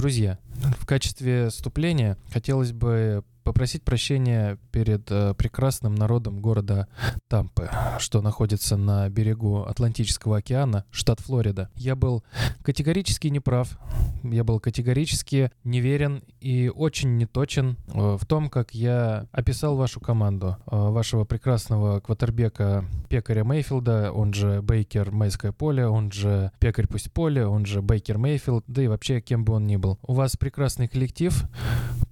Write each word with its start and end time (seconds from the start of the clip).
Друзья, 0.00 0.38
в 0.80 0.86
качестве 0.86 1.50
вступления 1.50 2.16
хотелось 2.32 2.72
бы 2.72 3.22
попросить 3.50 3.82
прощения 3.82 4.58
перед 4.70 5.10
э, 5.10 5.34
прекрасным 5.34 5.96
народом 5.96 6.38
города 6.38 6.86
Тампы, 7.26 7.68
что 7.98 8.22
находится 8.22 8.76
на 8.76 9.08
берегу 9.08 9.64
Атлантического 9.64 10.36
океана, 10.36 10.84
штат 10.92 11.18
Флорида. 11.18 11.68
Я 11.74 11.96
был 11.96 12.22
категорически 12.62 13.26
неправ, 13.26 13.76
я 14.22 14.44
был 14.44 14.60
категорически 14.60 15.50
неверен 15.64 16.22
и 16.40 16.68
очень 16.72 17.16
неточен 17.16 17.76
э, 17.88 18.18
в 18.20 18.24
том, 18.24 18.50
как 18.50 18.72
я 18.72 19.26
описал 19.32 19.74
вашу 19.74 19.98
команду, 19.98 20.56
э, 20.70 20.76
вашего 20.76 21.24
прекрасного 21.24 21.98
квотербека 21.98 22.84
Пекаря 23.08 23.42
Мейфилда, 23.42 24.12
он 24.12 24.32
же 24.32 24.62
Бейкер 24.62 25.10
Майское 25.10 25.50
поле, 25.50 25.88
он 25.88 26.12
же 26.12 26.52
Пекарь 26.60 26.86
пусть 26.86 27.10
поле, 27.12 27.44
он 27.48 27.66
же 27.66 27.82
Бейкер 27.82 28.16
Мейфилд, 28.16 28.62
да 28.68 28.84
и 28.84 28.86
вообще 28.86 29.20
кем 29.20 29.44
бы 29.44 29.54
он 29.54 29.66
ни 29.66 29.74
был. 29.74 29.98
У 30.02 30.14
вас 30.14 30.36
прекрасный 30.36 30.86
коллектив, 30.86 31.34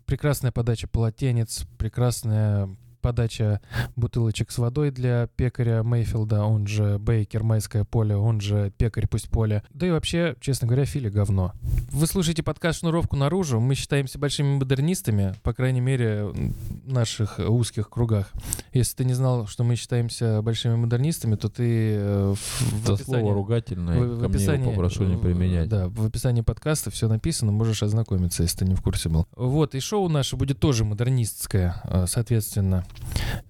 прекрасная 0.08 0.50
подача 0.50 0.88
полотенец, 0.88 1.66
прекрасная 1.76 2.74
подача 3.12 3.60
бутылочек 3.96 4.50
с 4.50 4.58
водой 4.58 4.90
для 4.90 5.28
пекаря 5.34 5.82
Мейфилда, 5.82 6.42
он 6.44 6.66
же 6.66 6.98
Бейкер 6.98 7.42
Майское 7.42 7.84
поле, 7.84 8.14
он 8.16 8.38
же 8.42 8.70
пекарь 8.76 9.06
пусть 9.08 9.30
поле. 9.30 9.62
Да 9.72 9.86
и 9.86 9.90
вообще, 9.90 10.36
честно 10.40 10.66
говоря, 10.68 10.84
Фили 10.84 11.08
говно. 11.08 11.52
Вы 11.90 12.06
слушаете 12.06 12.42
подкаст 12.42 12.80
«Шнуровку 12.80 13.16
наружу». 13.16 13.60
Мы 13.60 13.76
считаемся 13.76 14.18
большими 14.18 14.56
модернистами, 14.58 15.34
по 15.42 15.54
крайней 15.54 15.80
мере, 15.80 16.24
в 16.24 16.92
наших 16.92 17.38
узких 17.38 17.88
кругах. 17.88 18.30
Если 18.74 18.94
ты 18.96 19.04
не 19.06 19.14
знал, 19.14 19.46
что 19.46 19.64
мы 19.64 19.76
считаемся 19.76 20.42
большими 20.42 20.74
модернистами, 20.76 21.36
то 21.36 21.48
ты 21.48 21.94
э, 21.96 22.34
в, 22.34 22.82
Это 22.84 22.92
описании... 22.92 23.20
слово 23.22 23.34
ругательное, 23.34 24.00
в- 24.00 24.18
в 24.18 24.24
описании- 24.24 24.64
его 24.64 24.72
попрошу 24.72 25.04
не 25.04 25.16
в- 25.16 25.20
применять. 25.20 25.66
Да, 25.70 25.88
в 25.88 26.04
описании 26.04 26.42
подкаста 26.42 26.90
все 26.90 27.08
написано, 27.08 27.52
можешь 27.52 27.82
ознакомиться, 27.82 28.42
если 28.42 28.58
ты 28.58 28.64
не 28.66 28.74
в 28.74 28.82
курсе 28.82 29.08
был. 29.08 29.26
Вот, 29.34 29.74
и 29.74 29.80
шоу 29.80 30.10
наше 30.10 30.36
будет 30.36 30.60
тоже 30.60 30.84
модернистское, 30.84 31.80
э, 31.84 32.04
соответственно. 32.06 32.84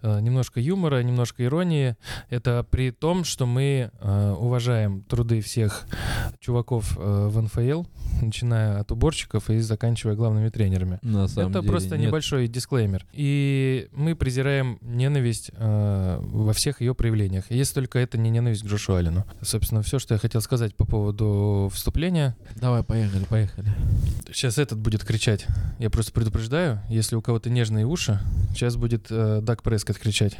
Э, 0.02 0.20
Немножко 0.20 0.60
юмора, 0.60 1.02
немножко 1.02 1.44
иронии. 1.44 1.96
Это 2.30 2.64
при 2.70 2.90
том, 2.90 3.24
что 3.24 3.46
мы 3.46 3.90
э, 4.00 4.34
уважаем 4.38 5.02
труды 5.02 5.40
всех 5.40 5.86
чуваков 6.40 6.96
э, 6.98 7.28
в 7.28 7.40
НФЛ, 7.42 7.84
начиная 8.22 8.80
от 8.80 8.92
уборщиков 8.92 9.50
и 9.50 9.58
заканчивая 9.60 10.14
главными 10.14 10.48
тренерами. 10.48 10.98
На 11.02 11.28
самом 11.28 11.50
Это 11.50 11.60
деле 11.60 11.70
просто 11.72 11.96
нет. 11.96 12.08
небольшой 12.08 12.48
дисклеймер. 12.48 13.06
И 13.12 13.88
мы 13.92 14.14
презираем 14.14 14.78
ненависть 14.82 15.50
э, 15.54 16.18
во 16.20 16.52
всех 16.52 16.80
ее 16.80 16.94
проявлениях. 16.94 17.44
Если 17.50 17.74
только 17.74 17.98
это 17.98 18.18
не 18.18 18.30
ненависть 18.30 18.62
к 18.62 18.66
Джошу 18.66 18.94
Аллену. 18.94 19.24
Собственно, 19.42 19.82
все, 19.82 19.98
что 19.98 20.14
я 20.14 20.20
хотел 20.20 20.40
сказать 20.40 20.74
по 20.74 20.84
поводу 20.84 21.70
вступления. 21.72 22.36
Давай, 22.56 22.82
поехали, 22.82 23.24
поехали. 23.24 23.68
Сейчас 24.32 24.58
этот 24.58 24.78
будет 24.78 25.04
кричать. 25.04 25.46
Я 25.78 25.90
просто 25.90 26.12
предупреждаю, 26.12 26.80
если 26.88 27.16
у 27.16 27.22
кого-то 27.22 27.50
нежные 27.50 27.86
уши, 27.86 28.20
сейчас 28.54 28.76
будет 28.76 29.06
э, 29.10 29.37
Даг 29.42 29.62
Прескотт 29.62 29.98
кричать. 29.98 30.36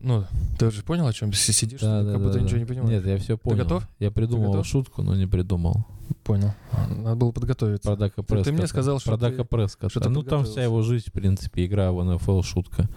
Ну, 0.00 0.24
ты 0.58 0.66
уже 0.66 0.82
понял, 0.84 1.06
о 1.06 1.12
чем 1.12 1.32
си- 1.32 1.52
сидишь? 1.52 1.80
Да, 1.80 2.02
да, 2.04 2.12
как 2.12 2.22
будто 2.22 2.34
да, 2.38 2.40
ничего 2.40 2.54
да. 2.56 2.60
не 2.60 2.64
понимаешь. 2.66 2.90
Нет, 2.92 3.06
я 3.06 3.18
все 3.18 3.36
понял. 3.36 3.64
готов? 3.64 3.88
Я 3.98 4.12
придумал 4.12 4.52
готов? 4.52 4.66
шутку, 4.66 5.02
но 5.02 5.16
не 5.16 5.26
придумал. 5.26 5.84
Понял. 6.22 6.54
Надо 6.88 7.16
было 7.16 7.32
подготовиться. 7.32 7.88
Про 7.88 7.96
Дака 7.96 8.22
Ты- 8.22 8.28
ты 8.28 8.34
мне 8.52 8.60
Прескотта. 8.60 8.66
сказал, 8.68 9.00
что 9.00 9.10
Про 9.10 9.16
ты- 9.18 9.30
Дака 9.32 9.44
Прескотта. 9.44 9.90
что 9.90 10.00
ты 10.00 10.08
Ну, 10.08 10.22
там 10.22 10.44
вся 10.44 10.62
его 10.62 10.82
жизнь, 10.82 11.06
в 11.08 11.12
принципе, 11.12 11.66
игра 11.66 11.90
в 11.90 12.04
НФЛ, 12.04 12.42
шутка. 12.42 12.88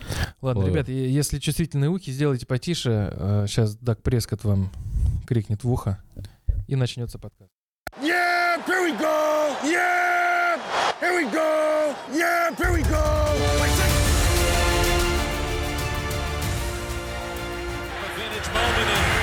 Ладно, 0.42 0.66
Ой. 0.66 0.70
ребят, 0.70 0.88
если 0.88 1.40
чувствительные 1.40 1.90
ухи, 1.90 2.12
сделайте 2.12 2.46
потише. 2.46 3.46
Сейчас 3.48 3.76
Даг 3.78 4.04
Прескотт 4.04 4.44
вам 4.44 4.70
крикнет 5.26 5.64
в 5.64 5.72
ухо, 5.72 5.98
и 6.68 6.76
начнется 6.76 7.18
подкаст. 7.18 7.50
Yeah, 8.04 8.64
here 8.68 8.86
we 8.86 9.00
go. 9.00 9.56
Yeah, 9.64 10.09
here 11.00 11.16
we 11.16 11.32
go. 11.32 11.96
Yeah, 12.12 12.54
here 12.56 12.74
we 12.74 12.82
go. 12.84 13.36
Vintage 18.16 18.54
moment. 18.54 18.90
In 18.90 19.19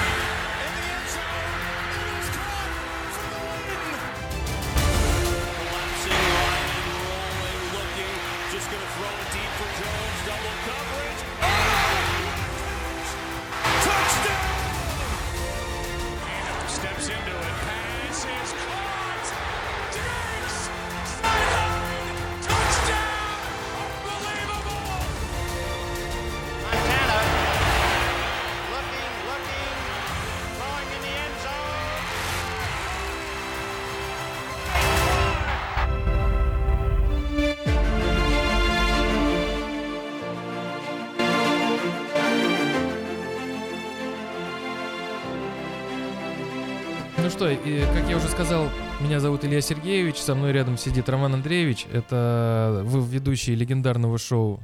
Ну 47.27 47.31
что, 47.31 47.49
как 47.93 48.09
я 48.09 48.17
уже 48.19 48.29
сказал, 48.29 48.69
меня 49.01 49.19
зовут 49.19 49.45
Илья 49.45 49.61
Сергеевич, 49.61 50.19
со 50.19 50.37
мной 50.37 50.53
рядом 50.53 50.79
сидит 50.79 51.09
Роман 51.09 51.35
Андреевич. 51.35 51.87
Это 51.93 52.83
вы 52.85 53.05
ведущий 53.05 53.57
легендарного 53.57 54.17
шоу 54.17 54.61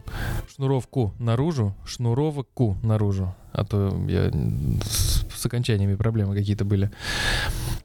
«Шнуровку 0.54 1.12
наружу», 1.18 1.74
«Шнуровку 1.84 2.76
наружу». 2.84 3.34
А 3.52 3.64
то 3.64 3.88
я 4.08 4.30
с, 4.84 5.26
с 5.34 5.44
окончаниями 5.44 5.96
проблемы 5.96 6.36
какие-то 6.36 6.64
были. 6.64 6.92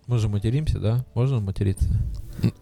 Мы 0.05 0.19
же 0.19 0.29
материмся, 0.29 0.77
да? 0.79 1.03
Можно 1.15 1.39
материться? 1.39 1.89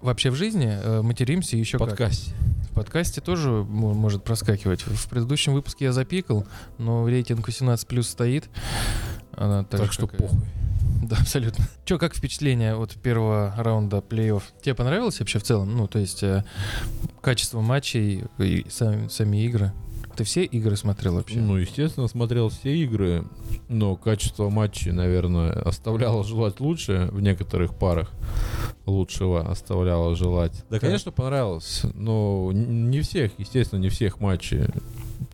Вообще 0.02 0.30
в 0.30 0.36
жизни 0.36 0.70
э, 0.72 1.02
материмся 1.02 1.58
еще 1.58 1.78
В 1.78 1.82
как. 1.82 1.90
подкасте. 1.90 2.32
В 2.72 2.76
подкасте 2.76 3.20
тоже 3.20 3.50
мо- 3.50 3.94
может 3.94 4.24
проскакивать. 4.24 4.84
В 4.84 5.09
предыдущем 5.09 5.52
выпуске 5.53 5.84
я 5.84 5.92
запикал, 5.92 6.46
но 6.78 7.06
рейтинг 7.09 7.46
18 7.46 7.86
плюс 7.90 8.08
стоит. 8.08 8.46
Она 9.34 9.66
так, 9.66 9.82
Так 9.82 9.92
что 9.92 10.08
как 10.08 10.18
и- 10.18 10.24
похуй. 10.24 10.40
Да, 11.06 11.18
абсолютно. 11.18 11.66
Че, 11.85 11.97
как 11.97 12.16
впечатление 12.16 12.75
от 12.75 12.96
первого 12.96 13.53
раунда 13.57 13.97
плей-офф? 13.97 14.41
Тебе 14.62 14.75
понравилось 14.75 15.19
вообще 15.19 15.40
в 15.40 15.44
целом? 15.44 15.75
Ну, 15.75 15.88
то 15.88 16.00
есть 16.00 16.23
э, 16.23 16.44
качество 17.22 17.62
матчей 17.62 18.23
и 18.40 18.66
сами, 18.69 19.07
сами 19.07 19.46
игры? 19.46 19.72
Ты 20.16 20.23
все 20.23 20.46
игры 20.46 20.78
смотрел 20.78 21.16
вообще? 21.16 21.40
Ну, 21.40 21.57
естественно, 21.57 22.07
смотрел 22.07 22.47
все 22.50 22.73
игры, 22.78 23.25
но 23.68 23.97
качество 23.97 24.50
матчей, 24.50 24.94
наверное, 24.94 25.51
оставляло 25.51 26.23
желать 26.23 26.62
лучше 26.62 27.09
в 27.12 27.19
некоторых 27.19 27.75
парах. 27.75 28.12
Лучшего 28.85 29.50
оставляло 29.50 30.16
желать. 30.16 30.63
Да, 30.69 30.79
конечно, 30.79 31.12
понравилось, 31.12 31.81
но 31.94 32.52
не 32.53 33.02
всех, 33.02 33.34
естественно, 33.38 33.79
не 33.79 33.90
всех 33.90 34.22
матчей. 34.22 34.66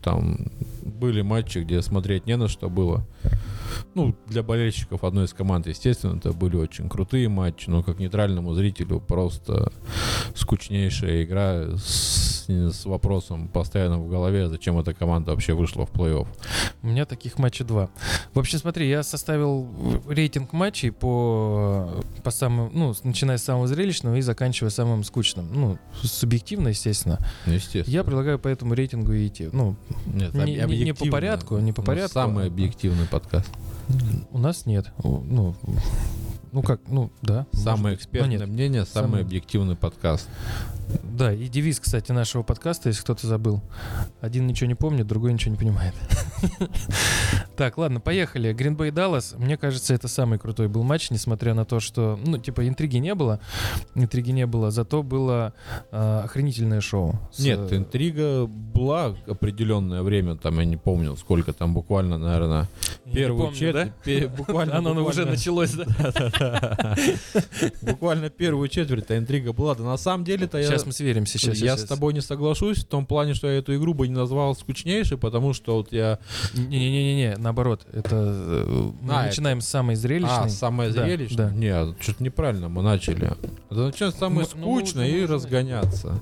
Там 0.01 0.47
были 0.83 1.21
матчи, 1.21 1.59
где 1.59 1.81
смотреть 1.81 2.25
не 2.25 2.37
на 2.37 2.47
что 2.47 2.69
было. 2.69 3.05
Ну, 3.93 4.15
для 4.27 4.43
болельщиков 4.43 5.03
одной 5.03 5.25
из 5.25 5.33
команд, 5.33 5.67
естественно, 5.67 6.17
это 6.17 6.33
были 6.33 6.55
очень 6.55 6.89
крутые 6.89 7.29
матчи, 7.29 7.69
но 7.69 7.83
как 7.83 7.99
нейтральному 7.99 8.53
зрителю 8.53 8.99
просто 8.99 9.71
скучнейшая 10.35 11.23
игра 11.23 11.77
с, 11.77 12.45
с 12.47 12.85
вопросом 12.85 13.47
постоянно 13.47 13.99
в 13.99 14.09
голове, 14.09 14.49
зачем 14.49 14.77
эта 14.77 14.93
команда 14.93 15.31
вообще 15.31 15.53
вышла 15.53 15.85
в 15.85 15.91
плей-офф. 15.91 16.27
У 16.83 16.87
меня 16.87 17.05
таких 17.05 17.37
матчей 17.37 17.65
два. 17.65 17.89
В 18.33 18.39
общем, 18.39 18.59
смотри, 18.59 18.89
я 18.89 19.03
составил 19.03 19.69
рейтинг 20.07 20.53
матчей 20.53 20.91
по, 20.91 22.03
по 22.23 22.31
самым, 22.31 22.71
ну, 22.73 22.93
начиная 23.03 23.37
с 23.37 23.43
самого 23.43 23.67
зрелищного 23.67 24.15
и 24.15 24.21
заканчивая 24.21 24.71
самым 24.71 25.03
скучным. 25.03 25.49
Ну, 25.53 25.77
субъективно, 26.01 26.69
естественно. 26.69 27.19
Естественно. 27.45 27.93
Я 27.93 28.03
предлагаю 28.03 28.39
по 28.39 28.47
этому 28.47 28.73
рейтингу 28.73 29.13
идти. 29.13 29.49
Ну, 29.51 29.75
Нет, 30.05 30.33
не- 30.33 30.55
не- 30.55 30.83
не 30.85 30.93
по 30.93 31.05
порядку, 31.05 31.57
не 31.59 31.71
по 31.73 31.81
Ну, 31.81 31.85
порядку, 31.85 32.13
Самый 32.13 32.47
объективный 32.47 33.05
подкаст. 33.07 33.49
у 34.31 34.37
нас 34.37 34.65
нет. 34.65 34.91
Ну, 35.03 35.55
ну 36.51 36.61
как, 36.63 36.81
ну, 36.87 37.11
да. 37.21 37.45
может 37.51 37.63
Самое 37.63 37.81
быть. 37.83 37.91
Но 37.91 37.93
экспертное 38.05 38.37
нет. 38.39 38.47
мнение, 38.47 38.85
самый 38.85 39.05
Самый- 39.07 39.21
объективный 39.21 39.75
подкаст. 39.75 40.27
Да, 41.03 41.33
и 41.33 41.47
девиз, 41.47 41.79
кстати, 41.79 42.11
нашего 42.11 42.43
подкаста, 42.43 42.89
если 42.89 43.01
кто-то 43.01 43.27
забыл. 43.27 43.61
Один 44.21 44.47
ничего 44.47 44.67
не 44.67 44.75
помнит, 44.75 45.07
другой 45.07 45.33
ничего 45.33 45.51
не 45.51 45.57
понимает. 45.57 45.93
Так, 47.57 47.77
ладно, 47.77 47.99
поехали. 47.99 48.55
Green 48.55 48.75
Bay 48.75 48.91
Dallas. 48.91 49.37
Мне 49.37 49.55
кажется, 49.55 49.93
это 49.93 50.07
самый 50.07 50.39
крутой 50.39 50.67
был 50.67 50.81
матч, 50.81 51.11
несмотря 51.11 51.53
на 51.53 51.63
то, 51.63 51.79
что, 51.79 52.19
ну, 52.25 52.39
типа, 52.39 52.67
интриги 52.67 52.97
не 52.97 53.13
было. 53.13 53.39
Интриги 53.93 54.31
не 54.31 54.47
было, 54.47 54.71
зато 54.71 55.03
было 55.03 55.53
э, 55.91 56.21
охренительное 56.23 56.81
шоу. 56.81 57.19
С, 57.31 57.37
Нет, 57.37 57.71
э, 57.71 57.77
интрига 57.77 58.47
была 58.47 59.15
определенное 59.27 60.01
время, 60.01 60.37
там 60.37 60.57
я 60.57 60.65
не 60.65 60.77
помню, 60.77 61.15
сколько 61.17 61.53
там 61.53 61.75
буквально, 61.75 62.17
наверное, 62.17 62.67
я 63.05 63.13
первую 63.13 63.53
четверть. 63.53 63.91
Буквально, 64.37 64.77
Оно 64.77 65.05
уже 65.05 65.25
началось, 65.25 65.73
да? 65.73 65.85
Буквально 67.81 68.29
первую 68.29 68.69
четверть, 68.69 69.11
а 69.11 69.17
интрига 69.17 69.53
была. 69.53 69.75
Да 69.75 69.83
на 69.83 69.97
самом 69.97 70.23
деле-то 70.23 70.57
я... 70.57 70.67
Сейчас 70.81 70.85
мы 70.87 70.93
сверимся. 70.93 71.37
Сейчас, 71.37 71.57
я 71.57 71.77
с 71.77 71.83
тобой 71.85 72.13
не 72.13 72.21
соглашусь 72.21 72.79
в 72.79 72.85
том 72.87 73.05
плане, 73.05 73.33
что 73.33 73.47
я 73.47 73.57
эту 73.59 73.75
игру 73.75 73.93
бы 73.93 74.07
не 74.07 74.13
назвал 74.15 74.55
скучнейшей, 74.55 75.17
потому 75.17 75.53
что 75.53 75.75
вот 75.77 75.91
я... 75.91 76.19
Не-не-не, 76.53 77.35
наоборот. 77.37 77.85
Это 77.93 78.15
э, 78.15 78.91
мы 79.01 79.13
А, 79.13 79.23
начинаем 79.25 79.61
с 79.61 79.67
самой 79.67 79.95
зрелищной. 79.95 80.45
А, 80.45 80.49
самое 80.49 80.91
Да, 80.91 81.03
зрелищное? 81.05 81.49
да. 81.49 81.55
Нет, 81.55 81.95
что-то 81.99 82.23
неправильно 82.23 82.69
мы 82.69 82.81
начали. 82.81 83.31
Это 83.69 83.85
начнем 83.87 84.11
самое 84.11 84.41
Мы- 84.53 84.59
ну, 84.61 84.71
мы 84.71 84.79
скучное 84.79 85.09
мы 85.11 85.17
и 85.17 85.23
уже 85.23 85.33
разгоняться. 85.33 86.15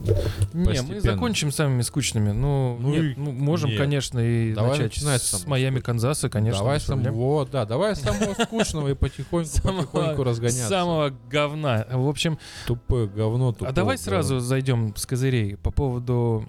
Не, 0.54 0.60
мы 0.60 0.66
постепенно. 0.66 1.02
закончим 1.02 1.52
самыми 1.52 1.82
скучными. 1.82 2.32
Ну, 2.32 2.78
Ну 2.80 2.90
нет, 2.90 3.18
ну, 3.18 3.32
можем, 3.32 3.70
нет. 3.70 3.80
конечно, 3.80 4.20
и 4.20 4.54
Давай 4.54 4.72
начать 4.72 4.86
начинать 4.96 5.22
с, 5.22 5.40
с 5.40 5.48
Майами. 5.48 5.80
Канзаса, 5.80 6.30
конечно. 6.30 6.60
давай 6.60 6.80
проблем. 6.80 7.14
самого, 7.14 7.46
да, 7.46 7.66
давай 7.66 7.96
самого 7.96 8.34
скучного 8.44 8.90
и 8.90 8.94
потихоньку, 8.94 9.50
Самого- 9.54 9.84
потихоньку 9.86 10.24
разгоняться. 10.24 10.68
Самого 10.68 11.14
говна. 11.30 11.86
В 11.92 12.08
общем, 12.08 12.38
Тупое 12.68 13.08
говно, 13.08 13.52
тупое 13.52 13.70
а 13.70 13.74
давай 13.74 13.98
сразу 13.98 14.39
зайдем 14.40 14.96
с 14.96 15.06
козырей 15.06 15.58
по 15.58 15.72
поводу... 15.72 16.46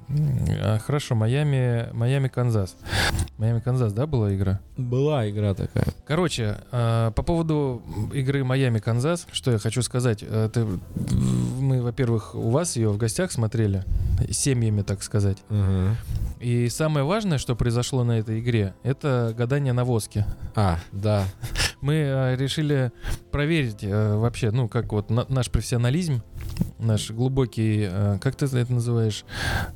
а, 0.63 0.79
Хорошо, 0.79 1.15
Майами, 1.15 1.89
Майами, 1.93 2.29
Канзас. 2.29 2.77
Майами, 3.39 3.61
Канзас, 3.61 3.93
да, 3.93 4.07
была 4.07 4.35
игра? 4.35 4.61
Была 4.77 5.29
игра 5.29 5.55
такая. 5.55 5.85
Короче, 6.07 6.59
а, 6.73 7.11
по 7.13 7.23
поводу 7.23 7.83
игры 8.13 8.45
Майами-Канзас, 8.45 9.27
что 9.33 9.51
я 9.53 9.59
хочу 9.59 9.83
сказать. 9.83 10.23
Это, 10.23 10.67
мы, 11.59 11.83
во-первых, 11.83 12.35
у 12.35 12.51
вас 12.51 12.77
ее 12.77 12.91
в 12.91 12.97
гостях 12.97 13.33
смотрели, 13.33 13.85
семьями, 14.31 14.83
так 14.83 15.03
сказать. 15.03 15.39
Ага. 15.49 15.97
И 16.41 16.69
самое 16.71 17.05
важное, 17.05 17.39
что 17.39 17.55
произошло 17.55 18.03
на 18.05 18.19
этой 18.19 18.41
игре, 18.41 18.75
это 18.83 19.35
гадание 19.37 19.73
на 19.73 19.85
воске. 19.85 20.27
А, 20.55 20.79
да. 20.93 21.25
Мы 21.83 21.95
э, 21.95 22.37
решили 22.37 22.93
проверить 23.31 23.83
э, 23.83 24.17
вообще, 24.17 24.51
ну, 24.51 24.69
как 24.69 24.93
вот 24.93 25.11
на- 25.11 25.27
наш 25.29 25.51
профессионализм, 25.51 26.23
наш 26.79 27.11
глубокий, 27.11 27.89
э, 27.91 28.19
как 28.21 28.37
ты 28.37 28.47
это 28.47 28.73
называешь, 28.73 29.25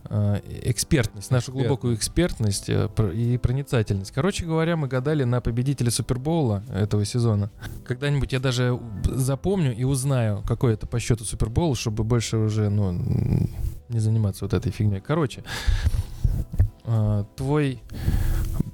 э, 0.09 0.41
экспертность, 0.63 1.31
нашу 1.31 1.53
глубокую 1.53 1.95
экспертность 1.95 2.69
э, 2.69 2.89
и 3.15 3.39
проницательность. 3.39 4.13
Короче 4.13 4.45
говоря, 4.45 4.77
мы 4.77 4.89
гадали 4.89 5.25
на 5.25 5.41
победителя 5.41 5.91
Супербоула 5.91 6.63
этого 6.73 7.05
сезона. 7.05 7.51
Когда-нибудь 7.87 8.33
я 8.33 8.41
даже 8.41 8.79
запомню 9.05 9.75
и 9.75 9.85
узнаю, 9.85 10.43
какой 10.47 10.75
это 10.75 10.87
по 10.87 10.99
счету 10.99 11.25
Супербоул, 11.25 11.75
чтобы 11.75 12.05
больше 12.05 12.37
уже, 12.37 12.69
ну, 12.69 12.93
не 13.89 13.99
заниматься 13.99 14.45
вот 14.45 14.55
этой 14.55 14.73
фигней. 14.73 15.01
Короче, 15.01 15.45
твой 17.37 17.83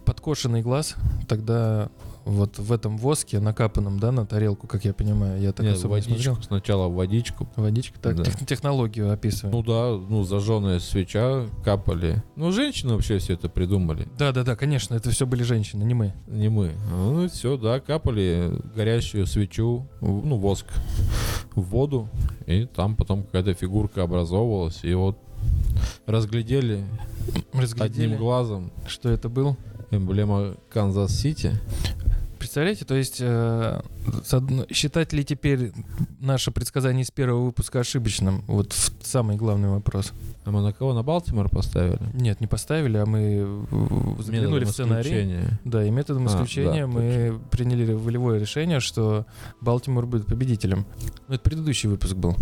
подкошенный 0.05 0.63
глаз 0.63 0.97
тогда 1.29 1.91
вот 2.25 2.59
в 2.59 2.73
этом 2.73 2.97
воске 2.99 3.41
накапанном, 3.41 3.99
да, 3.99 4.13
на 4.13 4.27
тарелку, 4.27 4.67
как 4.67 4.85
я 4.85 4.93
понимаю, 4.93 5.41
я 5.41 5.53
так 5.53 5.65
Нет, 5.67 5.77
особо 5.77 5.97
не 5.97 6.01
водичку, 6.03 6.23
смотрел. 6.35 6.43
сначала 6.43 6.89
водичку. 6.89 7.49
Водичка, 7.57 7.99
так, 8.01 8.17
Да. 8.17 8.25
тех- 8.25 8.47
технологию 8.47 9.13
описываем. 9.13 9.57
Ну 9.57 9.63
да, 9.63 9.91
ну 10.09 10.23
зажженная 10.25 10.79
свеча 10.81 11.47
капали. 11.65 12.23
Ну, 12.37 12.53
женщины 12.53 12.93
вообще 12.95 13.19
все 13.19 13.35
это 13.35 13.49
придумали. 13.49 14.07
да, 14.19 14.33
да, 14.33 14.45
да, 14.45 14.57
конечно, 14.57 14.95
это 14.95 15.11
все 15.11 15.27
были 15.27 15.43
женщины, 15.43 15.85
не 15.85 15.95
мы. 15.95 16.13
Не 16.29 16.49
мы. 16.49 16.73
Ну, 16.91 17.29
все, 17.29 17.57
да, 17.57 17.81
капали 17.81 18.53
горящую 18.75 19.27
свечу, 19.27 19.87
ну, 20.01 20.37
воск 20.37 20.67
в 21.55 21.63
воду, 21.63 22.09
и 22.47 22.67
там 22.67 22.97
потом 22.97 23.25
какая-то 23.25 23.55
фигурка 23.55 24.03
образовывалась, 24.03 24.81
и 24.85 24.95
вот 24.95 25.19
разглядели, 26.07 26.85
Разглядели, 27.53 28.05
одним 28.07 28.19
глазом 28.19 28.73
что 28.87 29.09
это 29.09 29.29
был. 29.29 29.57
Эмблема 29.91 30.55
Канзас-Сити. 30.71 31.53
Представляете, 32.39 32.85
то 32.85 32.95
есть 32.95 33.19
э, 33.21 33.81
считать 34.71 35.13
ли 35.13 35.25
теперь 35.25 35.73
наше 36.21 36.51
предсказание 36.51 37.03
из 37.03 37.11
первого 37.11 37.45
выпуска 37.47 37.81
ошибочным? 37.81 38.43
Вот 38.47 38.73
в- 38.73 38.93
самый 39.03 39.37
главный 39.37 39.69
вопрос. 39.69 40.13
А 40.45 40.51
мы 40.51 40.63
на 40.63 40.73
кого? 40.73 40.95
На 40.95 41.03
Балтимор 41.03 41.49
поставили? 41.49 41.99
Нет, 42.15 42.41
не 42.41 42.47
поставили, 42.47 42.97
а 42.97 43.07
мы 43.07 43.45
в- 43.71 44.23
заглянули 44.23 44.65
в 44.65 44.69
Методом 44.69 44.73
сценарий. 44.73 45.03
исключения. 45.11 45.61
Да, 45.65 45.85
и 45.85 45.91
методом 45.91 46.27
А, 46.27 46.31
исключения 46.31 46.83
да, 46.83 46.87
мы 46.87 47.39
приняли 47.51 47.93
волевое 47.93 48.39
решение, 48.39 48.81
что 48.81 49.27
Балтимор 49.61 50.07
будет 50.07 50.27
победителем. 50.27 50.87
Ну, 51.29 51.35
это 51.35 51.43
предыдущий 51.43 51.89
выпуск 51.89 52.15
был. 52.17 52.37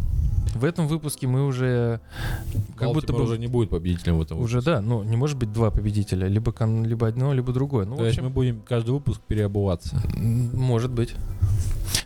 В 0.54 0.64
этом 0.64 0.88
выпуске 0.88 1.26
мы 1.26 1.44
уже 1.46 2.00
как 2.76 2.88
будто 2.88 3.12
Балтимор 3.12 3.20
бы 3.20 3.24
уже 3.24 3.38
не 3.38 3.48
будет 3.48 3.68
победителем 3.70 4.18
в 4.18 4.22
этом 4.22 4.40
уже 4.40 4.62
да, 4.62 4.80
ну 4.80 5.02
не 5.02 5.16
может 5.16 5.36
быть 5.36 5.52
два 5.52 5.70
победителя, 5.70 6.26
либо 6.26 6.52
кон- 6.52 6.84
либо 6.86 7.06
одно, 7.06 7.34
либо 7.34 7.52
другое. 7.52 7.84
Ну, 7.84 7.94
в 7.94 7.98
То 7.98 8.04
есть 8.06 8.16
общем, 8.18 8.28
мы 8.28 8.34
будем 8.34 8.60
каждый 8.66 8.90
выпуск 8.90 9.20
переобуваться. 9.20 10.00
может 10.16 10.90
быть. 10.90 11.14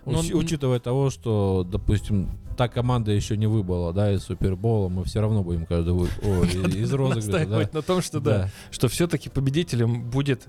Но 0.06 0.20
Уч- 0.20 0.32
он- 0.32 0.38
учитывая 0.40 0.80
того, 0.80 1.10
что, 1.10 1.66
допустим, 1.70 2.28
та 2.56 2.68
команда 2.68 3.12
еще 3.12 3.36
не 3.36 3.46
выбыла, 3.46 3.92
да, 3.92 4.12
из 4.12 4.22
Супербола, 4.22 4.88
мы 4.88 5.04
все 5.04 5.20
равно 5.20 5.42
будем 5.42 5.66
каждый 5.66 5.92
вы... 5.92 6.08
О, 6.22 6.44
из 6.44 6.92
розыгрыша, 6.92 7.46
да. 7.46 7.68
На 7.72 7.82
том, 7.82 8.02
что 8.02 8.20
да, 8.20 8.50
что 8.70 8.88
все-таки 8.88 9.28
победителем 9.28 10.02
будет, 10.02 10.44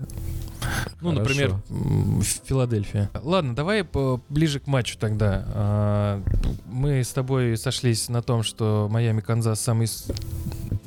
ну, 1.00 1.10
Хорошо. 1.10 1.20
например, 1.20 2.22
Филадельфия. 2.44 3.10
Ладно, 3.22 3.54
давай 3.54 3.86
ближе 4.28 4.60
к 4.60 4.66
матчу 4.66 4.98
тогда. 4.98 5.44
А, 5.48 6.22
Мы 6.66 7.02
с 7.02 7.10
тобой 7.10 7.56
сошлись 7.56 8.08
на 8.08 8.22
том, 8.22 8.42
что 8.42 8.88
Майами 8.90 9.20
Канзас 9.20 9.60
самый, 9.60 9.88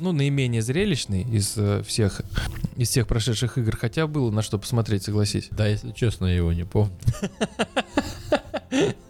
ну, 0.00 0.12
наименее 0.12 0.62
зрелищный 0.62 1.22
из 1.22 1.54
э, 1.56 1.82
всех 1.84 2.22
из 2.76 2.90
всех 2.90 3.08
прошедших 3.08 3.58
игр, 3.58 3.76
хотя 3.76 4.06
было 4.06 4.30
на 4.30 4.40
что 4.40 4.56
посмотреть, 4.56 5.02
согласись. 5.02 5.48
Да, 5.50 5.66
если 5.66 5.90
честно, 5.90 6.26
я 6.26 6.36
его 6.36 6.52
не 6.52 6.64
помню. 6.64 6.92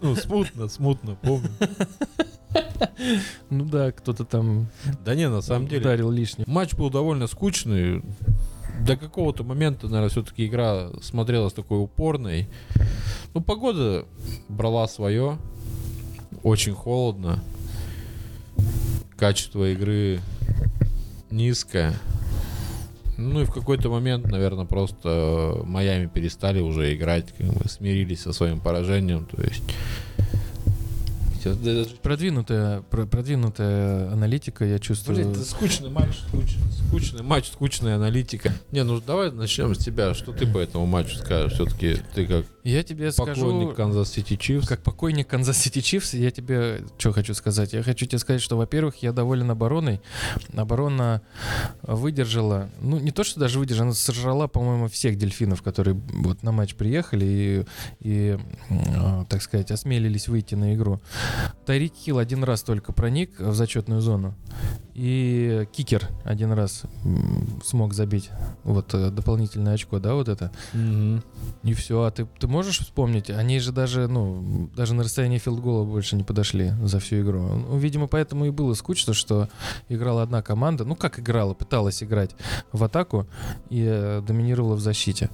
Ну, 0.00 0.16
смутно, 0.16 0.68
смутно 0.68 1.16
помню. 1.20 1.50
Ну 3.50 3.64
да, 3.64 3.92
кто-то 3.92 4.24
там 4.24 4.68
Да 5.04 5.14
не, 5.14 5.28
на 5.28 5.40
самом 5.42 5.68
деле, 5.68 5.80
ударил 5.82 6.10
лишним. 6.10 6.44
матч 6.48 6.74
был 6.74 6.90
довольно 6.90 7.26
скучный. 7.26 8.02
До 8.86 8.96
какого-то 8.96 9.44
момента, 9.44 9.86
наверное, 9.86 10.08
все-таки 10.08 10.46
игра 10.46 10.90
смотрелась 11.00 11.52
такой 11.52 11.78
упорной. 11.82 12.48
Ну, 13.34 13.40
погода 13.40 14.06
брала 14.48 14.88
свое. 14.88 15.38
Очень 16.42 16.74
холодно. 16.74 17.42
Качество 19.16 19.70
игры 19.70 20.20
низкое. 21.30 21.94
Ну 23.18 23.42
и 23.42 23.44
в 23.44 23.52
какой-то 23.52 23.90
момент, 23.90 24.26
наверное, 24.30 24.64
просто 24.64 25.60
э, 25.62 25.66
Майами 25.66 26.06
перестали 26.06 26.60
уже 26.60 26.94
играть, 26.94 27.32
как 27.36 27.46
бы 27.46 27.68
смирились 27.68 28.22
со 28.22 28.32
своим 28.32 28.58
поражением. 28.60 29.26
То 29.26 29.42
есть 29.42 29.62
Продвинутая, 32.02 32.82
про- 32.82 33.06
продвинутая 33.06 34.10
аналитика, 34.12 34.64
я 34.64 34.78
чувствую. 34.78 35.16
Блин, 35.16 35.30
это 35.32 35.44
скучный 35.44 35.90
матч, 35.90 36.18
скучный, 36.28 36.62
скучный 36.92 37.22
матч, 37.22 37.50
скучная 37.50 37.96
аналитика. 37.96 38.52
Не, 38.70 38.84
ну 38.84 39.00
давай 39.00 39.32
начнем 39.32 39.74
с 39.74 39.78
тебя. 39.78 40.12
Что 40.12 40.32
ты 40.32 40.46
по 40.46 40.58
этому 40.58 40.84
матчу 40.84 41.16
скажешь? 41.16 41.54
Все-таки 41.54 41.96
ты 42.14 42.26
как 42.26 42.44
Я 42.64 42.82
тебе 42.82 43.10
поклонник 43.12 43.74
Канзас 43.74 44.10
Сити 44.10 44.36
Чифс. 44.36 44.68
как 44.68 44.82
поклонник 44.82 45.26
Канзас 45.26 45.56
Сити 45.56 45.80
Чифс, 45.80 46.12
я 46.12 46.30
тебе 46.30 46.82
что 46.98 47.12
хочу 47.12 47.32
сказать? 47.32 47.72
Я 47.72 47.82
хочу 47.82 48.04
тебе 48.04 48.18
сказать, 48.18 48.42
что, 48.42 48.58
во-первых, 48.58 48.96
я 48.96 49.12
доволен 49.12 49.50
обороной. 49.50 50.02
Оборона 50.54 51.22
выдержала, 51.80 52.68
ну, 52.82 52.98
не 52.98 53.10
то, 53.10 53.24
что 53.24 53.40
даже 53.40 53.58
выдержала, 53.58 53.86
она 53.86 53.94
сожрала, 53.94 54.46
по-моему, 54.46 54.88
всех 54.88 55.16
дельфинов, 55.16 55.62
которые 55.62 55.94
вот 55.94 56.42
на 56.42 56.52
матч 56.52 56.74
приехали 56.74 57.24
и, 57.24 57.66
и 58.00 58.38
э, 58.68 59.24
так 59.30 59.40
сказать, 59.40 59.70
осмелились 59.70 60.28
выйти 60.28 60.54
на 60.56 60.74
игру. 60.74 61.00
Тайрик 61.64 61.94
Хилл 61.94 62.18
один 62.18 62.44
раз 62.44 62.62
только 62.62 62.92
проник 62.92 63.40
в 63.40 63.54
зачетную 63.54 64.02
зону. 64.02 64.34
И 64.94 65.66
кикер 65.72 66.08
один 66.24 66.52
раз 66.52 66.81
смог 67.64 67.94
забить 67.94 68.30
вот 68.64 68.94
э, 68.94 69.10
дополнительное 69.10 69.74
очко, 69.74 69.98
да, 69.98 70.14
вот 70.14 70.28
это. 70.28 70.50
Мгм. 70.72 71.22
И 71.62 71.74
все, 71.74 72.02
а 72.02 72.10
ты, 72.10 72.26
ты 72.38 72.46
можешь 72.46 72.80
вспомнить? 72.80 73.30
Они 73.30 73.58
же 73.58 73.72
даже, 73.72 74.08
ну, 74.08 74.70
даже 74.76 74.94
на 74.94 75.02
расстоянии 75.02 75.38
филдгола 75.38 75.84
больше 75.84 76.16
не 76.16 76.24
подошли 76.24 76.72
за 76.82 76.98
всю 76.98 77.20
игру. 77.22 77.40
Ну, 77.40 77.76
видимо, 77.78 78.06
поэтому 78.06 78.46
и 78.46 78.50
было 78.50 78.74
скучно, 78.74 79.14
что 79.14 79.48
играла 79.88 80.22
одна 80.22 80.42
команда. 80.42 80.84
Ну, 80.84 80.96
как 80.96 81.18
играла, 81.18 81.54
пыталась 81.54 82.02
играть 82.02 82.34
в 82.72 82.82
атаку 82.84 83.26
и 83.70 83.84
э, 83.84 84.22
доминировала 84.26 84.74
в 84.74 84.80
защите. 84.80 85.30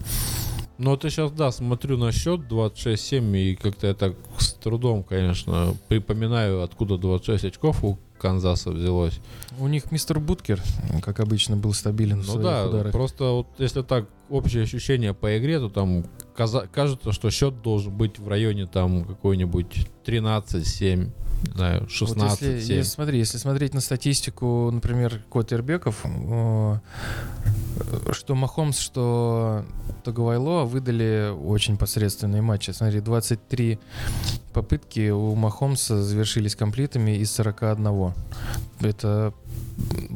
Ну, 0.79 0.97
я 1.03 1.11
сейчас, 1.11 1.33
да, 1.33 1.51
смотрю 1.51 1.99
на 1.99 2.13
счет 2.13 2.43
26-7, 2.43 3.37
и 3.37 3.57
как-то 3.57 3.89
я 3.89 3.95
так 3.95 4.15
с 4.39 4.53
трудом, 4.53 5.03
конечно, 5.03 5.75
припоминаю, 5.89 6.63
откуда 6.63 6.99
26 6.99 7.47
очков 7.47 7.83
у 7.83 7.99
Канзаса 8.19 8.71
взялось. 8.71 9.21
У 9.59 9.67
них 9.69 9.91
мистер 9.91 10.19
Буткер, 10.21 10.61
как 11.03 11.21
обычно, 11.21 11.57
был 11.57 11.73
стабилен 11.73 12.21
в 12.23 12.27
Ну 12.27 12.33
своих 12.33 12.43
да, 12.47 12.67
ударах. 12.67 12.93
просто 12.93 13.25
вот 13.31 13.47
если 13.59 13.83
так 13.83 14.07
общее 14.29 14.65
ощущение 14.65 15.15
по 15.15 15.39
игре, 15.39 15.59
то 15.59 15.69
там 15.69 16.05
каза- 16.37 16.69
кажется, 16.73 17.13
что 17.13 17.31
счет 17.31 17.63
должен 17.63 17.97
быть 17.97 18.19
в 18.19 18.29
районе 18.29 18.67
там 18.67 19.05
какой-нибудь 19.05 19.87
13-7, 20.05 21.11
не 21.43 21.53
знаю, 21.55 21.81
Вот 21.83 21.89
16-7. 21.91 22.31
если, 22.31 22.75
если- 22.75 22.83
смотри, 22.83 23.19
если 23.19 23.39
смотреть 23.39 23.75
на 23.75 23.81
статистику, 23.81 24.71
например, 24.73 25.21
Котербеков, 25.31 26.05
э, 26.05 26.79
что 28.13 28.35
Махомс, 28.35 28.79
что 28.79 29.65
Таговайло 30.05 30.65
выдали 30.65 31.31
очень 31.33 31.77
посредственные 31.77 32.43
матчи. 32.43 32.71
Смотри, 32.73 33.01
23 33.01 33.79
попытки 34.53 35.11
у 35.11 35.35
Махомса 35.35 36.03
завершились 36.03 36.57
комплитами 36.57 37.17
из 37.17 37.31
41. 37.33 38.15
Это 38.81 39.33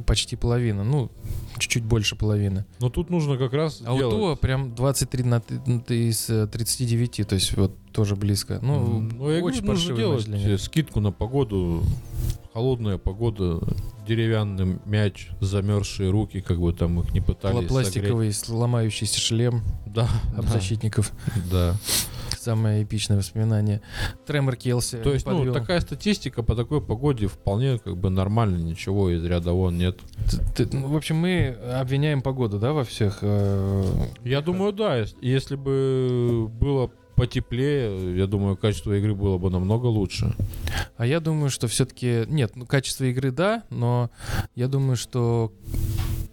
почти 0.07 0.37
половина, 0.37 0.83
ну, 0.85 1.11
чуть-чуть 1.59 1.85
больше 1.85 2.17
половины. 2.17 2.65
Но 2.81 2.89
тут 2.91 3.11
нужно 3.11 3.37
как 3.37 3.53
раз 3.53 3.83
А 3.85 3.93
у 3.95 3.99
делать. 3.99 4.17
Туа 4.17 4.37
прям 4.37 4.75
23 4.75 5.25
на 5.25 5.41
т- 5.41 5.55
из 5.95 6.29
э, 6.31 6.47
39, 6.47 7.27
то 7.29 7.35
есть 7.35 7.57
вот 7.57 7.77
тоже 7.93 8.17
близко. 8.17 8.59
Ну, 8.63 9.01
Ну, 9.01 9.25
очень 9.43 9.65
нужно 9.65 9.95
делать 9.97 10.27
э, 10.29 10.59
скидку 10.59 11.01
на 11.01 11.13
погоду. 11.13 11.83
Холодная 12.55 12.99
погода, 12.99 13.61
деревянный 14.07 14.79
мяч, 14.85 15.31
замерзшие 15.41 16.11
руки, 16.11 16.41
как 16.43 16.61
бы 16.61 16.73
там 16.75 17.01
их 17.01 17.15
не 17.15 17.21
пытались 17.23 17.55
согреть. 17.55 17.69
Пластиковый 17.71 18.33
сломающийся 18.33 19.19
шлем 19.19 19.63
Да, 19.87 20.07
об 20.37 20.45
да, 20.45 20.53
защитников. 20.53 21.13
да. 21.51 21.75
Самое 22.43 22.83
эпичное 22.83 23.19
воспоминание. 23.19 23.81
Тремор 24.27 24.57
Келси. 24.57 24.97
То 24.97 25.13
есть, 25.13 25.25
ну, 25.27 25.37
подвел. 25.39 25.55
такая 25.55 25.79
статистика 25.81 26.43
по 26.43 26.57
такой 26.57 26.81
погоде 26.81 27.29
вполне 27.29 27.79
как 27.79 27.97
бы 27.97 28.11
нормально, 28.11 28.57
ничего 28.57 29.11
из 29.11 29.25
ряда 29.25 29.53
вон 29.53 29.79
нет. 29.79 30.01
Т- 30.57 30.65
т- 30.67 30.77
ну, 30.77 30.89
в 30.89 30.97
общем, 30.97 31.17
мы 31.17 31.57
обвиняем 31.73 32.21
погоду, 32.21 32.59
да, 32.59 32.73
во 32.73 32.83
всех. 32.83 33.19
э, 33.23 33.85
Я 34.25 34.41
думаю, 34.41 34.73
да, 34.73 34.97
ес- 34.97 35.15
если 35.21 35.55
бы 35.55 36.49
было 36.49 36.91
потеплее, 37.15 38.17
я 38.19 38.27
думаю, 38.27 38.57
качество 38.57 38.93
игры 38.99 39.15
было 39.15 39.39
бы 39.39 39.49
намного 39.49 39.87
лучше. 39.87 40.35
А 40.97 41.07
я 41.07 41.21
думаю, 41.21 41.49
что 41.51 41.69
все-таки... 41.69 42.25
Нет, 42.27 42.57
ну, 42.57 42.67
качество 42.67 43.05
игры, 43.05 43.31
да, 43.31 43.63
но 43.71 44.11
я 44.57 44.67
думаю, 44.67 44.97
что 44.97 45.53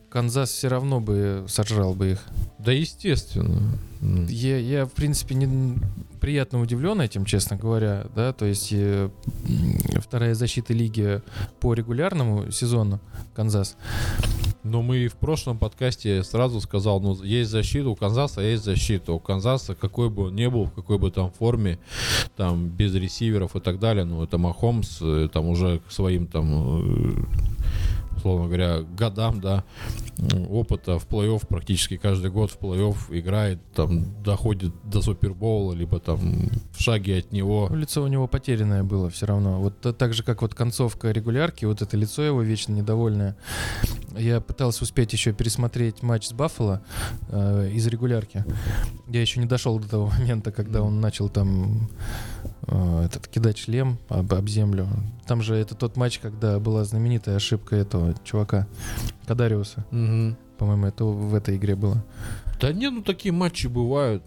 Канзас 0.09 0.49
все 0.51 0.67
равно 0.67 0.99
бы 0.99 1.45
сожрал 1.47 1.93
бы 1.93 2.11
их. 2.11 2.25
Да, 2.57 2.71
естественно. 2.71 3.77
Я, 4.01 4.57
я, 4.57 4.85
в 4.85 4.91
принципе, 4.91 5.35
не, 5.35 5.77
приятно 6.19 6.61
удивлен 6.61 7.01
этим, 7.01 7.25
честно 7.25 7.57
говоря, 7.57 8.07
да, 8.15 8.33
то 8.33 8.45
есть 8.45 8.69
э, 8.71 9.09
вторая 9.97 10.35
защита 10.35 10.73
лиги 10.73 11.21
по 11.59 11.73
регулярному 11.73 12.51
сезону 12.51 12.99
Канзас. 13.35 13.77
Но 14.63 14.81
мы 14.81 15.07
в 15.07 15.15
прошлом 15.15 15.57
подкасте 15.57 16.23
сразу 16.23 16.59
сказал, 16.59 16.99
ну, 16.99 17.21
есть 17.23 17.49
защита 17.49 17.89
у 17.89 17.95
Канзаса, 17.95 18.41
есть 18.41 18.63
защита. 18.63 19.13
У 19.13 19.19
Канзаса, 19.19 19.73
какой 19.73 20.09
бы 20.09 20.27
он 20.27 20.35
ни 20.35 20.47
был, 20.47 20.65
в 20.65 20.73
какой 20.73 20.97
бы 20.97 21.11
там 21.11 21.31
форме, 21.31 21.79
там, 22.35 22.67
без 22.67 22.93
ресиверов 22.93 23.55
и 23.55 23.61
так 23.61 23.79
далее, 23.79 24.03
ну, 24.03 24.21
это 24.21 24.37
Махомс, 24.37 24.99
э, 25.01 25.29
там, 25.31 25.47
уже 25.47 25.79
к 25.79 25.91
своим, 25.91 26.27
там, 26.27 26.49
э, 26.51 27.25
условно 28.19 28.47
говоря, 28.47 28.81
годам, 28.81 29.39
да, 29.41 29.63
опыта 30.49 30.99
в 30.99 31.07
плей-офф 31.07 31.47
практически 31.47 31.97
каждый 31.97 32.29
год 32.29 32.51
в 32.51 32.59
плей-офф 32.59 32.95
играет, 33.11 33.59
там, 33.73 34.21
доходит 34.21 34.73
до 34.83 35.01
Супербоула, 35.01 35.73
либо 35.73 35.99
там 35.99 36.49
в 36.71 36.81
шаге 36.81 37.19
от 37.19 37.31
него. 37.31 37.67
Ну, 37.69 37.77
лицо 37.77 38.03
у 38.03 38.07
него 38.07 38.27
потерянное 38.27 38.83
было 38.83 39.09
все 39.09 39.25
равно. 39.25 39.59
Вот 39.61 39.79
та- 39.79 39.93
так 39.93 40.13
же, 40.13 40.23
как 40.23 40.41
вот 40.41 40.53
концовка 40.53 41.11
регулярки, 41.11 41.65
вот 41.65 41.81
это 41.81 41.95
лицо 41.97 42.21
его 42.21 42.41
вечно 42.41 42.73
недовольное. 42.73 43.35
Я 44.17 44.41
пытался 44.41 44.83
успеть 44.83 45.13
еще 45.13 45.31
пересмотреть 45.33 46.03
матч 46.03 46.27
с 46.27 46.33
Баффало 46.33 46.81
э, 47.29 47.71
из 47.73 47.87
регулярки. 47.87 48.43
Я 49.07 49.21
еще 49.21 49.39
не 49.39 49.45
дошел 49.45 49.79
до 49.79 49.87
того 49.89 50.07
момента, 50.19 50.51
когда 50.51 50.81
он 50.81 50.99
начал 50.99 51.29
там 51.29 51.89
этот 52.67 53.27
кидать 53.27 53.57
шлем 53.57 53.97
об, 54.09 54.33
об 54.33 54.47
землю. 54.47 54.87
Там 55.27 55.41
же 55.41 55.55
это 55.55 55.75
тот 55.75 55.95
матч, 55.95 56.19
когда 56.19 56.59
была 56.59 56.83
знаменитая 56.83 57.35
ошибка 57.35 57.75
этого 57.75 58.15
чувака 58.23 58.67
Кадариуса. 59.25 59.85
Мгм. 59.91 60.37
По-моему, 60.57 60.87
это 60.87 61.05
в 61.05 61.33
этой 61.35 61.55
игре 61.55 61.75
было. 61.75 62.03
Да 62.59 62.73
не, 62.73 62.89
ну 62.89 63.01
такие 63.01 63.31
матчи 63.31 63.67
бывают. 63.67 64.23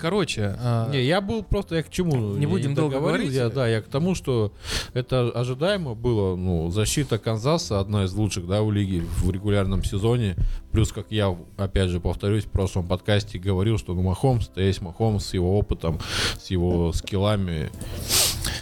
Короче, 0.00 0.56
а, 0.58 0.90
Не, 0.90 1.04
я 1.04 1.20
был 1.20 1.44
просто, 1.44 1.76
я 1.76 1.82
к 1.84 1.90
чему? 1.90 2.36
Не 2.36 2.46
будем 2.46 2.74
долго 2.74 2.94
договорил, 2.94 3.26
говорить. 3.26 3.36
Я, 3.36 3.48
да, 3.48 3.68
я 3.68 3.80
к 3.80 3.86
тому, 3.86 4.16
что 4.16 4.52
это 4.92 5.30
ожидаемо 5.30 5.94
было. 5.94 6.34
Ну, 6.34 6.70
защита 6.70 7.18
Канзаса 7.18 7.78
одна 7.78 8.04
из 8.04 8.12
лучших, 8.12 8.48
да, 8.48 8.62
у 8.62 8.72
лиги 8.72 9.04
в 9.18 9.30
регулярном 9.30 9.84
сезоне. 9.84 10.34
Плюс, 10.76 10.92
как 10.92 11.06
я, 11.08 11.34
опять 11.56 11.88
же, 11.88 12.00
повторюсь, 12.00 12.44
в 12.44 12.48
прошлом 12.48 12.86
подкасте 12.86 13.38
говорил, 13.38 13.78
что 13.78 13.94
ну, 13.94 14.02
Махомс, 14.02 14.48
то 14.48 14.60
есть 14.60 14.82
Махомс 14.82 15.24
с 15.24 15.32
его 15.32 15.58
опытом, 15.58 15.98
с 16.38 16.50
его 16.50 16.92
скиллами. 16.92 17.70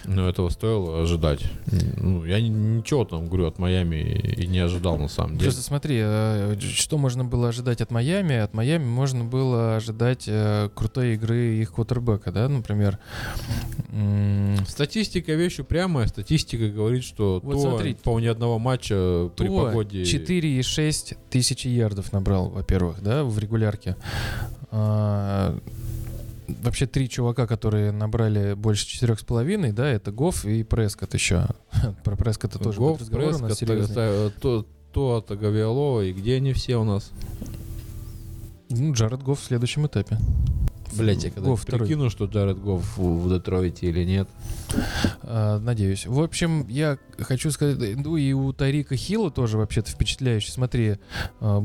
Но 0.06 0.28
этого 0.28 0.50
стоило 0.50 1.02
ожидать. 1.02 1.40
Ну, 1.96 2.24
я 2.24 2.40
ни- 2.40 2.48
ничего 2.48 3.04
там, 3.04 3.26
говорю, 3.26 3.46
от 3.46 3.58
Майами 3.58 3.96
и 3.96 4.46
не 4.46 4.58
ожидал 4.58 4.98
на 4.98 5.08
самом 5.08 5.32
деле. 5.32 5.44
Просто 5.44 5.62
смотри, 5.62 5.98
э, 6.00 6.56
что 6.60 6.98
можно 6.98 7.24
было 7.24 7.48
ожидать 7.48 7.80
от 7.80 7.90
Майами? 7.90 8.36
От 8.36 8.54
Майами 8.54 8.84
можно 8.84 9.24
было 9.24 9.76
ожидать 9.76 10.24
э, 10.26 10.68
крутой 10.74 11.14
игры 11.14 11.56
их 11.56 11.72
квотербека, 11.72 12.32
да, 12.32 12.48
например. 12.48 12.98
Статистика 14.68 15.32
вещь 15.32 15.58
упрямая. 15.58 16.06
Статистика 16.06 16.68
говорит, 16.68 17.04
что 17.04 17.40
Вот 17.42 17.54
то, 17.54 17.60
смотри. 17.60 17.94
по 17.94 18.18
ни 18.20 18.26
одного 18.26 18.58
матча 18.58 19.30
при 19.36 19.48
погоде... 19.48 20.02
4,6 20.02 21.16
тысячи 21.30 21.68
ярдов 21.68 22.03
набрал, 22.12 22.48
во-первых, 22.48 23.02
да, 23.02 23.24
в 23.24 23.38
регулярке. 23.38 23.96
А, 24.70 25.58
Вообще 26.46 26.86
три 26.86 27.08
чувака, 27.08 27.46
которые 27.46 27.90
набрали 27.90 28.52
больше 28.54 28.86
четырех 28.86 29.18
с 29.18 29.24
половиной, 29.24 29.72
да, 29.72 29.88
это 29.88 30.12
Гофф 30.12 30.44
и 30.44 30.62
Прескотт 30.62 31.14
еще. 31.14 31.46
Про 32.04 32.16
Прескотта 32.16 32.58
тоже 32.58 32.80
будет 32.80 33.00
разговор 33.00 33.34
у 33.34 33.38
нас 33.38 33.58
серьезный. 33.58 34.30
Туа, 34.40 34.66
Туа 34.92 35.16
Таговайлоа, 35.16 36.02
и 36.02 36.12
где 36.12 36.36
они 36.36 36.52
все 36.52 36.76
у 36.76 36.84
нас? 36.84 37.10
Ну, 38.68 38.92
Джаред 38.92 39.22
Гофф 39.22 39.40
в 39.40 39.44
следующем 39.44 39.86
этапе. 39.86 40.18
Блять, 40.98 41.24
я 41.24 41.30
когда 41.30 41.54
второй. 41.56 41.86
прикину, 41.86 42.10
что 42.10 42.26
Джаред 42.26 42.58
Гофф 42.60 42.96
в, 42.98 43.28
Детройте 43.32 43.86
или 43.88 44.04
нет. 44.04 44.28
А, 45.22 45.58
Надеюсь. 45.58 46.06
В 46.06 46.20
общем, 46.20 46.66
я 46.68 46.98
хочу 47.18 47.50
сказать, 47.50 47.78
ну 47.96 48.16
и 48.16 48.32
у 48.32 48.52
Тарика 48.52 48.96
Хилла 48.96 49.30
тоже 49.30 49.58
вообще-то 49.58 49.90
впечатляюще. 49.90 50.50
Смотри, 50.52 50.98
а, 51.40 51.60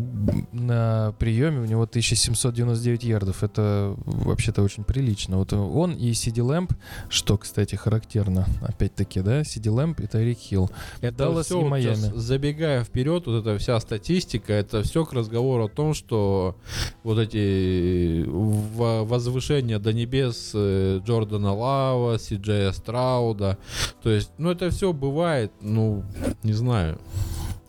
на 0.52 1.14
приеме 1.20 1.60
у 1.62 1.66
него 1.66 1.84
1799 1.86 3.04
ярдов. 3.04 3.44
Это 3.44 3.96
вообще-то 4.06 4.62
очень 4.64 4.84
прилично. 4.84 5.38
Вот 5.38 5.54
он 5.54 5.94
и 5.96 6.14
Сиди 6.14 6.42
Лэмп, 6.42 6.74
что, 7.10 7.38
кстати, 7.38 7.76
характерно, 7.76 8.46
опять-таки, 8.62 9.22
да, 9.22 9.44
Сиди 9.44 9.70
Лэмп 9.70 10.00
и 10.02 10.08
Тарик 10.08 10.38
Хилл. 10.38 10.70
Даллас 11.02 11.48
всё 11.48 11.62
и 11.62 11.66
Майами. 11.66 12.12
забегая 12.16 12.84
вперед, 12.84 13.26
вот 13.28 13.42
эта 13.42 13.58
вся 13.58 13.80
статистика, 13.80 14.54
это 14.54 14.84
все 14.84 15.06
к 15.06 15.14
разговору 15.14 15.66
о 15.66 15.70
том, 15.70 15.94
что 15.94 16.56
вот 17.04 17.18
эти 17.20 18.24
в- 18.26 19.04
возвышения 19.20 19.80
до 19.80 19.92
небес 19.92 20.52
э, 20.54 21.02
Джордана 21.06 21.54
Лава, 21.54 22.18
Сиджея 22.18 22.72
Страуда, 22.72 23.58
то 24.02 24.10
есть, 24.10 24.32
ну 24.38 24.50
это 24.50 24.70
все 24.70 24.94
бывает, 24.94 25.52
ну, 25.62 26.04
не 26.44 26.54
знаю. 26.54 26.98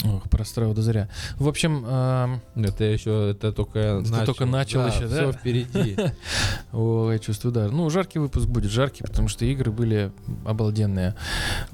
Ох, 0.04 0.30
про 0.30 0.45
Страуда 0.45 0.80
зря. 0.83 1.09
В 1.37 1.47
общем, 1.47 1.85
ам, 1.87 2.40
Это 2.54 2.85
еще, 2.85 3.30
это 3.33 3.52
только 3.52 3.78
Это 3.78 4.11
начал. 4.11 4.26
только 4.26 4.47
начал 4.47 4.87
еще, 4.87 5.07
да? 5.09 5.30
Все 5.30 5.33
впереди. 5.33 5.97
о, 6.73 7.11
я 7.12 7.19
чувствую, 7.19 7.52
да. 7.52 7.69
Ну, 7.69 7.90
жаркий 7.90 8.19
выпуск 8.19 8.47
будет 8.49 8.71
жаркий, 8.71 9.02
потому 9.02 9.28
что 9.28 9.45
игры 9.45 9.71
были 9.71 10.11
обалденные. 10.47 11.14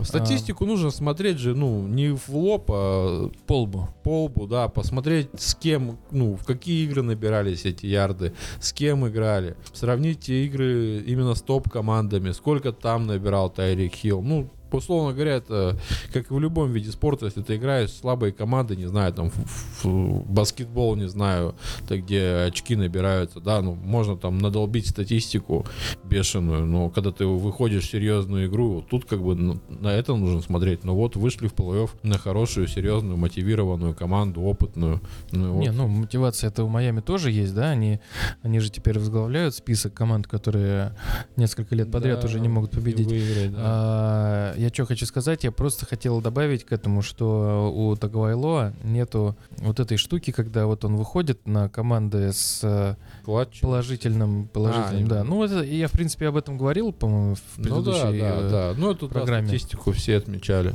Статистику 0.03 0.67
нужно 0.67 0.91
смотреть 0.91 1.39
же, 1.39 1.55
ну, 1.55 1.87
не 1.87 2.09
в 2.17 2.29
лоб, 2.31 2.71
а 2.71 3.31
Полбу. 3.47 3.89
по 4.03 4.25
лбу, 4.25 4.47
да, 4.47 4.69
посмотреть, 4.69 5.29
с 5.39 5.55
кем, 5.55 5.99
ну, 6.11 6.35
в 6.35 6.45
какие 6.45 6.85
игры 6.85 7.03
набирались 7.03 7.65
эти 7.65 7.87
ярды, 7.87 8.33
с 8.61 8.73
кем 8.73 9.07
играли. 9.07 9.57
Сравните 9.73 10.45
игры 10.47 10.99
именно 11.07 11.35
с 11.35 11.43
топ-командами, 11.43 12.33
сколько 12.33 12.73
там 12.73 13.07
набирал 13.07 13.51
Тайрик 13.51 13.95
Хилл. 13.95 14.23
Ну, 14.23 14.51
условно 14.71 15.13
говоря, 15.13 15.35
это 15.37 15.79
как 16.13 16.31
и 16.31 16.35
в 16.35 16.41
любом 16.41 16.73
виде 16.73 16.91
спорта, 16.91 17.27
если 17.27 17.43
ты 17.43 17.57
играешь 17.57 17.91
в 17.91 17.97
слабые 17.99 18.33
команды, 18.33 18.77
не 18.77 18.87
знаю, 18.87 19.13
там 19.13 19.31
в, 19.31 19.85
в 19.85 20.31
баскетбол, 20.31 20.97
не 20.97 21.09
знаю, 21.09 21.55
ты 21.89 21.99
где 21.99 22.47
очки 22.49 22.77
набираются, 22.77 23.41
да, 23.41 23.61
ну, 23.63 23.75
можно 23.75 24.17
там 24.17 24.39
надолбить 24.39 24.89
статистику 24.89 25.67
бешеную, 26.05 26.67
но 26.67 26.91
когда 26.91 27.11
ты 27.13 27.27
выходишь 27.27 27.85
в 27.85 27.91
серьезную 27.91 28.47
игру, 28.47 28.75
вот 28.75 28.89
тут 28.89 29.05
как 29.05 29.23
бы 29.23 29.35
ну, 29.35 29.61
на 29.69 29.89
это 29.89 30.15
нужно 30.15 30.41
смотреть. 30.43 30.85
Но 30.85 30.95
вот 30.95 31.17
вышли 31.17 31.49
в 31.49 31.55
плей-офф 31.55 31.91
на 32.03 32.19
хорошую, 32.19 32.67
серьезную, 32.69 33.17
мотивированную 33.17 33.95
команду, 33.95 34.43
опытную. 34.43 35.01
Ну, 35.33 35.53
вот. 35.55 35.61
Не, 35.61 35.71
ну 35.71 35.89
мотивация 35.89 36.49
это 36.49 36.65
у 36.65 36.69
Майами 36.69 37.01
тоже 37.01 37.31
есть, 37.31 37.55
да? 37.55 37.71
Они, 37.71 38.01
они 38.43 38.61
же 38.61 38.71
теперь 38.71 38.99
возглавляют 38.99 39.55
список 39.55 39.95
команд, 39.95 40.27
которые 40.27 40.97
несколько 41.37 41.75
лет 41.75 41.91
подряд 41.91 42.21
Да, 42.21 42.27
уже 42.27 42.41
не 42.41 42.49
могут 42.49 42.73
победить. 42.73 43.07
выиграть, 43.07 43.53
да. 43.53 43.59
А, 43.59 44.55
я 44.57 44.69
что 44.71 44.87
хочу 44.87 45.07
сказать, 45.07 45.45
я 45.45 45.53
просто 45.53 45.87
хотел 45.87 46.21
добавить 46.21 46.65
к 46.65 46.73
этому, 46.73 47.03
что 47.03 47.73
у 47.75 47.95
Тагвайлоа 47.97 48.73
нету 48.85 49.37
вот 49.59 49.81
этой 49.81 49.97
штуки, 49.97 50.31
когда 50.31 50.67
вот 50.67 50.85
он 50.85 50.97
выходит 50.97 51.47
на 51.47 51.69
команды 51.69 52.33
с 52.33 52.61
э, 52.63 52.95
Клатч. 53.25 53.61
положительным, 53.61 54.49
положительным, 54.49 55.07
А, 55.07 55.09
да. 55.09 55.25
Ну 55.25 55.43
это 55.45 55.63
я 55.63 55.89
в 55.89 55.93
принципе 55.93 56.29
об 56.29 56.37
этом 56.37 56.59
говорил, 56.59 56.93
по-моему, 56.93 57.35
в 57.35 57.41
Ну 57.59 57.63
предыдущей. 57.65 58.19
да, 58.21 58.41
да, 58.41 58.41
э, 58.47 58.51
да. 58.51 58.75
Ну 58.77 58.91
эту 58.93 59.09
да, 59.09 59.13
программе. 59.15 59.47
статистику 59.49 59.93
все 59.93 60.17
отмечали. 60.17 60.75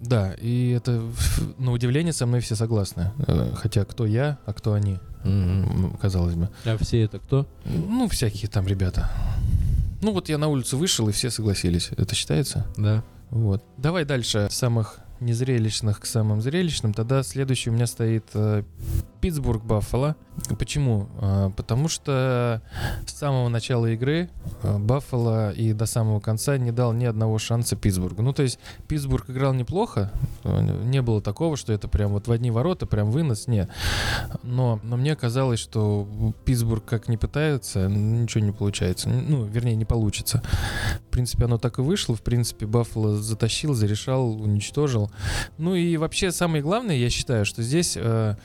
Да, 0.00 0.34
и 0.34 0.70
это 0.70 1.02
на 1.58 1.72
удивление 1.72 2.12
со 2.12 2.26
мной 2.26 2.40
все 2.40 2.54
согласны. 2.54 3.12
Э, 3.26 3.50
Хотя 3.54 3.84
кто 3.84 4.06
я, 4.06 4.38
а 4.46 4.52
кто 4.52 4.74
они, 4.74 4.98
м, 5.24 5.96
казалось 6.00 6.34
бы. 6.34 6.48
А 6.64 6.76
все 6.78 7.02
это 7.02 7.18
кто? 7.18 7.46
Ну, 7.64 8.06
всякие 8.08 8.48
там 8.50 8.66
ребята. 8.66 9.10
Ну 10.02 10.12
вот 10.12 10.28
я 10.28 10.38
на 10.38 10.48
улицу 10.48 10.78
вышел, 10.78 11.08
и 11.08 11.12
все 11.12 11.30
согласились. 11.30 11.90
Это 11.96 12.14
считается? 12.14 12.66
Да. 12.76 13.04
Вот. 13.30 13.64
Давай 13.76 14.04
дальше. 14.04 14.48
Самых 14.50 14.98
незрелищных 15.20 16.00
к 16.00 16.06
самым 16.06 16.40
зрелищным. 16.40 16.92
Тогда 16.92 17.22
следующий 17.22 17.70
у 17.70 17.72
меня 17.72 17.86
стоит 17.86 18.24
э, 18.34 18.62
Питтсбург 19.20 19.64
Баффало. 19.64 20.16
Почему? 20.58 21.08
А, 21.18 21.50
потому 21.50 21.88
что 21.88 22.62
с 23.06 23.12
самого 23.12 23.48
начала 23.48 23.86
игры 23.86 24.28
э, 24.62 24.78
Баффало 24.78 25.50
и 25.50 25.72
до 25.72 25.86
самого 25.86 26.20
конца 26.20 26.58
не 26.58 26.72
дал 26.72 26.92
ни 26.92 27.04
одного 27.06 27.38
шанса 27.38 27.74
Питтсбургу. 27.76 28.22
Ну, 28.22 28.32
то 28.32 28.42
есть 28.42 28.58
Питтсбург 28.86 29.30
играл 29.30 29.54
неплохо. 29.54 30.12
э, 30.44 30.82
Не 30.84 31.00
было 31.02 31.22
такого, 31.22 31.56
что 31.56 31.72
это 31.72 31.88
прям 31.88 32.12
вот 32.12 32.28
в 32.28 32.32
одни 32.32 32.50
ворота, 32.50 32.86
прям 32.86 33.10
вынос. 33.10 33.46
Не. 33.46 33.68
Но, 34.42 34.78
но 34.82 34.96
мне 34.96 35.16
казалось, 35.16 35.58
что 35.58 36.06
Питтсбург 36.44 36.84
как 36.84 37.08
не 37.08 37.16
пытается, 37.16 37.88
ничего 37.88 38.44
не 38.44 38.52
получается. 38.52 39.08
Ну, 39.08 39.44
вернее, 39.44 39.74
не 39.76 39.84
получится. 39.86 40.42
В 41.08 41.10
принципе, 41.10 41.46
оно 41.46 41.56
так 41.58 41.78
и 41.78 41.82
вышло. 41.82 42.14
В 42.14 42.22
принципе, 42.22 42.66
Баффало 42.66 43.16
затащил, 43.16 43.72
зарешал, 43.72 44.30
уничтожил. 44.40 45.10
Ну 45.56 45.74
и 45.74 45.96
вообще 45.96 46.30
самое 46.30 46.62
главное, 46.62 46.96
я 46.96 47.08
считаю, 47.08 47.46
что 47.46 47.62
здесь, 47.62 47.96
э, 47.96 48.36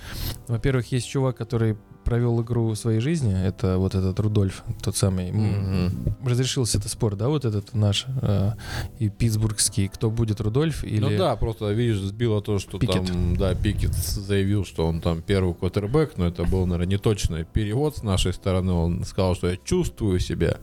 во-первых, 0.61 0.91
есть 0.91 1.09
чувак, 1.09 1.37
который 1.37 1.75
провел 2.03 2.39
игру 2.43 2.75
своей 2.75 2.99
жизни. 2.99 3.33
Это 3.33 3.79
вот 3.79 3.95
этот 3.95 4.19
Рудольф, 4.19 4.63
тот 4.83 4.95
самый. 4.95 5.31
Мгм. 5.31 6.15
Разрешился 6.23 6.77
это 6.77 6.87
спор, 6.87 7.15
да, 7.15 7.29
вот 7.29 7.45
этот 7.45 7.73
наш 7.73 8.05
э, 8.21 8.51
и 8.99 9.09
питтсбургский. 9.09 9.87
Кто 9.87 10.11
будет 10.11 10.39
Рудольф 10.39 10.83
или... 10.83 10.99
Ну 10.99 11.17
да, 11.17 11.35
просто, 11.35 11.71
видишь, 11.71 11.97
сбило 11.97 12.43
то, 12.43 12.59
что 12.59 12.77
Пикет. 12.77 13.07
там, 13.07 13.35
да, 13.35 13.55
Пикет 13.55 13.95
заявил, 13.95 14.65
что 14.65 14.85
он 14.85 15.01
там 15.01 15.23
первый 15.23 15.55
квотербек, 15.55 16.15
но 16.17 16.27
это 16.27 16.43
был, 16.43 16.67
наверное, 16.67 16.91
неточный 16.91 17.43
перевод 17.43 17.97
с 17.97 18.03
нашей 18.03 18.33
стороны. 18.33 18.71
Он 18.71 19.03
сказал, 19.03 19.33
что 19.33 19.49
я 19.49 19.57
чувствую 19.57 20.19
себя 20.19 20.57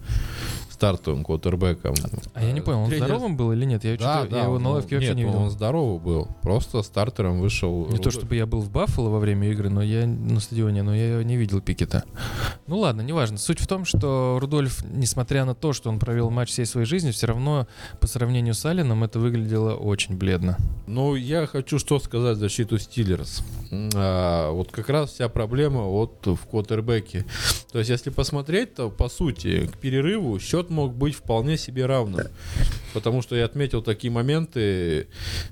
стартовым 0.78 1.24
квотербеком. 1.24 1.94
А 2.34 2.44
я 2.44 2.52
не 2.52 2.60
понял, 2.60 2.82
он 2.82 2.88
Тренер- 2.90 3.06
здоровым 3.06 3.36
был 3.36 3.50
или 3.50 3.64
нет? 3.64 3.82
Я, 3.82 3.96
Да, 3.96 4.24
да, 4.30 4.36
я 4.36 4.42
его 4.44 4.54
он- 4.54 4.62
на 4.62 4.70
лавке 4.70 4.94
вообще 4.94 5.08
нет, 5.08 5.16
не 5.16 5.24
видел. 5.24 5.38
он 5.40 5.50
здоровый 5.50 5.98
был. 5.98 6.28
Просто 6.42 6.82
стартером 6.82 7.40
вышел. 7.40 7.88
Не 7.90 7.98
то 7.98 8.12
чтобы 8.12 8.36
я 8.36 8.46
был 8.46 8.60
в 8.60 8.70
Баффало 8.70 9.08
во 9.10 9.18
время 9.18 9.50
игры, 9.50 9.70
но 9.70 9.82
я 9.82 10.06
на 10.06 10.38
стадионе, 10.38 10.82
но 10.84 10.94
я 10.94 11.24
не 11.24 11.36
видел 11.36 11.60
Пикета. 11.60 12.04
Ну 12.68 12.78
ладно, 12.78 13.00
неважно. 13.02 13.38
Суть 13.38 13.58
в 13.58 13.66
том, 13.66 13.84
что 13.84 14.38
Рудольф, 14.40 14.84
несмотря 14.84 15.44
на 15.44 15.56
то, 15.56 15.72
что 15.72 15.90
он 15.90 15.98
провел 15.98 16.30
матч 16.30 16.50
всей 16.50 16.64
своей 16.64 16.86
жизни, 16.86 17.10
все 17.10 17.26
равно 17.26 17.66
по 17.98 18.06
сравнению 18.06 18.54
с 18.54 18.64
Алленом 18.64 19.02
это 19.02 19.18
выглядело 19.18 19.74
очень 19.74 20.16
бледно. 20.16 20.58
Ну, 20.86 21.16
я 21.16 21.46
хочу 21.46 21.80
что 21.80 21.98
сказать 21.98 22.36
в 22.36 22.40
защиту 22.40 22.78
Стиллерс. 22.78 23.42
А, 23.96 24.52
вот 24.52 24.70
как 24.70 24.88
раз 24.88 25.10
вся 25.10 25.28
проблема 25.28 25.82
вот 25.82 26.24
в 26.24 26.38
квотербеке. 26.46 27.26
То 27.72 27.78
есть, 27.80 27.90
если 27.90 28.10
посмотреть, 28.10 28.74
то, 28.74 28.88
по 28.90 29.08
сути, 29.08 29.66
к 29.66 29.76
перерыву 29.78 30.38
счет 30.38 30.67
мог 30.70 30.94
быть 30.94 31.14
вполне 31.14 31.56
себе 31.56 31.86
равным. 31.86 32.26
Потому 32.94 33.20
что 33.22 33.36
я 33.36 33.44
отметил 33.44 33.82
такие 33.82 34.10
моменты, 34.10 35.08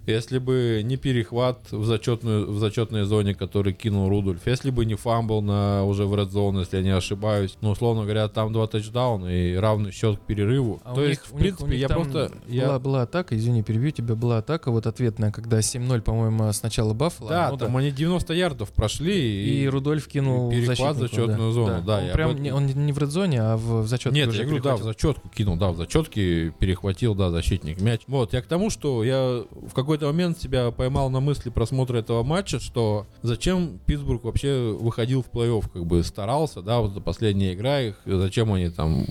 если 0.07 0.39
бы 0.39 0.81
не 0.85 0.97
перехват 0.97 1.71
в, 1.71 1.85
зачетную, 1.85 2.51
в 2.51 2.59
зачетной 2.59 3.05
зоне, 3.05 3.35
который 3.35 3.75
кинул 3.75 4.09
Рудольф, 4.09 4.41
если 4.47 4.71
бы 4.71 4.87
не 4.87 4.95
фамбл 4.95 5.43
на, 5.43 5.85
уже 5.85 6.07
в 6.07 6.15
red 6.15 6.31
zone, 6.31 6.61
если 6.61 6.79
я 6.79 6.83
не 6.83 6.95
ошибаюсь, 6.97 7.57
ну, 7.61 7.71
условно 7.71 8.03
говоря, 8.05 8.29
там 8.29 8.53
два 8.53 8.67
тачдауна 8.67 9.27
и 9.27 9.55
равный 9.55 9.93
счет 9.93 10.19
к 10.19 10.21
перерыву. 10.23 10.81
А 10.85 10.95
то 10.95 11.01
у 11.03 11.05
есть, 11.05 11.23
них- 11.23 11.31
в 11.31 11.35
у 11.35 11.37
них- 11.37 11.43
принципе, 11.43 11.65
у 11.65 11.69
них 11.69 11.81
я 11.81 11.89
там 11.89 12.03
просто... 12.03 12.31
Была, 12.47 12.55
я- 12.73 12.79
была 12.79 13.03
атака, 13.03 13.37
извини, 13.37 13.63
перебью 13.63 13.91
тебя, 13.91 14.15
была 14.15 14.39
атака, 14.39 14.71
вот 14.71 14.87
ответная, 14.87 15.31
когда 15.31 15.59
7-0, 15.59 16.01
по-моему, 16.01 16.51
сначала 16.53 16.95
Баффало. 16.95 17.29
Да, 17.31 17.51
ну 17.51 17.59
там 17.59 17.77
они 17.77 17.91
90 17.91 18.33
ярдов 18.33 18.73
прошли. 18.73 19.63
И, 19.63 19.69
Рудольф 19.69 20.09
кинул 20.09 20.51
перехват 20.51 20.97
в 20.97 21.01
зачетную 21.01 21.53
зону, 21.53 21.83
да, 21.87 21.99
Он, 21.99 22.05
я 22.07 22.13
прям 22.13 22.31
этом- 22.31 22.43
не, 22.43 22.51
он 22.53 22.67
не 22.67 22.93
в 22.93 22.99
редзоне, 22.99 23.43
а 23.43 23.57
в, 23.57 23.83
в 23.83 23.87
зачетку 23.89 24.15
Нет, 24.17 24.33
я 24.33 24.45
говорю, 24.45 24.63
да, 24.63 24.71
в 24.77 24.79
перехватил. 24.79 24.87
Зачетку 25.07 25.29
кинул, 25.29 25.57
да, 25.57 25.71
в 25.71 25.77
зачетке 25.77 26.51
перехватил, 26.59 27.15
да, 27.15 27.31
защитник 27.31 27.81
мяч. 27.81 28.03
Вот, 28.07 28.33
я 28.33 28.43
к 28.43 28.47
тому, 28.47 28.71
что 28.71 29.05
я 29.05 29.45
в 29.51 29.73
какой-то 29.75 30.07
момент 30.07 30.41
себя 30.41 30.71
поймал 30.71 31.11
на 31.11 31.21
мысли 31.21 31.51
просмотра 31.51 31.99
этого 31.99 32.23
матча, 32.23 32.59
что 32.61 33.07
зачем 33.23 33.79
Питтсбург 33.87 34.25
вообще 34.25 34.77
выходил 34.79 35.23
в 35.23 35.31
плей-офф, 35.31 35.71
как 35.73 35.87
бы 35.87 36.03
старался, 36.03 36.63
да, 36.63 36.81
вот 36.81 36.93
это 36.93 37.01
последняя 37.01 37.55
игра 37.55 37.81
их, 37.81 37.97
зачем 38.05 38.53
они 38.53 38.69
там 38.71 39.05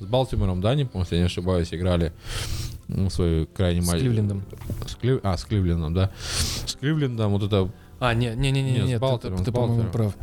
с 0.00 0.04
Балтимором, 0.04 0.60
да, 0.60 0.74
не 0.74 0.84
помню, 0.84 1.04
если 1.04 1.16
я 1.16 1.20
не 1.22 1.26
ошибаюсь, 1.26 1.72
играли 1.72 2.12
ну, 2.88 3.10
свой 3.10 3.46
крайний 3.46 3.82
С 3.82 3.86
матч. 3.86 4.00
Кливлендом. 4.00 4.42
С 4.86 4.96
Клив- 4.96 5.20
А, 5.22 5.36
с 5.36 5.44
Кливлендом, 5.44 5.94
да. 5.94 6.10
С 6.66 6.74
Кливлендом 6.76 7.32
вот 7.32 7.42
это 7.42 7.70
А, 8.00 8.14
не, 8.14 8.34
не, 8.34 8.50
не, 8.50 8.62
не, 8.62 8.72
Нет, 8.72 8.84
с 8.84 8.88
нет, 8.88 9.00
ты- 9.00 9.30
ты, 9.30 9.36
с 9.38 9.42
ты, 9.42 9.52
по-моему, 9.52 9.90
прав. 9.90 10.14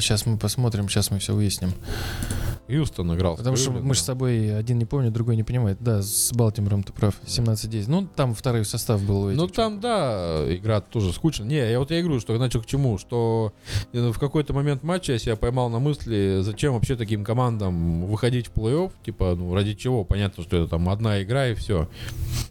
Сейчас 0.00 0.26
мы 0.26 0.38
посмотрим, 0.38 0.88
сейчас 0.88 1.10
мы 1.10 1.18
все 1.18 1.34
выясним. 1.34 1.72
Хьюстон 2.68 3.14
играл. 3.14 3.36
Потому 3.36 3.56
что 3.56 3.70
мы 3.70 3.94
же 3.94 4.00
с 4.00 4.04
собой 4.04 4.56
один 4.56 4.78
не 4.78 4.84
помнит, 4.84 5.12
другой 5.12 5.36
не 5.36 5.44
понимает. 5.44 5.78
Да, 5.80 6.02
с 6.02 6.32
Балтимором 6.32 6.82
ты 6.82 6.92
прав. 6.92 7.14
17-10. 7.24 7.84
Ну, 7.88 8.08
там 8.14 8.34
второй 8.34 8.64
состав 8.64 9.02
был. 9.04 9.30
Ну 9.30 9.46
там, 9.46 9.80
да, 9.80 10.44
игра 10.48 10.80
тоже 10.80 11.12
скучная. 11.12 11.46
Не, 11.46 11.70
я 11.70 11.78
вот 11.78 11.90
я 11.90 12.00
игру, 12.00 12.18
что 12.20 12.36
начал 12.38 12.62
к 12.62 12.66
чему, 12.66 12.98
что 12.98 13.52
э, 13.92 14.10
в 14.10 14.18
какой-то 14.18 14.52
момент 14.52 14.82
матча 14.82 15.12
я 15.12 15.18
себя 15.18 15.36
поймал 15.36 15.70
на 15.70 15.78
мысли, 15.78 16.40
зачем 16.42 16.74
вообще 16.74 16.96
таким 16.96 17.24
командам 17.24 18.06
выходить 18.06 18.48
в 18.48 18.52
плей-офф, 18.52 18.92
типа, 19.04 19.34
ну, 19.36 19.54
ради 19.54 19.74
чего? 19.74 20.04
Понятно, 20.04 20.42
что 20.42 20.56
это 20.56 20.68
там 20.68 20.88
одна 20.88 21.22
игра 21.22 21.48
и 21.48 21.54
все. 21.54 21.88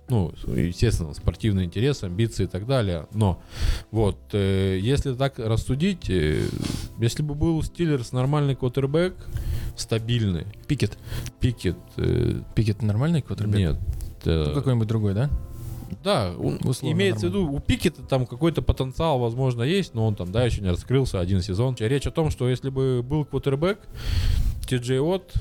Ну, 0.08 0.34
естественно, 0.48 1.14
спортивный 1.14 1.66
интерес, 1.66 2.04
амбиции 2.04 2.44
и 2.44 2.48
так 2.48 2.66
далее. 2.66 3.08
Но, 3.14 3.42
вот, 3.92 4.18
э, 4.34 4.80
если 4.82 5.14
так 5.14 5.40
рассудить, 5.40 6.10
э, 6.10 6.48
если 7.00 7.24
бы 7.24 7.36
был 7.36 7.62
Стиллерс 7.64 8.12
нормальный 8.12 8.56
квотербек, 8.56 9.16
стабильный, 9.76 10.46
Пикет. 10.68 10.98
Пикет, 11.40 11.78
э, 11.98 12.42
Пикет 12.56 12.82
нормальный 12.82 13.22
квотербек? 13.22 13.56
нет. 13.58 13.78
э, 14.26 14.46
Ну, 14.48 14.54
какой-нибудь 14.54 14.88
другой, 14.88 15.14
да? 15.14 15.30
Да, 16.04 16.32
он- 16.38 16.60
Условно 16.64 16.96
имеется 16.96 17.28
в 17.28 17.30
виду, 17.30 17.52
у 17.52 17.60
Пикета 17.60 18.02
там 18.04 18.26
какой-то 18.26 18.62
потенциал, 18.62 19.20
возможно, 19.20 19.64
есть, 19.64 19.94
но 19.94 20.06
он 20.08 20.16
там, 20.16 20.32
да, 20.32 20.44
еще 20.46 20.62
не 20.62 20.70
раскрылся 20.70 21.20
один 21.20 21.42
сезон. 21.42 21.76
Речь 21.80 22.08
о 22.08 22.12
том, 22.12 22.30
что 22.32 22.50
если 22.50 22.70
бы 22.70 23.02
был 23.04 23.26
квотербек, 23.26 23.80
Ти 24.68 24.78
От, 24.98 25.32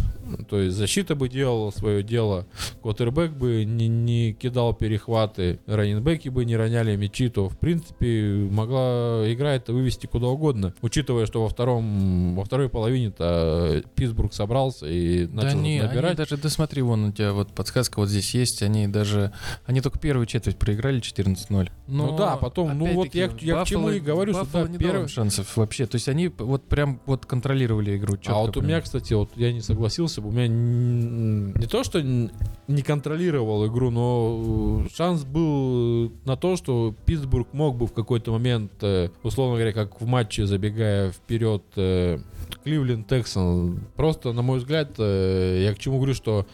то 0.50 0.60
есть 0.60 0.76
защита 0.76 1.14
бы 1.14 1.30
делала 1.30 1.70
свое 1.70 2.02
дело, 2.02 2.46
квотербек 2.82 3.30
бы 3.32 3.64
не, 3.64 3.88
не 3.88 4.34
кидал 4.34 4.74
перехваты, 4.74 5.60
раненбеки 5.66 6.28
бы 6.28 6.44
не 6.44 6.56
роняли 6.56 6.94
мячи, 6.96 7.30
то, 7.30 7.48
в 7.48 7.56
принципе, 7.58 8.46
могла 8.50 9.22
игра 9.32 9.54
это 9.54 9.72
вывести 9.72 10.06
куда 10.06 10.26
угодно. 10.26 10.74
Учитывая, 10.82 11.24
что 11.24 11.42
во 11.42 11.48
втором, 11.48 12.34
во 12.36 12.44
второй 12.44 12.68
половине-то 12.68 13.82
Питтсбург 13.94 14.34
собрался 14.34 14.86
и 14.86 15.26
Да 15.26 15.44
начал 15.44 15.58
не, 15.60 15.80
набирать. 15.80 16.04
они 16.10 16.16
даже, 16.16 16.36
да 16.36 16.50
смотри, 16.50 16.82
вон 16.82 17.04
у 17.06 17.12
тебя 17.12 17.32
вот 17.32 17.48
подсказка 17.52 18.00
вот 18.00 18.10
здесь 18.10 18.34
есть, 18.34 18.62
они 18.62 18.88
даже, 18.88 19.32
они 19.64 19.80
только 19.80 19.98
первую 19.98 20.26
четверть 20.34 20.56
проиграли 20.58 21.00
14-0. 21.00 21.70
Ну 21.86 22.06
Но, 22.06 22.16
да, 22.16 22.36
потом, 22.36 22.76
ну 22.76 22.92
вот 22.94 23.14
я- 23.14 23.30
я 23.40 23.62
к 23.62 23.66
чему 23.68 23.90
и 23.90 24.00
говорю, 24.00 24.32
что 24.34 24.46
да, 24.52 24.68
не 24.68 24.76
им 24.76 25.08
шансов 25.08 25.56
вообще, 25.56 25.86
то 25.86 25.94
есть 25.96 26.08
они 26.08 26.28
вот 26.28 26.64
прям 26.64 27.00
вот 27.06 27.24
контролировали 27.24 27.96
игру 27.96 28.16
четко 28.16 28.32
а 28.32 28.40
вот 28.40 28.50
у 28.56 28.60
прям. 28.60 28.66
меня, 28.66 28.80
кстати, 28.80 29.12
вот 29.14 29.30
я 29.36 29.52
не 29.52 29.60
согласился, 29.60 30.20
бы, 30.20 30.28
у 30.28 30.32
меня 30.32 30.46
н- 30.46 31.52
не 31.54 31.66
то, 31.66 31.84
что 31.84 32.02
не 32.02 32.82
контролировал 32.82 33.66
игру, 33.68 33.90
но 33.90 34.82
э, 34.84 34.88
шанс 34.94 35.24
был 35.24 36.12
на 36.24 36.36
то, 36.36 36.56
что 36.56 36.94
Питтсбург 37.06 37.48
мог 37.52 37.76
бы 37.76 37.86
в 37.86 37.92
какой-то 37.92 38.32
момент, 38.32 38.72
э, 38.82 39.10
условно 39.22 39.54
говоря, 39.56 39.72
как 39.72 40.00
в 40.00 40.06
матче, 40.06 40.46
забегая 40.46 41.12
вперед, 41.12 41.62
э, 41.76 42.18
Кливленд 42.64 43.06
Тексанс. 43.06 43.80
Просто, 43.94 44.32
на 44.32 44.42
мой 44.42 44.58
взгляд, 44.58 44.94
э, 44.98 45.62
я 45.64 45.74
к 45.74 45.78
чему 45.78 45.98
говорю, 45.98 46.14
что 46.14 46.46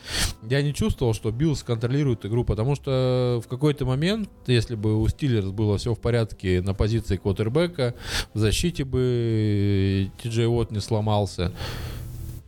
я 0.42 0.61
не 0.61 0.75
чувствовал, 0.75 1.14
что 1.14 1.31
Биллс 1.31 1.62
контролирует 1.62 2.27
игру, 2.27 2.44
потому 2.44 2.75
что 2.75 3.40
в 3.44 3.49
какой-то 3.49 3.87
момент, 3.87 4.29
если 4.46 4.75
бы 4.75 5.01
у 5.01 5.09
Стиллерс 5.09 5.46
было 5.46 5.79
все 5.79 5.94
в 5.94 6.01
порядке 6.01 6.62
на 6.62 6.75
позиции 6.75 7.16
квотербека, 7.16 7.94
в 8.35 8.38
защите 8.38 8.85
бы 8.85 10.11
Ти 10.20 10.29
Джей 10.29 10.46
Уотт 10.46 10.73
не 10.73 10.81
сломался. 10.81 11.53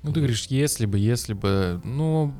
Ну, 0.02 0.12
ты 0.12 0.18
говоришь, 0.20 0.46
если 0.46 0.84
бы, 0.86 0.98
если 0.98 1.32
бы. 1.32 1.80
Ну, 1.84 2.32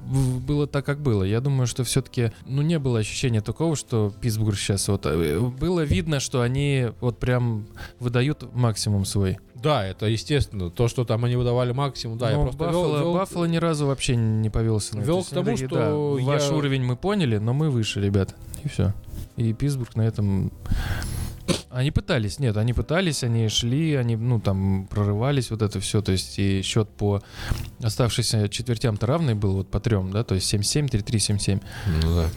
было 0.47 0.67
так, 0.67 0.85
как 0.85 1.01
было. 1.01 1.23
Я 1.23 1.41
думаю, 1.41 1.67
что 1.69 1.85
все-таки, 1.85 2.33
ну, 2.45 2.61
не 2.63 2.79
было 2.81 2.99
ощущения 2.99 3.41
такого, 3.41 3.77
что 3.77 4.13
Питтсбург 4.21 4.57
сейчас 4.57 4.89
вот... 4.89 5.07
э, 5.07 5.39
Было 5.39 5.81
видно, 5.85 6.19
что 6.19 6.41
они 6.41 6.89
вот 7.01 7.19
прям 7.21 7.67
выдают 8.01 8.53
максимум 8.53 9.05
свой. 9.05 9.39
Да, 9.55 9.87
это 9.87 10.07
естественно. 10.07 10.71
То, 10.71 10.89
что 10.89 11.05
там 11.05 11.25
они 11.25 11.37
выдавали 11.37 11.71
максимум, 11.71 12.19
да, 12.19 12.31
я 12.31 12.37
Но 12.37 12.43
просто 12.43 12.59
Баффало, 12.65 12.97
вел- 12.97 13.01
вел- 13.03 13.15
Баффало 13.15 13.45
ни 13.45 13.59
разу 13.59 13.87
вообще 13.87 14.17
не 14.17 14.51
повелся. 14.51 14.97
на 14.97 15.03
это. 15.03 15.07
Вел 15.07 15.17
То 15.17 15.21
есть 15.21 15.31
к 15.31 15.35
тому, 15.35 15.57
что 15.57 16.17
да, 16.19 16.25
ваш 16.25 16.43
я- 16.51 16.57
уровень 16.57 16.83
мы 16.83 16.97
поняли, 16.97 17.39
но 17.39 17.53
мы 17.53 17.71
выше, 17.71 18.01
ребят. 18.01 18.35
И 18.65 18.69
все. 18.69 18.93
И 19.37 19.53
Питтсбург 19.53 19.95
на 19.95 20.03
этом... 20.03 20.53
Они 21.71 21.91
пытались, 21.91 22.39
нет, 22.39 22.57
они 22.57 22.75
пытались, 22.75 23.25
они 23.25 23.49
шли, 23.49 23.95
они, 23.95 24.17
ну, 24.17 24.41
там, 24.41 24.87
прорывались, 24.91 25.51
вот 25.51 25.63
это 25.63 25.81
все, 25.81 26.03
то 26.03 26.13
есть 26.13 26.39
и 26.39 26.61
счет 26.63 26.89
по 26.91 27.23
оставшимся 27.83 28.49
четвертям-то 28.49 29.07
равный 29.07 29.35
был, 29.35 29.55
вот 29.55 29.71
по 29.71 29.81
трем, 29.81 30.11
да, 30.13 30.23
то 30.23 30.35
есть 30.35 30.53
7-7, 30.53 30.91
3-3, 30.91 31.37
7-7. 31.37 31.63
Ну 32.03 32.15
да. 32.15 32.29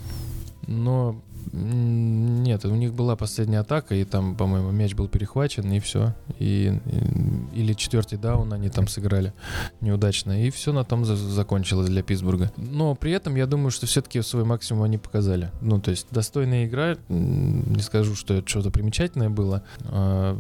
Но 0.67 1.21
нет, 1.53 2.65
у 2.65 2.75
них 2.75 2.93
была 2.93 3.15
последняя 3.15 3.60
атака, 3.60 3.95
и 3.95 4.03
там, 4.03 4.36
по-моему, 4.36 4.71
мяч 4.71 4.93
был 4.93 5.08
перехвачен, 5.08 5.71
и 5.71 5.79
все. 5.79 6.13
И, 6.39 6.79
и- 6.86 7.60
или 7.60 7.73
четвертый 7.73 8.17
даун 8.17 8.51
они 8.53 8.69
там 8.69 8.88
сыграли 8.88 9.34
неудачно. 9.81 10.43
И 10.45 10.49
все 10.51 10.73
на 10.73 10.84
том 10.84 11.05
за- 11.05 11.15
закончилось 11.15 11.88
для 11.89 12.03
Питтсбурга. 12.03 12.51
Но 12.58 12.95
при 12.95 13.12
этом 13.12 13.36
я 13.36 13.45
думаю, 13.45 13.71
что 13.71 13.86
все-таки 13.86 14.21
свой 14.21 14.43
максимум 14.45 14.84
они 14.84 14.97
показали. 14.97 15.51
Ну, 15.62 15.79
то 15.79 15.91
есть 15.91 16.08
достойная 16.12 16.65
игра. 16.65 16.97
Не 17.10 17.81
скажу, 17.81 18.15
что 18.15 18.34
это 18.36 18.47
что-то 18.47 18.71
примечательное 18.71 19.29
было. 19.29 19.63
А, 19.86 20.38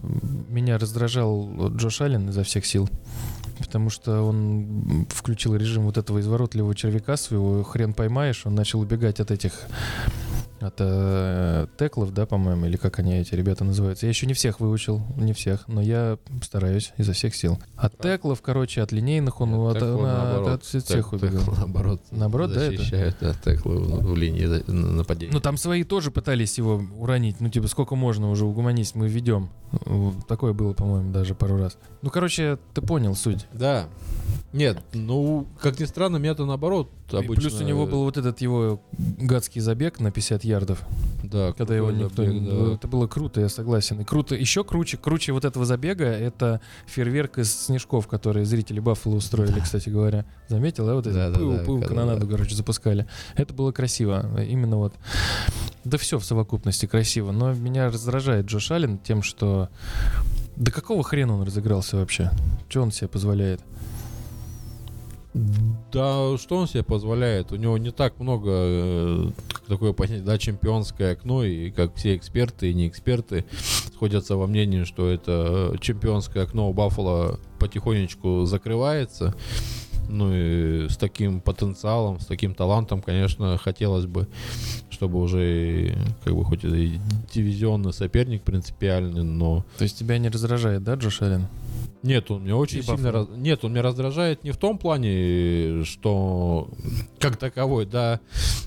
Меня 0.49 0.77
раздражал 0.77 1.69
Джош 1.75 2.01
Аллен 2.01 2.29
изо 2.29 2.43
всех 2.43 2.65
сил. 2.65 2.89
Потому 3.57 3.89
что 3.89 4.21
он 4.21 5.07
включил 5.09 5.55
режим 5.55 5.83
вот 5.83 5.97
этого 5.97 6.19
изворотливого 6.19 6.75
червяка 6.75 7.15
своего, 7.15 7.63
хрен 7.63 7.93
поймаешь, 7.93 8.45
он 8.45 8.53
начал 8.53 8.81
убегать 8.81 9.21
от 9.21 9.31
этих 9.31 9.53
от 10.67 10.75
э, 10.79 11.67
теклов, 11.77 12.13
да, 12.13 12.25
по-моему, 12.25 12.65
или 12.65 12.77
как 12.77 12.99
они 12.99 13.17
эти 13.17 13.35
ребята 13.35 13.63
называются. 13.63 14.05
Я 14.05 14.09
еще 14.09 14.25
не 14.27 14.33
всех 14.33 14.59
выучил, 14.59 15.01
не 15.17 15.33
всех, 15.33 15.67
но 15.67 15.81
я 15.81 16.17
стараюсь 16.43 16.93
изо 16.97 17.13
всех 17.13 17.35
сил. 17.35 17.59
От 17.75 17.97
теклов, 17.97 18.41
короче, 18.41 18.81
от 18.81 18.91
линейных 18.91 19.41
он 19.41 19.53
от, 19.55 19.75
Теклы, 19.75 19.89
от- 19.89 20.01
наоборот. 20.01 20.49
от 20.49 20.63
всех 20.63 21.13
убегал. 21.13 21.39
теклы, 21.39 21.55
наоборот, 21.57 22.01
Наоборот, 22.11 22.53
да, 22.53 22.63
это? 22.65 22.77
защищают 22.77 23.17
да, 23.21 23.33
теклы 23.33 23.77
в, 23.79 24.11
в 24.13 24.15
линии 24.15 24.45
на- 24.45 24.91
нападения. 24.91 25.33
Ну, 25.33 25.39
там 25.39 25.57
свои 25.57 25.83
тоже 25.83 26.11
пытались 26.11 26.57
его 26.57 26.81
уронить. 26.97 27.39
Ну, 27.39 27.49
типа, 27.49 27.67
сколько 27.67 27.95
можно 27.95 28.29
уже 28.29 28.45
угомонись, 28.45 28.95
мы 28.95 29.07
ведем. 29.07 29.49
Э, 29.85 30.11
Такое 30.27 30.53
было, 30.53 30.73
по-моему, 30.73 31.11
даже 31.11 31.35
пару 31.35 31.57
раз. 31.57 31.77
Ну, 32.01 32.09
короче, 32.09 32.57
ты 32.73 32.81
понял 32.81 33.15
суть. 33.15 33.47
Да. 33.53 33.87
Нет, 34.53 34.79
ну, 34.93 35.47
как 35.59 35.79
ни 35.79 35.85
странно, 35.85 36.15
меня-то 36.17 36.45
наоборот 36.45 36.89
И 37.11 37.15
обычно... 37.17 37.35
плюс 37.35 37.59
у 37.59 37.63
него 37.65 37.85
был 37.85 38.03
вот 38.05 38.15
этот 38.17 38.39
его 38.39 38.81
гадский 39.19 39.59
забег 39.59 39.99
на 39.99 40.11
50 40.11 40.43
ярдов. 40.45 40.54
Да, 41.23 41.53
Когда 41.53 41.75
его 41.75 41.91
никто... 41.91 42.23
забег, 42.23 42.43
да. 42.43 42.73
Это 42.73 42.87
было 42.87 43.07
круто, 43.07 43.41
я 43.41 43.49
согласен. 43.49 43.99
И 44.01 44.03
круто, 44.03 44.35
еще 44.35 44.63
круче, 44.63 44.97
круче 44.97 45.31
вот 45.33 45.45
этого 45.45 45.65
забега, 45.65 46.05
это 46.05 46.61
фейерверк 46.85 47.39
из 47.39 47.53
снежков, 47.53 48.07
которые 48.07 48.45
зрители 48.45 48.79
Баффало 48.79 49.15
устроили, 49.15 49.59
кстати 49.59 49.89
говоря. 49.89 50.25
Заметил, 50.47 50.85
да? 50.85 50.93
Вот 50.95 51.07
это 51.07 51.15
Да-да-да, 51.15 51.39
пыл, 51.39 51.57
пыл, 51.65 51.81
когда- 51.81 51.87
канонаду, 51.95 52.27
короче, 52.27 52.55
запускали. 52.55 53.07
Это 53.35 53.53
было 53.53 53.71
красиво. 53.71 54.25
Именно 54.41 54.77
вот... 54.77 54.93
Да 55.83 55.97
все 55.97 56.17
в 56.19 56.25
совокупности 56.25 56.85
красиво. 56.85 57.31
Но 57.31 57.53
меня 57.53 57.87
раздражает 57.89 58.45
Джош 58.45 58.71
Аллен 58.71 58.97
тем, 58.97 59.21
что... 59.23 59.69
Да 60.55 60.71
какого 60.71 61.03
хрена 61.03 61.35
он 61.35 61.43
разыгрался 61.43 61.97
вообще? 61.97 62.31
Что 62.69 62.81
он 62.81 62.91
себе 62.91 63.07
позволяет? 63.07 63.61
Да, 65.91 66.37
что 66.37 66.57
он 66.57 66.67
себе 66.67 66.83
позволяет? 66.83 67.51
У 67.51 67.57
него 67.57 67.77
не 67.77 67.91
так 67.91 68.19
много 68.19 68.49
э, 68.51 69.31
такое 69.67 69.91
понятие, 69.91 70.23
да, 70.23 70.37
чемпионское 70.37 71.11
окно, 71.11 71.43
и 71.43 71.71
как 71.71 71.93
все 71.95 72.15
эксперты 72.15 72.71
и 72.71 72.73
не 72.73 72.87
эксперты 72.87 73.43
сходятся 73.93 74.37
во 74.37 74.47
мнении, 74.47 74.85
что 74.85 75.09
это 75.09 75.73
э, 75.73 75.77
чемпионское 75.81 76.43
окно 76.43 76.69
у 76.69 76.73
Баффала 76.73 77.37
потихонечку 77.59 78.45
закрывается. 78.45 79.35
Ну 80.07 80.31
и 80.33 80.87
с 80.87 80.95
таким 80.95 81.41
потенциалом, 81.41 82.21
с 82.21 82.27
таким 82.27 82.55
талантом, 82.55 83.01
конечно, 83.01 83.57
хотелось 83.57 84.05
бы, 84.05 84.29
чтобы 84.89 85.19
уже 85.19 85.97
как 86.23 86.33
бы 86.33 86.45
хоть 86.45 86.63
и 86.63 86.99
дивизионный 87.33 87.91
соперник 87.91 88.43
принципиальный, 88.43 89.23
но 89.23 89.65
То 89.77 89.83
есть 89.83 89.97
тебя 89.97 90.17
не 90.17 90.29
раздражает, 90.29 90.83
да, 90.83 90.93
Джош 90.93 91.21
Аллен? 91.23 91.47
Нет, 92.05 92.29
он 92.31 92.43
меня 92.43 92.55
очень 92.55 92.79
И 92.79 92.81
сильно... 92.83 93.11
Раз- 93.11 93.27
Нет, 93.35 93.63
он 93.65 93.71
меня 93.71 93.81
раздражает 93.81 94.43
не 94.43 94.51
в 94.51 94.57
том 94.57 94.77
плане, 94.77 95.83
что 95.83 96.69
как 97.19 97.37
таковой, 97.37 97.85
да, 97.85 98.19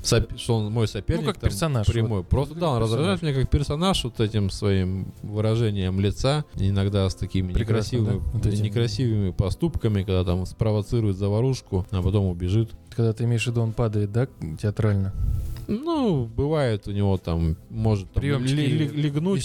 соп- 0.03 0.37
что 0.37 0.57
он 0.57 0.73
мой 0.73 0.89
соперник. 0.89 1.25
Ну, 1.27 1.33
как 1.33 1.41
там 1.41 1.51
персонаж, 1.51 1.87
Прямой. 1.87 2.19
вот. 2.19 2.29
Просто, 2.29 2.55
да, 2.55 2.69
он 2.71 2.75
как 2.75 2.83
раздражает 2.83 3.23
меня 3.23 3.35
как 3.35 3.49
персонаж 3.51 4.03
вот 4.05 4.21
этим 4.21 4.51
своим 4.51 5.13
выражением 5.23 6.01
лица, 6.01 6.45
иногда 6.57 7.09
с 7.09 7.15
такими 7.15 7.53
Прекрасно, 7.53 7.97
некрасивыми, 7.97 8.19
да? 8.19 8.31
Вот 8.33 8.47
этим. 8.47 8.65
некрасивыми 8.65 9.31
поступками, 9.31 10.03
когда 10.03 10.25
там 10.25 10.45
спровоцирует 10.47 11.17
заварушку, 11.17 11.87
а 11.91 12.03
потом 12.03 12.27
убежит. 12.27 12.71
Когда 12.91 13.13
ты 13.13 13.25
имеешь 13.25 13.45
в 13.45 13.47
виду, 13.49 13.61
он 13.63 13.73
падает, 13.73 14.11
да, 14.13 14.27
театрально? 14.61 15.13
Ну, 15.69 16.25
бывает 16.25 16.89
у 16.89 16.93
него 16.93 17.19
там, 17.19 17.57
может 17.69 18.11
там, 18.11 18.21
Приемчики 18.23 18.57
ли- 18.57 18.67
ли- 18.79 18.89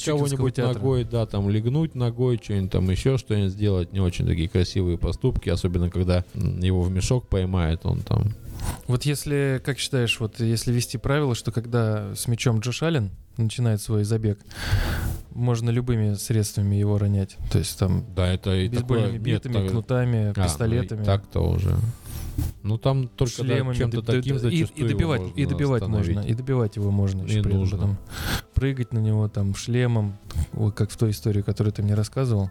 кого-нибудь 0.05 0.57
ногой, 0.75 1.03
да, 1.03 1.25
там 1.25 1.49
легнуть 1.49 1.95
ногой, 1.95 2.39
что-нибудь 2.41 2.71
там 2.71 2.89
еще 2.89 3.17
что-нибудь 3.17 3.51
сделать. 3.51 3.91
Не 3.91 3.99
очень 3.99 4.25
такие 4.25 4.47
красивые 4.47 4.97
поступки, 4.97 5.49
особенно 5.49 5.89
когда 5.89 6.23
его 6.33 6.81
в 6.81 6.89
мешок 6.89 7.27
поймает, 7.27 7.81
он 7.85 7.99
там. 7.99 8.33
Вот 8.87 9.03
если, 9.03 9.61
как 9.65 9.77
считаешь, 9.79 10.17
вот 10.21 10.39
если 10.39 10.71
вести 10.71 10.97
правило, 10.97 11.35
что 11.35 11.51
когда 11.51 12.15
с 12.15 12.27
мячом 12.29 12.59
Джош 12.59 12.81
Аллен 12.83 13.09
начинает 13.35 13.81
свой 13.81 14.05
забег, 14.05 14.39
можно 15.31 15.69
любыми 15.71 16.13
средствами 16.13 16.75
его 16.77 16.97
ронять. 16.97 17.35
То 17.51 17.57
есть 17.59 17.77
там 17.77 18.05
Да, 18.15 18.31
это 18.31 18.55
и 18.55 18.69
бейсбольными 18.69 19.17
такое- 19.17 19.19
нет, 19.19 19.21
битами, 19.43 19.53
так- 19.53 19.69
кнутами, 19.71 20.19
а, 20.27 20.33
ну 20.37 20.43
пистолетами, 20.43 21.03
Так-то 21.03 21.41
уже. 21.41 21.75
Ну 22.63 22.77
там 22.77 23.07
только 23.07 23.43
да, 23.43 23.55
шлемами. 23.55 23.75
чем-то 23.75 24.01
да- 24.01 24.13
таким 24.13 24.37
да, 24.39 24.49
и, 24.49 24.63
и 24.63 24.87
добивать, 24.87 25.21
его 25.21 25.31
и 25.35 25.41
можно 25.41 25.49
добивать 25.49 25.81
остановить. 25.81 26.15
можно, 26.15 26.29
и 26.29 26.33
добивать 26.33 26.75
его 26.75 26.91
можно. 26.91 27.21
И 27.23 27.41
нужно. 27.41 27.77
потом. 27.77 27.97
Прыгать 28.53 28.93
на 28.93 28.99
него 28.99 29.27
там 29.27 29.55
шлемом, 29.55 30.17
вот 30.53 30.73
как 30.73 30.91
в 30.91 30.97
той 30.97 31.11
истории, 31.11 31.41
которую 31.41 31.73
ты 31.73 31.83
мне 31.83 31.93
рассказывал. 31.93 32.49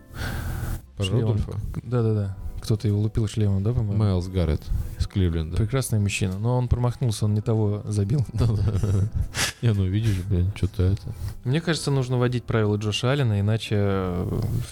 Шлемом. 1.00 1.20
Рудольфа? 1.20 1.52
Да-да-да. 1.82 2.36
Кто-то 2.60 2.86
его 2.86 3.00
лупил 3.00 3.26
шлемом, 3.26 3.64
да, 3.64 3.72
по-моему? 3.72 3.96
Майлз 3.96 4.28
Гаррет 4.28 4.62
из 4.96 5.08
Кливленда. 5.08 5.56
Прекрасный 5.56 5.98
мужчина. 5.98 6.38
Но 6.38 6.56
он 6.56 6.68
промахнулся, 6.68 7.24
он 7.24 7.34
не 7.34 7.40
того 7.40 7.82
забил. 7.86 8.24
Не, 9.62 9.72
ну 9.72 9.84
видишь, 9.84 10.20
блин, 10.28 10.52
что-то 10.54 10.84
это. 10.84 11.02
Мне 11.42 11.60
кажется, 11.60 11.90
нужно 11.90 12.18
вводить 12.18 12.44
правила 12.44 12.76
Джоша 12.76 13.10
Аллена, 13.10 13.40
иначе 13.40 14.14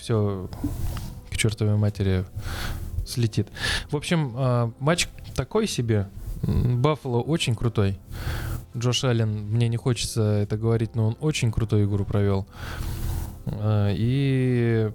все 0.01 0.49
к 1.31 1.37
чертовой 1.37 1.77
матери 1.77 2.25
слетит. 3.11 3.49
В 3.90 3.96
общем, 3.96 4.33
а, 4.37 4.73
матч 4.79 5.09
такой 5.35 5.66
себе. 5.66 6.09
Баффало 6.42 7.20
очень 7.20 7.55
крутой. 7.55 7.99
Джош 8.77 9.05
Аллен, 9.05 9.46
мне 9.46 9.68
не 9.68 9.77
хочется 9.77 10.23
это 10.23 10.57
говорить, 10.57 10.94
но 10.94 11.09
он 11.09 11.16
очень 11.20 11.51
крутую 11.53 11.87
игру 11.87 12.05
провел. 12.05 12.46
А, 13.46 13.92
И 13.92 14.90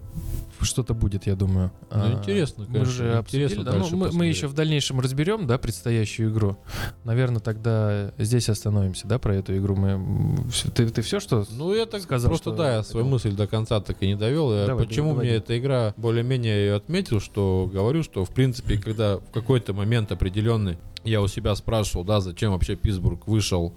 что-то 0.62 0.94
будет, 0.94 1.28
я 1.28 1.36
думаю. 1.36 1.72
Ну, 1.92 1.98
А, 1.98 2.14
интересно, 2.14 2.66
Мы 2.68 2.74
конечно, 2.74 2.94
же 2.94 3.14
обсудили, 3.18 3.56
да, 3.56 3.74
ну, 3.74 3.80
дальше 3.80 3.96
мы, 3.96 4.12
мы 4.12 4.26
еще 4.28 4.48
в 4.48 4.54
дальнейшем 4.54 5.00
разберем, 5.00 5.48
да, 5.48 5.58
предстоящую 5.58 6.32
игру. 6.32 6.58
Наверное, 7.04 7.40
тогда 7.40 8.12
здесь 8.18 8.50
остановимся, 8.50 9.08
да, 9.08 9.20
про 9.20 9.36
эту 9.36 9.58
игру. 9.58 9.76
Мы, 9.76 10.38
ты, 10.74 10.90
ты 10.90 11.02
все, 11.02 11.20
что 11.20 11.46
Ну, 11.52 11.74
я 11.74 11.86
так 11.86 12.02
сказал, 12.02 12.30
просто, 12.30 12.52
что 12.52 12.58
да, 12.58 12.76
я 12.76 12.84
свою 12.84 13.06
мысль 13.06 13.34
до 13.34 13.48
конца 13.48 13.80
так 13.82 14.02
и 14.02 14.08
не 14.08 14.16
довел. 14.16 14.54
Я 14.54 14.68
Давай, 14.68 14.86
Почему 14.86 15.14
мне 15.14 15.32
эта 15.32 15.58
игра 15.58 15.94
более-менее 15.98 16.68
ее 16.68 16.76
отметил, 16.76 17.20
что 17.20 17.70
говорю, 17.72 18.04
что, 18.04 18.26
в 18.26 18.30
принципе, 18.30 18.78
когда 18.84 19.18
в 19.18 19.32
какой-то 19.32 19.74
момент 19.74 20.12
определенный 20.12 20.78
я 21.04 21.22
у 21.22 21.28
себя 21.28 21.54
спрашивал, 21.56 22.04
да, 22.04 22.20
зачем 22.20 22.52
вообще 22.52 22.76
Питтсбург 22.76 23.28
вышел 23.28 23.76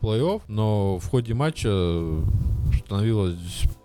в 0.00 0.04
плей-офф, 0.04 0.42
но 0.46 0.98
в 0.98 1.06
ходе 1.08 1.34
матча 1.34 1.68
становилось 2.84 3.34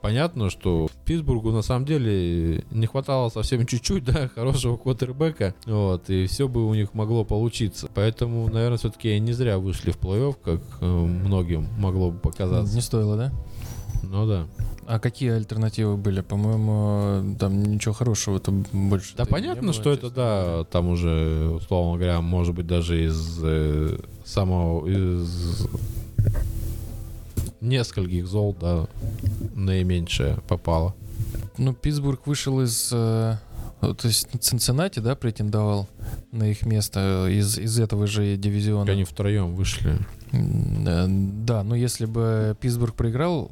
понятно, 0.05 0.51
что 0.51 0.87
Питтсбургу 1.05 1.49
на 1.49 1.63
самом 1.63 1.85
деле 1.85 2.63
не 2.69 2.85
хватало 2.85 3.29
совсем 3.29 3.65
чуть-чуть, 3.67 4.03
да, 4.05 4.27
хорошего 4.27 4.77
квотербека, 4.77 5.55
вот, 5.65 6.11
и 6.11 6.27
все 6.27 6.47
бы 6.47 6.67
у 6.67 6.75
них 6.75 6.93
могло 6.93 7.25
получиться. 7.25 7.89
Поэтому, 7.95 8.47
наверное, 8.47 8.77
все-таки 8.77 9.19
не 9.19 9.33
зря 9.33 9.57
вышли 9.57 9.89
в 9.89 9.97
плей-офф, 9.97 10.35
как 10.43 10.61
э, 10.79 10.85
многим 10.85 11.67
могло 11.79 12.11
бы 12.11 12.19
показаться. 12.19 12.75
не 12.75 12.81
стоило, 12.81 13.17
да? 13.17 13.31
Ну 14.03 14.27
да. 14.27 14.45
А 14.85 14.99
какие 14.99 15.31
альтернативы 15.31 15.97
были? 15.97 16.21
По-моему, 16.21 17.35
там 17.39 17.63
ничего 17.63 17.95
хорошего 17.95 18.39
то 18.39 18.51
больше. 18.73 19.15
Да 19.17 19.25
понятно, 19.25 19.73
что 19.73 19.89
это, 19.89 20.11
да, 20.11 20.65
там 20.65 20.89
уже, 20.89 21.49
условно 21.49 21.97
говоря, 21.97 22.21
может 22.21 22.53
быть, 22.53 22.67
даже 22.67 23.03
из 23.03 23.39
э, 23.41 23.97
самого, 24.23 24.85
из 24.85 25.67
нескольких 27.65 28.27
зол, 28.27 28.55
да, 28.59 28.87
наименьшее 29.55 30.37
попало. 30.47 30.95
Ну, 31.57 31.73
Питтсбург 31.73 32.27
вышел 32.27 32.61
из... 32.61 32.89
э, 32.91 33.37
то 33.81 34.07
есть 34.07 34.27
Цинциннати, 34.39 34.99
да, 34.99 35.15
претендовал 35.15 35.87
на 36.31 36.49
их 36.49 36.65
место 36.65 37.27
из, 37.29 37.57
из 37.57 37.79
этого 37.79 38.07
же 38.07 38.35
дивизиона. 38.35 38.91
Они 38.91 39.03
втроем 39.03 39.55
вышли. 39.55 39.97
Э, 40.31 41.05
Да, 41.07 41.63
но 41.63 41.75
если 41.75 42.05
бы 42.05 42.55
Питтсбург 42.59 42.95
проиграл, 42.95 43.51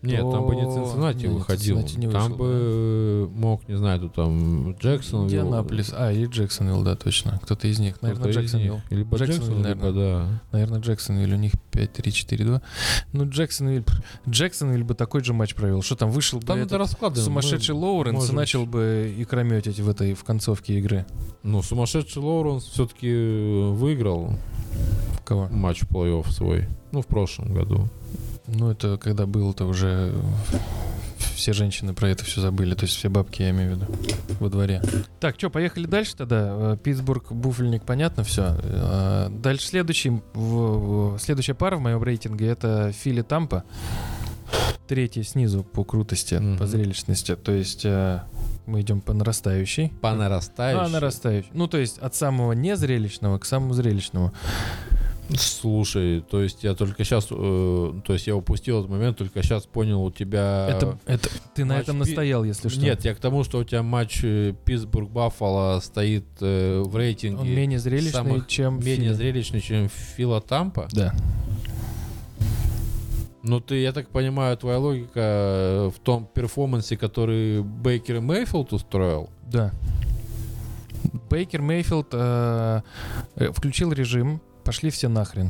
Нет, 0.00 0.20
там 0.20 0.46
бы 0.46 0.54
не 0.54 0.62
То- 0.62 0.74
Цинциннати 0.74 1.26
выходил. 1.26 1.76
Цинциннати 1.80 2.06
не 2.06 2.12
там 2.12 2.32
вышел, 2.32 2.36
бы 2.36 3.30
мог, 3.34 3.68
не 3.68 3.76
знаю, 3.76 4.00
тут 4.00 4.14
там 4.14 4.72
Джексон. 4.72 5.24
Индианаполис. 5.24 5.92
А, 5.92 6.12
или 6.12 6.26
Джексонвилл, 6.26 6.82
да, 6.82 6.94
точно. 6.94 7.40
Кто-то 7.42 7.66
из 7.66 7.80
них. 7.80 8.00
Наверное, 8.00 8.32
Джексонвилл. 8.32 8.80
Либо 8.90 9.16
Джексонвилл, 9.16 9.56
Джексон, 9.56 9.66
либо 9.66 9.92
да. 9.92 10.42
Наверное, 10.52 10.80
Джексонвилл. 10.80 11.34
У 11.34 11.38
них 11.38 11.52
5-3-4-2. 11.72 12.62
Ну, 13.12 13.28
Джексонвилл... 13.28 13.84
Джексонвилл 14.28 14.84
бы 14.84 14.94
такой 14.94 15.24
же 15.24 15.32
матч 15.32 15.54
провел. 15.54 15.82
Что 15.82 15.96
там, 15.96 16.10
вышел 16.10 16.38
бы 16.38 16.46
Там 16.46 16.58
этот 16.58 16.68
это 16.68 16.78
раскладываем. 16.78 17.24
сумасшедший 17.24 17.74
Мы 17.74 17.80
Лоуренс 17.80 18.14
и 18.14 18.20
можем 18.20 18.36
начал 18.36 18.66
бы 18.66 19.12
икрометить 19.18 19.80
в 19.80 19.88
этой, 19.88 20.14
в 20.14 20.22
концовке 20.22 20.78
игры. 20.78 21.06
Ну, 21.42 21.60
сумасшедший 21.62 22.22
Лоуренс 22.22 22.64
все-таки 22.64 23.12
выиграл 23.72 24.34
Кого? 25.24 25.48
матч 25.50 25.82
плей-офф 25.82 26.30
свой. 26.30 26.68
Ну, 26.92 27.02
в 27.02 27.06
прошлом 27.06 27.52
году. 27.52 27.88
Ну, 28.48 28.70
это 28.70 28.96
когда 28.98 29.26
было-то 29.26 29.66
уже... 29.66 30.12
Все 31.34 31.52
женщины 31.52 31.94
про 31.94 32.08
это 32.10 32.24
все 32.24 32.40
забыли. 32.40 32.74
То 32.74 32.84
есть 32.84 32.96
все 32.96 33.08
бабки, 33.08 33.42
я 33.42 33.50
имею 33.50 33.74
в 33.74 33.76
виду, 33.76 33.86
во 34.40 34.48
дворе. 34.48 34.82
Так, 35.20 35.36
что, 35.38 35.50
поехали 35.50 35.86
дальше 35.86 36.16
тогда. 36.16 36.72
Э, 36.72 36.76
Питтсбург, 36.82 37.30
Буфельник, 37.32 37.84
понятно 37.84 38.24
все. 38.24 38.56
Дальше 39.30 39.66
следующий, 39.68 40.20
следующая 41.20 41.54
пара 41.54 41.76
в 41.76 41.80
моем 41.80 42.02
рейтинге 42.02 42.46
это 42.48 42.92
Фили 42.92 43.22
Тампа. 43.22 43.62
Третья 44.88 45.22
снизу 45.22 45.62
по 45.62 45.84
крутости, 45.84 46.34
Мгм. 46.36 46.56
по 46.58 46.66
зрелищности. 46.66 47.36
То 47.36 47.52
есть 47.52 47.84
э, 47.84 48.22
мы 48.66 48.80
идем 48.80 49.00
по 49.02 49.12
нарастающей. 49.12 49.90
По 50.00 50.14
нарастающей. 50.14 50.80
А, 50.82 50.88
нарастающей. 50.88 51.50
Ну, 51.52 51.66
то 51.68 51.76
есть 51.78 51.98
от 51.98 52.14
самого 52.14 52.52
незрелищного 52.52 53.38
к 53.38 53.44
самому 53.44 53.74
зрелищному. 53.74 54.32
Слушай, 55.36 56.22
то 56.22 56.42
есть 56.42 56.64
я 56.64 56.74
только 56.74 57.04
сейчас, 57.04 57.26
то 57.26 57.92
есть 58.08 58.26
я 58.26 58.34
упустил 58.34 58.78
этот 58.78 58.90
момент, 58.90 59.18
только 59.18 59.42
сейчас 59.42 59.66
понял 59.66 60.02
у 60.02 60.10
тебя... 60.10 60.68
это, 60.70 60.98
это 61.06 61.28
ты 61.54 61.64
на 61.64 61.78
этом 61.78 61.98
настоял, 61.98 62.44
если 62.44 62.68
что. 62.68 62.80
Нет, 62.80 63.04
я 63.04 63.14
к 63.14 63.18
тому, 63.18 63.44
что 63.44 63.58
у 63.58 63.64
тебя 63.64 63.82
матч 63.82 64.20
э, 64.22 64.54
Питтсбург-Баффало 64.64 65.80
стоит 65.80 66.24
э, 66.40 66.82
в 66.84 66.96
рейтинге 66.96 67.40
Он 67.40 67.48
менее 67.48 67.78
зрелищный, 67.78 68.12
самых- 68.12 68.46
чем 68.46 68.78
менее 68.80 69.10
Фили. 69.10 69.12
зрелищный, 69.12 69.60
чем 69.60 69.88
Фила 69.88 70.40
Тампа. 70.40 70.88
Да. 70.92 71.14
Ну, 73.42 73.60
ты, 73.60 73.76
я 73.76 73.92
так 73.92 74.08
понимаю, 74.08 74.56
твоя 74.56 74.78
логика 74.78 75.20
э, 75.20 75.90
в 75.94 75.98
том 76.00 76.26
перформансе, 76.26 76.96
который 76.96 77.62
Бейкер 77.62 78.20
Мейфилд 78.20 78.72
устроил. 78.72 79.30
Да. 79.46 79.72
Бейкер 81.30 81.62
Мейфилд 81.62 82.08
э, 82.12 82.80
э, 83.36 83.52
включил 83.52 83.92
режим, 83.92 84.40
пошли 84.68 84.90
все 84.90 85.08
нахрен. 85.08 85.48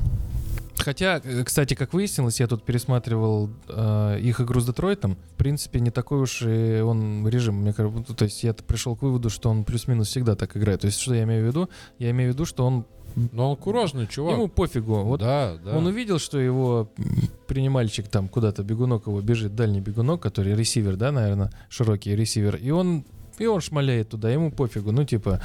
Хотя, 0.77 1.21
э, 1.25 1.43
кстати, 1.43 1.75
как 1.75 1.93
выяснилось, 1.93 2.39
я 2.39 2.47
тут 2.47 2.63
пересматривал 2.63 3.51
э, 3.69 4.21
их 4.21 4.41
игру 4.41 4.61
с 4.61 4.67
Детройтом. 4.67 5.17
В 5.33 5.35
принципе, 5.35 5.81
не 5.81 5.91
такой 5.91 6.21
уж 6.21 6.43
и 6.43 6.81
он 6.83 7.27
режим. 7.27 7.57
Мне 7.57 7.73
кажется, 7.73 8.15
то 8.15 8.25
есть 8.25 8.45
я 8.45 8.55
пришел 8.55 8.95
к 8.95 9.03
выводу, 9.03 9.29
что 9.29 9.51
он 9.51 9.65
плюс-минус 9.65 10.07
всегда 10.07 10.37
так 10.37 10.57
играет. 10.57 10.83
То 10.83 10.87
есть, 10.87 11.01
что 11.01 11.15
я 11.15 11.25
имею 11.25 11.43
в 11.43 11.47
виду? 11.49 11.69
Я 11.99 12.11
имею 12.13 12.31
в 12.31 12.35
виду, 12.35 12.45
что 12.45 12.65
он 12.65 12.85
Но 13.33 13.51
он 13.51 13.57
курожный 13.57 14.07
чувак. 14.07 14.35
ему 14.35 14.47
пофигу. 14.47 15.03
Вот 15.03 15.19
да, 15.19 15.57
да. 15.65 15.77
Он 15.77 15.87
увидел, 15.87 16.21
что 16.21 16.39
его 16.39 16.89
м, 16.97 17.29
принимальчик 17.49 18.07
там 18.07 18.29
куда-то 18.29 18.63
бегунок 18.63 19.09
его 19.09 19.21
бежит, 19.21 19.57
дальний 19.57 19.81
бегунок, 19.81 20.23
который 20.23 20.55
ресивер, 20.55 20.95
да, 20.95 21.11
наверное, 21.11 21.51
широкий 21.69 22.15
ресивер, 22.15 22.55
и 22.55 22.71
он 22.71 23.05
и 23.41 23.47
он 23.47 23.61
шмаляет 23.61 24.11
туда, 24.11 24.31
ему 24.31 24.53
пофигу, 24.53 24.93
ну 24.93 25.05
типа 25.05 25.41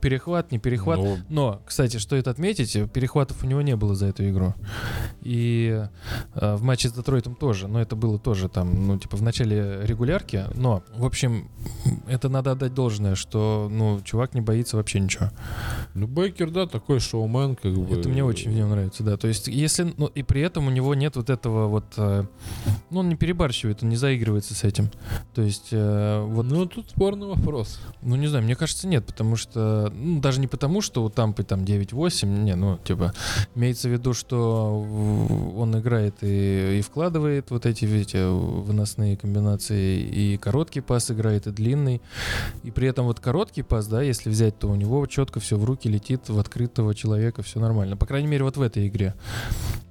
перехват, 0.00 0.52
не 0.52 0.58
перехват. 0.58 0.98
Ну, 0.98 1.18
Но, 1.28 1.62
кстати, 1.64 1.96
стоит 1.96 2.28
отметить, 2.28 2.74
э, 2.76 2.86
перехватов 2.86 3.42
у 3.42 3.46
него 3.46 3.62
не 3.62 3.76
было 3.76 3.94
за 3.94 4.06
эту 4.06 4.28
игру. 4.28 4.54
И 5.22 5.84
э, 6.34 6.54
в 6.56 6.62
матче 6.62 6.88
с 6.88 6.92
Детройтом 6.92 7.34
тоже. 7.34 7.68
Но 7.68 7.80
это 7.80 7.96
было 7.96 8.18
тоже 8.18 8.48
там, 8.48 8.86
ну, 8.86 8.98
типа, 8.98 9.16
в 9.16 9.22
начале 9.22 9.80
регулярки. 9.82 10.44
Но, 10.54 10.82
в 10.96 11.04
общем, 11.04 11.48
это 12.08 12.28
надо 12.28 12.52
отдать 12.52 12.74
должное, 12.74 13.14
что, 13.14 13.68
ну, 13.70 14.00
чувак 14.02 14.34
не 14.34 14.40
боится 14.40 14.76
вообще 14.76 15.00
ничего. 15.00 15.30
ну, 15.94 16.06
Бейкер, 16.06 16.50
да, 16.50 16.66
такой 16.66 17.00
шоумен, 17.00 17.56
как 17.56 17.74
бы. 17.74 17.98
Это 17.98 18.08
мне 18.08 18.24
очень 18.24 18.50
в 18.50 18.54
нем 18.54 18.70
нравится, 18.70 19.02
да. 19.02 19.16
То 19.16 19.28
есть, 19.28 19.48
если, 19.48 19.92
ну, 19.96 20.06
и 20.06 20.22
при 20.22 20.40
этом 20.40 20.66
у 20.66 20.70
него 20.70 20.94
нет 20.94 21.16
вот 21.16 21.30
этого 21.30 21.66
вот, 21.68 21.86
э, 21.96 22.24
ну, 22.90 23.00
он 23.00 23.08
не 23.08 23.16
перебарщивает, 23.16 23.82
он 23.82 23.88
не 23.88 23.96
заигрывается 23.96 24.54
с 24.54 24.64
этим. 24.64 24.90
То 25.34 25.42
есть, 25.42 25.68
э, 25.72 26.22
вот, 26.26 26.46
Ну, 26.46 26.66
тут 26.66 26.90
спорный 26.90 27.26
вопрос. 27.26 27.80
ну, 28.02 28.16
не 28.16 28.26
знаю, 28.26 28.44
мне 28.44 28.56
кажется, 28.56 28.86
нет, 28.88 29.04
потому 29.06 29.36
что, 29.36 29.85
ну, 29.94 30.20
даже 30.20 30.40
не 30.40 30.46
потому, 30.46 30.80
что 30.80 31.04
у 31.04 31.08
Тампы 31.08 31.42
там 31.42 31.62
9-8, 31.62 32.26
не, 32.26 32.54
ну, 32.54 32.78
типа, 32.78 33.12
имеется 33.54 33.88
в 33.88 33.92
виду, 33.92 34.14
что 34.14 34.80
он 35.56 35.78
играет 35.78 36.16
и, 36.22 36.78
и 36.78 36.82
вкладывает 36.82 37.50
вот 37.50 37.66
эти, 37.66 37.84
эти 37.84 38.16
выносные 38.16 39.16
комбинации, 39.16 40.00
и 40.00 40.36
короткий 40.36 40.80
пас 40.80 41.10
играет, 41.10 41.46
и 41.46 41.50
длинный, 41.50 42.00
и 42.62 42.70
при 42.70 42.88
этом 42.88 43.06
вот 43.06 43.20
короткий 43.20 43.62
пас, 43.62 43.86
да, 43.86 44.02
если 44.02 44.30
взять, 44.30 44.58
то 44.58 44.68
у 44.68 44.74
него 44.74 45.04
четко 45.06 45.40
все 45.40 45.56
в 45.56 45.64
руки 45.64 45.88
летит 45.88 46.28
в 46.28 46.38
открытого 46.38 46.94
человека, 46.94 47.42
все 47.42 47.60
нормально. 47.60 47.96
По 47.96 48.06
крайней 48.06 48.28
мере, 48.28 48.44
вот 48.44 48.56
в 48.56 48.62
этой 48.62 48.88
игре. 48.88 49.14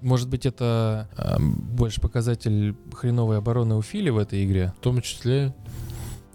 Может 0.02 0.30
быть, 0.30 0.46
это 0.46 1.10
а, 1.18 1.38
больше 1.40 2.02
показатель 2.02 2.76
хреновой 2.94 3.38
обороны 3.38 3.76
у 3.76 3.82
Фили 3.82 4.10
в 4.10 4.18
этой 4.18 4.46
игре. 4.46 4.74
В 4.80 4.84
том 4.84 5.02
числе 5.02 5.54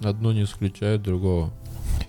одно 0.03 0.33
не 0.33 0.44
исключает 0.44 1.03
другого. 1.03 1.53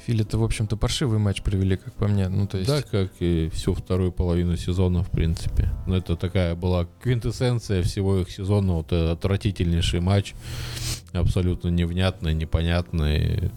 Фили-то, 0.05 0.37
в 0.37 0.43
общем-то, 0.43 0.77
паршивый 0.77 1.19
матч 1.19 1.41
провели, 1.41 1.77
как 1.77 1.93
по 1.93 2.07
мне. 2.07 2.27
Ну, 2.27 2.47
то 2.47 2.57
есть... 2.57 2.69
Да, 2.69 2.81
как 2.81 3.11
и 3.19 3.49
всю 3.53 3.73
вторую 3.73 4.11
половину 4.11 4.57
сезона, 4.57 5.03
в 5.03 5.11
принципе. 5.11 5.69
Но 5.85 5.95
это 5.95 6.15
такая 6.15 6.55
была 6.55 6.87
квинтэссенция 7.01 7.83
всего 7.83 8.19
их 8.19 8.31
сезона. 8.31 8.73
Вот 8.73 8.91
отвратительнейший 8.91 9.99
матч. 9.99 10.33
Абсолютно 11.13 11.69
невнятный, 11.69 12.33
непонятный. 12.33 13.51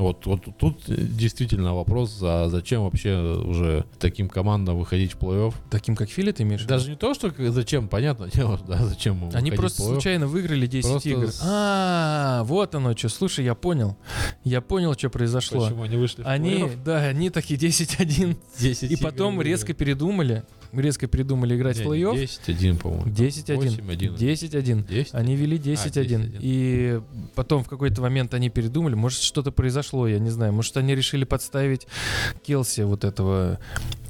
Вот, 0.00 0.24
вот 0.24 0.48
тут 0.56 0.84
действительно 0.86 1.74
вопрос, 1.74 2.18
а 2.22 2.48
зачем 2.48 2.84
вообще 2.84 3.18
уже 3.20 3.84
таким 3.98 4.30
командам 4.30 4.78
выходить 4.78 5.12
в 5.12 5.18
плей-офф? 5.18 5.52
Таким, 5.68 5.94
как 5.94 6.08
Фили, 6.08 6.32
ты 6.32 6.42
имеешь? 6.42 6.64
Даже 6.64 6.88
не 6.88 6.96
то, 6.96 7.12
что 7.12 7.30
зачем, 7.50 7.86
понятно 7.86 8.30
дело, 8.34 8.58
да, 8.66 8.78
зачем 8.86 9.16
ему 9.16 9.30
Они 9.34 9.50
просто 9.50 9.82
случайно 9.82 10.26
выиграли 10.26 10.66
10 10.66 10.88
Просто 10.90 11.08
игр. 11.10 11.30
А, 11.42 12.44
вот 12.44 12.74
оно 12.74 12.96
что. 12.96 13.10
Слушай, 13.10 13.44
я 13.44 13.54
понял. 13.54 13.98
Я 14.42 14.62
понял, 14.62 14.94
что 14.94 15.10
произошло. 15.10 15.64
Почему 15.64 15.82
они 15.82 15.98
вышли 15.98 16.22
в 16.22 16.26
Они, 16.26 16.66
да, 16.82 17.00
они 17.00 17.28
такие 17.28 17.60
10-1. 17.60 18.38
10 18.58 18.90
И 18.90 18.94
игр 18.94 19.02
потом 19.02 19.34
выиграли. 19.36 19.52
резко 19.52 19.74
передумали. 19.74 20.44
Резко 20.72 21.08
передумали 21.08 21.56
играть 21.56 21.78
Не, 21.78 21.84
в 21.84 21.88
плей-офф. 21.88 22.14
10-1, 22.46 22.78
по-моему. 22.78 23.06
10-1. 23.06 23.84
8-1. 23.84 24.16
10-1. 24.16 24.86
10? 24.88 25.14
Они 25.14 25.34
вели 25.34 25.58
10-1. 25.58 26.38
10-1. 26.38 26.38
И 26.40 27.00
потом 27.34 27.64
в 27.64 27.68
какой-то 27.68 28.00
момент 28.02 28.34
они 28.34 28.50
передумали. 28.50 28.94
Может, 28.94 29.20
что-то 29.20 29.50
произошло, 29.50 29.89
я 30.06 30.18
не 30.18 30.30
знаю. 30.30 30.52
Может, 30.52 30.76
они 30.76 30.94
решили 30.94 31.24
подставить 31.24 31.86
Келси 32.42 32.82
вот 32.82 33.04
этого... 33.04 33.58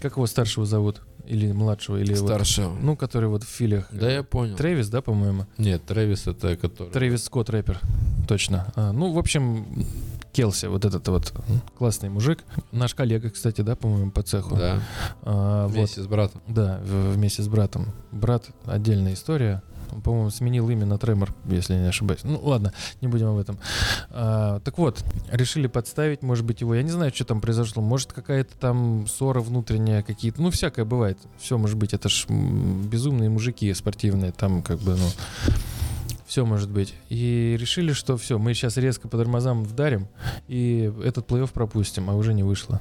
Как 0.00 0.16
его 0.16 0.26
старшего 0.26 0.66
зовут? 0.66 1.02
Или 1.26 1.52
младшего? 1.52 1.96
Или 1.98 2.14
вот- 2.14 2.26
Старшего. 2.28 2.74
ну, 2.80 2.96
который 2.96 3.28
вот 3.28 3.44
в 3.44 3.48
филях. 3.48 3.86
Да, 3.92 4.10
я 4.10 4.22
понял. 4.24 4.56
Трэвис, 4.56 4.88
да, 4.88 5.00
по-моему? 5.00 5.46
Нет, 5.58 5.84
Трэвис 5.86 6.26
это 6.26 6.56
который... 6.56 6.90
Трэвис 6.90 7.24
Скотт 7.24 7.50
рэпер. 7.50 7.78
Точно. 8.26 8.72
А, 8.74 8.90
ну, 8.92 9.12
в 9.12 9.18
общем, 9.18 9.86
Келси, 10.32 10.66
вот 10.66 10.84
этот 10.84 11.06
вот 11.08 11.32
классный 11.78 12.08
мужик. 12.08 12.40
Наш 12.72 12.94
коллега, 12.94 13.30
кстати, 13.30 13.60
да, 13.60 13.76
по-моему, 13.76 14.10
по 14.10 14.22
цеху. 14.22 14.56
Да, 14.56 14.80
А, 15.22 15.66
вот. 15.68 15.74
вместе 15.76 16.02
с 16.02 16.06
братом. 16.06 16.40
Да, 16.48 16.80
в- 16.84 17.12
вместе 17.14 17.42
с 17.42 17.48
братом. 17.48 17.92
Брат— 18.10 18.48
отдельная 18.64 19.14
история. 19.14 19.62
По-моему, 20.00 20.30
сменил 20.30 20.68
имя 20.70 20.86
на 20.86 20.98
Тремор, 20.98 21.34
если 21.46 21.74
я 21.74 21.80
не 21.80 21.88
ошибаюсь. 21.88 22.20
Ну, 22.24 22.40
ладно, 22.42 22.72
не 23.00 23.08
будем 23.08 23.28
об 23.28 23.38
этом. 23.38 23.58
А, 24.10 24.60
так 24.60 24.78
вот, 24.78 25.04
решили 25.30 25.66
подставить, 25.66 26.22
может 26.22 26.44
быть, 26.44 26.60
его. 26.60 26.74
Я 26.74 26.82
не 26.82 26.90
знаю, 26.90 27.12
что 27.14 27.24
там 27.24 27.40
произошло. 27.40 27.82
Может, 27.82 28.12
какая-то 28.12 28.56
там 28.56 29.06
ссора 29.06 29.40
внутренняя, 29.40 30.02
какие-то... 30.02 30.40
Ну, 30.42 30.50
всякое 30.50 30.84
бывает. 30.84 31.18
Все 31.38 31.58
может 31.58 31.76
быть. 31.76 31.94
Это 31.94 32.08
ж 32.08 32.26
безумные 32.28 33.30
мужики 33.30 33.72
спортивные. 33.74 34.32
Там 34.32 34.62
как 34.62 34.78
бы, 34.78 34.96
ну... 34.96 35.08
Все 36.26 36.46
может 36.46 36.70
быть. 36.70 36.94
И 37.08 37.56
решили, 37.58 37.92
что 37.92 38.16
все, 38.16 38.38
мы 38.38 38.54
сейчас 38.54 38.76
резко 38.76 39.08
по 39.08 39.16
тормозам 39.16 39.64
вдарим, 39.64 40.06
и 40.46 40.92
этот 41.04 41.28
плей-офф 41.28 41.50
пропустим, 41.52 42.08
а 42.08 42.14
уже 42.14 42.34
не 42.34 42.44
вышло. 42.44 42.78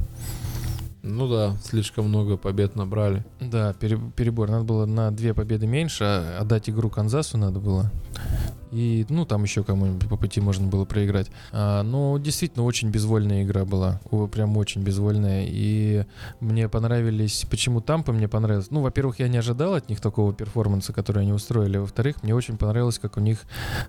Ну 1.01 1.27
да, 1.29 1.55
слишком 1.63 2.09
много 2.09 2.35
побед 2.37 2.75
набрали. 2.75 3.25
Да, 3.39 3.73
пере- 3.73 3.99
перебор. 4.15 4.49
Надо 4.49 4.65
было 4.65 4.85
на 4.85 5.11
две 5.11 5.33
победы 5.33 5.65
меньше, 5.65 6.03
а 6.03 6.39
отдать 6.41 6.69
игру 6.69 6.89
Канзасу 6.89 7.37
надо 7.37 7.59
было. 7.59 7.91
И, 8.71 9.05
ну, 9.09 9.25
там 9.25 9.43
еще 9.43 9.63
кому-нибудь 9.63 10.07
по 10.07 10.17
пути 10.17 10.41
можно 10.41 10.67
было 10.67 10.85
проиграть. 10.85 11.27
А, 11.51 11.83
но 11.83 12.17
действительно 12.17 12.65
очень 12.65 12.89
безвольная 12.89 13.43
игра 13.43 13.65
была. 13.65 13.99
Прям 14.31 14.55
очень 14.57 14.81
безвольная. 14.81 15.45
И 15.47 16.05
мне 16.39 16.69
понравились... 16.69 17.45
Почему 17.49 17.81
Тампа 17.81 18.11
мне 18.11 18.27
понравилось? 18.27 18.67
Ну, 18.69 18.81
во-первых, 18.81 19.19
я 19.19 19.27
не 19.27 19.37
ожидал 19.37 19.73
от 19.73 19.89
них 19.89 20.01
такого 20.01 20.33
перформанса, 20.33 20.93
который 20.93 21.23
они 21.23 21.33
устроили. 21.33 21.77
Во-вторых, 21.77 22.21
мне 22.23 22.35
очень 22.35 22.57
понравилось, 22.57 22.99
как 22.99 23.17
у 23.17 23.21
них 23.21 23.39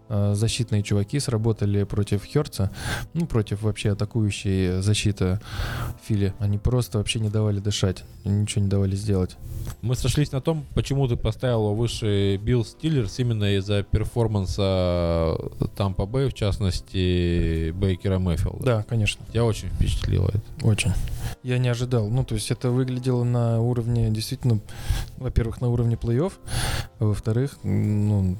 а, 0.08 0.34
защитные 0.34 0.82
чуваки 0.82 1.20
сработали 1.20 1.84
против 1.84 2.24
Херца. 2.24 2.70
Ну, 3.12 3.26
против 3.26 3.62
вообще 3.62 3.90
атакующей 3.90 4.80
защиты 4.80 5.40
Фили. 6.06 6.32
Они 6.38 6.58
просто 6.58 6.98
вообще 6.98 7.20
не 7.20 7.28
давали 7.28 7.58
дышать. 7.60 8.04
Ничего 8.24 8.64
не 8.64 8.70
давали 8.70 8.96
сделать. 8.96 9.36
Мы 9.82 9.94
сошлись 9.94 10.32
на 10.32 10.40
том, 10.40 10.64
почему 10.74 11.06
ты 11.06 11.16
поставил 11.16 11.74
выше 11.74 12.36
Билл 12.42 12.64
Стиллерс 12.64 13.18
именно 13.18 13.56
из-за 13.56 13.82
перформанса 13.82 14.69
Тампа 15.76 16.06
Бэй, 16.06 16.28
в 16.28 16.34
частности, 16.34 17.70
Бейкера 17.70 18.18
Мэффилда. 18.18 18.64
Да, 18.64 18.82
конечно. 18.82 19.24
Тебя 19.30 19.44
очень 19.44 19.68
впечатлило 19.68 20.28
это. 20.28 20.66
Очень. 20.66 20.92
Я 21.42 21.58
не 21.58 21.68
ожидал. 21.68 22.08
Ну, 22.08 22.24
то 22.24 22.34
есть 22.34 22.50
это 22.50 22.70
выглядело 22.70 23.24
на 23.24 23.60
уровне, 23.60 24.10
действительно, 24.10 24.60
во-первых, 25.16 25.60
на 25.60 25.68
уровне 25.68 25.96
плей-офф, 25.96 26.32
а 26.98 27.04
во-вторых, 27.04 27.58
ну, 27.62 28.36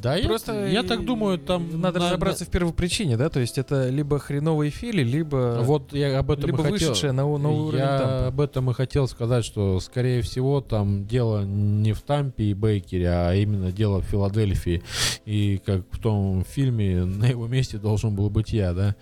Да, 0.00 0.16
я- 0.16 0.26
просто 0.26 0.66
я, 0.66 0.80
и- 0.80 0.86
так 0.86 1.04
думаю, 1.04 1.38
там 1.38 1.80
надо 1.80 1.98
на- 1.98 2.06
разобраться 2.06 2.44
в 2.44 2.48
первопричине, 2.48 3.16
да, 3.16 3.28
то 3.28 3.40
есть 3.40 3.58
это 3.58 3.88
либо 3.88 4.18
хреновые 4.18 4.70
фили, 4.70 5.02
либо 5.02 5.60
Вот 5.62 5.92
я 5.92 6.18
об 6.18 6.30
этом 6.30 6.46
либо 6.46 6.60
и 6.60 6.72
хотел. 6.72 6.88
вышедшая 6.90 7.12
на, 7.12 7.22
на 7.38 7.50
уровень 7.50 7.78
я 7.80 7.98
Тампа. 7.98 8.26
об 8.28 8.40
этом 8.40 8.70
и 8.70 8.74
хотел 8.74 9.08
сказать, 9.08 9.44
что, 9.44 9.80
скорее 9.80 10.22
всего, 10.22 10.60
там 10.60 11.06
дело 11.06 11.44
не 11.44 11.92
в 11.92 12.02
Тампе 12.02 12.44
и 12.44 12.54
Бейкере, 12.54 13.08
а 13.10 13.34
именно 13.34 13.72
дело 13.72 14.00
в 14.00 14.04
Филадельфии. 14.04 14.82
И 15.26 15.60
как 15.64 15.82
в 15.90 15.98
том 15.98 16.44
фильме, 16.48 17.04
на 17.04 17.24
его 17.26 17.46
месте 17.46 17.78
должен 17.78 18.14
был 18.14 18.30
быть 18.30 18.52
я, 18.52 18.72
да. 18.74 18.94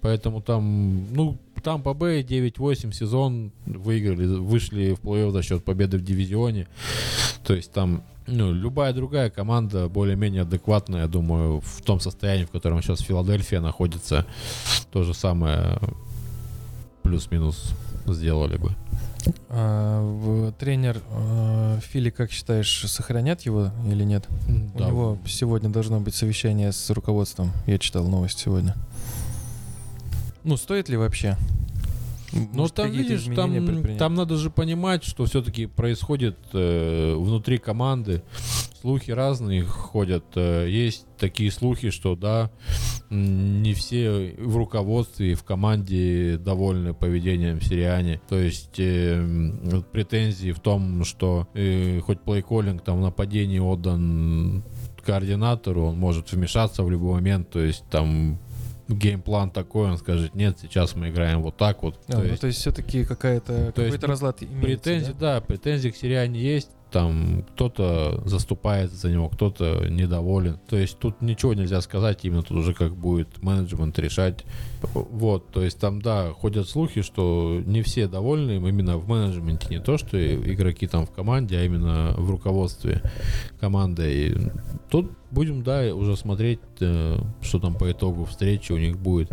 Поэтому 0.00 0.40
там, 0.42 1.06
ну, 1.14 1.38
Тампа 1.62 1.94
Бэй 1.94 2.22
9-8 2.22 2.92
сезон 2.92 3.52
выиграли, 3.64 4.26
вышли 4.26 4.92
в 4.94 5.00
плей-офф 5.04 5.30
за 5.32 5.42
счет 5.42 5.64
победы 5.64 5.98
в 5.98 6.02
дивизионе. 6.02 6.68
То 7.44 7.54
есть 7.54 7.72
там 7.72 8.02
ну, 8.26 8.52
любая 8.52 8.92
другая 8.92 9.30
команда 9.30 9.88
более-менее 9.88 10.42
адекватная, 10.42 11.02
я 11.02 11.08
думаю, 11.08 11.60
в 11.60 11.82
том 11.82 12.00
состоянии, 12.00 12.44
в 12.44 12.50
котором 12.50 12.82
сейчас 12.82 13.00
Филадельфия 13.00 13.60
находится, 13.60 14.26
то 14.92 15.02
же 15.02 15.14
самое 15.14 15.78
плюс-минус 17.02 17.72
сделали 18.06 18.56
бы. 18.56 18.72
А, 19.48 20.52
тренер 20.58 20.98
э, 21.10 21.80
Фили, 21.82 22.10
как 22.10 22.30
считаешь, 22.30 22.84
сохранят 22.88 23.42
его 23.42 23.70
или 23.90 24.04
нет? 24.04 24.26
У 24.74 24.78
Да. 24.78 24.86
него 24.88 25.18
сегодня 25.26 25.68
должно 25.68 26.00
быть 26.00 26.14
совещание 26.14 26.72
с 26.72 26.90
руководством. 26.90 27.52
Я 27.66 27.78
читал 27.78 28.06
новость 28.06 28.38
сегодня. 28.38 28.74
Ну, 30.44 30.56
стоит 30.56 30.88
ли 30.88 30.96
вообще? 30.96 31.36
Ну, 32.32 32.68
там, 32.68 32.90
видишь, 32.90 33.24
там, 33.34 33.96
там 33.96 34.14
надо 34.14 34.36
же 34.36 34.50
понимать, 34.50 35.04
что 35.04 35.24
все-таки 35.24 35.66
происходит 35.66 36.36
э, 36.52 37.14
внутри 37.14 37.58
команды. 37.58 38.22
Слухи 38.80 39.10
разные 39.10 39.64
ходят. 39.64 40.24
Э, 40.34 40.66
есть 40.68 41.06
такие 41.18 41.50
слухи, 41.50 41.90
что 41.90 42.16
да, 42.16 42.50
не 43.10 43.74
все 43.74 44.34
в 44.38 44.56
руководстве 44.56 45.32
и 45.32 45.34
в 45.34 45.44
команде 45.44 46.38
довольны 46.38 46.94
поведением 46.94 47.60
Сириани. 47.60 48.20
То 48.28 48.38
есть 48.38 48.78
э, 48.78 49.82
претензии 49.92 50.52
в 50.52 50.60
том, 50.60 51.04
что 51.04 51.48
э, 51.54 52.00
хоть 52.00 52.20
плейколлинг 52.20 52.82
там 52.82 52.98
в 52.98 53.02
нападении 53.02 53.58
отдан 53.58 54.64
координатору, 55.04 55.86
он 55.86 55.98
может 55.98 56.32
вмешаться 56.32 56.82
в 56.82 56.90
любой 56.90 57.14
момент, 57.14 57.50
то 57.50 57.60
есть 57.60 57.84
там 57.90 58.40
геймплан 58.88 59.50
такой, 59.50 59.90
он 59.90 59.98
скажет, 59.98 60.34
нет, 60.34 60.58
сейчас 60.60 60.94
мы 60.94 61.08
играем 61.08 61.42
вот 61.42 61.56
так 61.56 61.82
вот. 61.82 61.98
А, 62.08 62.12
то 62.12 62.18
ну, 62.18 62.24
есть 62.24 62.40
то 62.40 62.46
есть 62.46 62.60
все-таки 62.60 63.04
какая-то 63.04 63.72
какой-то 63.74 64.06
разлад 64.06 64.42
имеется, 64.42 64.60
Претензии, 64.60 65.12
да? 65.12 65.34
да? 65.34 65.40
претензии 65.40 65.88
к 65.88 65.96
Сириане 65.96 66.40
есть. 66.40 66.70
Там 66.96 67.44
кто-то 67.52 68.22
заступается 68.24 68.96
за 68.96 69.10
него, 69.10 69.28
кто-то 69.28 69.86
недоволен. 69.90 70.58
То 70.66 70.78
есть 70.78 70.98
тут 70.98 71.20
ничего 71.20 71.52
нельзя 71.52 71.82
сказать, 71.82 72.20
именно 72.22 72.42
тут 72.42 72.56
уже 72.56 72.72
как 72.72 72.96
будет 72.96 73.42
менеджмент 73.42 73.98
решать. 73.98 74.46
Вот, 74.94 75.50
то 75.50 75.62
есть 75.62 75.78
там, 75.78 76.00
да, 76.00 76.32
ходят 76.32 76.66
слухи, 76.66 77.02
что 77.02 77.60
не 77.66 77.82
все 77.82 78.08
довольны 78.08 78.52
им 78.52 78.66
именно 78.66 78.96
в 78.96 79.06
менеджменте, 79.06 79.66
не 79.68 79.78
то, 79.78 79.98
что 79.98 80.16
игроки 80.16 80.86
там 80.86 81.04
в 81.04 81.10
команде, 81.10 81.58
а 81.58 81.64
именно 81.64 82.14
в 82.16 82.30
руководстве 82.30 83.02
команды. 83.60 84.14
И 84.14 84.36
тут 84.88 85.10
будем, 85.30 85.62
да, 85.62 85.94
уже 85.94 86.16
смотреть, 86.16 86.60
э, 86.80 87.18
что 87.42 87.58
там 87.58 87.74
по 87.74 87.92
итогу 87.92 88.24
встречи 88.24 88.72
у 88.72 88.78
них 88.78 88.96
будет. 88.96 89.30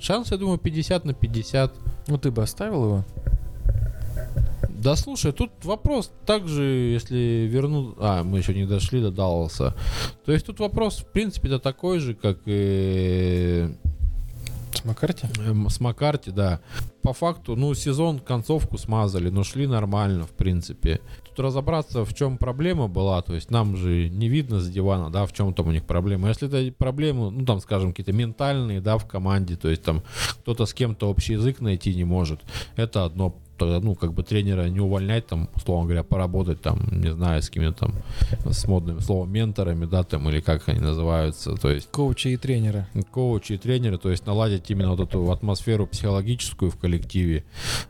Шанс, 0.00 0.32
я 0.32 0.38
думаю, 0.38 0.58
50 0.58 1.04
на 1.04 1.14
50. 1.14 1.72
Ну, 2.08 2.18
ты 2.18 2.32
бы 2.32 2.42
оставил 2.42 2.84
его? 2.84 3.04
Да 4.78 4.94
слушай, 4.94 5.32
тут 5.32 5.50
вопрос 5.64 6.12
также, 6.26 6.62
если 6.62 7.48
верну... 7.50 7.94
А, 7.98 8.22
мы 8.22 8.38
еще 8.38 8.54
не 8.54 8.66
дошли 8.66 9.00
до 9.00 9.10
Далласа. 9.10 9.74
То 10.24 10.32
есть 10.32 10.46
тут 10.46 10.60
вопрос, 10.60 10.98
в 10.98 11.06
принципе-то 11.06 11.58
такой 11.58 11.98
же, 11.98 12.14
как 12.14 12.38
и 12.44 13.74
С 14.74 14.84
Маккарти? 14.84 15.26
эм, 15.46 15.68
с 15.70 15.80
Маккарти, 15.80 16.30
да. 16.30 16.60
По 17.02 17.12
факту, 17.14 17.56
ну, 17.56 17.72
сезон, 17.74 18.18
концовку 18.18 18.76
смазали, 18.78 19.30
но 19.30 19.44
шли 19.44 19.66
нормально, 19.66 20.24
в 20.26 20.32
принципе. 20.32 21.00
Тут 21.28 21.40
разобраться, 21.40 22.04
в 22.04 22.14
чем 22.14 22.36
проблема 22.36 22.86
была, 22.86 23.22
то 23.22 23.34
есть 23.34 23.50
нам 23.50 23.76
же 23.76 24.08
не 24.10 24.28
видно 24.28 24.60
с 24.60 24.68
дивана, 24.68 25.10
да, 25.10 25.24
в 25.24 25.32
чем 25.32 25.54
там 25.54 25.68
у 25.68 25.72
них 25.72 25.84
проблема. 25.84 26.28
Если 26.28 26.48
это 26.48 26.76
проблемы, 26.76 27.30
ну, 27.30 27.44
там, 27.44 27.60
скажем, 27.60 27.90
какие-то 27.92 28.12
ментальные, 28.12 28.80
да, 28.80 28.98
в 28.98 29.06
команде, 29.06 29.56
то 29.56 29.68
есть 29.68 29.82
там 29.82 30.02
кто-то 30.42 30.66
с 30.66 30.74
кем-то 30.74 31.08
общий 31.08 31.34
язык 31.34 31.60
найти 31.60 31.94
не 31.94 32.04
может, 32.04 32.40
это 32.76 33.04
одно 33.04 33.36
тогда, 33.56 33.80
ну, 33.80 33.94
как 33.94 34.12
бы 34.12 34.22
тренера 34.22 34.68
не 34.68 34.80
увольнять, 34.80 35.26
там, 35.26 35.48
условно 35.54 35.84
говоря, 35.84 36.02
поработать, 36.02 36.60
там, 36.60 36.80
не 36.90 37.12
знаю, 37.12 37.42
с 37.42 37.50
кем-то 37.50 37.72
там, 37.72 37.94
с 38.52 38.64
модным 38.66 39.00
словом, 39.00 39.32
менторами, 39.32 39.86
да, 39.86 40.02
там, 40.02 40.28
или 40.28 40.40
как 40.40 40.68
они 40.68 40.80
называются, 40.80 41.54
то 41.54 41.70
есть 41.70 41.88
Коучи 41.90 42.28
и 42.28 42.36
тренеры. 42.36 42.86
коучи 43.10 43.54
и 43.54 43.58
тренеры, 43.58 43.98
то 43.98 44.10
есть 44.10 44.26
наладить 44.26 44.70
именно 44.70 44.90
вот 44.94 45.00
эту 45.00 45.30
атмосферу 45.30 45.86
психологическую 45.86 46.70
в 46.70 46.76
коллективе. 46.76 47.44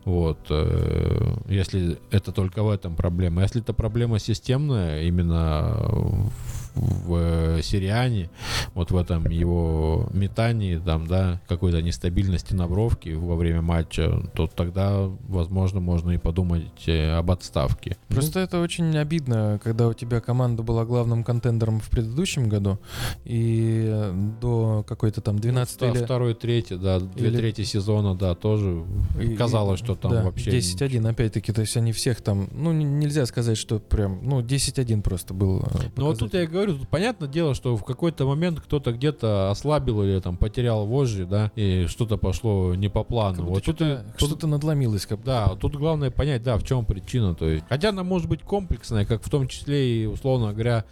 Вот. 0.04 0.38
э, 0.50 1.34
Если 1.48 1.98
это 2.10 2.32
только 2.32 2.62
в 2.62 2.70
этом 2.70 2.94
проблема. 2.96 3.42
Если 3.42 3.60
это 3.60 3.72
проблема 3.72 4.18
системная, 4.18 5.02
именно 5.02 5.76
в 5.88 6.55
в 6.76 7.62
Сириане, 7.62 8.30
вот 8.74 8.90
в 8.90 8.96
этом 8.96 9.28
его 9.30 10.08
метании, 10.12 10.76
там, 10.76 11.06
да, 11.06 11.40
какой-то 11.48 11.80
нестабильности 11.82 12.54
на 12.54 12.68
бровке 12.68 13.14
во 13.14 13.34
время 13.36 13.62
матча, 13.62 14.22
то 14.34 14.46
тогда, 14.46 15.08
возможно, 15.28 15.80
можно 15.80 16.10
и 16.12 16.18
подумать 16.18 16.86
э, 16.86 17.10
об 17.16 17.30
отставке. 17.30 17.96
Просто 18.08 18.40
это 18.40 18.60
очень 18.60 18.96
обидно, 18.96 19.58
когда 19.64 19.88
у 19.88 19.94
тебя 19.94 20.20
команда 20.20 20.62
была 20.62 20.84
главным 20.84 21.24
контендером 21.24 21.80
в 21.80 21.88
предыдущем 21.88 22.48
году, 22.48 22.78
и 23.24 23.84
э, 23.88 24.12
до 24.40 24.84
какой-то 24.86 25.20
там 25.20 25.38
12 25.38 25.80
Ну, 25.80 25.94
или... 25.94 26.04
второй, 26.04 26.34
третий, 26.34 26.76
да, 26.76 27.00
две 27.00 27.28
или- 27.28 27.36
трети 27.36 27.62
сезона, 27.64 28.14
да, 28.14 28.34
тоже 28.34 28.84
и- 29.20 29.34
казалось, 29.34 29.80
что 29.80 29.94
там 29.94 30.10
да, 30.12 30.22
вообще... 30.24 30.50
10-1, 30.50 31.08
опять-таки, 31.08 31.52
то 31.52 31.62
есть 31.62 31.76
они 31.76 31.92
всех 31.92 32.20
там... 32.20 32.48
Ну, 32.52 32.72
нельзя 32.72 33.24
сказать, 33.26 33.56
что 33.56 33.78
прям... 33.78 34.20
Ну, 34.22 34.40
10-1 34.42 35.02
просто 35.02 35.32
был. 35.34 35.60
э, 35.60 35.88
Ну 35.96 36.06
вот 36.06 36.18
тут 36.18 36.34
я 36.34 36.42
и 36.42 36.46
показатель. 36.46 36.65
Говорю, 36.66 36.80
тут 36.80 36.88
понятное 36.88 37.28
дело, 37.28 37.54
что 37.54 37.76
в 37.76 37.84
какой-то 37.84 38.26
момент 38.26 38.60
кто-то 38.60 38.92
где-то 38.92 39.50
ослабил 39.50 40.02
или 40.02 40.20
там 40.20 40.36
потерял 40.36 40.86
вожжи, 40.86 41.26
да, 41.26 41.50
и 41.56 41.86
что-то 41.86 42.16
пошло 42.16 42.74
не 42.74 42.88
по 42.88 43.04
плану. 43.04 43.38
Как 43.38 43.46
Вот 43.46 43.64
тут, 43.64 43.76
что-то, 43.76 44.04
тут- 44.18 44.28
что-то 44.28 44.46
надломилось. 44.46 45.06
Как... 45.06 45.22
да, 45.22 45.48
тут 45.60 45.76
главное 45.76 46.10
понять, 46.10 46.42
да, 46.42 46.56
в 46.56 46.64
чем 46.64 46.84
причина. 46.84 47.34
То 47.34 47.48
есть, 47.48 47.64
хотя 47.68 47.90
она 47.90 48.02
может 48.02 48.28
быть 48.28 48.42
комплексная, 48.42 49.04
как 49.04 49.22
в 49.22 49.30
том 49.30 49.48
числе 49.48 50.02
и, 50.02 50.06
условно 50.06 50.52
говоря, 50.52 50.84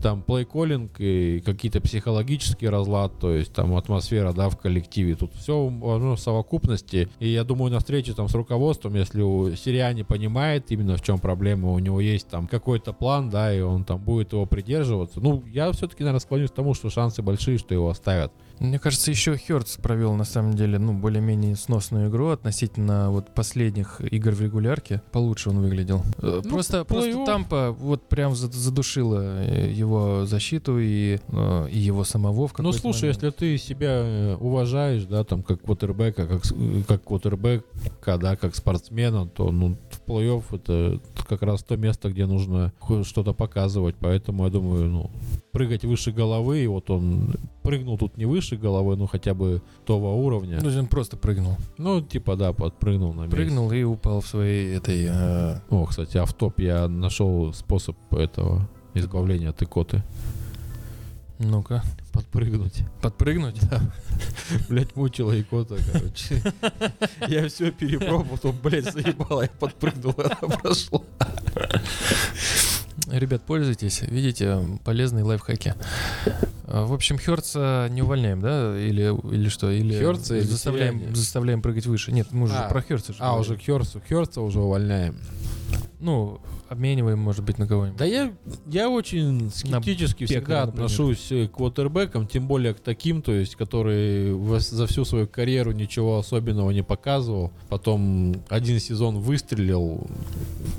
там 0.00 0.22
плей-коллинг 0.26 0.90
и 0.98 1.40
какие-то 1.40 1.80
психологические 1.80 2.70
разлад, 2.70 3.18
то 3.18 3.30
есть 3.32 3.52
там 3.52 3.74
атмосфера, 3.76 4.32
да, 4.32 4.48
в 4.48 4.58
коллективе. 4.58 5.14
Тут 5.14 5.34
все 5.34 5.68
в 5.68 6.16
совокупности. 6.16 7.08
И 7.18 7.28
я 7.28 7.44
думаю, 7.44 7.72
на 7.72 7.78
встрече 7.78 8.12
там 8.12 8.28
с 8.28 8.34
руководством, 8.34 8.94
если 8.94 9.22
у 9.22 9.54
Сириани 9.54 10.02
понимает 10.02 10.70
именно 10.70 10.96
в 10.96 11.02
чем 11.02 11.18
проблема, 11.18 11.70
у 11.70 11.78
него 11.78 12.00
есть 12.00 12.28
там 12.28 12.46
какой-то 12.46 12.92
план, 12.92 13.30
да, 13.30 13.54
и 13.54 13.60
он 13.60 13.84
там 13.84 13.98
будет 14.00 14.32
его 14.32 14.46
придерживаться. 14.46 15.20
Ну, 15.22 15.42
я 15.52 15.70
все-таки, 15.72 16.02
наверное, 16.02 16.20
склонюсь 16.20 16.50
к 16.50 16.54
тому, 16.54 16.74
что 16.74 16.90
шансы 16.90 17.22
большие, 17.22 17.56
что 17.56 17.72
его 17.74 17.88
оставят. 17.88 18.32
Мне 18.58 18.78
кажется, 18.78 19.10
еще 19.10 19.36
Хёртс 19.36 19.76
провел, 19.76 20.14
на 20.14 20.24
самом 20.24 20.54
деле, 20.54 20.78
ну, 20.78 20.92
более-менее 20.92 21.56
сносную 21.56 22.08
игру 22.10 22.28
относительно 22.28 23.10
вот 23.10 23.32
последних 23.34 24.00
игр 24.00 24.32
в 24.32 24.40
регулярке. 24.42 25.00
Получше 25.12 25.50
он 25.50 25.60
выглядел. 25.60 26.02
Э, 26.18 26.40
Ну, 26.44 26.50
просто, 26.50 26.84
просто. 26.84 27.24
Тампа 27.24 27.70
вот 27.72 28.08
прям 28.08 28.34
зад- 28.34 28.52
задушила 28.52 29.44
э, 29.44 29.70
его 29.72 30.26
защиту 30.26 30.78
и, 30.78 31.18
э, 31.28 31.68
и 31.70 31.78
его 31.78 32.04
самого 32.04 32.46
в 32.48 32.58
Ну, 32.58 32.72
слушай, 32.72 33.02
момент. 33.04 33.22
если 33.22 33.30
ты 33.30 33.58
себя 33.58 34.36
уважаешь, 34.38 35.04
да, 35.04 35.24
там, 35.24 35.42
как 35.42 35.62
квотербека, 35.62 36.26
как, 36.26 36.42
как 36.86 37.04
квотербека, 37.04 38.18
да, 38.18 38.36
как 38.36 38.54
спортсмена, 38.54 39.26
то, 39.26 39.50
ну, 39.50 39.76
в 39.90 40.08
плей-офф 40.10 40.42
это 40.52 41.00
как 41.28 41.42
раз 41.42 41.62
то 41.62 41.76
место, 41.76 42.10
где 42.10 42.26
нужно 42.26 42.72
что-то 43.04 43.32
показывать, 43.32 43.96
поэтому 43.98 44.44
я 44.44 44.50
думаю, 44.50 44.84
ну, 44.88 45.10
прыгать 45.52 45.84
выше 45.84 46.12
головы, 46.12 46.60
и 46.64 46.66
вот 46.66 46.90
он 46.90 47.34
прыгнул 47.62 47.98
тут 47.98 48.16
не 48.16 48.24
выше 48.24 48.56
головы, 48.56 48.96
ну 48.96 49.06
хотя 49.06 49.34
бы 49.34 49.62
того 49.84 50.16
уровня. 50.24 50.58
Ну, 50.62 50.78
он 50.78 50.86
просто 50.86 51.16
прыгнул. 51.16 51.56
Ну, 51.78 52.00
типа, 52.00 52.36
да, 52.36 52.52
подпрыгнул 52.52 53.12
на 53.12 53.22
месте. 53.22 53.36
Прыгнул 53.36 53.70
и 53.72 53.82
упал 53.82 54.20
в 54.20 54.26
своей 54.26 54.76
этой... 54.76 55.06
э, 55.08 55.60
О, 55.70 55.84
кстати, 55.86 56.16
автоп, 56.16 56.58
я 56.60 56.88
нашел 56.88 57.52
способ 57.52 57.96
этого 58.14 58.68
избавления 58.94 59.50
от 59.50 59.60
икоты. 59.62 60.02
Ну-ка, 61.38 61.82
Подпрыгнуть. 62.12 62.82
подпрыгнуть? 63.00 63.60
Блять, 64.68 64.94
мучила 64.94 65.38
икота, 65.40 65.76
короче. 65.92 66.40
Я 67.26 67.48
все 67.48 67.72
перепробовал, 67.72 68.24
потом, 68.36 68.56
блядь, 68.62 68.92
заебало, 68.92 69.42
я 69.42 69.48
подпрыгнул, 69.58 70.14
она 70.18 70.56
прошла. 70.56 71.00
Ребят, 73.10 73.42
пользуйтесь, 73.42 74.02
видите, 74.02 74.58
полезные 74.84 75.24
лайфхаки. 75.24 75.74
А, 76.66 76.86
В 76.86 76.92
общем, 76.92 77.18
Хёрца 77.18 77.88
не 77.90 78.02
увольняем, 78.02 78.40
да? 78.40 78.78
Или, 78.78 79.14
или 79.34 79.48
что? 79.48 79.70
Или 79.70 79.98
Хёрца 79.98 80.36
или 80.36 80.44
заставляем, 80.44 80.98
Сириани? 80.98 81.14
заставляем 81.14 81.62
прыгать 81.62 81.86
выше? 81.86 82.12
Нет, 82.12 82.28
мы 82.30 82.44
уже 82.44 82.54
А, 82.54 82.68
про 82.68 82.80
Хёрца 82.82 83.12
же 83.12 83.18
А, 83.20 83.32
говорим. 83.32 83.40
уже 83.40 83.56
к 83.58 83.64
Хёрцу. 83.66 84.00
Хёрца 84.08 84.40
уже 84.40 84.60
увольняем. 84.60 85.16
Ну, 86.00 86.40
обмениваем, 86.72 87.18
может 87.18 87.44
быть, 87.44 87.58
на 87.58 87.66
кого-нибудь. 87.66 87.98
Да 87.98 88.04
я, 88.04 88.32
я 88.66 88.88
очень 88.90 89.50
скептически 89.50 90.26
Пекаря, 90.26 90.40
всегда 90.40 90.66
например. 90.66 90.84
отношусь 90.86 91.30
э, 91.30 91.46
к 91.48 91.52
квотербекам, 91.52 92.26
тем 92.26 92.46
более 92.46 92.74
к 92.74 92.80
таким, 92.80 93.22
то 93.22 93.32
есть, 93.32 93.56
которые 93.56 94.34
во- 94.34 94.58
за 94.60 94.86
всю 94.86 95.04
свою 95.04 95.26
карьеру 95.28 95.72
ничего 95.72 96.18
особенного 96.18 96.70
не 96.70 96.82
показывал. 96.82 97.52
Потом 97.68 98.34
один 98.48 98.80
сезон 98.80 99.18
выстрелил, 99.18 100.06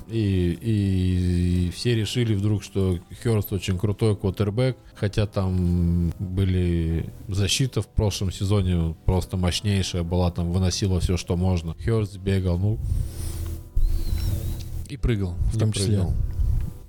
и, 0.10 0.58
и 0.62 1.72
все 1.74 1.96
решили 1.96 2.36
вдруг, 2.36 2.64
что 2.64 3.00
Хёрст 3.24 3.54
очень 3.54 3.78
крутой 3.80 4.16
квотербек, 4.16 4.78
хотя 4.96 5.26
там 5.28 6.12
были 6.20 7.06
защита 7.28 7.82
в 7.82 7.88
прошлом 7.88 8.32
сезоне 8.32 8.96
просто 9.06 9.38
мощнейшая 9.38 10.04
была, 10.04 10.32
там 10.32 10.52
выносила 10.52 11.00
все, 11.00 11.18
что 11.18 11.36
можно. 11.38 11.76
Хёрст 11.84 12.18
бегал, 12.18 12.58
ну, 12.58 12.78
И 14.94 14.98
прыгал, 14.98 15.34
в 15.52 15.58
том 15.58 15.72
числе. 15.72 15.96
прыгал. 15.98 16.14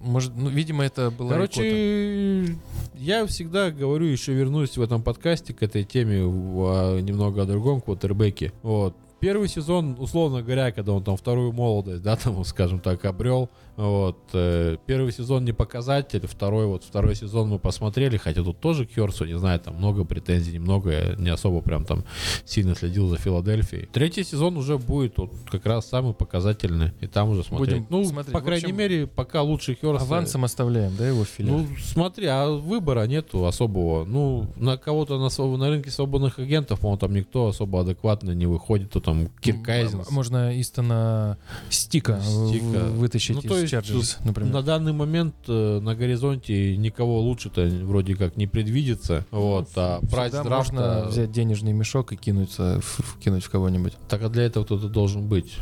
Может, 0.00 0.36
ну, 0.36 0.50
видимо, 0.50 0.84
это 0.84 1.08
икота. 1.08 1.30
Короче, 1.30 2.56
я 2.98 3.26
всегда 3.26 3.70
говорю, 3.70 4.04
еще 4.04 4.34
вернусь 4.34 4.76
в 4.76 4.82
этом 4.82 5.02
подкасте 5.02 5.54
к 5.54 5.62
этой 5.62 5.84
теме 5.84 6.22
в- 6.24 6.66
а, 6.68 7.00
немного 7.00 7.42
о 7.42 7.46
другом 7.46 7.80
квотербеке. 7.80 8.52
Вот. 8.62 8.94
Первый 9.20 9.48
сезон, 9.48 9.96
условно 9.98 10.42
говоря, 10.42 10.70
когда 10.72 10.92
он 10.92 11.02
там 11.02 11.16
вторую 11.16 11.52
молодость, 11.52 12.02
да, 12.02 12.16
там, 12.16 12.44
скажем 12.44 12.78
так, 12.80 13.02
обрел, 13.06 13.48
вот, 13.76 14.18
э, 14.32 14.76
первый 14.86 15.12
сезон 15.12 15.44
не 15.44 15.52
показатель, 15.52 16.26
второй, 16.26 16.66
вот, 16.66 16.84
второй 16.84 17.14
сезон 17.14 17.48
мы 17.48 17.58
посмотрели, 17.58 18.16
хотя 18.16 18.42
тут 18.42 18.60
тоже 18.60 18.86
к 18.86 18.96
не 18.96 19.38
знаю, 19.38 19.60
там 19.60 19.76
много 19.76 20.04
претензий, 20.04 20.52
немного, 20.52 20.90
я 20.92 21.14
не 21.16 21.30
особо 21.30 21.60
прям 21.60 21.84
там 21.84 22.04
сильно 22.44 22.74
следил 22.74 23.08
за 23.08 23.16
Филадельфией. 23.16 23.88
Третий 23.92 24.24
сезон 24.24 24.56
уже 24.56 24.78
будет 24.78 25.18
вот 25.18 25.32
как 25.50 25.66
раз 25.66 25.88
самый 25.88 26.14
показательный, 26.14 26.92
и 27.00 27.06
там 27.06 27.30
уже 27.30 27.42
смотреть. 27.42 27.82
Будем 27.82 27.86
ну, 27.90 28.04
смотреть. 28.04 28.32
по 28.32 28.40
крайней 28.40 28.64
общем, 28.64 28.76
мере, 28.76 29.06
пока 29.06 29.42
лучше 29.42 29.76
Хёрст. 29.80 30.02
Авансом 30.04 30.44
оставляем, 30.44 30.94
да, 30.96 31.08
его 31.08 31.24
в 31.24 31.28
филе? 31.28 31.50
Ну, 31.50 31.66
смотри, 31.82 32.26
а 32.26 32.50
выбора 32.50 33.06
нету 33.06 33.44
особого. 33.44 34.04
Ну, 34.04 34.46
на 34.56 34.76
кого-то 34.76 35.18
на, 35.18 35.26
своб- 35.26 35.56
на 35.56 35.68
рынке 35.68 35.90
свободных 35.90 36.38
агентов, 36.38 36.80
по-моему, 36.80 36.98
там 36.98 37.14
никто 37.14 37.48
особо 37.48 37.80
адекватно 37.80 38.30
не 38.32 38.46
выходит. 38.46 38.90
То 38.90 39.00
там 39.00 39.28
Кирк 39.40 39.62
Кайзенс. 39.62 40.08
М- 40.08 40.14
Можно 40.14 40.60
Истона 40.60 41.38
Стика, 41.70 42.20
Стика. 42.20 42.84
вытащить 42.84 43.36
Ну, 43.36 43.42
то 43.42 43.63
есть 43.66 44.16
тут 44.16 44.18
например. 44.24 44.52
На 44.52 44.62
данный 44.62 44.92
момент 44.92 45.34
э, 45.48 45.80
на 45.80 45.94
горизонте 45.94 46.76
никого 46.76 47.20
лучше-то 47.20 47.66
вроде 47.82 48.14
как 48.16 48.36
не 48.36 48.46
предвидится. 48.46 49.24
Вот, 49.30 49.68
а 49.76 50.00
прайс 50.10 50.32
Всегда 50.32 50.48
драфта... 50.48 50.72
можно 50.74 51.04
взять 51.08 51.32
денежный 51.32 51.72
мешок 51.72 52.12
и 52.12 52.16
кинуться, 52.16 52.80
в- 52.82 53.18
кинуть 53.18 53.44
в 53.44 53.50
кого-нибудь. 53.50 53.94
Так 54.08 54.22
а 54.22 54.28
для 54.28 54.44
этого 54.44 54.64
кто-то 54.64 54.88
должен 54.88 55.26
быть. 55.26 55.54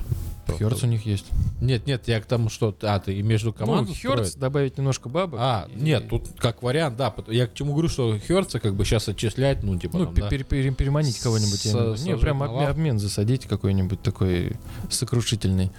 Хёрц 0.47 0.83
у 0.83 0.87
них 0.87 1.07
есть. 1.07 1.27
Нет, 1.61 1.87
нет, 1.87 2.09
я 2.09 2.21
к 2.21 2.27
тому, 2.27 2.49
что... 2.49 2.75
А, 2.83 2.99
ты 3.01 3.23
между 3.23 3.49
Ну, 3.49 3.53
командой 3.55 3.95
Хёрц, 3.95 4.35
добавить 4.35 4.77
немножко 4.79 5.09
бабок. 5.09 5.39
А, 5.43 5.69
и- 5.75 5.81
нет, 5.81 6.09
тут 6.09 6.29
как 6.39 6.63
вариант, 6.63 6.97
да. 6.97 7.15
Я 7.29 7.47
к 7.47 7.55
чему 7.55 7.73
говорю, 7.73 7.89
что 7.89 8.19
Хёрца 8.27 8.59
как 8.61 8.75
бы 8.75 8.85
сейчас 8.85 9.09
отчислять, 9.09 9.63
ну, 9.63 9.79
типа, 9.79 9.99
Ну, 9.99 10.05
там, 10.07 10.15
да. 10.15 10.29
пере- 10.29 10.45
пере- 10.45 10.71
переманить 10.73 11.19
кого-нибудь. 11.21 11.65
Не, 12.05 12.17
прям 12.17 12.41
лавку. 12.41 12.59
обмен 12.67 12.99
засадить 12.99 13.47
какой-нибудь 13.47 14.03
такой 14.03 14.57
сокрушительный. 14.91 15.71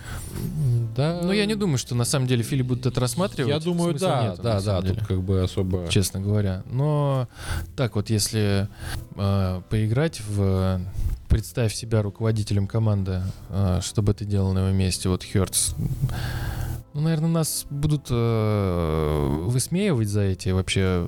Да. 0.95 1.21
Но 1.23 1.33
я 1.33 1.45
не 1.45 1.55
думаю, 1.55 1.77
что 1.77 1.95
на 1.95 2.05
самом 2.05 2.27
деле 2.27 2.43
Фили 2.43 2.61
будут 2.61 2.85
это 2.85 2.99
рассматривать. 3.01 3.49
Я 3.51 3.59
думаю, 3.59 3.91
Смысла 3.91 4.07
да, 4.07 4.23
нету, 4.23 4.41
да, 4.43 4.61
да, 4.61 4.81
деле, 4.81 4.93
тут 4.95 5.07
как 5.07 5.21
бы 5.23 5.41
особо... 5.41 5.87
честно 5.89 6.19
говоря. 6.21 6.63
Но 6.71 7.27
так 7.75 7.95
вот, 7.95 8.09
если 8.09 8.67
э, 9.15 9.61
поиграть 9.69 10.21
в... 10.21 10.79
Представь 11.33 11.73
себя 11.73 12.03
руководителем 12.03 12.67
команды, 12.67 13.23
э, 13.49 13.79
что 13.81 14.03
бы 14.03 14.13
ты 14.13 14.23
делал 14.23 14.53
на 14.53 14.67
его 14.67 14.69
месте, 14.69 15.09
вот 15.09 15.23
Хёртс. 15.23 15.73
Ну, 16.93 17.01
наверное, 17.01 17.29
нас 17.29 17.65
будут 17.71 18.07
э, 18.11 19.27
высмеивать 19.45 20.07
за 20.07 20.21
эти 20.21 20.49
вообще 20.49 21.07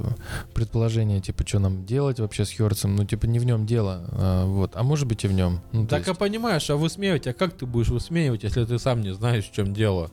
предположения, 0.56 1.22
типа, 1.22 1.46
что 1.48 1.60
нам 1.60 1.86
делать 1.86 2.20
вообще 2.20 2.44
с 2.44 2.52
Хёртсом. 2.52 2.96
Ну, 2.96 3.06
типа, 3.06 3.28
не 3.28 3.38
в 3.38 3.46
нем 3.46 3.68
дело. 3.68 4.04
э, 4.12 4.46
вот. 4.46 4.72
А 4.76 4.82
может 4.84 5.08
быть 5.08 5.24
и 5.26 5.28
в 5.28 5.34
нем. 5.34 5.62
Ну, 5.74 5.86
Так 5.86 6.00
есть- 6.00 6.10
а 6.10 6.14
понимаешь, 6.16 6.68
а 6.72 6.76
высмеивать, 6.76 7.28
а 7.28 7.34
как 7.34 7.54
ты 7.54 7.68
будешь 7.68 7.90
высмеивать, 7.90 8.42
если 8.44 8.66
ты 8.66 8.80
сам 8.80 9.02
не 9.02 9.14
знаешь, 9.14 9.48
в 9.48 9.54
чем 9.54 9.74
дело? 9.76 10.10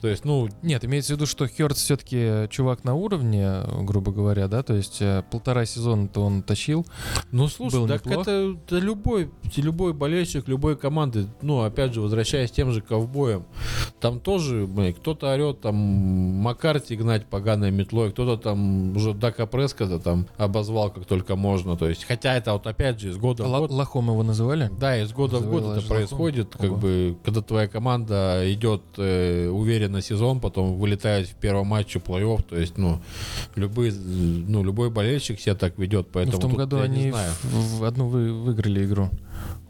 То 0.00 0.08
есть, 0.08 0.24
ну, 0.24 0.48
Нет, 0.62 0.84
имеется 0.84 1.12
в 1.12 1.16
виду, 1.16 1.26
что 1.26 1.46
Хёртс 1.46 1.80
все-таки 1.82 2.48
чувак 2.50 2.82
на 2.82 2.94
уровне, 2.94 3.60
грубо 3.82 4.10
говоря, 4.10 4.48
да, 4.48 4.62
то 4.64 4.74
есть 4.74 4.98
э, 5.00 5.22
полтора 5.30 5.66
сезона-то 5.66 6.20
он 6.22 6.42
тащил. 6.42 6.84
ну 7.30 7.46
слушай, 7.48 7.76
Был 7.76 7.86
так 7.86 8.04
неплох. 8.04 8.22
это, 8.26 8.56
это 8.66 8.78
любой, 8.78 9.30
любой 9.56 9.92
болельщик, 9.92 10.48
любой 10.48 10.76
команды, 10.76 11.26
ну, 11.42 11.60
опять 11.62 11.94
же, 11.94 12.00
возвращаясь 12.00 12.50
к 12.50 12.54
тем 12.54 12.72
же 12.72 12.80
ковбоям, 12.80 13.46
там 14.00 14.18
тоже, 14.18 14.66
блин, 14.66 14.94
кто-то 15.14 15.32
орет, 15.34 15.60
там, 15.60 15.74
Маккарти 15.76 16.96
гнать 16.96 17.26
поганой 17.26 17.70
метлой, 17.70 18.10
кто-то 18.10 18.36
там 18.42 18.96
уже 18.96 19.12
Дака 19.14 19.46
Прескота 19.46 19.98
там 19.98 20.26
обозвал 20.36 20.90
как 20.90 21.04
только 21.04 21.36
можно, 21.36 21.76
то 21.76 21.88
есть, 21.88 22.04
хотя 22.04 22.34
это 22.34 22.52
вот 22.54 22.66
опять 22.66 23.00
же 23.00 23.10
из 23.10 23.16
года 23.16 23.44
в 23.44 23.48
Ла- 23.48 23.60
год 23.60 23.70
Лохом 23.70 24.06
его 24.08 24.22
называли. 24.22 24.70
Да, 24.78 24.96
из 24.96 25.12
года 25.12 25.38
в 25.38 25.50
год 25.50 25.76
это 25.76 25.86
происходит, 25.86 26.54
лохом. 26.54 26.60
как 26.60 26.70
Ого. 26.70 26.80
бы, 26.80 27.16
когда 27.24 27.42
твоя 27.42 27.68
команда 27.68 28.42
идет 28.52 28.82
э, 28.96 29.48
уверенно 29.48 30.00
сезон, 30.00 30.40
потом 30.40 30.78
вылетает 30.78 31.28
в 31.28 31.34
первом 31.34 31.66
матче 31.68 31.98
плей-офф, 31.98 32.42
то 32.48 32.56
есть, 32.56 32.78
ну, 32.78 33.00
любые, 33.54 33.92
ну, 33.92 34.64
любой 34.64 34.90
болельщик 34.90 35.40
себя 35.40 35.54
так 35.54 35.78
ведет, 35.78 36.06
Ну, 36.06 36.10
поэтому 36.12 36.38
в 36.38 36.40
том 36.40 36.54
году 36.54 36.80
они 36.80 37.10
в, 37.42 37.78
в 37.80 37.84
одну 37.84 38.08
вы, 38.08 38.32
выиграли 38.32 38.84
игру. 38.84 39.10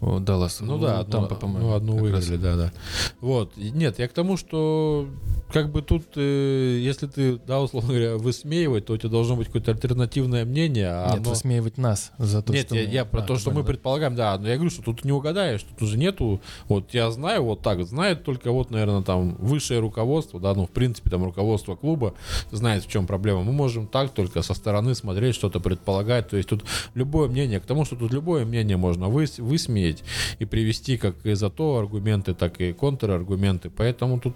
у 0.01 0.19
Даллас. 0.19 0.61
Ну 0.61 0.79
да, 0.79 1.01
одну, 1.01 1.13
Тампа, 1.13 1.35
по-моему. 1.35 1.69
ну, 1.69 1.75
одну 1.75 1.93
как 1.99 2.13
раз. 2.13 2.27
выиграли, 2.29 2.43
да, 2.43 2.57
да. 2.57 2.73
Вот. 3.21 3.57
Нет, 3.57 3.99
я 3.99 4.09
к 4.09 4.13
тому, 4.13 4.37
что 4.37 5.07
как 5.53 5.71
бы 5.71 5.83
тут, 5.83 6.05
э, 6.17 6.79
если 6.83 7.07
ты, 7.07 7.37
да, 7.47 7.61
условно 7.61 7.91
говоря, 7.91 8.17
высмеивать, 8.17 8.87
то 8.87 8.95
у 8.95 8.97
тебя 8.97 9.11
должно 9.11 9.37
быть 9.37 9.47
какое-то 9.49 9.73
альтернативное 9.73 10.45
мнение, 10.45 10.89
а 10.89 11.11
Нет, 11.11 11.21
оно- 11.21 11.31
высмеивать 11.31 11.79
нас 11.79 12.13
за 12.19 12.43
то, 12.43 12.53
Нет, 12.53 12.67
что 12.67 12.77
я, 12.77 12.87
мы- 12.87 12.93
я 12.93 13.05
про 13.05 13.21
А, 13.21 13.23
то, 13.27 13.37
что 13.39 13.51
мы 13.51 13.61
да. 13.63 13.67
предполагаем, 13.69 14.15
да, 14.15 14.39
но 14.39 14.49
я 14.49 14.55
говорю, 14.55 14.71
что 14.71 14.83
тут 14.83 15.05
не 15.05 15.13
угадаешь, 15.13 15.63
тут 15.63 15.83
уже 15.83 15.99
нету, 15.99 16.41
вот 16.69 16.95
я 16.95 17.11
знаю 17.11 17.45
вот 17.45 17.61
так, 17.63 17.85
знает 17.87 18.25
только 18.25 18.51
вот, 18.51 18.71
наверное, 18.71 19.03
там 19.03 19.35
высшее 19.39 19.81
руководство, 19.81 20.41
да, 20.41 20.55
ну, 20.55 20.67
в 20.67 20.71
принципе, 20.71 21.11
там 21.11 21.25
руководство 21.25 21.77
клуба 21.77 22.15
знает, 22.51 22.85
в 22.85 22.89
чем 22.91 23.07
проблема. 23.07 23.43
Мы 23.43 23.53
можем 23.53 23.87
так 23.87 24.11
только 24.13 24.43
со 24.43 24.55
стороны 24.55 24.95
смотреть, 24.95 25.35
что-то 25.35 25.61
предполагать, 25.61 26.29
то 26.29 26.37
есть 26.37 26.49
тут 26.49 26.65
любое 26.95 27.29
мнение, 27.29 27.61
к 27.61 27.67
тому, 27.67 27.85
что 27.85 27.97
тут 27.97 28.13
любое 28.13 28.45
мнение 28.45 28.77
можно 28.77 29.05
выс- 29.05 29.41
высмеять 29.43 30.03
и 30.39 30.45
привести 30.45 30.97
как 30.97 31.15
и 31.27 31.35
за 31.35 31.51
то 31.51 31.77
аргументы, 31.77 32.35
так 32.35 32.61
и 32.61 32.73
контраргументы, 32.73 33.71
поэтому 33.71 34.19
тут, 34.21 34.35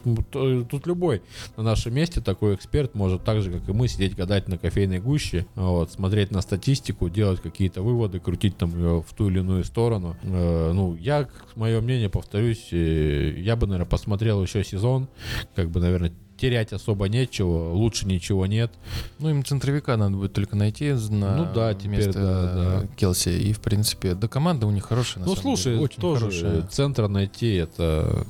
тут 0.69 0.87
любой 1.07 1.23
на 1.57 1.63
нашем 1.63 1.95
месте 1.95 2.21
такой 2.21 2.55
эксперт 2.55 2.95
может 2.95 3.25
так 3.25 3.41
же, 3.41 3.51
как 3.51 3.69
и 3.69 3.73
мы, 3.73 3.89
сидеть 3.89 4.17
гадать 4.17 4.49
на 4.49 4.59
кофейной 4.59 4.99
гуще, 4.99 5.47
вот, 5.55 5.93
смотреть 5.93 6.31
на 6.31 6.41
статистику, 6.41 7.09
делать 7.09 7.41
какие-то 7.41 7.83
выводы, 7.83 8.21
крутить 8.21 8.57
там 8.57 8.77
ее 8.77 9.05
в 9.07 9.15
ту 9.15 9.29
или 9.29 9.39
иную 9.41 9.65
сторону. 9.65 10.17
Э, 10.23 10.73
ну, 10.73 10.97
я, 10.97 11.29
мое 11.55 11.81
мнение, 11.81 12.09
повторюсь, 12.09 12.69
э, 12.73 13.35
я 13.39 13.57
бы, 13.57 13.67
наверное, 13.67 13.89
посмотрел 13.89 14.43
еще 14.43 14.65
сезон, 14.65 15.09
как 15.55 15.71
бы, 15.71 15.81
наверное, 15.81 16.13
терять 16.37 16.75
особо 16.75 17.09
нечего, 17.09 17.73
лучше 17.73 18.07
ничего 18.07 18.45
нет. 18.47 18.71
Ну, 19.19 19.31
им 19.31 19.43
центровика 19.43 19.97
надо 19.97 20.17
будет 20.17 20.35
только 20.35 20.55
найти 20.55 20.93
на 20.93 21.37
Ну 21.37 21.49
да, 21.55 21.73
теперь 21.73 21.93
место 21.93 22.13
да, 22.13 22.55
да. 22.83 22.87
Келси. 22.97 23.31
И, 23.31 23.53
в 23.55 23.61
принципе, 23.61 24.15
да 24.15 24.29
команда 24.29 24.67
у 24.67 24.71
них 24.71 24.85
хорошая, 24.85 25.23
на 25.23 25.31
ну, 25.31 25.37
слушай, 25.37 25.73
деле, 25.73 25.81
очень 25.85 26.01
тоже 26.01 26.27
хорошая. 26.27 26.63
центра 26.67 27.09
найти 27.09 27.55
это 27.55 28.27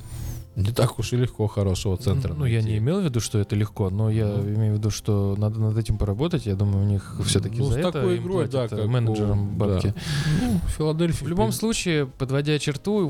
Не 0.57 0.71
так 0.71 0.97
уж 0.99 1.13
и 1.13 1.17
легко 1.17 1.45
хорошего 1.47 1.95
центра. 1.97 2.33
Ну, 2.33 2.45
я 2.45 2.55
найти. 2.57 2.71
не 2.71 2.77
имел 2.79 2.99
в 2.99 3.03
виду, 3.05 3.19
что 3.19 3.37
это 3.37 3.55
легко, 3.55 3.89
но 3.91 4.09
я 4.09 4.25
Ну. 4.25 4.41
имею 4.55 4.73
в 4.73 4.77
виду, 4.79 4.89
что 4.89 5.35
надо 5.37 5.59
над 5.59 5.77
этим 5.77 5.97
поработать. 5.99 6.47
Я 6.47 6.55
думаю, 6.55 6.83
у 6.83 6.87
них 6.89 7.15
все-таки 7.25 7.59
Ну, 7.59 7.65
за 7.65 7.73
с 7.73 7.77
это 7.77 7.91
такой 7.91 8.17
игрой, 8.17 8.47
да, 8.47 8.65
э, 8.65 8.67
как 8.67 8.85
менеджерам 8.87 9.49
у- 9.53 9.55
бабки. 9.55 9.87
да. 9.87 9.93
Ну, 10.41 10.59
Филадельфия. 10.75 11.25
В 11.25 11.29
любом 11.29 11.51
случае, 11.51 12.07
подводя 12.07 12.57
черту, 12.57 13.07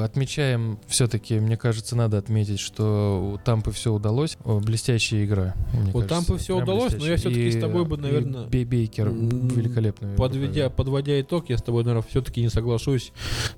э, 0.00 0.04
отмечаем 0.04 0.78
все-таки, 0.88 1.38
мне 1.38 1.58
кажется, 1.58 1.96
надо 1.96 2.16
отметить, 2.16 2.60
что 2.60 3.32
у 3.34 3.38
Тампы 3.44 3.72
все 3.72 3.92
удалось. 3.92 4.38
Блестящая 4.44 5.24
игра. 5.26 5.54
У 5.92 6.00
Тампы 6.02 6.38
прям 6.38 6.62
удалось, 6.62 6.94
но 6.98 7.04
я 7.06 7.16
всё-таки 7.18 7.50
с 7.50 7.60
тобой 7.60 7.84
бы, 7.84 7.98
наверное, 7.98 8.46
Бей- 8.46 8.64
Бейкер 8.64 9.08
м, 9.08 9.48
великолепный. 9.48 10.14
Подведя, 10.16 10.70
подводя 10.70 11.20
итог, 11.20 11.50
я 11.50 11.58
с 11.58 11.62
тобой, 11.62 11.84
наверное, 11.84 12.06
все-таки 12.08 12.40
не 12.40 12.48
соглашусь 12.48 13.12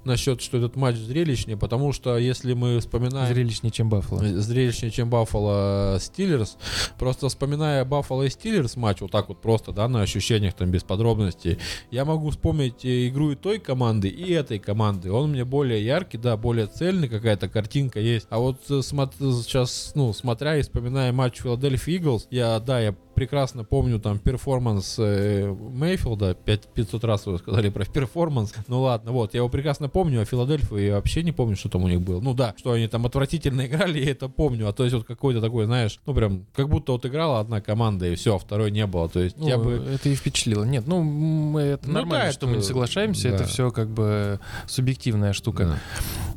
насчет, 0.05 0.41
что 0.43 0.59
этот 0.59 0.75
матч 0.75 0.97
зрелищнее, 0.97 1.57
потому 1.57 1.93
что 1.93 2.19
если 2.19 2.53
мы 2.55 2.81
вспоминаем 2.81 3.28
Зрелищнее, 3.29 3.71
чем 3.71 3.89
Баффало. 3.89 4.23
зрелищнее, 4.41 4.91
чем 4.91 5.11
Баффало 5.11 5.99
Стиллерс. 6.01 6.57
Просто 6.99 7.29
вспоминая 7.29 7.85
Баффало 7.85 8.25
и 8.25 8.31
Стиллерс 8.31 8.77
матч, 8.77 9.01
вот 9.01 9.11
так 9.11 9.29
вот 9.29 9.41
просто, 9.41 9.73
да, 9.73 9.89
на 9.89 10.03
ощущениях 10.03 10.55
там 10.55 10.71
без 10.71 10.83
подробностей, 10.83 11.59
я 11.91 12.05
могу 12.05 12.31
вспомнить 12.31 12.85
э, 12.85 13.09
игру 13.09 13.33
и 13.33 13.37
той 13.37 13.59
команды, 13.59 14.09
и 14.09 14.33
этой 14.33 14.59
команды. 14.59 15.13
Он 15.13 15.31
мне 15.31 15.45
более 15.45 15.85
яркий, 15.85 16.19
да, 16.19 16.37
более 16.37 16.67
цельный, 16.67 17.09
какая-то 17.09 17.49
картинка 17.49 18.01
есть. 18.01 18.27
А 18.31 18.39
вот 18.39 18.59
э, 18.71 18.81
сейчас, 18.83 19.93
ну, 19.95 20.13
смотря 20.13 20.57
и 20.57 20.63
вспоминая 20.63 21.13
матч 21.13 21.41
Филадельфия 21.41 21.97
Иглс, 21.97 22.27
я, 22.31 22.59
да, 22.61 22.81
я 22.81 22.95
прекрасно 23.19 23.65
помню 23.65 23.99
там 23.99 24.19
перформанс 24.21 24.95
э, 24.99 25.53
Мейфилда, 25.53 26.35
5, 26.35 26.69
500 26.75 27.05
раз 27.05 27.27
вы 27.27 27.39
сказали 27.39 27.69
про 27.69 27.85
перформанс, 27.85 28.55
ну 28.69 28.83
ладно, 28.83 29.11
вот, 29.11 29.35
я 29.35 29.39
его 29.39 29.49
прекрасно 29.49 29.89
помню, 29.89 30.23
а 30.23 30.25
Филадельфию 30.25 30.81
я 30.81 30.95
вообще 30.95 31.25
не 31.25 31.33
помню, 31.33 31.57
что 31.57 31.69
там 31.69 31.83
у 31.83 31.89
них 31.89 32.01
было. 32.01 32.21
Ну 32.21 32.33
да, 32.35 32.55
что 32.57 32.73
они 32.73 32.87
там 32.87 33.07
отвратительно 33.07 33.67
играли, 33.67 33.99
я 33.99 34.13
это 34.13 34.29
помню, 34.29 34.69
а 34.69 34.73
то 34.73 34.85
есть 34.85 34.95
вот 34.95 35.05
какой-то 35.05 35.41
такой, 35.41 35.65
знаешь, 35.65 35.99
ну 36.07 36.15
прям, 36.15 36.47
как 36.55 36.69
будто 36.69 36.93
вот 36.93 37.05
играла 37.07 37.41
одна 37.41 37.61
команда, 37.61 38.07
и 38.07 38.15
все, 38.15 38.37
а 38.37 38.39
второй 38.39 38.71
не 38.71 38.87
было, 38.87 39.09
то 39.09 39.21
есть 39.21 39.37
Ну, 39.37 39.49
я 39.49 39.59
бы... 39.59 39.73
Это 39.95 40.09
и 40.09 40.15
впечатлило. 40.15 40.65
Нет, 40.65 40.85
ну, 40.87 41.03
мы, 41.03 41.63
это 41.63 41.89
Ну 41.89 41.95
нормально, 41.95 42.27
да, 42.27 42.33
что 42.33 42.47
мы 42.47 42.53
не 42.53 42.59
это- 42.59 42.67
соглашаемся. 42.69 43.29
Это 43.29 43.39
да. 43.39 43.45
все 43.47 43.71
как 43.71 43.89
бы 43.91 44.39
субъективная 44.67 45.33
штука. 45.33 45.65
Да. 45.65 45.79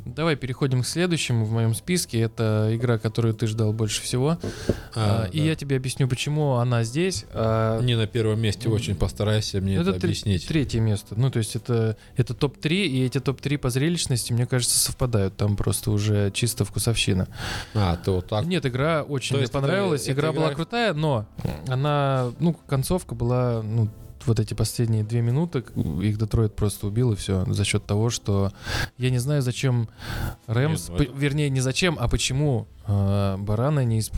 Давай 0.05 0.35
переходим 0.35 0.81
к 0.81 0.87
следующему 0.87 1.45
в 1.45 1.51
моем 1.51 1.75
списке. 1.75 2.19
Это 2.21 2.69
игра, 2.73 2.97
которую 2.97 3.33
ты 3.33 3.45
ждал 3.47 3.71
больше 3.71 4.01
всего. 4.01 4.37
А, 4.95 5.23
А, 5.23 5.29
И 5.31 5.39
да. 5.39 5.43
я 5.45 5.55
тебе 5.55 5.75
объясню, 5.77 6.07
почему 6.07 6.53
она 6.55 6.70
здесь. 6.83 7.25
а, 7.33 7.79
Не 7.81 7.95
на 7.95 8.07
первом 8.07 8.39
месте, 8.41 8.69
очень 8.69 8.95
постарайся 8.95 9.59
мне 9.61 9.75
это, 9.75 9.89
это 9.91 9.99
тре- 9.99 10.09
объяснить. 10.09 10.47
третье 10.47 10.79
место. 10.79 11.15
Ну, 11.17 11.29
то 11.29 11.39
есть 11.39 11.55
это, 11.55 11.97
это 12.17 12.33
топ-3, 12.33 12.85
и 12.87 13.05
эти 13.05 13.19
топ-3 13.19 13.57
по 13.57 13.69
зрелищности, 13.69 14.33
мне 14.33 14.45
кажется, 14.45 14.79
совпадают. 14.79 15.35
Там 15.37 15.55
просто 15.57 15.91
уже 15.91 16.31
чисто 16.31 16.65
вкусовщина. 16.65 17.27
А, 17.73 17.97
ты 17.97 18.11
вот 18.11 18.27
так. 18.27 18.45
Нет, 18.45 18.65
игра 18.65 19.03
очень 19.03 19.31
То 19.31 19.35
мне 19.37 19.43
это- 19.45 19.53
понравилась. 19.53 20.03
это 20.03 20.13
игра 20.13 20.31
была 20.31 20.47
игра- 20.47 20.55
крутая, 20.55 20.93
но 20.93 21.25
она, 21.67 22.31
ну, 22.39 22.53
концовка 22.67 23.13
была, 23.15 23.61
ну, 23.63 23.89
вот 24.25 24.39
эти 24.39 24.53
последние 24.53 25.03
две 25.03 25.21
минуты, 25.21 25.63
их 26.01 26.17
Детройт 26.17 26.55
просто 26.55 26.87
убил, 26.87 27.11
и 27.13 27.15
все, 27.15 27.45
за 27.51 27.63
счет 27.65 27.85
того, 27.85 28.09
что 28.09 28.51
я 28.97 29.09
не 29.09 29.19
знаю, 29.19 29.41
зачем 29.41 29.89
Рэмс, 30.47 30.89
Нет, 30.89 30.97
ну 30.99 31.03
это- 31.05 31.17
вернее, 31.17 31.49
не 31.49 31.59
зачем, 31.61 31.97
а 31.99 32.07
почему 32.07 32.67
э, 32.87 33.37
бараны 33.37 33.85
не 33.85 33.99
исп... 33.99 34.15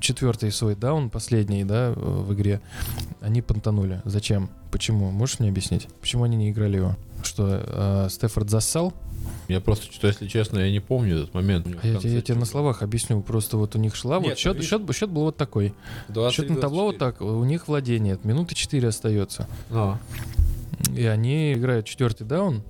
четвертый 0.00 0.52
свой 0.52 0.74
даун, 0.76 1.10
последний, 1.10 1.64
да, 1.64 1.88
э, 1.88 1.92
в 1.96 2.32
игре, 2.34 2.60
они 3.20 3.42
понтанули. 3.42 4.02
Зачем? 4.04 4.50
Почему? 4.70 5.10
Можешь 5.10 5.38
мне 5.40 5.48
объяснить? 5.48 5.88
Почему 6.00 6.24
они 6.24 6.36
не 6.36 6.50
играли 6.50 6.76
его? 6.76 6.96
Что, 7.22 7.62
э, 8.06 8.08
Стефорд 8.10 8.50
зассал? 8.50 8.92
Я 9.48 9.60
просто, 9.60 9.92
что 9.92 10.06
если 10.06 10.26
честно, 10.26 10.58
я 10.58 10.70
не 10.70 10.80
помню 10.80 11.16
этот 11.18 11.34
момент. 11.34 11.66
А 11.82 11.86
я, 11.86 11.98
я 11.98 12.20
тебе 12.22 12.38
на 12.38 12.46
словах 12.46 12.82
объясню. 12.82 13.20
Просто 13.22 13.56
вот 13.56 13.74
у 13.76 13.78
них 13.78 13.94
шла, 13.94 14.18
вот 14.18 14.28
Нет, 14.28 14.38
счет, 14.38 14.54
видишь- 14.56 14.70
счет, 14.70 14.82
счет 14.94 15.10
был 15.10 15.22
вот 15.22 15.36
такой. 15.36 15.74
23, 16.08 16.30
Счет 16.46 16.54
на 16.54 16.60
табло 16.60 16.84
вот 16.84 16.98
24. 16.98 16.98
так, 16.98 17.20
у 17.20 17.44
них 17.44 17.68
владение, 17.68 18.18
минуты 18.24 18.54
4 18.54 18.88
остается. 18.88 19.46
А. 19.70 19.98
И 20.96 21.04
они 21.04 21.52
играют 21.52 21.86
четвертый 21.86 22.26
даун 22.26 22.62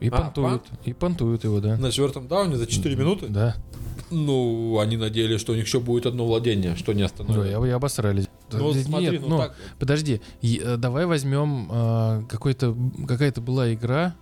и 0.00 0.08
А, 0.08 0.10
понтуют. 0.10 0.62
И 0.84 0.92
понтуют 0.92 1.44
его, 1.44 1.60
да. 1.60 1.76
На 1.76 1.90
четвертом 1.90 2.26
дауне 2.28 2.56
за 2.56 2.66
4 2.66 2.96
минуты? 2.96 3.26
Да. 3.28 3.54
Ну, 4.10 4.78
они 4.78 4.96
надеялись, 4.96 5.40
что 5.40 5.52
у 5.52 5.56
них 5.56 5.66
еще 5.66 5.80
будет 5.80 6.06
одно 6.06 6.26
владение, 6.26 6.76
что 6.76 6.92
не 6.92 7.00
Да, 7.00 7.06
остановит. 7.06 7.50
я, 7.50 7.66
я 7.66 7.76
обосрались. 7.76 8.26
Ну, 8.52 8.72
Да, 8.72 8.80
смотри, 8.80 9.10
нет, 9.10 9.20
ну, 9.22 9.28
ну, 9.28 9.38
так... 9.38 9.54
подожди, 9.78 10.20
э, 10.42 10.76
давай 10.76 11.06
возьмем 11.06 11.68
э, 11.70 12.22
какой-то, 12.28 12.76
какая-то 13.06 13.40
была 13.40 13.72
игра, 13.72 14.14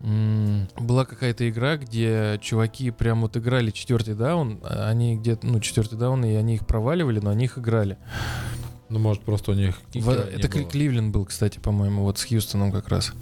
была 0.00 1.04
какая-то 1.04 1.48
игра, 1.48 1.76
где 1.76 2.38
чуваки 2.40 2.90
прям 2.90 3.22
вот 3.22 3.36
играли 3.36 3.70
четвертый 3.70 4.14
даун, 4.14 4.60
а 4.62 4.88
они 4.88 5.16
где-то, 5.16 5.46
ну, 5.46 5.60
четвертый 5.60 5.98
даун, 5.98 6.24
и 6.24 6.34
они 6.34 6.54
их 6.54 6.66
проваливали, 6.66 7.20
но 7.20 7.30
они 7.30 7.44
их 7.44 7.58
играли. 7.58 7.98
Ну, 8.90 8.98
может, 8.98 9.22
просто 9.22 9.50
у 9.50 9.54
них... 9.54 9.78
В- 9.92 10.08
это 10.10 10.48
было. 10.48 10.64
Кливленд 10.68 11.12
был, 11.12 11.26
кстати, 11.26 11.58
по-моему, 11.58 12.02
вот 12.04 12.18
с 12.18 12.24
Хьюстоном 12.24 12.72
как 12.72 12.88
раз. 12.88 13.12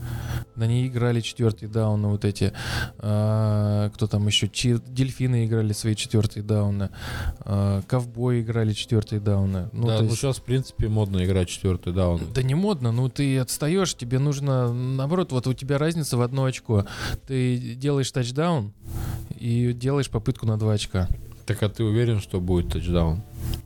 Они 0.57 0.87
играли 0.87 1.21
четвертый 1.21 1.69
даун, 1.69 2.07
вот 2.07 2.25
эти, 2.25 2.53
а, 2.99 3.91
кто 3.91 4.07
там 4.07 4.27
еще, 4.27 4.49
Чи- 4.49 4.79
дельфины 4.87 5.45
играли 5.45 5.73
свои 5.73 5.95
четвертые 5.97 6.43
дауны, 6.45 6.91
а, 7.41 7.83
ковбои 7.83 8.43
играли 8.43 8.73
четвертые 8.73 9.21
дауны. 9.21 9.69
Ну, 9.73 9.87
да, 9.89 9.99
ну 9.99 10.05
есть- 10.05 10.17
сейчас, 10.17 10.39
в 10.39 10.43
принципе, 10.43 10.89
модно 10.89 11.25
играть 11.25 11.49
четвертый 11.49 11.93
даун. 11.93 12.21
да 12.35 12.43
не 12.43 12.55
модно, 12.55 12.93
ну 12.93 13.09
ты 13.09 13.39
отстаешь, 13.39 13.95
тебе 13.95 14.19
нужно, 14.19 14.73
наоборот, 14.73 15.33
вот 15.33 15.47
у 15.47 15.53
тебя 15.53 15.79
разница 15.79 16.17
в 16.17 16.23
одно 16.23 16.45
очко. 16.45 16.87
Ты 17.27 17.75
делаешь 17.75 18.11
тачдаун 18.13 18.73
и 19.39 19.73
делаешь 19.73 20.09
попытку 20.11 20.47
на 20.47 20.59
два 20.59 20.75
очка. 20.75 21.09
Так 21.45 21.63
а 21.63 21.69
ты 21.69 21.85
уверен, 21.85 22.21
что 22.21 22.41
будет 22.41 22.73
тачдаун? 22.73 23.23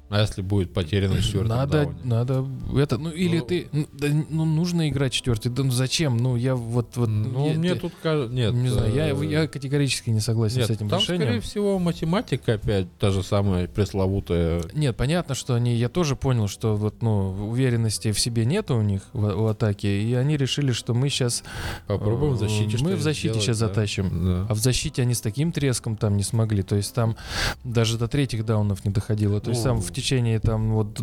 А 0.09 0.21
если 0.23 0.43
будет 0.43 0.73
потерян 0.75 1.13
на 1.13 1.23
четвертом 1.23 1.49
Надо, 1.57 1.73
дауне? 1.85 1.99
надо 2.03 2.47
это, 2.77 2.99
ну 2.99 3.11
или 3.11 3.39
Ну, 3.39 3.45
ты, 3.45 3.69
да, 3.93 4.09
ну 4.29 4.45
нужно 4.45 4.89
играть 4.89 5.13
четвертый, 5.13 5.53
да 5.53 5.63
ну 5.63 5.71
зачем? 5.71 6.17
Ну 6.17 6.35
я 6.35 6.57
вот, 6.57 6.97
вот, 6.97 7.09
Ну, 7.09 7.49
я- 7.49 7.55
мне 7.55 7.75
ты- 7.75 7.81
тут 7.81 7.93
кажется... 8.03 8.35
Нет. 8.35 8.53
не 8.53 8.69
знаю, 8.71 8.93
я, 8.93 9.09
э, 9.11 9.25
я 9.27 9.47
категорически 9.47 10.11
не 10.11 10.19
согласен 10.19 10.59
Нет, 10.59 10.67
с 10.67 10.71
этим 10.71 10.89
там, 10.89 10.99
решением. 10.99 11.23
скорее 11.23 11.41
всего, 11.41 11.79
математика 11.79 12.55
опять 12.55 12.93
та 12.99 13.11
же 13.11 13.23
самая 13.23 13.69
пресловутая. 13.69 14.63
Нет, 14.75 14.97
понятно, 14.97 15.37
что 15.37 15.55
они, 15.55 15.77
я 15.77 15.89
тоже 15.89 16.17
понял, 16.17 16.49
что 16.49 16.75
вот, 16.75 17.03
ну, 17.03 17.49
уверенности 17.49 18.11
в 18.11 18.19
себе 18.19 18.45
нет 18.45 18.73
у 18.73 18.81
них 18.83 19.03
в, 19.13 19.21
в 19.35 19.47
атаке, 19.47 20.03
и 20.03 20.13
они 20.15 20.37
решили, 20.37 20.73
что 20.73 20.93
мы 20.93 21.09
сейчас, 21.09 21.45
Попробуем 21.87 22.35
в 22.35 22.39
защите 22.39 22.79
мы 22.83 22.97
в 22.97 23.01
защите 23.03 23.29
сделать, 23.29 23.43
сейчас 23.45 23.59
да. 23.61 23.69
затащим. 23.69 24.09
Да. 24.25 24.47
А 24.49 24.55
в 24.55 24.59
защите 24.59 25.03
они 25.03 25.15
с 25.15 25.21
таким 25.21 25.53
треском 25.53 25.97
там 25.97 26.17
не 26.17 26.25
смогли. 26.25 26.63
То 26.65 26.75
есть 26.75 26.93
там 26.95 27.15
даже 27.63 27.97
до 27.97 28.09
третьих 28.09 28.45
даунов 28.45 28.85
не 28.85 28.91
доходило. 28.91 29.41
То 29.41 29.51
есть. 29.51 29.63
Там 29.73 29.81
в 29.81 29.93
течение 29.93 30.41
там 30.41 30.73
вот 30.73 31.01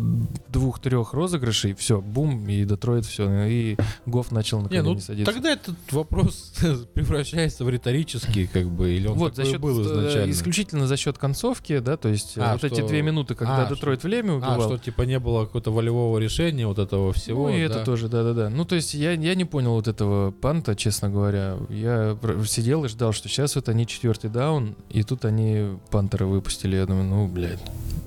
двух-трех 0.48 1.12
розыгрышей 1.14 1.74
все, 1.74 2.00
бум, 2.00 2.48
и 2.48 2.64
Детройт 2.64 3.04
все. 3.06 3.44
И 3.46 3.76
Гофф 4.06 4.30
начал 4.32 4.60
на 4.60 4.68
Не, 4.68 4.82
ну 4.82 4.98
садиться. 4.98 5.32
тогда 5.32 5.52
этот 5.52 5.76
вопрос 5.90 6.52
превращается 6.94 7.64
в 7.64 7.70
риторический, 7.70 8.46
как 8.46 8.66
бы, 8.68 8.90
или 8.92 9.06
он 9.06 9.18
вот 9.18 9.36
за 9.36 9.44
счет 9.44 9.60
был 9.60 9.78
э, 9.80 9.82
изначально. 9.82 10.30
исключительно 10.32 10.86
за 10.86 10.96
счет 10.96 11.18
концовки, 11.18 11.78
да, 11.78 11.96
то 11.96 12.08
есть 12.08 12.36
э, 12.36 12.40
А, 12.42 12.52
вот 12.54 12.64
эти 12.64 12.74
что- 12.80 12.88
две 12.88 13.02
минуты, 13.02 13.34
когда 13.34 13.66
а, 13.66 13.68
Детройт 13.70 14.00
что- 14.00 14.08
время 14.08 14.32
А, 14.32 14.36
убивал. 14.36 14.62
что 14.62 14.78
типа 14.78 15.02
не 15.02 15.18
было 15.18 15.44
какого-то 15.44 15.70
волевого 15.72 16.18
решения 16.18 16.66
вот 16.66 16.78
этого 16.78 17.12
всего. 17.12 17.48
ну 17.48 17.54
и 17.56 17.66
да. 17.66 17.74
это 17.76 17.84
тоже, 17.84 18.08
да-да-да. 18.08 18.50
Ну 18.50 18.64
то 18.64 18.74
есть 18.74 18.94
я, 18.94 19.12
я 19.12 19.34
не 19.34 19.44
понял 19.44 19.72
вот 19.72 19.88
этого 19.88 20.30
панта, 20.30 20.76
честно 20.76 21.08
говоря. 21.10 21.56
Я 21.68 22.16
сидел 22.46 22.84
и 22.84 22.88
ждал, 22.88 23.12
что 23.12 23.28
сейчас 23.28 23.54
вот 23.56 23.68
они 23.68 23.86
четвертый 23.86 24.30
даун, 24.30 24.74
и 24.90 25.02
тут 25.02 25.24
они 25.24 25.78
пантера 25.90 26.26
выпустили. 26.26 26.76
Я 26.76 26.86
думаю, 26.86 27.04
ну, 27.04 27.28
блядь, 27.28 27.60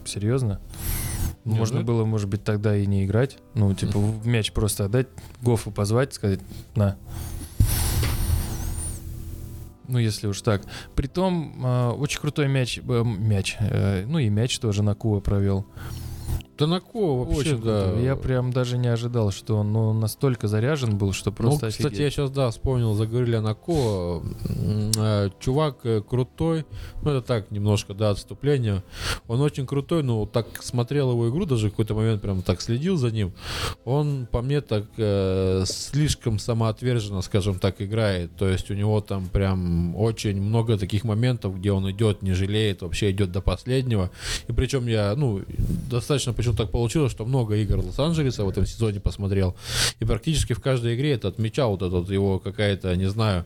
серьезно? 0.07 0.59
Не, 1.43 1.57
Можно 1.57 1.79
ну- 1.79 1.85
было, 1.85 2.05
может 2.05 2.29
быть, 2.29 2.43
тогда 2.43 2.75
и 2.75 2.85
не 2.85 3.05
играть. 3.05 3.37
Ну, 3.55 3.73
типа, 3.73 3.97
в 3.97 4.27
мяч 4.27 4.51
просто 4.51 4.85
отдать, 4.85 5.07
Гофу 5.41 5.71
позвать, 5.71 6.13
сказать, 6.13 6.39
на. 6.75 6.97
Ну, 9.87 9.97
если 9.97 10.27
уж 10.27 10.41
так. 10.41 10.63
Притом, 10.95 11.65
э, 11.65 11.89
очень 11.89 12.21
крутой 12.21 12.47
мяч, 12.47 12.77
э, 12.77 13.03
мяч, 13.03 13.57
э, 13.59 14.05
ну 14.07 14.19
и 14.19 14.29
мяч 14.29 14.57
тоже 14.59 14.83
на 14.83 14.95
Куа 14.95 15.19
провел. 15.19 15.65
Да 16.61 16.67
на 16.67 16.79
кого 16.79 17.23
вообще, 17.23 17.39
Очень 17.39 17.61
да. 17.63 17.85
круто. 17.85 17.99
Я 18.01 18.15
прям 18.15 18.53
даже 18.53 18.77
не 18.77 18.87
ожидал, 18.87 19.31
что 19.31 19.55
он 19.55 19.73
ну, 19.73 19.93
настолько 19.93 20.47
заряжен 20.47 20.95
был, 20.95 21.11
что 21.11 21.31
просто 21.31 21.65
ну, 21.65 21.71
кстати, 21.71 21.87
офигеть. 21.87 21.99
я 21.99 22.11
сейчас, 22.11 22.29
да, 22.29 22.51
вспомнил, 22.51 22.93
заговорили 22.93 23.37
о 23.37 23.41
Нако. 23.41 24.21
Э, 24.95 25.29
Чувак 25.39 25.77
э, 25.85 26.03
крутой, 26.07 26.67
ну, 27.01 27.09
это 27.09 27.25
так, 27.25 27.49
немножко, 27.49 27.95
да, 27.95 28.11
отступление. 28.11 28.83
Он 29.27 29.41
очень 29.41 29.65
крутой, 29.65 30.03
ну, 30.03 30.27
так 30.27 30.61
смотрел 30.61 31.09
его 31.09 31.31
игру, 31.31 31.47
даже 31.47 31.69
в 31.69 31.71
какой-то 31.71 31.95
момент 31.95 32.21
прям 32.21 32.43
так 32.43 32.61
следил 32.61 32.95
за 32.95 33.09
ним. 33.09 33.33
Он, 33.83 34.27
по 34.31 34.43
мне, 34.43 34.61
так 34.61 34.85
э, 34.97 35.63
слишком 35.65 36.37
самоотверженно, 36.37 37.23
скажем 37.23 37.57
так, 37.57 37.81
играет. 37.81 38.35
То 38.35 38.47
есть 38.47 38.69
у 38.69 38.75
него 38.75 39.01
там 39.01 39.29
прям 39.29 39.95
очень 39.95 40.39
много 40.39 40.77
таких 40.77 41.05
моментов, 41.05 41.57
где 41.57 41.71
он 41.71 41.89
идет, 41.89 42.21
не 42.21 42.33
жалеет, 42.33 42.83
вообще 42.83 43.09
идет 43.09 43.31
до 43.31 43.41
последнего. 43.41 44.11
И 44.47 44.53
причем 44.53 44.85
я, 44.85 45.15
ну, 45.17 45.41
достаточно 45.89 46.33
почему 46.33 46.50
почему 46.51 46.55
так 46.65 46.71
получилось, 46.71 47.11
что 47.11 47.25
много 47.25 47.55
игр 47.55 47.77
Лос-Анджелеса 47.77 48.43
в 48.43 48.49
этом 48.49 48.65
сезоне 48.65 48.99
посмотрел. 48.99 49.55
И 49.99 50.05
практически 50.05 50.53
в 50.53 50.59
каждой 50.59 50.95
игре 50.95 51.13
это 51.13 51.27
отмечал 51.29 51.71
вот 51.71 51.81
этот 51.81 52.09
его 52.09 52.39
какая-то, 52.39 52.95
не 52.95 53.09
знаю, 53.09 53.45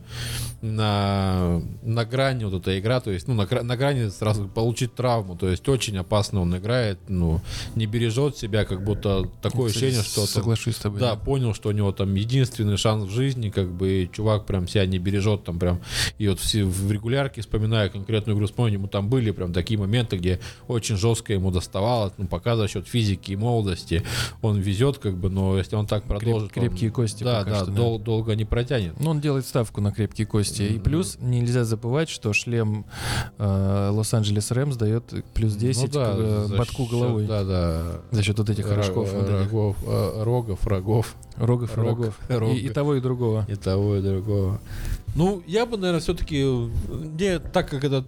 на, 0.62 1.62
на 1.82 2.04
грани 2.04 2.44
вот 2.44 2.54
эта 2.54 2.78
игра, 2.78 3.00
то 3.00 3.10
есть, 3.10 3.28
ну, 3.28 3.34
на, 3.34 3.46
на 3.62 3.76
грани 3.76 4.08
сразу 4.08 4.48
получить 4.48 4.94
травму, 4.94 5.36
то 5.36 5.48
есть 5.48 5.68
очень 5.68 5.96
опасно 5.98 6.40
он 6.40 6.56
играет, 6.56 6.98
ну, 7.08 7.40
не 7.74 7.86
бережет 7.86 8.36
себя, 8.36 8.64
как 8.64 8.82
будто 8.84 9.28
такое 9.42 9.68
Кстати, 9.68 9.84
ощущение, 9.84 10.02
что... 10.04 10.20
там- 10.22 10.26
Соглашусь 10.28 10.76
с 10.76 10.80
тобой. 10.80 11.00
да, 11.00 11.14
понял, 11.16 11.54
что 11.54 11.68
у 11.68 11.72
него 11.72 11.92
там 11.92 12.14
единственный 12.14 12.76
шанс 12.76 13.04
в 13.04 13.10
жизни, 13.10 13.50
как 13.50 13.70
бы 13.70 14.02
и 14.04 14.10
чувак 14.12 14.46
прям 14.46 14.66
себя 14.68 14.86
не 14.86 14.98
бережет 14.98 15.44
там 15.44 15.58
прям. 15.58 15.80
И 16.18 16.28
вот 16.28 16.40
все 16.40 16.64
в 16.64 16.90
регулярке, 16.90 17.40
вспоминая 17.40 17.88
конкретную 17.88 18.36
игру, 18.36 18.46
вспомню, 18.46 18.74
ему 18.74 18.88
там 18.88 19.08
были 19.08 19.30
прям 19.30 19.52
такие 19.52 19.78
моменты, 19.78 20.16
где 20.16 20.40
очень 20.68 20.96
жестко 20.96 21.32
ему 21.32 21.50
доставало, 21.50 22.12
ну, 22.18 22.26
пока 22.26 22.56
за 22.56 22.68
счет 22.68 22.85
физики 22.86 23.32
и 23.32 23.36
молодости 23.36 24.02
он 24.42 24.58
везет, 24.58 24.98
как 24.98 25.16
бы, 25.16 25.28
но 25.30 25.56
если 25.58 25.76
он 25.76 25.86
так 25.86 26.04
продолжит... 26.04 26.42
он- 26.56 26.62
крепкие 26.62 26.90
кости 26.90 27.24
Да, 27.24 27.44
да, 27.44 27.56
что, 27.56 27.66
да. 27.66 27.72
дол- 27.72 27.98
долго 27.98 28.34
не 28.34 28.44
протянет. 28.44 28.94
Ну, 29.00 29.10
он 29.10 29.20
делает 29.20 29.46
ставку 29.46 29.80
на 29.80 29.92
крепкие 29.92 30.26
кости. 30.26 30.62
И 30.62 30.78
плюс 30.78 31.18
нельзя 31.20 31.64
забывать, 31.64 32.08
что 32.08 32.32
шлем 32.32 32.84
э, 33.38 33.90
Лос-Анджелес 33.92 34.50
Рэмс 34.50 34.76
дает 34.76 35.12
плюс 35.34 35.54
10 35.54 35.82
Ну 35.82 35.88
да, 36.00 36.12
к 36.14 36.16
э, 36.18 36.56
ботку 36.56 36.82
счет- 36.84 36.90
головой. 36.90 37.26
Да, 37.26 37.44
да. 37.44 37.82
За 38.10 38.22
счет 38.22 38.38
вот 38.38 38.48
этих 38.50 38.66
Ро- 38.66 38.76
рожков. 38.76 39.12
этих. 39.12 39.28
рогов, 39.30 39.76
э, 39.86 40.22
рогов, 40.22 40.66
рогов. 40.66 41.16
Рогов 41.36 41.76
и 41.76 41.80
Рог- 41.80 41.86
рогов. 41.86 42.18
рог. 42.28 42.52
И, 42.54 42.58
и 42.58 42.68
того, 42.70 42.94
и 42.94 43.00
другого. 43.00 43.44
И 43.48 43.56
того, 43.56 43.96
и 43.96 44.02
другого. 44.02 44.60
Ну, 45.14 45.42
я 45.46 45.64
бы, 45.66 45.76
наверное, 45.78 46.00
все-таки, 46.00 46.42
не, 46.44 47.38
так 47.38 47.68
как 47.70 47.84
этот 47.84 48.06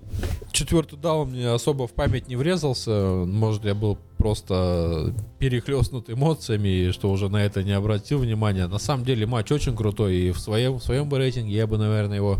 четвертый 0.53 0.99
даун 0.99 1.31
мне 1.31 1.49
особо 1.51 1.87
в 1.87 1.93
память 1.93 2.29
не 2.29 2.37
врезался, 2.37 2.91
может, 3.26 3.64
я 3.64 3.74
был 3.74 3.99
просто 4.18 5.14
перехлестнут 5.38 6.10
эмоциями, 6.10 6.90
что 6.90 7.10
уже 7.10 7.28
на 7.28 7.44
это 7.44 7.62
не 7.62 7.72
обратил 7.72 8.18
внимания. 8.18 8.66
На 8.66 8.78
самом 8.78 9.04
деле 9.04 9.24
матч 9.24 9.50
очень 9.52 9.76
крутой, 9.76 10.16
и 10.16 10.30
в 10.32 10.38
своем, 10.38 10.74
в 10.74 10.82
своем 10.82 11.08
бы 11.08 11.18
рейтинге 11.18 11.54
я 11.54 11.66
бы, 11.66 11.78
наверное, 11.78 12.16
его 12.16 12.38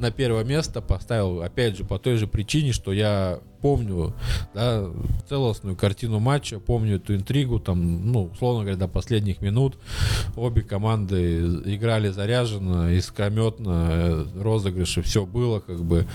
на 0.00 0.10
первое 0.10 0.44
место 0.44 0.82
поставил, 0.82 1.42
опять 1.42 1.76
же, 1.76 1.84
по 1.84 1.98
той 1.98 2.16
же 2.16 2.26
причине, 2.26 2.72
что 2.72 2.92
я 2.92 3.40
помню 3.62 4.12
да, 4.54 4.90
целостную 5.28 5.76
картину 5.76 6.18
матча, 6.18 6.58
помню 6.58 6.96
эту 6.96 7.14
интригу, 7.14 7.60
там, 7.60 8.12
ну, 8.12 8.24
условно 8.24 8.62
говоря, 8.62 8.76
до 8.76 8.88
последних 8.88 9.40
минут 9.40 9.78
обе 10.36 10.62
команды 10.62 11.44
играли 11.64 12.08
заряженно, 12.08 12.92
искрометно, 12.92 13.86
э, 13.88 14.26
розыгрыши, 14.34 15.00
все 15.02 15.24
было, 15.24 15.60
как 15.60 15.82
бы 15.84 16.06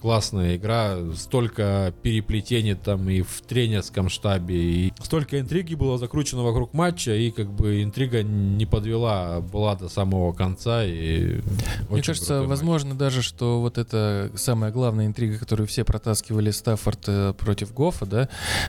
классная 0.00 0.56
игра, 0.56 0.96
столько 1.14 1.92
переплетений 2.02 2.74
там 2.74 3.08
и 3.10 3.20
в 3.20 3.42
тренерском 3.42 4.08
штабе, 4.08 4.53
и 4.54 4.92
столько 5.02 5.40
интриги 5.40 5.74
было 5.74 5.98
закручено 5.98 6.42
вокруг 6.42 6.72
матча, 6.74 7.14
и 7.14 7.30
как 7.30 7.50
бы 7.50 7.82
интрига 7.82 8.22
не 8.22 8.66
подвела, 8.66 9.40
была 9.40 9.74
до 9.74 9.88
самого 9.88 10.32
конца, 10.32 10.84
и 10.84 11.40
Мне 11.88 12.02
кажется, 12.02 12.26
крутой 12.34 12.40
матч. 12.42 12.48
возможно 12.50 12.94
даже, 12.94 13.22
что 13.22 13.60
вот 13.60 13.78
это 13.78 14.30
самая 14.36 14.70
главная 14.70 15.06
интрига, 15.06 15.38
которую 15.38 15.66
все 15.66 15.84
протаскивали 15.84 16.50
Стаффорд 16.50 17.00
э, 17.08 17.32
против 17.38 17.72
Гофа, 17.74 18.06
да, 18.06 18.28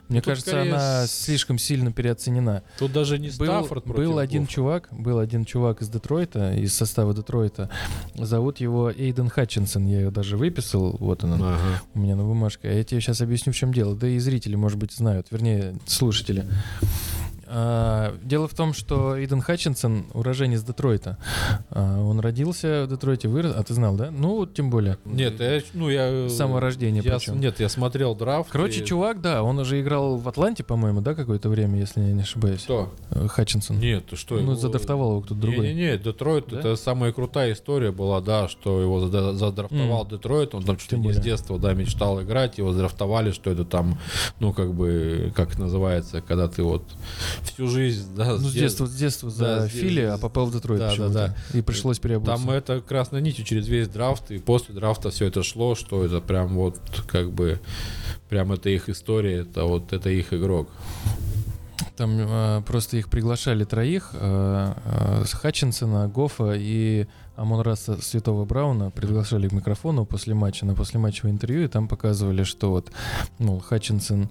мне 0.09 0.19
тут 0.21 0.25
кажется, 0.31 0.49
скорее 0.51 0.71
она 0.73 1.07
слишком 1.07 1.57
сильно 1.57 1.91
переоценена. 1.91 2.63
Тут 2.79 2.91
даже 2.91 3.19
не 3.19 3.29
Был, 3.29 3.45
Стаффорд 3.45 3.83
против 3.83 3.97
был 4.05 4.19
один 4.19 4.41
Гоффа. 4.43 4.53
чувак, 4.53 4.87
был 4.91 5.19
один 5.19 5.45
чувак 5.45 5.81
из 5.81 5.89
Детройта, 5.89 6.53
из 6.53 6.73
состава 6.73 7.13
Детройта. 7.13 7.69
Зовут 8.15 8.59
его 8.59 8.91
Эйден 8.91 9.29
Хатчинсон. 9.29 9.85
Я 9.87 9.99
ее 10.01 10.11
даже 10.11 10.37
выписал. 10.37 10.95
Вот 10.99 11.23
он, 11.23 11.33
Ага. 11.33 11.57
у 11.93 11.99
меня 11.99 12.15
на 12.15 12.23
бумажке. 12.23 12.69
А 12.69 12.73
я 12.73 12.83
тебе 12.83 13.01
сейчас 13.01 13.21
объясню, 13.21 13.53
в 13.53 13.55
чем 13.55 13.73
дело. 13.73 13.95
Да 13.95 14.07
и 14.07 14.17
зрители, 14.19 14.55
может 14.55 14.77
быть, 14.77 14.91
знают. 14.93 15.27
Вернее, 15.31 15.74
слушатели. 15.85 16.45
А, 17.47 18.15
дело 18.23 18.47
в 18.47 18.53
том, 18.53 18.73
что 18.73 19.17
Эйден 19.17 19.41
Хатчинсон 19.41 20.05
уроженец 20.13 20.63
Детройта. 20.63 21.17
А, 21.69 21.99
он 22.01 22.19
родился 22.19 22.85
в 22.85 22.89
Детройте, 22.89 23.27
вырос. 23.27 23.53
А 23.55 23.63
ты 23.63 23.73
знал, 23.73 23.95
да? 23.95 24.09
Ну, 24.11 24.35
вот 24.37 24.53
тем 24.53 24.69
более. 24.69 24.97
Нет, 25.05 25.39
я, 25.39 25.61
ну 25.73 25.89
я... 25.89 26.27
С 26.29 26.35
самого 26.37 26.59
рождения 26.59 27.01
я, 27.03 27.15
причем. 27.17 27.39
Нет, 27.39 27.59
я 27.59 27.69
смотрел 27.69 28.15
драфт. 28.15 28.49
Короче, 28.51 28.81
и- 28.81 28.85
чувак, 28.85 29.21
да, 29.21 29.43
он 29.43 29.59
уже 29.59 29.79
играл 29.81 30.17
в 30.17 30.27
Атланте, 30.27 30.63
по-моему, 30.63 31.01
да, 31.01 31.13
какое-то 31.13 31.49
время, 31.49 31.79
если 31.79 32.01
я 32.01 32.13
не 32.13 32.21
ошибаюсь. 32.21 32.63
Кто? 32.63 32.93
Э, 33.11 33.27
Хатчинсон. 33.27 33.79
Нет, 33.79 34.07
ты 34.07 34.15
что? 34.15 34.35
ну, 34.35 34.41
его- 34.41 34.55
задрафтовал 34.55 35.11
его 35.11 35.21
кто-то 35.21 35.39
другой. 35.39 35.67
Не-не-не, 35.67 35.97
Детройт, 35.97 36.45
Да? 36.49 36.59
это 36.59 36.75
самая 36.75 37.11
крутая 37.13 37.53
история 37.53 37.91
была, 37.91 38.21
да, 38.21 38.47
что 38.47 38.81
его 38.81 38.99
задрафтовал 39.07 40.01
М. 40.03 40.07
Детройт, 40.09 40.55
он 40.55 40.63
там 40.63 40.77
чуть 40.77 40.91
ли 40.93 40.99
не 40.99 41.13
с 41.13 41.17
детства, 41.17 41.59
да, 41.59 41.73
мечтал 41.73 42.21
играть, 42.21 42.57
его 42.57 42.71
задрафтовали, 42.73 43.31
что 43.31 43.51
это 43.51 43.65
там, 43.65 43.97
ну, 44.39 44.53
как 44.53 44.73
бы, 44.73 45.31
как 45.35 45.57
называется, 45.59 46.21
когда 46.21 46.47
ты 46.47 46.63
вот 46.63 46.83
всю 47.43 47.67
жизнь, 47.67 48.15
да, 48.15 48.33
Ну, 48.33 48.37
с 48.37 48.51
дет- 48.53 48.61
детства, 48.61 48.85
с 48.85 48.95
детства 48.95 49.29
за 49.29 49.43
Да, 49.45 49.67
с 49.67 49.71
Фили, 49.71 50.01
а 50.01 50.17
попал 50.17 50.45
в 50.47 50.53
Детройт 50.53 50.79
да, 50.79 50.87
да, 50.87 50.91
почему-то. 50.91 51.35
И 51.53 51.61
пришлось 51.61 51.99
переобуться. 51.99 52.35
Там 52.35 52.49
это 52.49 52.81
красной 52.81 53.21
нитью 53.21 53.45
через 53.45 53.67
весь 53.67 53.87
драфт, 53.87 54.31
и 54.31 54.37
после 54.39 54.73
драфта 54.75 55.09
все 55.09 55.25
это 55.27 55.43
шло, 55.43 55.75
что 55.75 56.03
это 56.05 56.21
прям 56.21 56.55
вот, 56.55 56.79
как 57.07 57.31
бы, 57.31 57.59
прям 58.29 58.51
это 58.51 58.69
их 58.69 58.89
история, 58.89 59.41
это 59.41 59.63
вот, 59.65 59.93
это 59.93 60.09
их 60.09 60.33
игрок. 60.33 60.69
Там 61.95 62.17
э, 62.19 62.61
просто 62.65 62.97
их 62.97 63.09
приглашали 63.09 63.63
троих, 63.63 64.09
э, 64.13 64.73
э, 64.85 65.23
Хатчинсона, 65.31 66.07
Гофа 66.07 66.53
и 66.55 67.07
Амон-Раса 67.37 68.01
Святого 68.01 68.45
Брауна 68.45 68.91
приглашали 68.91 69.47
к 69.47 69.53
микрофону 69.53 70.05
после 70.05 70.33
матча, 70.33 70.65
на 70.65 70.75
послематчевое 70.75 71.31
интервью, 71.31 71.63
и 71.63 71.67
там 71.67 71.87
показывали, 71.87 72.43
что 72.43 72.71
вот, 72.71 72.91
ну, 73.39 73.59
Хатчинсон 73.59 74.29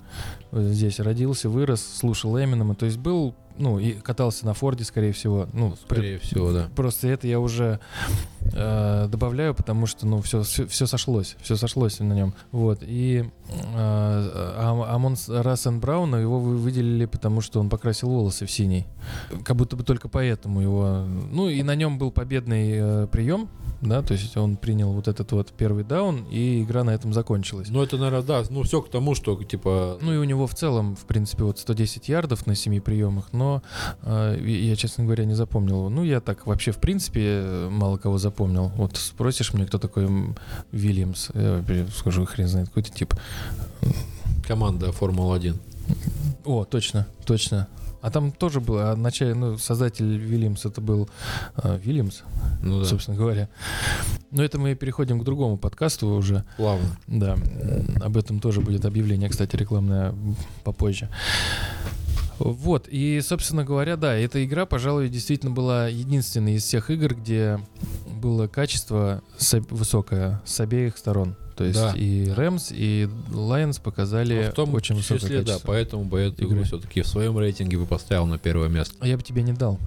здесь 0.53 1.01
родился, 1.01 1.49
вырос, 1.49 1.85
слушал 1.85 2.39
Эминема, 2.39 2.75
то 2.75 2.87
есть 2.87 2.99
был, 2.99 3.35
ну, 3.57 3.79
и 3.79 3.93
катался 3.93 4.47
на 4.47 4.55
Форде, 4.55 4.85
скорее 4.85 5.13
всего, 5.13 5.49
ну, 5.53 5.75
при- 5.89 5.97
Скорее 5.97 6.19
всего, 6.19 6.53
да. 6.53 6.69
Просто 6.75 7.09
это 7.09 7.27
я 7.29 7.39
уже 7.41 7.79
э, 8.53 9.09
добавляю, 9.09 9.55
потому 9.55 9.87
что, 9.87 10.07
ну, 10.07 10.21
все, 10.23 10.43
все, 10.43 10.87
сошлось, 10.87 11.37
все 11.41 11.57
сошлось 11.57 12.01
на 12.01 12.13
нем. 12.13 12.35
Вот. 12.53 12.81
И 12.83 13.25
э, 13.49 14.55
Амон 14.89 15.17
Рассен 15.29 15.81
Брауна 15.81 16.17
его 16.17 16.39
вы- 16.41 16.57
выделили, 16.57 17.07
потому 17.07 17.41
что 17.41 17.61
он 17.61 17.69
покрасил 17.69 18.09
волосы 18.09 18.47
в 18.47 18.51
синий. 18.51 18.87
Как 19.45 19.57
будто 19.57 19.77
бы 19.77 19.85
только 19.85 20.09
поэтому 20.09 20.61
его... 20.61 21.05
Ну, 21.07 21.49
и 21.49 21.63
на 21.63 21.75
нем 21.75 21.99
был 21.99 22.11
победный 22.11 22.71
э, 22.75 23.07
прием, 23.07 23.49
да, 23.81 24.03
то 24.03 24.15
есть 24.15 24.37
он 24.37 24.57
принял 24.57 24.93
вот 24.93 25.09
этот 25.09 25.33
вот 25.33 25.53
первый 25.53 25.85
даун, 25.85 26.25
и 26.31 26.63
игра 26.63 26.85
на 26.85 26.91
этом 26.91 27.13
закончилась. 27.13 27.69
Ну, 27.71 27.83
это, 27.83 27.97
наверное, 27.97 28.23
да, 28.23 28.43
ну, 28.51 28.63
все 28.63 28.81
к 28.81 28.91
тому, 28.91 29.15
что, 29.15 29.43
типа, 29.43 29.99
Ну 30.01 30.13
и 30.15 30.17
у 30.17 30.25
него 30.25 30.47
в 30.47 30.55
целом, 30.55 30.97
в 30.97 31.05
принципе, 31.05 31.45
вот 31.45 31.59
110 31.59 32.09
ярдов 32.09 32.47
на 32.47 32.55
7 32.55 32.81
приемах, 32.81 33.33
но 33.33 33.63
э, 34.03 34.39
я, 34.43 34.77
честно 34.77 35.05
говоря, 35.05 35.25
не 35.25 35.35
запомнил 35.35 35.79
его. 35.79 35.89
Ну, 35.89 36.05
я 36.05 36.21
так 36.21 36.47
вообще, 36.47 36.73
в 36.73 36.79
принципе, 36.79 37.69
мало 37.71 37.97
кого 37.97 38.19
запомнил. 38.19 38.73
Вот 38.77 38.97
спросишь 38.97 39.53
мне, 39.53 39.67
кто 39.67 39.79
такой 39.79 40.09
Вильямс, 40.73 41.31
я 41.35 41.87
скажу, 41.97 42.25
хрен 42.25 42.49
знает, 42.49 42.69
какой-то 42.69 42.91
тип. 42.91 43.15
команда 44.47 44.93
Формула-1. 44.93 45.57
О, 46.45 46.65
точно, 46.65 47.07
точно. 47.25 47.69
А 48.05 48.11
там 48.11 48.33
тоже 48.33 48.61
был, 48.61 48.79
а 48.81 48.95
вначале, 48.95 49.33
ну, 49.33 49.57
создатель 49.57 50.19
Вильямс, 50.19 50.67
это 50.67 50.83
был 50.83 51.09
э, 51.57 51.79
Вильямс, 51.83 52.21
Ну 52.61 52.81
да, 52.81 52.85
собственно 52.85 53.17
говоря. 53.17 53.49
Но 54.31 54.45
это 54.45 54.59
мы 54.59 54.75
переходим 54.75 55.19
к 55.19 55.25
другому 55.25 55.57
подкасту 55.57 56.09
уже. 56.09 56.45
плавно. 56.59 56.85
Да, 57.07 57.39
об 58.03 58.19
этом 58.19 58.41
тоже 58.41 58.61
будет 58.61 58.85
объявление, 58.85 59.31
кстати, 59.31 59.57
рекламное 59.57 60.15
попозже. 60.65 61.09
Вот, 62.39 62.89
и, 62.91 63.23
собственно 63.23 63.65
говоря, 63.65 63.97
да, 63.97 64.15
эта 64.15 64.45
игра, 64.45 64.67
пожалуй, 64.67 65.09
действительно 65.09 65.53
была 65.53 65.89
единственной 65.89 66.57
из 66.57 66.65
всех 66.65 66.91
игр, 66.91 67.15
где 67.15 67.59
было 68.21 68.49
качество 68.49 69.23
высокое 69.71 70.43
с 70.45 70.61
обеих 70.61 70.99
сторон. 70.99 71.37
То 71.57 71.65
есть 71.65 71.79
Да. 71.81 71.93
и 71.97 72.31
Рэмс, 72.31 72.71
и 72.73 73.09
Лайонс 73.33 73.79
показали 73.79 74.45
Но 74.47 74.51
в 74.51 74.55
том 74.55 74.75
очень 74.75 74.97
высокое 74.97 75.21
числе, 75.21 75.39
да, 75.43 75.53
качество. 75.53 75.67
поэтому 75.69 76.05
бы 76.05 76.19
эту 76.21 76.45
игру 76.49 76.63
все-таки 76.65 77.03
в 77.03 77.07
своем 77.07 77.39
рейтинге 77.39 77.79
бы 77.79 77.87
поставил 77.87 78.27
на 78.27 78.39
первое 78.39 78.69
место. 78.69 78.95
А 79.01 79.07
я 79.07 79.17
бы 79.17 79.23
тебе 79.23 79.43
не 79.43 79.53
дал. 79.53 79.79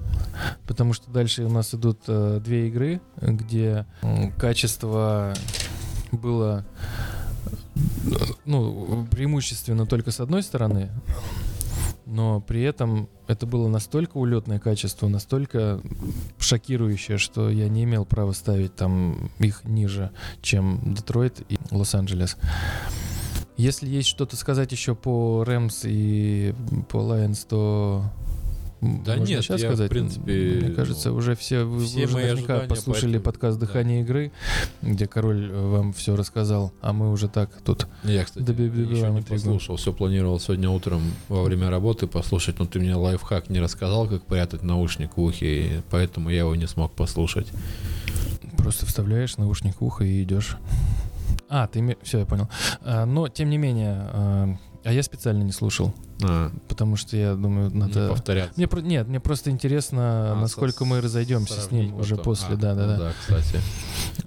Потому 0.65 0.93
что 0.93 1.09
дальше 1.11 1.43
у 1.43 1.49
нас 1.49 1.73
идут 1.73 1.99
э, 2.07 2.39
две 2.43 2.67
игры, 2.67 3.01
где 3.21 3.85
м, 4.01 4.31
качество 4.33 5.33
было 6.11 6.65
э, 8.05 8.09
ну, 8.45 9.07
преимущественно 9.11 9.85
только 9.85 10.11
с 10.11 10.19
одной 10.19 10.43
стороны, 10.43 10.89
но 12.07 12.39
при 12.39 12.61
этом 12.61 13.09
это 13.27 13.45
было 13.45 13.67
настолько 13.67 14.17
улетное 14.17 14.59
качество, 14.59 15.07
настолько 15.07 15.81
шокирующее, 16.39 17.17
что 17.17 17.49
я 17.49 17.67
не 17.67 17.83
имел 17.83 18.05
права 18.05 18.31
ставить 18.31 18.75
там 18.75 19.29
их 19.39 19.63
ниже, 19.65 20.11
чем 20.41 20.93
Детройт 20.93 21.41
и 21.49 21.57
Лос-Анджелес. 21.69 22.37
Если 23.57 23.87
есть 23.87 24.07
что-то 24.07 24.35
сказать 24.37 24.71
еще 24.71 24.95
по 24.95 25.43
Рэмс 25.43 25.81
и 25.83 26.55
по 26.89 26.97
Лайонс, 26.97 27.43
то 27.43 28.03
Да 28.81 29.15
можно 29.15 29.33
нет, 29.33 29.43
сейчас 29.43 29.61
я, 29.61 29.67
в 29.67 29.71
сказать? 29.71 29.89
принципе, 29.89 30.61
Мне 30.61 30.69
кажется, 30.71 31.11
уже 31.11 31.35
все, 31.35 31.63
вы, 31.63 31.83
все 31.83 32.05
уже 32.05 32.15
наверняка 32.15 32.59
послушали 32.59 33.13
этому- 33.13 33.23
подкаст 33.23 33.59
да. 33.59 33.65
«Дыхание 33.65 34.01
игры», 34.01 34.31
где 34.83 35.07
король 35.07 35.49
э, 35.49 35.67
вам 35.67 35.93
все 35.93 36.15
рассказал, 36.15 36.71
а 36.81 36.93
мы 36.93 37.11
уже 37.11 37.27
так 37.27 37.49
тут. 37.63 37.87
Я, 38.03 38.23
кстати, 38.23 38.43
Добиваем 38.43 38.91
еще 38.91 39.09
не 39.09 39.21
послушал. 39.23 39.77
Все 39.77 39.93
планировал 39.93 40.39
сегодня 40.39 40.69
утром 40.69 41.01
во 41.27 41.41
время 41.43 41.71
работы 41.71 42.05
послушать, 42.05 42.59
но 42.59 42.65
ты 42.65 42.79
мне 42.79 42.93
лайфхак 42.93 43.49
не 43.49 43.59
рассказал, 43.59 44.07
как 44.07 44.23
прятать 44.23 44.61
наушник 44.61 45.17
в 45.17 45.21
ухе, 45.21 45.45
и 45.47 45.81
поэтому 45.89 46.29
я 46.29 46.39
его 46.39 46.55
не 46.55 46.67
смог 46.67 46.91
послушать. 46.93 47.47
Просто 48.57 48.85
вставляешь 48.85 49.37
наушник 49.37 49.81
в 49.81 49.85
ухо 49.85 50.03
и 50.03 50.21
идешь. 50.21 50.57
А, 51.49 51.67
ты... 51.67 51.97
Все, 52.03 52.19
я 52.19 52.25
понял. 52.25 52.47
А, 52.81 53.05
но, 53.05 53.27
тем 53.27 53.49
не 53.49 53.57
менее, 53.57 54.59
а, 54.87 54.91
я 54.93 55.03
специально 55.03 55.43
не 55.43 55.51
слушал, 55.51 55.93
А, 56.23 56.51
потому 56.67 56.95
что 56.95 57.17
я 57.17 57.35
думаю, 57.35 57.69
не 57.69 57.77
надо... 57.79 58.09
повторяться. 58.09 58.53
Мне 58.57 58.67
про- 58.67 58.81
Нет, 58.81 59.07
мне 59.07 59.19
просто 59.19 59.49
интересно, 59.51 60.31
А, 60.33 60.35
насколько 60.39 60.79
со- 60.79 60.85
мы 60.85 61.01
разойдемся 61.01 61.59
с 61.59 61.71
ним 61.71 61.93
уже 61.95 62.11
потом. 62.15 62.23
после, 62.25 62.53
А, 62.55 62.57
да, 62.57 62.75
да, 62.75 62.81
ну 62.85 62.87
да. 62.87 62.97
Да, 62.97 63.13
кстати. 63.19 63.61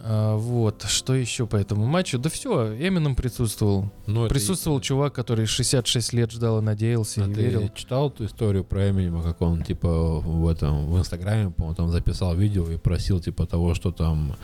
А, 0.02 0.36
вот, 0.36 0.84
что 0.88 1.14
еще 1.14 1.46
по 1.46 1.56
этому 1.56 1.86
матчу? 1.86 2.18
Да 2.18 2.30
все, 2.30 2.74
Эмином 2.76 3.14
присутствовал. 3.16 3.90
Ну, 4.06 4.24
это 4.26 4.34
Присутствовал 4.34 4.78
и- 4.78 4.82
чувак, 4.82 5.14
который 5.14 5.46
66 5.46 6.12
лет 6.12 6.30
ждал 6.30 6.58
и 6.58 6.62
надеялся, 6.62 7.24
А 7.24 7.28
и 7.28 7.32
ты 7.34 7.40
верил. 7.42 7.68
читал 7.74 8.08
эту 8.08 8.26
историю 8.26 8.64
про 8.64 8.90
Эминема, 8.90 9.22
как 9.22 9.40
он, 9.42 9.62
типа, 9.62 10.20
в 10.20 10.48
этом, 10.48 10.86
в 10.90 10.98
Инстаграме, 10.98 11.50
по-моему, 11.50 11.74
там 11.74 11.90
записал 11.90 12.34
видео 12.34 12.68
и 12.70 12.76
просил, 12.76 13.20
типа, 13.20 13.46
того, 13.46 13.74
что 13.74 13.92
там... 13.92 14.36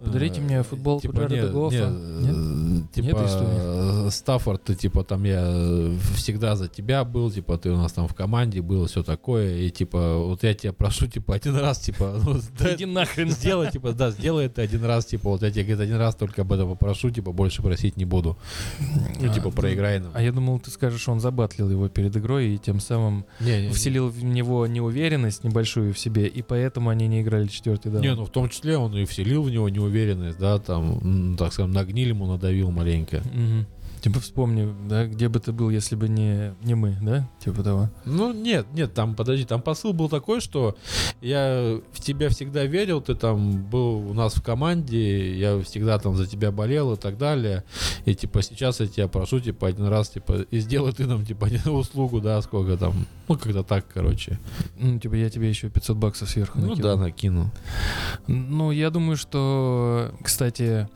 Подарите 0.00 0.40
э, 0.40 0.44
мне 0.44 0.62
футболку 0.62 1.02
типа, 1.02 1.12
Джареда 1.20 1.46
не- 1.46 1.52
Гоффа. 1.52 1.74
не, 1.76 2.26
Нет? 2.26 2.34
э, 2.36 2.94
Типа, 2.94 3.06
Нет 3.06 3.16
истории? 3.26 4.06
э, 4.06 4.10
Стаффорд, 4.10 4.62
ты, 4.64 4.74
типа, 4.74 5.04
там 5.04 5.24
я 5.24 5.42
э, 5.44 5.96
всегда 6.16 6.56
за 6.56 6.68
тебя 6.68 7.04
был, 7.04 7.30
типа, 7.30 7.56
ты 7.58 7.70
у 7.70 7.76
нас 7.76 7.92
там 7.92 8.08
в 8.08 8.14
команде 8.14 8.60
был, 8.60 8.86
все 8.86 9.02
такое, 9.02 9.56
и, 9.58 9.70
типа, 9.70 10.16
вот 10.18 10.42
я 10.42 10.54
тебя 10.54 10.72
прошу, 10.72 11.06
типа, 11.06 11.34
один 11.36 11.56
раз, 11.56 11.78
типа, 11.78 12.20
ну, 12.24 12.40
да, 12.58 12.74
Иди 12.74 12.84
нахрен. 12.86 13.30
Сделай, 13.30 13.70
типа, 13.70 13.92
да, 13.92 14.10
сделай 14.10 14.46
это 14.46 14.62
один 14.62 14.84
раз, 14.84 15.06
типа, 15.06 15.30
вот 15.30 15.42
я 15.42 15.50
тебя 15.50 15.62
говорит, 15.64 15.80
один 15.80 15.96
раз 15.96 16.14
только 16.16 16.42
об 16.42 16.52
этом 16.52 16.68
попрошу, 16.70 17.10
типа, 17.10 17.32
больше 17.32 17.62
просить 17.62 17.96
не 17.96 18.04
буду. 18.04 18.36
Ну, 19.20 19.30
А, 19.30 19.34
типа, 19.34 19.50
проиграй 19.50 20.00
нам. 20.00 20.10
А 20.14 20.22
я 20.22 20.32
думал, 20.32 20.58
ты 20.58 20.70
скажешь, 20.70 21.08
он 21.08 21.20
забатлил 21.20 21.70
его 21.70 21.88
перед 21.88 22.16
игрой 22.16 22.50
и 22.54 22.58
тем 22.58 22.80
самым 22.80 23.24
вселил 23.72 24.08
в 24.08 24.22
него 24.24 24.66
неуверенность 24.66 25.44
небольшую 25.44 25.94
в 25.94 25.98
себе, 25.98 26.26
и 26.26 26.42
поэтому 26.42 26.90
они 26.90 27.06
не 27.08 27.22
играли 27.22 27.46
четвертый 27.46 27.90
даун. 27.92 28.02
Не, 28.02 28.14
ну 28.14 28.24
в 28.24 28.30
том 28.30 28.48
числе 28.48 28.76
он 28.76 28.96
и 28.96 29.04
вселил 29.04 29.42
в 29.42 29.50
него 29.50 29.61
неуверенность, 29.68 30.38
да, 30.38 30.58
там, 30.58 31.36
так 31.36 31.52
скажем, 31.52 31.72
на 31.72 31.84
гниль 31.84 32.08
ему 32.08 32.26
надавил 32.26 32.70
маленько. 32.70 33.22
Мгм. 33.32 33.66
Типа 34.02 34.18
вспомни, 34.18 34.68
да, 34.88 35.06
где 35.06 35.28
бы 35.28 35.38
ты 35.38 35.52
был, 35.52 35.70
если 35.70 35.94
бы 35.94 36.08
не, 36.08 36.54
не 36.64 36.74
мы, 36.74 36.98
да? 37.00 37.28
Типа 37.38 37.62
того. 37.62 37.88
Ну, 38.04 38.32
нет, 38.32 38.66
нет, 38.72 38.92
там, 38.94 39.14
подожди, 39.14 39.44
там 39.44 39.62
посыл 39.62 39.92
был 39.92 40.08
такой, 40.08 40.40
что 40.40 40.76
я 41.20 41.78
в 41.92 42.00
тебя 42.00 42.28
всегда 42.28 42.64
верил, 42.64 43.00
ты 43.00 43.14
там 43.14 43.62
был 43.62 44.10
у 44.10 44.12
нас 44.12 44.34
в 44.34 44.42
команде, 44.42 45.38
я 45.38 45.60
всегда 45.62 46.00
там 46.00 46.16
за 46.16 46.26
тебя 46.26 46.50
болел 46.50 46.94
и 46.94 46.96
так 46.96 47.16
далее, 47.16 47.62
и, 48.04 48.16
типа, 48.16 48.42
сейчас 48.42 48.80
я 48.80 48.88
тебя 48.88 49.06
прошу, 49.06 49.38
типа, 49.38 49.68
один 49.68 49.86
раз, 49.86 50.08
типа, 50.10 50.46
и 50.50 50.58
сделай 50.58 50.92
ты 50.92 51.06
нам, 51.06 51.24
типа, 51.24 51.48
услугу, 51.70 52.20
да, 52.20 52.42
сколько 52.42 52.76
там, 52.76 53.06
ну, 53.28 53.38
когда 53.38 53.62
так, 53.62 53.86
короче. 53.94 54.40
Ну, 54.80 54.98
типа 54.98 55.14
я 55.14 55.30
тебе 55.30 55.48
еще 55.48 55.68
500 55.70 55.96
баксов 55.96 56.28
сверху 56.28 56.58
Ну, 56.58 56.70
накину. 56.70 56.82
да, 56.82 56.96
накину. 56.96 57.50
Ну, 58.26 58.72
я 58.72 58.90
думаю, 58.90 59.16
что, 59.16 60.12
кстати, 60.22 60.88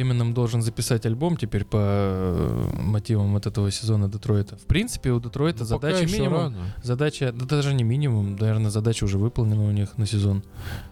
Эмином 0.00 0.34
должен 0.34 0.62
записать 0.62 1.06
альбом 1.06 1.36
теперь 1.36 1.64
по 1.64 1.78
э, 1.80 2.68
мотивам 2.80 3.32
вот 3.32 3.46
этого 3.46 3.70
сезона 3.70 4.08
Детройта. 4.08 4.56
В 4.56 4.66
принципе, 4.66 5.10
у 5.12 5.20
Детройта 5.20 5.60
Ну, 5.60 5.64
задача 5.66 6.06
минимум. 6.06 6.32
рано. 6.34 6.56
Задача, 6.82 7.32
да 7.32 7.46
даже 7.46 7.72
не 7.74 7.84
минимум, 7.84 8.36
наверное, 8.36 8.70
задача 8.70 9.04
уже 9.04 9.18
выполнена 9.18 9.64
у 9.64 9.70
них 9.70 9.96
на 9.98 10.06
сезон. 10.06 10.42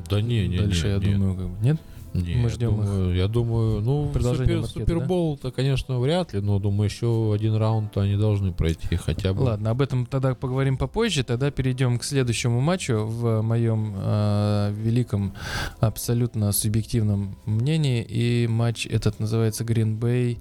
Да 0.09 0.21
не, 0.21 0.49
не, 0.49 0.59
Дальше, 0.59 0.87
не, 0.87 0.93
я 0.93 0.99
не. 0.99 1.15
думаю, 1.15 1.37
как 1.37 1.49
бы, 1.49 1.65
нет? 1.65 1.81
Не, 2.15 2.37
Мы 2.37 2.43
я 2.45 2.49
ждем 2.49 2.81
их. 2.81 2.87
думаю, 2.87 3.15
Я 3.17 3.27
думаю, 3.29 3.81
ну, 3.81 4.09
Продолжение 4.13 4.65
супер, 4.65 4.83
Супербол-то, 4.83 5.51
конечно, 5.51 5.99
вряд 5.99 6.33
ли, 6.33 6.41
но 6.41 6.61
думаю, 6.61 6.89
еще 6.89 7.33
один 7.35 7.57
раунд 7.57 7.97
они 7.97 8.17
должны 8.17 8.53
пройти 8.53 8.95
хотя 8.95 9.35
бы. 9.35 9.43
Ладно, 9.43 9.71
об 9.71 9.83
этом 9.83 10.07
тогда 10.07 10.35
поговорим 10.37 10.77
попозже. 10.77 11.25
Тогда 11.25 11.51
перейдем 11.51 11.99
к 11.99 12.05
следующему 12.05 12.61
матчу 12.61 13.05
в 13.05 13.43
моем 13.43 13.95
э, 13.97 14.73
великом, 14.77 15.35
абсолютно 15.81 16.53
субъективном 16.53 17.37
мнении. 17.47 18.03
И 18.03 18.47
матч 18.47 18.87
этот 18.87 19.19
называется 19.19 19.65
Green 19.65 19.99
Bay 19.99 20.39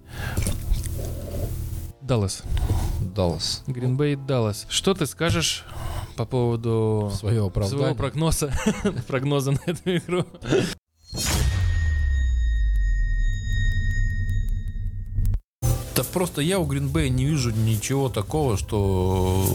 Даллас. 2.02 2.44
Даллас. 3.16 3.64
Green 3.66 3.98
Bay 3.98 4.16
Даллас. 4.24 4.68
Что 4.70 4.94
ты 4.94 5.06
скажешь 5.08 5.66
по 6.18 6.26
поводу 6.26 7.12
Свое 7.16 7.46
оправдание. 7.48 7.86
своего 7.86 7.96
прогноза, 7.96 8.54
прогноза 9.08 9.52
на 9.54 9.60
эту 9.66 9.98
игру? 9.98 10.26
Да 16.04 16.10
просто 16.12 16.42
я 16.42 16.60
у 16.60 16.66
Гринбея 16.66 17.10
не 17.10 17.26
вижу 17.26 17.52
ничего 17.52 18.10
такого, 18.10 18.58
что 18.58 19.46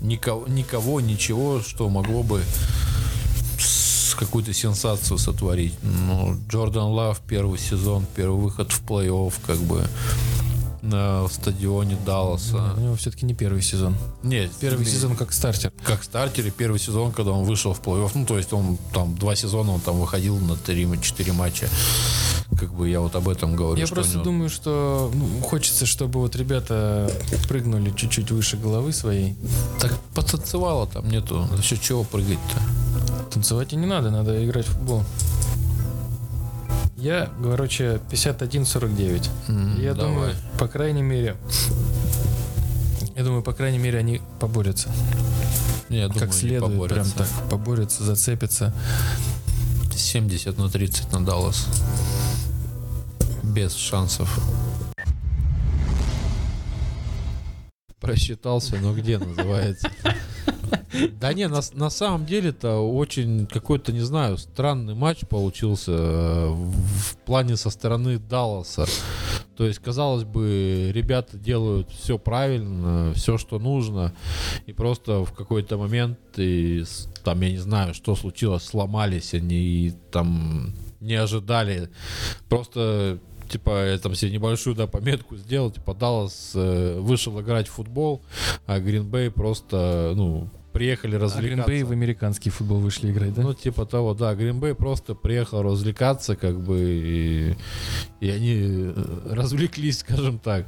ну, 0.00 0.06
никого, 0.06 0.46
никого, 0.46 1.00
ничего, 1.00 1.60
что 1.60 1.88
могло 1.90 2.22
бы 2.22 2.42
какую-то 4.18 4.52
сенсацию 4.52 5.18
сотворить. 5.18 5.74
Ну, 5.82 6.36
Джордан 6.48 6.90
Лав 6.90 7.20
первый 7.20 7.58
сезон, 7.58 8.04
первый 8.16 8.40
выход 8.40 8.72
в 8.72 8.82
плей-офф, 8.82 9.32
как 9.46 9.58
бы 9.58 9.86
на 10.82 11.26
стадионе 11.28 11.96
Далласа. 12.06 12.74
У 12.76 12.80
него 12.80 12.96
все-таки 12.96 13.26
не 13.26 13.34
первый 13.34 13.62
сезон. 13.62 13.96
Нет, 14.22 14.50
Первый 14.60 14.84
не- 14.84 14.90
сезон 14.90 15.16
как 15.16 15.32
стартер. 15.32 15.72
как 15.84 16.02
стартер 16.04 16.46
и 16.46 16.50
первый 16.50 16.78
сезон, 16.78 17.12
когда 17.12 17.32
он 17.32 17.44
вышел 17.44 17.72
в 17.74 17.80
плей-офф. 17.80 18.10
Ну, 18.14 18.26
то 18.26 18.36
есть 18.38 18.52
он 18.52 18.78
там 18.92 19.16
два 19.16 19.34
сезона 19.36 19.72
он 19.72 19.80
там 19.80 19.98
выходил 20.00 20.38
на 20.38 20.52
3-4 20.52 21.32
матча. 21.32 21.68
Как 22.58 22.72
бы 22.72 22.88
я 22.88 23.00
вот 23.00 23.14
об 23.14 23.28
этом 23.28 23.54
говорю. 23.56 23.80
Я 23.80 23.86
просто 23.86 24.14
него- 24.14 24.24
думаю, 24.24 24.50
что 24.50 25.10
ну, 25.14 25.40
хочется, 25.42 25.86
чтобы 25.86 26.20
вот 26.20 26.34
ребята 26.36 27.10
прыгнули 27.48 27.90
чуть-чуть 27.90 28.30
выше 28.30 28.56
головы 28.56 28.92
своей. 28.92 29.36
Так 29.80 29.92
потанцевало 30.14 30.86
там 30.86 31.08
нету. 31.08 31.46
За 31.56 31.62
счет 31.62 31.80
чего 31.80 32.04
прыгать-то? 32.04 32.60
Танцевать 33.32 33.72
и 33.72 33.76
не 33.76 33.86
надо, 33.86 34.10
надо 34.10 34.44
играть 34.44 34.66
в 34.66 34.72
футбол. 34.72 35.04
Я, 37.00 37.30
короче, 37.42 38.00
51-49. 38.10 39.28
М, 39.48 39.80
Я 39.80 39.94
давай. 39.94 40.12
думаю, 40.12 40.34
по 40.58 40.66
крайней 40.68 41.02
мере, 41.02 41.36
я 43.16 43.22
думаю, 43.24 43.42
по 43.42 43.52
крайней 43.52 43.78
мере, 43.78 43.98
они 43.98 44.20
поборются. 44.40 44.88
Я 45.88 46.08
думаю, 46.08 46.20
как 46.20 46.34
следует, 46.34 46.60
прям 46.62 46.72
поборются. 46.72 47.14
так 47.16 47.28
поборются, 47.50 48.04
зацепятся. 48.04 48.72
70 49.96 50.58
на 50.58 50.68
30 50.68 51.12
на 51.12 51.24
Даллас. 51.24 51.66
Без 53.42 53.74
шансов. 53.74 54.38
Просчитался, 58.00 58.76
но 58.76 58.94
где 58.94 59.18
называется? 59.18 59.90
Да 61.20 61.32
не, 61.32 61.48
на, 61.48 61.60
на 61.74 61.90
самом 61.90 62.24
деле-то 62.24 62.78
очень 62.78 63.46
какой-то, 63.46 63.92
не 63.92 64.00
знаю, 64.00 64.38
странный 64.38 64.94
матч 64.94 65.20
получился 65.26 65.92
э, 65.92 66.48
в, 66.48 67.16
плане 67.26 67.56
со 67.56 67.70
стороны 67.70 68.18
Далласа. 68.18 68.86
То 69.56 69.66
есть, 69.66 69.80
казалось 69.80 70.24
бы, 70.24 70.90
ребята 70.94 71.36
делают 71.36 71.90
все 71.90 72.18
правильно, 72.18 73.12
все, 73.14 73.36
что 73.38 73.58
нужно, 73.58 74.14
и 74.66 74.72
просто 74.72 75.24
в 75.24 75.32
какой-то 75.32 75.76
момент, 75.76 76.18
и, 76.36 76.84
там, 77.22 77.40
я 77.42 77.50
не 77.50 77.58
знаю, 77.58 77.92
что 77.92 78.16
случилось, 78.16 78.64
сломались 78.64 79.34
они, 79.34 79.56
и 79.56 79.94
там 80.10 80.74
не 81.00 81.14
ожидали. 81.14 81.90
Просто 82.48 83.18
типа, 83.48 83.86
я 83.86 83.98
там 83.98 84.14
себе 84.14 84.30
небольшую, 84.30 84.76
да, 84.76 84.86
пометку 84.86 85.36
сделал, 85.36 85.70
типа, 85.70 85.94
Даллас 85.94 86.52
э, 86.54 86.98
вышел 87.00 87.40
играть 87.40 87.68
в 87.68 87.72
футбол, 87.72 88.22
а 88.66 88.78
Гринбей 88.78 89.30
просто, 89.30 90.12
ну, 90.14 90.48
приехали 90.72 91.16
А 91.16 91.18
развлекаться. 91.18 91.64
Гринбей 91.64 91.82
в 91.82 91.92
американский 91.92 92.50
футбол 92.50 92.78
вышли 92.78 93.10
играть, 93.10 93.34
да? 93.34 93.42
Ну, 93.42 93.54
типа 93.54 93.84
того, 93.84 94.14
да, 94.14 94.34
Гринбей 94.34 94.74
просто 94.74 95.14
приехал 95.14 95.62
развлекаться, 95.62 96.36
как 96.36 96.60
бы, 96.60 96.78
и, 96.80 97.56
и 98.20 98.30
они 98.30 98.54
э, 98.56 99.32
развлеклись, 99.32 99.98
скажем 100.00 100.38
так. 100.38 100.66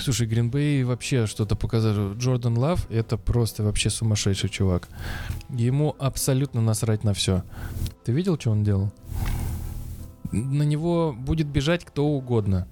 Слушай, 0.00 0.26
Гринбей 0.26 0.84
вообще 0.84 1.26
что-то 1.26 1.56
показал. 1.56 2.14
Джордан 2.14 2.56
Лав— 2.58 2.86
это 2.90 3.16
просто 3.16 3.62
вообще 3.62 3.90
сумасшедший 3.90 4.50
чувак. 4.50 4.88
Ему 5.48 5.96
абсолютно 5.98 6.60
насрать 6.60 7.02
на 7.02 7.12
все. 7.14 7.42
Ты 8.04 8.12
видел, 8.12 8.38
что 8.38 8.50
он 8.50 8.62
делал? 8.62 8.92
На 10.32 10.62
него 10.62 11.14
будет 11.16 11.46
бежать 11.46 11.84
кто 11.84 12.06
угодно. 12.06 12.66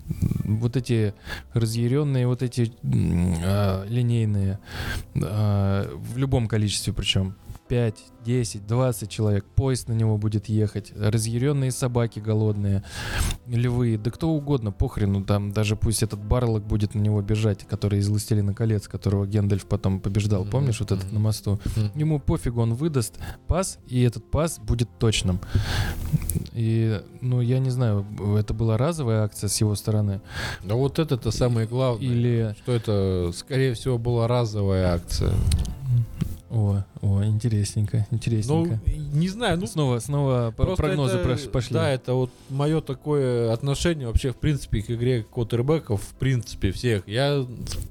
Вот 0.44 0.76
эти 0.76 1.14
разъяренные, 1.52 2.26
вот 2.26 2.42
эти 2.42 2.72
а, 2.84 3.84
линейные, 3.86 4.58
а, 5.16 5.88
в 5.94 6.16
любом 6.16 6.48
количестве 6.48 6.92
причем. 6.92 7.34
5, 7.74 8.04
10, 8.24 8.66
20 8.68 9.10
человек, 9.10 9.44
поезд 9.44 9.88
на 9.88 9.94
него 9.94 10.16
будет 10.16 10.48
ехать, 10.48 10.92
разъяренные 10.96 11.72
собаки 11.72 12.20
голодные, 12.20 12.84
львы, 13.48 13.98
да 13.98 14.12
кто 14.12 14.30
угодно, 14.30 14.70
похрену, 14.70 15.24
там 15.24 15.50
даже 15.52 15.74
пусть 15.74 16.04
этот 16.04 16.20
Барлок 16.20 16.64
будет 16.64 16.94
на 16.94 17.00
него 17.00 17.20
бежать, 17.20 17.64
который 17.64 17.98
из 17.98 18.08
«Властелина 18.08 18.54
колец», 18.54 18.86
которого 18.86 19.26
Гендальф 19.26 19.66
потом 19.66 19.98
побеждал, 19.98 20.44
помнишь, 20.44 20.78
вот 20.78 20.92
этот 20.92 21.10
на 21.10 21.18
мосту? 21.18 21.58
Ему 21.96 22.20
пофигу, 22.20 22.62
он 22.62 22.74
выдаст 22.74 23.18
пас, 23.48 23.80
и 23.88 24.02
этот 24.02 24.30
пас 24.30 24.60
будет 24.60 24.88
точным. 25.00 25.40
И, 26.52 27.02
ну, 27.22 27.40
я 27.40 27.58
не 27.58 27.70
знаю, 27.70 28.06
это 28.38 28.54
была 28.54 28.78
разовая 28.78 29.24
акция 29.24 29.48
с 29.48 29.60
его 29.60 29.74
стороны, 29.74 30.20
Да 30.62 30.76
вот 30.76 31.00
это-то 31.00 31.32
самое 31.32 31.66
главное. 31.66 32.06
или... 32.06 32.54
Что 32.62 32.70
это, 32.70 33.32
скорее 33.34 33.74
всего, 33.74 33.98
была 33.98 34.28
разовая 34.28 34.94
акция. 34.94 35.34
О, 36.54 36.84
о, 37.02 37.24
интересненько, 37.24 38.06
Ну, 38.12 38.16
интересненько. 38.16 38.80
не 39.12 39.28
знаю, 39.28 39.58
ну, 39.58 39.66
снова, 39.66 39.98
снова 39.98 40.52
прогнозы 40.56 41.16
это, 41.16 41.50
пошли. 41.50 41.74
Да, 41.74 41.90
это 41.90 42.14
вот 42.14 42.30
мое 42.48 42.80
такое 42.80 43.52
отношение 43.52 44.06
вообще, 44.06 44.30
в 44.30 44.36
принципе, 44.36 44.80
к 44.80 44.88
игре 44.88 45.24
квотербеков, 45.24 46.00
в 46.00 46.14
принципе, 46.14 46.70
всех. 46.70 47.08
Я 47.08 47.44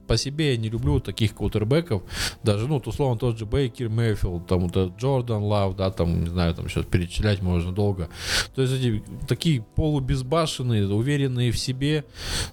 по 0.07 0.15
себе 0.15 0.55
не 0.57 0.69
люблю 0.69 1.01
таких 1.01 1.35
квотербеков. 1.35 2.03
Даже, 2.41 2.69
ну, 2.69 2.77
условно, 2.77 3.19
тот 3.19 3.37
же 3.37 3.45
Бейкер 3.45 3.89
Мэйфилд, 3.89 4.47
там, 4.47 4.69
вот 4.69 4.97
Джордан 4.97 5.43
Лав, 5.43 5.75
да, 5.75 5.91
там, 5.91 6.23
не 6.23 6.29
знаю, 6.29 6.55
там 6.55 6.69
сейчас 6.69 6.85
перечислять 6.85 7.41
можно 7.41 7.73
долго. 7.73 8.07
То 8.55 8.61
есть 8.61 8.73
эти 8.75 9.03
такие 9.27 9.61
полубезбашенные, 9.75 10.87
уверенные 10.87 11.51
в 11.51 11.59
себе, 11.59 12.05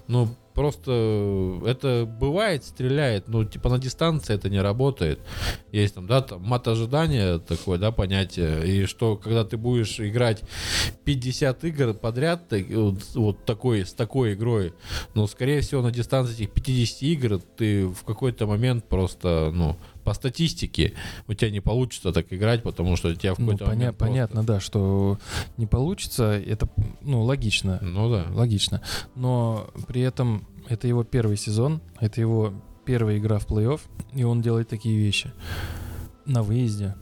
ну, 0.09 0.27
Просто 0.53 1.61
это 1.65 2.05
бывает, 2.05 2.63
стреляет, 2.63 3.27
но 3.27 3.45
типа 3.45 3.69
на 3.69 3.79
дистанции 3.79 4.33
это 4.35 4.49
не 4.49 4.61
работает. 4.61 5.19
Есть 5.71 5.95
там, 5.95 6.07
да, 6.07 6.21
там 6.21 6.41
мат 6.41 6.67
ожидания 6.67 7.39
такое, 7.39 7.77
да, 7.77 7.91
понятие. 7.91 8.67
И 8.67 8.85
что, 8.85 9.15
когда 9.15 9.45
ты 9.45 9.57
будешь 9.57 9.99
играть 9.99 10.43
50 11.05 11.63
игр 11.63 11.93
подряд, 11.93 12.49
так- 12.49 12.69
вот, 12.69 12.99
вот 13.15 13.45
такой, 13.45 13.85
с 13.85 13.93
такой 13.93 14.33
игрой, 14.33 14.73
ну, 15.13 15.27
скорее 15.27 15.61
всего, 15.61 15.81
на 15.81 15.91
дистанции 15.91 16.33
этих 16.33 16.51
50 16.51 17.01
игр 17.03 17.39
ты 17.57 17.87
в 17.87 18.03
какой-то 18.03 18.45
момент 18.47 18.85
просто, 18.87 19.51
ну, 19.53 19.77
по 20.03 20.13
статистике 20.13 20.93
у 21.27 21.33
тебя 21.33 21.51
не 21.51 21.59
получится 21.61 22.11
так 22.11 22.31
играть, 22.33 22.63
потому 22.63 22.95
что 22.95 23.09
у 23.09 23.13
тебя 23.13 23.33
в 23.33 23.39
Ну, 23.39 23.45
какой-то 23.51 23.65
поня- 23.65 23.69
момент 23.75 23.97
просто- 23.97 24.05
понятно, 24.13 24.43
да, 24.43 24.59
что 24.59 25.17
не 25.57 25.65
получится, 25.67 26.31
это, 26.33 26.69
ну, 27.01 27.21
логично. 27.23 27.79
Ну 27.81 28.09
да. 28.11 28.25
Логично. 28.31 28.81
Но 29.15 29.69
при 29.87 30.01
этом 30.01 30.47
это 30.69 30.87
его 30.87 31.03
первый 31.03 31.37
сезон, 31.37 31.81
это 31.99 32.21
его 32.21 32.53
первая 32.85 33.17
игра 33.17 33.39
в 33.39 33.47
плей-офф, 33.47 33.79
и 34.13 34.23
он 34.23 34.41
делает 34.41 34.67
такие 34.69 34.97
вещи. 34.97 35.31
На 36.25 36.43
выезде 36.43 36.95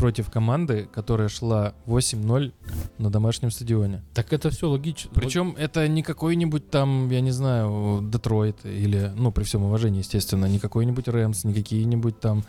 против 0.00 0.30
команды, 0.30 0.88
которая 0.92 1.28
шла 1.28 1.74
8-0 1.86 2.52
на 2.96 3.10
домашнем 3.10 3.50
стадионе. 3.50 4.02
Так 4.14 4.32
это 4.32 4.48
все 4.48 4.68
логично. 4.70 5.10
Причем 5.14 5.54
это 5.58 5.86
не 5.88 6.02
какой-нибудь 6.02 6.70
там, 6.70 7.10
я 7.10 7.20
не 7.20 7.32
знаю, 7.32 8.00
Детройт 8.10 8.64
или, 8.64 9.12
ну, 9.14 9.30
при 9.30 9.44
всем 9.44 9.64
уважении, 9.64 9.98
естественно, 9.98 10.46
не 10.46 10.58
какой-нибудь 10.58 11.06
Рэмс, 11.06 11.44
не 11.44 11.52
какие-нибудь 11.52 12.18
там, 12.18 12.44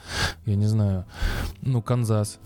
я 0.46 0.56
не 0.56 0.68
знаю, 0.68 1.06
ну, 1.62 1.82
Канзас. 1.82 2.40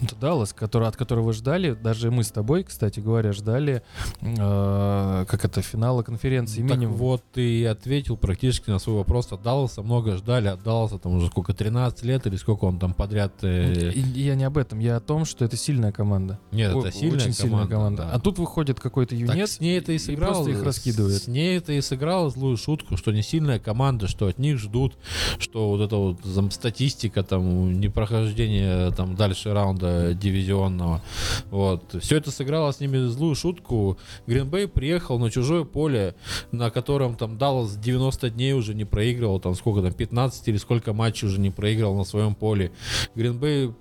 Это 0.00 0.14
Даллас, 0.14 0.52
который, 0.52 0.86
от 0.86 0.96
которого 0.96 1.32
ждали, 1.32 1.72
даже 1.72 2.10
мы 2.10 2.22
с 2.22 2.30
тобой, 2.30 2.62
кстати 2.62 3.00
говоря, 3.00 3.32
ждали, 3.32 3.82
э, 4.20 5.24
как 5.26 5.44
это, 5.44 5.60
финала 5.62 6.02
конференции 6.02 6.60
Так 6.62 6.76
минимум. 6.76 6.96
вот 6.96 7.24
ты 7.32 7.60
и 7.60 7.64
ответил 7.64 8.16
практически 8.16 8.70
на 8.70 8.78
свой 8.78 8.96
вопрос. 8.96 9.32
От 9.32 9.42
Далласа 9.42 9.82
много 9.82 10.16
ждали. 10.16 10.48
От 10.48 10.62
Далласа 10.62 10.98
там 10.98 11.16
уже 11.16 11.26
сколько, 11.28 11.52
13 11.52 12.04
лет 12.04 12.26
или 12.26 12.36
сколько 12.36 12.66
он 12.66 12.78
там 12.78 12.94
подряд... 12.94 13.32
э, 13.42 13.92
я 13.94 14.35
не 14.36 14.44
об 14.44 14.56
этом, 14.58 14.78
я 14.78 14.96
о 14.96 15.00
том, 15.00 15.24
что 15.24 15.44
это 15.44 15.56
сильная 15.56 15.92
команда. 15.92 16.38
Нет, 16.52 16.74
О- 16.74 16.80
это 16.80 16.92
сильная 16.92 17.16
Очень 17.18 17.32
сильная 17.32 17.66
команда, 17.66 17.74
команда. 17.74 18.02
да. 18.04 18.10
А 18.12 18.18
тут 18.20 18.38
выходит 18.38 18.78
какой-то 18.80 19.10
Так 19.18 19.20
юнец 19.34 19.52
с 19.52 19.60
ней 19.60 19.78
это 19.78 19.92
и 19.92 19.98
сыграл. 19.98 20.32
просто 20.34 20.50
их 20.50 20.62
раскидывает. 20.62 21.22
С 21.22 21.26
ней 21.28 21.56
это 21.58 21.72
и 21.72 21.80
сыграло 21.80 22.30
злую 22.30 22.56
шутку, 22.56 22.96
что 22.96 23.12
не 23.12 23.22
сильная 23.22 23.58
команда, 23.58 24.06
что 24.08 24.26
от 24.26 24.38
них 24.38 24.58
ждут, 24.58 24.96
что 25.38 25.70
вот 25.70 25.80
эта 25.80 25.96
вот 25.96 26.20
там, 26.22 26.50
статистика, 26.50 27.22
там, 27.22 27.80
непрохождение 27.80 28.90
там 28.92 29.14
дальше 29.16 29.52
раунда 29.52 30.14
дивизионного. 30.14 31.02
Вот. 31.50 31.96
Все 32.02 32.16
это 32.16 32.30
сыграло 32.30 32.70
с 32.72 32.80
ними 32.80 32.98
злую 33.08 33.34
шутку. 33.34 33.98
Гринбей 34.26 34.68
приехал 34.68 35.18
на 35.18 35.30
чужое 35.30 35.64
поле, 35.64 36.14
на 36.52 36.70
котором 36.70 37.16
там 37.16 37.38
Даллас 37.38 37.76
90 37.76 38.30
дней 38.30 38.52
уже 38.52 38.74
не 38.74 38.84
проигрывал, 38.84 39.40
там 39.40 39.54
сколько 39.54 39.82
там, 39.82 39.92
15 39.92 40.48
или 40.48 40.56
сколько 40.56 40.92
матчей 40.92 41.28
уже 41.28 41.40
не 41.40 41.50
проиграл 41.50 41.94
на 41.96 42.04
своем 42.04 42.34
поле. 42.34 42.72
Гринбей 43.14 43.72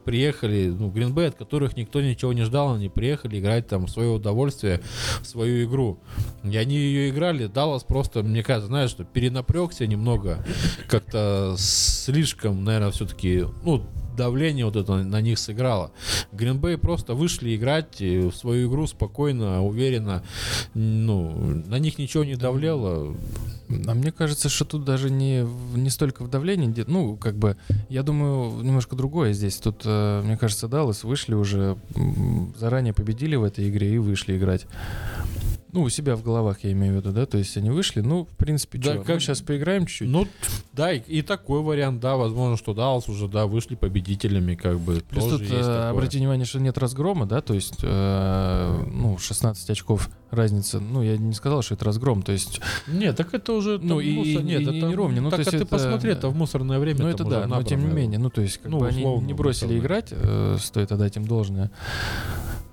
приехали, 0.45 0.67
ну, 0.67 0.89
Гринбей, 0.89 1.27
от 1.27 1.35
которых 1.35 1.75
никто 1.75 2.01
ничего 2.01 2.33
не 2.33 2.43
ждал, 2.43 2.75
они 2.75 2.89
приехали 2.89 3.39
играть 3.39 3.67
там 3.67 3.85
в 3.87 3.89
свое 3.89 4.09
удовольствие, 4.09 4.81
в 5.21 5.25
свою 5.25 5.65
игру. 5.65 5.99
И 6.43 6.55
они 6.55 6.75
ее 6.75 7.09
играли, 7.09 7.47
Даллас 7.47 7.83
просто, 7.83 8.23
мне 8.23 8.43
кажется, 8.43 8.67
знаешь, 8.67 8.89
что 8.91 9.03
перенапрягся 9.03 9.87
немного, 9.87 10.45
как-то 10.87 11.55
слишком, 11.57 12.63
наверное, 12.63 12.91
все-таки, 12.91 13.45
ну, 13.63 13.83
давление 14.15 14.65
вот 14.65 14.75
это 14.75 15.03
на 15.03 15.21
них 15.21 15.39
сыграло. 15.39 15.91
Гринбей 16.31 16.77
просто 16.77 17.13
вышли 17.13 17.55
играть 17.55 17.99
в 17.99 18.31
свою 18.31 18.69
игру 18.69 18.87
спокойно, 18.87 19.63
уверенно. 19.63 20.23
Ну, 20.73 21.63
на 21.65 21.79
них 21.79 21.97
ничего 21.97 22.23
не 22.23 22.35
давлело. 22.35 23.15
А 23.69 23.93
мне 23.93 24.11
кажется, 24.11 24.49
что 24.49 24.65
тут 24.65 24.85
даже 24.85 25.09
не, 25.09 25.47
не 25.75 25.89
столько 25.89 26.23
в 26.23 26.29
давлении, 26.29 26.83
ну, 26.87 27.17
как 27.17 27.35
бы, 27.35 27.57
я 27.89 28.03
думаю, 28.03 28.61
немножко 28.63 28.95
другое 28.95 29.33
здесь. 29.33 29.57
Тут, 29.57 29.81
э, 29.85 30.21
мне 30.23 30.37
кажется, 30.37 30.67
Даллас 30.67 31.03
вышли 31.03 31.33
уже, 31.33 31.77
заранее 32.57 32.93
победили 32.93 33.35
в 33.35 33.43
этой 33.43 33.69
игре 33.69 33.95
и 33.95 33.97
вышли 33.97 34.37
играть. 34.37 34.67
Ну, 35.75 35.81
у 35.81 35.89
себя 35.89 36.15
в 36.15 36.23
головах, 36.23 36.59
я 36.63 36.71
имею 36.71 36.93
в 36.93 36.95
виду, 36.97 37.11
да, 37.11 37.25
то 37.25 37.37
есть 37.37 37.57
они 37.57 37.69
вышли, 37.69 37.99
ну, 37.99 38.23
в 38.23 38.37
принципе, 38.37 38.77
Да 38.77 38.93
чё, 38.93 39.03
как- 39.03 39.15
мы 39.15 39.19
сейчас 39.19 39.41
поиграем 39.41 39.85
чуть-чуть. 39.85 40.07
Ну, 40.07 40.25
да, 40.71 40.93
и, 40.93 40.99
и 40.99 41.21
такой 41.21 41.61
вариант, 41.61 41.99
да, 41.99 42.15
возможно, 42.15 42.55
что 42.55 42.73
Даллас 42.73 43.09
уже, 43.09 43.27
да, 43.27 43.45
вышли 43.45 43.75
победителями, 43.75 44.55
как 44.55 44.79
бы. 44.79 45.03
Плюс 45.09 45.25
тоже 45.25 45.39
тут, 45.39 45.41
есть 45.41 45.53
э, 45.53 45.57
такое. 45.63 45.89
обрати 45.89 46.17
внимание, 46.17 46.45
что 46.45 46.61
нет 46.61 46.77
разгрома, 46.77 47.25
да, 47.25 47.41
то 47.41 47.53
есть, 47.53 47.79
э, 47.83 48.83
ну, 48.89 49.17
16 49.17 49.69
очков 49.69 50.09
разница, 50.31 50.79
ну, 50.79 51.03
я 51.03 51.17
не 51.17 51.33
сказал, 51.33 51.61
что 51.61 51.73
это 51.73 51.83
разгром, 51.83 52.21
то 52.23 52.31
есть, 52.31 52.61
Нет, 52.87 53.17
так 53.17 53.33
это 53.33 53.51
уже 53.51 53.77
Ну, 53.77 53.99
и- 53.99 54.15
мусор- 54.15 54.41
и- 54.41 54.45
нет, 54.45 54.61
и 54.61 54.77
это 54.77 54.87
не 54.87 54.95
ровнее, 54.95 55.19
ну, 55.19 55.29
так 55.29 55.37
то 55.37 55.41
есть 55.41 55.49
а 55.49 55.51
ты 55.51 55.57
это- 55.57 55.65
посмотри, 55.65 56.11
это 56.13 56.29
в 56.29 56.35
мусорное 56.37 56.79
время. 56.79 56.99
ну, 57.01 57.07
это 57.09 57.25
да, 57.25 57.47
но 57.47 57.61
тем 57.63 57.81
не 57.85 57.93
менее, 57.93 58.17
ну, 58.17 58.29
то 58.29 58.39
есть, 58.41 58.59
как 58.59 58.71
Ну, 58.71 58.79
бы 58.79 58.87
они 58.87 59.03
не 59.03 59.33
бросили 59.33 59.65
условно. 59.65 59.81
играть, 59.83 60.07
э, 60.11 60.57
стоит 60.61 60.93
отдать 60.93 61.17
им 61.17 61.25
должное. 61.27 61.69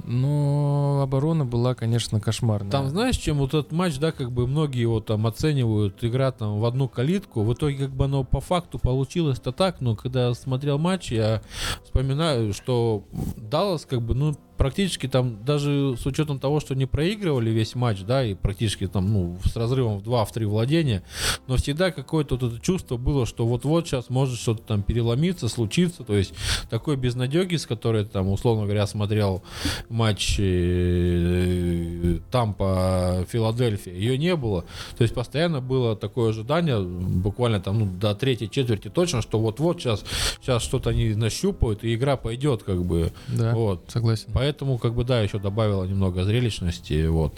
Но 0.05 1.01
оборона 1.03 1.45
была, 1.45 1.75
конечно, 1.75 2.21
кошмарная. 2.21 2.71
Там, 2.71 2.89
знаешь, 2.89 3.17
чем 3.17 3.39
вот 3.39 3.55
этот 3.55 3.73
матч, 3.73 3.99
да, 3.99 4.13
как 4.13 4.33
бы 4.33 4.47
многие 4.47 4.81
его 4.81 5.01
там 5.01 5.27
оценивают, 5.27 6.03
игра 6.03 6.33
там 6.33 6.59
в 6.59 6.65
одну 6.65 6.89
калитку, 6.89 7.43
в 7.43 7.53
итоге 7.55 7.87
как 7.87 7.91
бы 7.91 8.07
оно 8.07 8.25
по 8.25 8.41
факту 8.41 8.79
получилось-то 8.79 9.53
так, 9.53 9.81
но 9.81 9.95
когда 9.95 10.35
смотрел 10.35 10.79
матч, 10.79 11.13
я 11.13 11.43
вспоминаю, 11.85 12.53
что 12.53 13.05
Даллас 13.37 13.87
как 13.87 14.03
бы, 14.03 14.15
ну, 14.15 14.37
практически 14.63 15.09
там, 15.09 15.45
даже 15.45 15.97
с 15.97 16.07
учетом 16.07 16.39
того, 16.39 16.61
что 16.61 16.77
не 16.77 16.87
проигрывали 16.87 17.51
весь 17.51 17.75
матч, 17.75 18.03
да, 18.03 18.25
и 18.25 18.35
практически 18.35 18.87
там, 18.87 19.13
ну, 19.13 19.39
с 19.45 19.57
разрывом 19.57 19.99
в 19.99 20.09
2-3 20.09 20.47
владения, 20.47 21.03
но 21.49 21.57
всегда 21.57 21.91
какое-то 21.91 22.37
вот 22.37 22.53
это 22.53 22.63
чувство 22.63 22.97
было, 22.97 23.27
что 23.27 23.45
вот-вот 23.45 23.89
сейчас 23.89 24.09
может 24.09 24.39
что-то 24.39 24.63
там 24.63 24.85
переломиться, 24.85 25.49
случиться, 25.49 26.05
то 26.05 26.15
есть 26.15 26.33
такой 26.71 26.97
безнадеги, 26.97 27.57
с 27.57 27.67
которой 27.67 28.05
там, 28.05 28.29
условно 28.29 28.67
говоря, 28.67 28.87
смотрел 28.87 29.43
матч 29.89 30.37
э, 30.39 32.21
Тампа 32.31 33.27
Филадельфия, 33.31 33.95
ее 33.95 34.17
не 34.17 34.37
было. 34.37 34.65
То 34.97 35.03
есть 35.03 35.13
постоянно 35.13 35.61
было 35.61 35.97
такое 35.97 36.31
ожидание, 36.31 36.81
буквально 36.81 37.61
там 37.61 37.81
ну, 37.81 37.87
до 37.87 38.15
третьей 38.15 38.49
четверти 38.49 38.91
точно, 38.91 39.23
что 39.23 39.41
вот-вот 39.41 39.81
сейчас, 39.81 40.05
сейчас 40.41 40.63
что-то 40.63 40.91
они 40.91 41.17
нащупают, 41.17 41.83
и 41.83 41.93
игра 41.93 42.17
пойдет 42.17 42.63
как 42.63 42.85
бы. 42.85 43.13
Да, 43.27 43.55
Вот. 43.57 43.87
согласен. 43.89 44.29
Поэтому, 44.33 44.52
как 44.79 44.95
бы, 44.95 45.05
да, 45.05 45.21
еще 45.21 45.39
добавила 45.39 45.85
немного 45.85 46.25
зрелищности, 46.25 47.07
вот. 47.07 47.35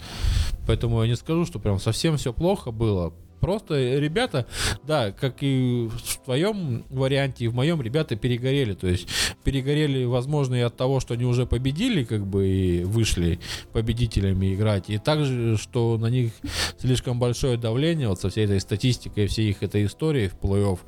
Поэтому 0.67 1.01
я 1.01 1.09
не 1.09 1.15
скажу, 1.15 1.45
что 1.45 1.59
прям 1.59 1.79
совсем 1.79 2.17
все 2.17 2.33
плохо 2.33 2.71
было. 2.71 3.13
Просто 3.45 3.99
ребята, 3.99 4.47
да, 4.87 5.11
как 5.11 5.35
и 5.41 5.87
в 5.87 6.25
твоем 6.25 6.83
варианте, 6.89 7.45
и 7.45 7.47
в 7.47 7.53
моем, 7.53 7.79
ребята 7.79 8.15
перегорели. 8.15 8.73
То 8.73 8.87
есть 8.87 9.07
перегорели, 9.43 10.03
возможно, 10.03 10.55
и 10.55 10.61
от 10.61 10.75
того, 10.75 10.99
что 10.99 11.13
они 11.13 11.25
уже 11.25 11.45
победили, 11.45 12.03
как 12.05 12.25
бы, 12.25 12.47
и 12.47 12.83
вышли 12.83 13.39
победителями 13.71 14.55
играть. 14.55 14.89
И 14.89 14.97
также, 14.97 15.57
что 15.57 15.95
на 15.99 16.07
них 16.07 16.31
слишком 16.79 17.19
большое 17.19 17.55
давление 17.55 18.07
вот 18.07 18.19
со 18.19 18.31
всей 18.31 18.45
этой 18.45 18.59
статистикой, 18.59 19.27
всей 19.27 19.51
их 19.51 19.61
этой 19.61 19.85
истории 19.85 20.27
в 20.27 20.43
плей-офф. 20.43 20.79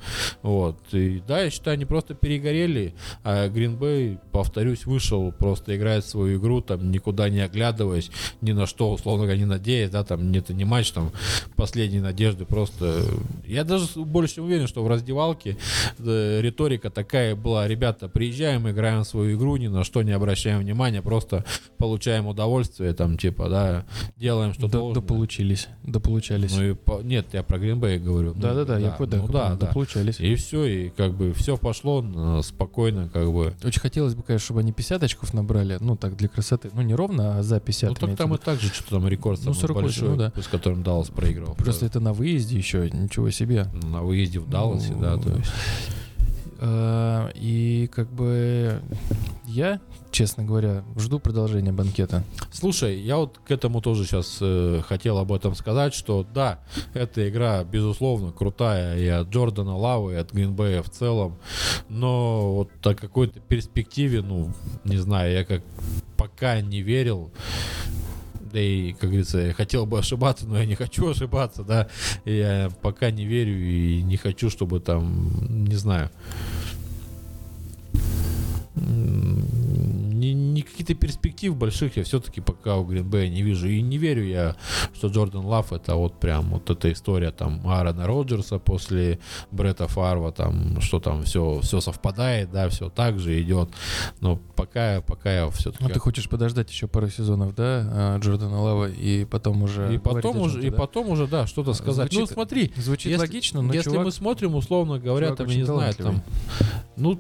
Вот. 0.42 0.80
И 0.94 1.22
да, 1.28 1.44
я 1.44 1.52
считаю, 1.52 1.76
они 1.76 1.86
просто 1.86 2.16
перегорели, 2.16 2.96
а 3.24 3.50
Гринбей, 3.50 4.18
повторюсь, 4.32 4.88
вышел, 4.88 5.32
просто 5.32 5.78
играет 5.78 6.08
свою 6.08 6.40
игру, 6.40 6.62
там, 6.62 6.90
никуда 6.90 7.30
не 7.30 7.42
оглядываясь, 7.42 8.10
ни 8.42 8.52
на 8.52 8.66
что, 8.66 8.92
условно 8.94 9.26
говоря, 9.26 9.38
не 9.38 9.46
надеясь, 9.46 9.92
да, 9.92 10.04
там, 10.04 10.32
это 10.32 10.56
не 10.56 10.66
матч, 10.66 10.90
там, 10.90 11.12
последней 11.56 12.00
надежды 12.00 12.47
просто... 12.48 13.04
Я 13.46 13.64
даже 13.64 13.86
больше 14.00 14.36
чем 14.36 14.46
уверен, 14.46 14.68
что 14.68 14.84
в 14.84 14.88
раздевалке 14.88 15.58
э, 16.00 16.42
риторика 16.42 16.90
такая 16.90 17.36
была. 17.36 17.68
Ребята, 17.68 18.08
приезжаем, 18.10 18.70
играем 18.70 19.04
свою 19.06 19.38
игру, 19.38 19.58
ни 19.58 19.68
на 19.68 19.84
что 19.84 20.02
не 20.04 20.12
обращаем 20.12 20.60
внимания, 20.60 21.02
просто 21.02 21.46
получаем 21.78 22.28
удовольствие, 22.28 22.94
там, 22.94 23.18
типа, 23.18 23.50
да, 23.50 23.86
делаем 24.18 24.54
что 24.54 24.68
Да, 24.68 24.80
должно. 24.80 25.02
да 25.02 25.02
получились, 25.08 25.68
да 25.84 26.00
получались. 26.00 26.56
Ну 26.56 26.64
и 26.72 26.74
по- 26.74 27.02
Нет, 27.02 27.28
я 27.34 27.44
про 27.44 27.58
Гринбей 27.60 28.00
говорю. 28.00 28.34
Ну, 28.36 28.42
Да-да-да, 28.42 28.78
я 28.78 28.92
понял, 28.92 29.26
ну 29.26 29.34
да, 29.34 29.56
да. 29.56 29.68
получались. 29.68 30.20
И 30.20 30.36
все, 30.36 30.66
и 30.66 30.90
как 30.90 31.14
бы 31.14 31.34
все 31.34 31.58
пошло 31.58 32.04
спокойно, 32.42 33.10
как 33.10 33.32
бы. 33.32 33.54
Очень 33.64 33.82
хотелось 33.82 34.16
бы, 34.16 34.24
конечно, 34.24 34.46
чтобы 34.46 34.60
они 34.62 34.72
50 34.72 35.04
очков 35.04 35.34
набрали, 35.34 35.78
ну 35.80 35.96
так, 35.96 36.16
для 36.16 36.28
красоты. 36.28 36.70
Ну, 36.74 36.82
не 36.82 36.96
ровно, 36.96 37.38
а 37.40 37.44
за 37.44 37.60
50. 37.60 37.90
Ну 37.90 37.96
так 37.96 38.16
там 38.18 38.32
в 38.32 38.36
и 38.36 38.38
так 38.38 38.60
же 38.60 38.68
что-то 38.68 38.92
там 38.92 39.08
рекорд 39.08 39.40
Ну, 39.44 39.54
самый 39.54 39.60
48, 39.62 39.84
большой, 39.84 40.10
ну 40.10 40.16
да. 40.36 40.42
с 40.42 40.48
которым 40.48 40.84
Даллас 40.84 41.10
проиграл. 41.10 41.56
Просто 41.56 41.86
это 41.86 42.00
на 42.00 42.14
выезде 42.14 42.27
еще, 42.36 42.90
ничего 42.90 43.30
себе. 43.32 43.68
на 43.84 44.02
выезде 44.02 44.40
в 44.40 44.50
Далласе, 44.50 44.94
Ну, 44.94 45.02
да, 45.02 45.18
то 45.18 45.30
есть. 45.30 45.52
А, 46.60 47.30
И 47.36 47.88
как 47.94 48.12
бы 48.12 48.82
я, 49.46 49.80
честно 50.12 50.44
говоря, 50.44 50.84
жду 50.98 51.20
продолжения 51.20 51.72
банкета. 51.72 52.24
Слушай, 52.52 53.00
я 53.00 53.18
вот 53.18 53.40
к 53.46 53.52
этому 53.52 53.82
тоже 53.82 54.06
сейчас 54.06 54.42
хотел 54.88 55.20
об 55.20 55.32
этом 55.32 55.54
сказать, 55.56 55.94
что 55.94 56.26
да, 56.34 56.60
эта 56.94 57.30
игра, 57.30 57.64
безусловно, 57.64 58.32
крутая 58.32 58.98
и 58.98 59.08
от 59.08 59.30
Джордана 59.30 59.78
Лавы, 59.78 60.14
и 60.14 60.16
от 60.16 60.34
Гринбея 60.34 60.82
в 60.82 60.90
целом, 60.90 61.38
но 61.90 62.56
вот 62.56 62.70
о 62.86 62.96
какой-то 62.96 63.40
перспективе, 63.40 64.22
ну, 64.22 64.52
не 64.84 64.98
знаю, 64.98 65.32
я 65.34 65.46
как 65.46 65.62
пока 66.18 66.60
не 66.62 66.82
верил, 66.82 67.32
да 68.52 68.60
и, 68.60 68.94
как 68.94 69.10
говорится, 69.10 69.40
я 69.40 69.54
хотел 69.54 69.86
бы 69.86 70.00
ошибаться, 70.00 70.46
но 70.46 70.60
я 70.60 70.66
не 70.66 70.76
хочу 70.76 71.10
ошибаться, 71.10 71.64
да, 71.64 71.88
я 72.26 72.70
пока 72.82 73.12
не 73.12 73.26
верю 73.26 73.58
и 73.58 74.02
не 74.02 74.18
хочу, 74.18 74.50
чтобы 74.50 74.80
там, 74.80 75.66
не 75.66 75.76
знаю, 75.76 76.10
м, 80.58 80.58
ни, 80.58 80.62
ни 80.62 80.62
каких-то 80.62 80.94
перспектив 80.96 81.56
больших 81.56 81.98
я 81.98 82.04
все-таки 82.04 82.42
пока 82.42 82.78
у 82.78 82.86
Гринбея 82.86 83.30
не 83.30 83.42
вижу. 83.44 83.68
И 83.68 83.82
не 83.82 83.98
верю 83.98 84.24
я, 84.26 84.56
что 84.94 85.08
Джордан 85.08 85.46
Лав 85.46 85.72
это 85.74 85.96
вот 85.96 86.20
прям 86.20 86.50
вот 86.50 86.70
эта 86.70 86.92
история 86.92 87.32
там 87.32 87.62
Аарона 87.68 88.08
Роджерса 88.08 88.60
после 88.60 89.20
Бретта 89.52 89.88
Фарва, 89.88 90.32
там, 90.32 90.82
что 90.82 91.00
там 91.00 91.24
все, 91.24 91.60
все 91.62 91.82
совпадает, 91.82 92.52
да, 92.52 92.70
все 92.70 92.90
так 92.90 93.20
же 93.20 93.42
идет. 93.42 93.70
Но 94.20 94.38
пока, 94.56 95.02
пока 95.02 95.32
я 95.34 95.50
все-таки... 95.52 95.84
Ну, 95.84 95.90
ты 95.90 96.00
хочешь 96.00 96.30
подождать 96.30 96.70
еще 96.70 96.88
пару 96.88 97.10
сезонов, 97.10 97.56
да, 97.56 97.88
а, 97.92 98.20
Джордана 98.20 98.62
Лава, 98.62 98.90
и 98.90 99.26
потом 99.26 99.64
уже... 99.64 99.94
и 99.94 99.98
потом 99.98 100.38
уже, 100.40 100.66
и 100.66 100.70
потом 100.70 101.10
уже, 101.10 101.28
да, 101.28 101.48
что-то 101.48 101.74
сказать. 101.74 102.12
ну, 102.12 102.20
Звучит- 102.20 102.34
смотри, 102.34 102.74
Звучит 102.76 103.12
если- 103.12 103.20
логично, 103.22 103.62
но 103.62 103.74
если 103.74 103.90
чувак... 103.90 104.06
мы 104.06 104.12
смотрим, 104.12 104.56
условно 104.56 105.00
говоря, 105.00 105.36
там, 105.36 105.48
я 105.48 105.56
не 105.56 105.64
знаю, 105.64 105.94
там, 105.96 106.24
ну, 106.96 107.20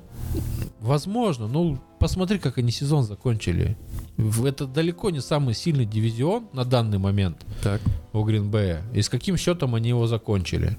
возможно, 0.80 1.48
ну, 1.48 1.80
посмотри, 2.00 2.40
как 2.40 2.58
они 2.58 2.72
сезон 2.72 3.04
закончили. 3.04 3.78
Это 4.44 4.66
далеко 4.68 5.10
не 5.10 5.22
самый 5.22 5.54
сильный 5.54 5.86
дивизион 5.86 6.48
на 6.54 6.66
данный 6.66 6.98
момент 6.98 7.46
Так, 7.64 7.82
у 8.14 8.24
Гринбея. 8.24 8.82
И 8.94 9.02
с 9.02 9.10
каким 9.10 9.38
счетом 9.38 9.76
они 9.76 9.90
его 9.90 10.08
закончили? 10.08 10.78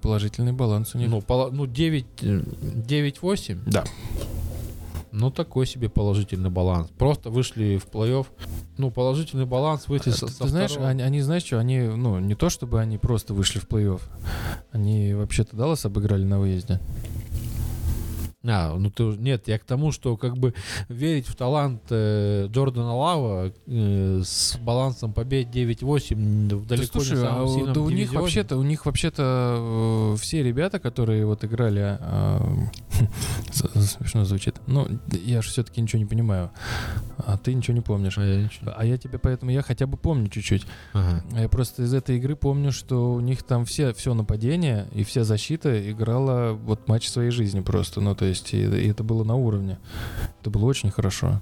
положительный 0.00 0.52
баланс 0.52 0.94
у 0.94 0.98
них. 0.98 1.08
Ну, 1.10 1.20
пола- 1.20 1.50
ну 1.50 1.66
9, 1.66 2.06
э, 2.22 2.42
9-8? 2.86 3.58
да. 3.66 3.84
Ну, 5.10 5.30
такой 5.30 5.66
себе 5.66 5.88
положительный 5.88 6.50
баланс. 6.50 6.88
Просто 6.96 7.30
вышли 7.30 7.78
в 7.78 7.86
плей-офф. 7.90 8.26
Ну, 8.76 8.90
положительный 8.90 9.46
баланс 9.46 9.88
выйти 9.88 10.10
А 10.10 10.12
со, 10.12 10.26
ты, 10.26 10.32
со 10.32 10.46
знаешь, 10.46 10.70
второго. 10.72 10.90
они, 10.90 11.02
они, 11.02 11.20
знаешь 11.22 11.44
что, 11.44 11.58
они, 11.58 11.80
ну, 11.80 12.18
не 12.20 12.34
то 12.34 12.50
чтобы 12.50 12.80
они 12.80 12.98
просто 12.98 13.32
вышли 13.34 13.58
в 13.58 13.66
плей-офф, 13.66 14.00
они 14.70 15.14
вообще-то 15.14 15.56
Даллас 15.56 15.84
обыграли 15.86 16.24
на 16.24 16.38
выезде. 16.38 16.78
А, 18.44 18.72
ну 18.78 18.88
ты 18.90 19.02
нет, 19.02 19.48
я 19.48 19.58
к 19.58 19.64
тому, 19.64 19.90
что 19.90 20.16
как 20.16 20.38
бы 20.38 20.54
верить 20.88 21.26
в 21.26 21.34
талант 21.34 21.82
э, 21.90 22.46
Джордана 22.48 22.94
Лава 22.94 23.52
э, 23.66 24.22
с 24.24 24.56
балансом 24.58 25.12
побед 25.12 25.48
9-8 25.48 26.12
м, 26.12 26.48
в 26.60 26.66
Да 26.66 26.76
далеко 26.76 27.00
слушай, 27.00 27.16
не 27.18 27.24
а 27.24 27.26
самом 27.26 27.44
у- 27.46 27.54
сильном 27.54 27.72
да 27.74 27.80
у 27.80 27.90
них 27.90 28.12
вообще-то, 28.12 28.56
у 28.56 28.62
них 28.62 28.86
вообще-то 28.86 30.12
э, 30.14 30.16
все 30.20 30.44
ребята, 30.44 30.78
которые 30.78 31.26
вот 31.26 31.42
играли, 31.44 31.80
а, 32.00 32.40
смешно 33.52 34.24
звучит. 34.24 34.54
Ну, 34.68 34.86
я 35.10 35.42
же 35.42 35.48
все-таки 35.50 35.80
ничего 35.80 35.98
не 35.98 36.06
понимаю, 36.06 36.50
а 37.18 37.36
ты 37.38 37.52
ничего 37.54 37.74
не 37.74 37.80
помнишь. 37.82 38.18
А 38.18 38.24
я 38.24 38.44
ничего- 38.44 38.72
А 38.76 38.84
я 38.84 38.98
тебе 38.98 39.18
поэтому 39.18 39.50
я 39.50 39.62
хотя 39.62 39.86
бы 39.88 39.96
помню 39.96 40.28
чуть-чуть. 40.28 40.64
Ага. 40.92 41.24
А 41.34 41.40
Я 41.40 41.48
просто 41.48 41.82
из 41.82 41.92
этой 41.92 42.16
игры 42.18 42.36
помню, 42.36 42.70
что 42.70 43.12
у 43.14 43.20
них 43.20 43.42
там 43.42 43.64
все, 43.64 43.92
все 43.94 44.14
нападение 44.14 44.86
и 44.94 45.02
вся 45.02 45.24
защита 45.24 45.90
играла 45.90 46.52
вот 46.52 46.86
матч 46.86 47.08
своей 47.08 47.30
жизни 47.32 47.60
просто. 47.60 48.00
Ну, 48.00 48.14
то 48.14 48.27
есть, 48.28 48.54
и, 48.54 48.62
и 48.62 48.88
это 48.88 49.02
было 49.02 49.24
на 49.24 49.34
уровне. 49.34 49.78
Это 50.40 50.50
было 50.50 50.66
очень 50.66 50.90
хорошо. 50.90 51.40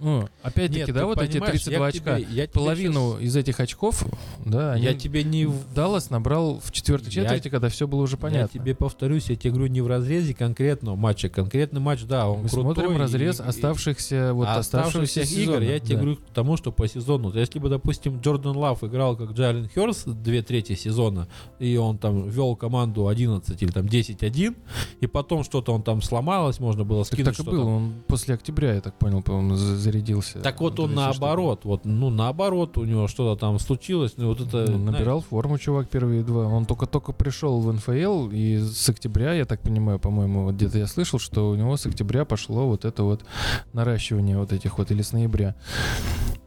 Ну, 0.00 0.28
опять-таки, 0.42 0.90
да, 0.90 1.06
вот 1.06 1.22
эти 1.22 1.34
понимаешь, 1.34 1.62
32 1.62 1.72
я 1.86 1.92
к 1.92 1.94
очка. 1.94 2.16
тебе- 2.20 2.28
я 2.34 2.46
тебе 2.48 2.52
Половину 2.52 3.18
из 3.18 3.36
этих 3.36 3.60
очков, 3.60 4.04
да. 4.44 4.74
Я 4.74 4.94
тебе 4.94 5.22
не 5.22 5.48
Даллас 5.76 6.10
набрал 6.10 6.58
в 6.58 6.72
четвертой 6.72 7.12
Я- 7.12 7.22
четверти, 7.22 7.48
когда 7.50 7.68
все 7.68 7.86
было 7.86 8.02
уже 8.02 8.16
понятно. 8.16 8.40
Я 8.52 8.60
тебе 8.60 8.74
повторюсь, 8.74 9.30
я 9.30 9.36
тебе 9.36 9.52
говорю 9.52 9.68
не 9.68 9.80
в 9.80 9.86
разрезе 9.86 10.34
конкретного 10.34 10.96
матча. 10.96 11.28
Конкретный 11.28 11.80
матч, 11.80 12.02
да, 12.02 12.28
он 12.28 12.42
Мы 12.42 12.48
крутой. 12.48 12.74
смотрим 12.74 12.96
разрез 12.96 13.38
и- 13.38 13.44
и- 13.44 13.46
оставшихся, 13.46 14.32
вот 14.34 14.48
оставшихся 14.48 15.20
оставшихся 15.20 15.40
игр, 15.40 15.60
я 15.62 15.78
тебе 15.78 15.94
да. 15.94 16.00
говорю 16.02 16.16
к 16.16 16.20
тому, 16.34 16.56
что 16.56 16.72
по 16.72 16.88
сезону. 16.88 17.32
Если 17.32 17.60
бы, 17.60 17.68
допустим, 17.68 18.20
Джордан 18.20 18.56
Лав 18.56 18.82
играл 18.82 19.16
как 19.16 19.30
Джайлен 19.32 19.68
Хёрст 19.72 20.08
две 20.08 20.42
трети 20.42 20.74
сезона, 20.74 21.28
и 21.60 21.76
он 21.76 21.98
там 21.98 22.28
вел 22.28 22.56
команду 22.56 23.06
11 23.06 23.62
или 23.62 23.70
там 23.70 23.86
10-1, 23.86 24.56
и 25.00 25.06
потом 25.06 25.44
что-то 25.44 25.72
он 25.72 25.84
там 25.84 26.02
сломалось, 26.02 26.58
можно 26.58 26.82
было 26.84 27.04
Так, 27.04 27.12
скинуть 27.14 27.36
так 27.36 27.38
и 27.38 27.42
что-то. 27.42 27.56
было, 27.56 27.68
он 27.70 27.92
после 28.08 28.34
октября, 28.34 28.74
я 28.74 28.80
так 28.80 28.98
понял, 28.98 29.22
за- 29.56 29.76
зарядился. 29.76 30.40
Так 30.40 30.60
вот 30.60 30.78
он 30.80 30.94
наоборот, 30.94 31.60
вот, 31.64 31.84
ну 31.84 32.10
наоборот, 32.10 32.78
у 32.78 32.84
него 32.84 33.08
что-то 33.08 33.38
там 33.38 33.58
случилось, 33.58 34.14
ну 34.16 34.28
вот 34.28 34.40
это... 34.40 34.70
Ну, 34.70 34.78
набирал 34.78 35.20
форму 35.20 35.58
чувак 35.58 35.88
первые 35.88 36.22
два. 36.22 36.46
Он 36.46 36.64
только-только 36.64 37.12
пришел 37.12 37.60
в 37.60 37.72
НФЛ, 37.72 38.30
и 38.30 38.58
с 38.58 38.88
октября, 38.88 39.34
я 39.34 39.44
так 39.44 39.60
понимаю, 39.60 39.98
по-моему, 39.98 40.44
вот 40.44 40.54
где-то 40.54 40.78
я 40.78 40.86
слышал, 40.86 41.18
что 41.18 41.50
у 41.50 41.54
него 41.54 41.76
с 41.76 41.86
октября 41.86 42.24
пошло 42.24 42.66
вот 42.66 42.84
это 42.84 43.02
вот 43.04 43.24
наращивание 43.72 44.38
вот 44.38 44.52
этих 44.52 44.78
вот, 44.78 44.90
или 44.90 45.02
с 45.02 45.12
ноября. 45.12 45.54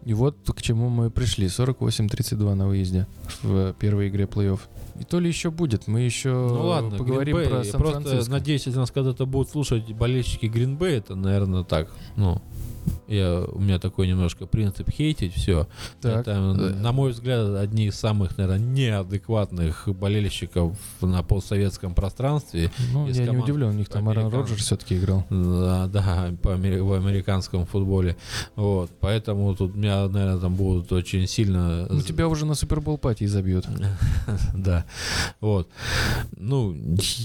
И 0.05 0.13
вот 0.13 0.37
к 0.55 0.61
чему 0.61 0.89
мы 0.89 1.09
пришли. 1.09 1.47
48-32 1.47 2.53
на 2.53 2.67
выезде 2.67 3.07
в 3.41 3.73
первой 3.73 4.09
игре 4.09 4.25
плей-офф. 4.25 4.59
И 4.99 5.03
то 5.03 5.19
ли 5.19 5.27
еще 5.27 5.49
будет. 5.49 5.87
Мы 5.87 6.01
еще 6.01 6.29
Ну 6.29 6.67
ладно, 6.67 6.97
поговорим 6.97 7.35
Green 7.35 7.45
Bay, 7.45 7.49
про 7.49 7.63
я 7.63 7.73
Просто 7.73 8.29
надеюсь, 8.29 8.67
если 8.67 8.79
нас 8.79 8.91
когда-то 8.91 9.25
будут 9.25 9.49
слушать 9.49 9.91
болельщики 9.93 10.45
Гринбей, 10.45 10.97
это, 10.97 11.15
наверное, 11.15 11.63
так, 11.63 11.91
ну, 12.15 12.39
я, 13.07 13.41
у 13.41 13.59
меня 13.59 13.79
такой 13.79 14.07
немножко 14.07 14.45
принцип 14.45 14.89
хейтить 14.89 15.33
все. 15.33 15.67
Так, 16.01 16.21
это, 16.21 16.31
э, 16.31 16.35
на 16.35 16.91
мой 16.91 17.11
взгляд, 17.11 17.55
одни 17.55 17.87
из 17.87 17.95
самых, 17.95 18.37
наверное, 18.37 18.59
неадекватных 18.59 19.87
болельщиков 19.87 20.77
на 21.01 21.23
постсоветском 21.23 21.93
пространстве. 21.93 22.71
ну, 22.93 23.07
я 23.07 23.27
не 23.27 23.37
удивлен, 23.37 23.69
у 23.69 23.73
них 23.73 23.89
там 23.89 24.07
Аарон 24.07 24.25
американцев. 24.25 24.51
Роджерс 24.51 24.65
все-таки 24.65 24.97
играл. 24.97 25.25
Да, 25.29 25.87
да, 25.87 26.33
по 26.41 26.55
в 26.55 26.93
американском 26.93 27.65
футболе. 27.65 28.15
Вот, 28.55 28.89
поэтому 28.99 29.55
тут 29.55 29.75
меня, 29.75 30.07
наверное, 30.07 30.39
там 30.39 30.55
будут 30.55 30.91
очень 30.91 31.27
сильно... 31.27 31.87
Ну, 31.89 32.01
тебя 32.01 32.27
уже 32.27 32.45
на 32.45 32.55
Супербол 32.55 32.97
пати 32.97 33.25
забьют. 33.25 33.65
Да. 34.55 34.85
Вот. 35.41 35.69
Ну, 36.37 36.75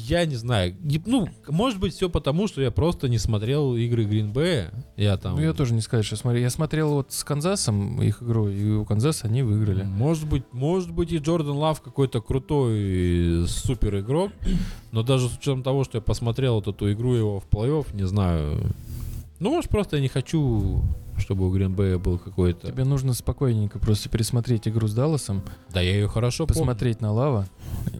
я 0.09 0.27
не 0.27 0.37
знаю. 0.37 0.77
Ну, 1.07 1.29
может 1.49 1.79
быть, 1.79 1.95
все 1.95 2.11
потому, 2.11 2.49
что 2.49 2.61
я 2.61 2.71
просто 2.71 3.09
не 3.09 3.19
смотрел 3.19 3.77
игры 3.77 4.05
Гринбея. 4.05 4.73
Я 4.97 5.17
там... 5.17 5.37
Ну, 5.37 5.50
я 5.51 5.57
тоже 5.57 5.75
не 5.75 5.81
сказать, 5.81 6.05
что 6.05 6.17
смотрел. 6.17 6.43
Я 6.43 6.51
смотрел 6.51 6.91
вот 6.91 7.13
с 7.13 7.25
Канзасом 7.25 8.01
их 8.03 8.23
игру, 8.23 8.49
и 8.49 8.73
у 8.73 8.85
Канзаса 8.85 9.27
они 9.27 9.43
выиграли. 9.43 9.83
Может 9.85 10.29
быть, 10.29 10.45
может 10.53 10.91
быть 10.91 11.13
и 11.13 11.19
Джордан 11.19 11.57
Лав 11.57 11.81
какой-то 11.81 12.21
крутой 12.21 13.47
супер 13.47 13.99
игрок, 14.01 14.33
но 14.93 15.03
даже 15.03 15.29
с 15.29 15.37
учетом 15.37 15.63
того, 15.63 15.85
что 15.85 15.99
я 15.99 16.03
посмотрел 16.03 16.57
вот 16.57 16.69
эту 16.69 16.93
игру 16.93 17.15
его 17.15 17.41
в 17.41 17.47
плей-офф, 17.49 17.95
не 17.95 18.07
знаю. 18.07 18.73
Ну, 19.41 19.51
может, 19.51 19.71
просто 19.71 19.97
я 19.97 20.03
не 20.03 20.09
хочу, 20.09 20.83
чтобы 21.17 21.47
у 21.49 21.51
Гринбея 21.53 21.97
был 21.99 22.19
какой-то... 22.19 22.67
Тебе 22.71 22.85
нужно 22.85 23.15
спокойненько 23.15 23.79
просто 23.79 24.11
пересмотреть 24.11 24.69
игру 24.69 24.87
с 24.87 24.93
Далласом, 24.95 25.43
Да, 25.73 25.81
я 25.81 25.93
ее 25.95 26.09
хорошо 26.09 26.47
помню. 26.47 26.61
посмотреть 26.61 27.01
на 27.01 27.11
Лава 27.13 27.47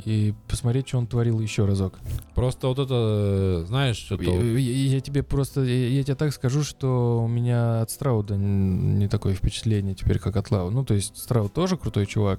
и 0.05 0.35
посмотреть, 0.49 0.89
что 0.89 0.99
он 0.99 1.07
творил 1.07 1.41
еще 1.41 1.65
разок. 1.65 1.99
Просто 2.35 2.67
вот 2.69 2.79
это, 2.79 3.65
знаешь, 3.67 3.97
что-то... 3.97 4.23
Я, 4.25 4.39
я- 4.59 4.95
я 4.97 5.01
тебе 5.01 5.23
просто, 5.23 5.63
я, 5.63 5.89
я 5.89 6.03
тебе 6.03 6.15
так 6.15 6.33
скажу, 6.35 6.63
что 6.63 7.23
у 7.25 7.29
меня 7.29 7.81
от 7.81 7.91
Страуда 7.91 8.37
не 8.37 9.09
такое 9.09 9.35
впечатление 9.35 9.95
теперь, 9.95 10.19
как 10.19 10.37
от 10.37 10.51
Лава. 10.51 10.69
Ну, 10.69 10.85
то 10.85 10.93
есть 10.93 11.17
Страуд 11.17 11.55
тоже 11.55 11.79
крутой 11.79 12.05
чувак, 12.05 12.39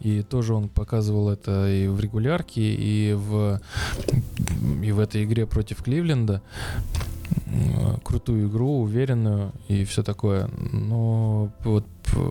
и 0.00 0.22
тоже 0.22 0.54
он 0.54 0.68
показывал 0.68 1.28
это 1.30 1.68
и 1.70 1.86
в 1.86 2.00
регулярке, 2.00 2.62
и 2.62 3.12
в, 3.14 3.60
и 4.82 4.90
в 4.90 4.98
этой 4.98 5.22
игре 5.24 5.46
против 5.46 5.82
Кливленда. 5.84 6.42
Крутую 8.04 8.48
игру, 8.48 8.80
уверенную 8.80 9.52
и 9.68 9.84
все 9.84 10.02
такое. 10.02 10.48
Но 10.72 11.50
вот 11.64 11.84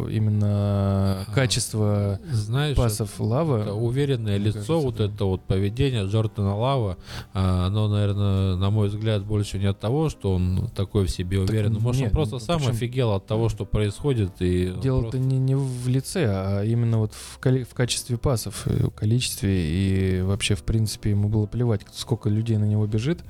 именно 0.09 1.25
качество 1.33 2.19
Знаешь, 2.31 2.77
пасов 2.77 3.11
это 3.19 3.73
уверенное 3.73 4.37
лицо, 4.37 4.53
кажется, 4.53 4.73
вот 4.75 4.95
да. 4.97 5.05
это 5.05 5.25
вот 5.25 5.43
поведение 5.43 6.05
Джордана 6.05 6.55
Лава, 6.55 6.97
а, 7.33 7.67
оно, 7.67 7.87
наверное, 7.87 8.55
на 8.55 8.69
мой 8.69 8.89
взгляд, 8.89 9.23
больше 9.25 9.59
не 9.59 9.65
от 9.65 9.79
того, 9.79 10.09
что 10.09 10.33
он 10.35 10.69
такой 10.75 11.05
в 11.05 11.09
себе 11.09 11.39
уверен. 11.39 11.73
Может, 11.79 12.01
нет, 12.01 12.11
он 12.11 12.15
просто 12.15 12.35
ну, 12.35 12.39
сам 12.39 12.57
почему? 12.59 12.73
офигел 12.73 13.11
от 13.11 13.25
того, 13.25 13.49
что 13.49 13.65
происходит. 13.65 14.33
И 14.39 14.73
Дело-то 14.81 15.11
просто- 15.11 15.19
не, 15.19 15.37
не 15.37 15.55
в 15.55 15.87
лице, 15.87 16.25
а 16.27 16.63
именно 16.63 16.99
вот 16.99 17.13
в, 17.13 17.39
коли- 17.39 17.63
в 17.63 17.73
качестве 17.73 18.17
пасов, 18.17 18.65
в 18.65 18.89
количестве 18.91 19.49
и 19.51 20.21
вообще, 20.21 20.55
в 20.55 20.63
принципе, 20.63 21.11
ему 21.11 21.29
было 21.29 21.45
плевать, 21.45 21.81
сколько 21.93 22.29
людей 22.29 22.57
на 22.57 22.65
него 22.65 22.85
бежит. 22.85 23.23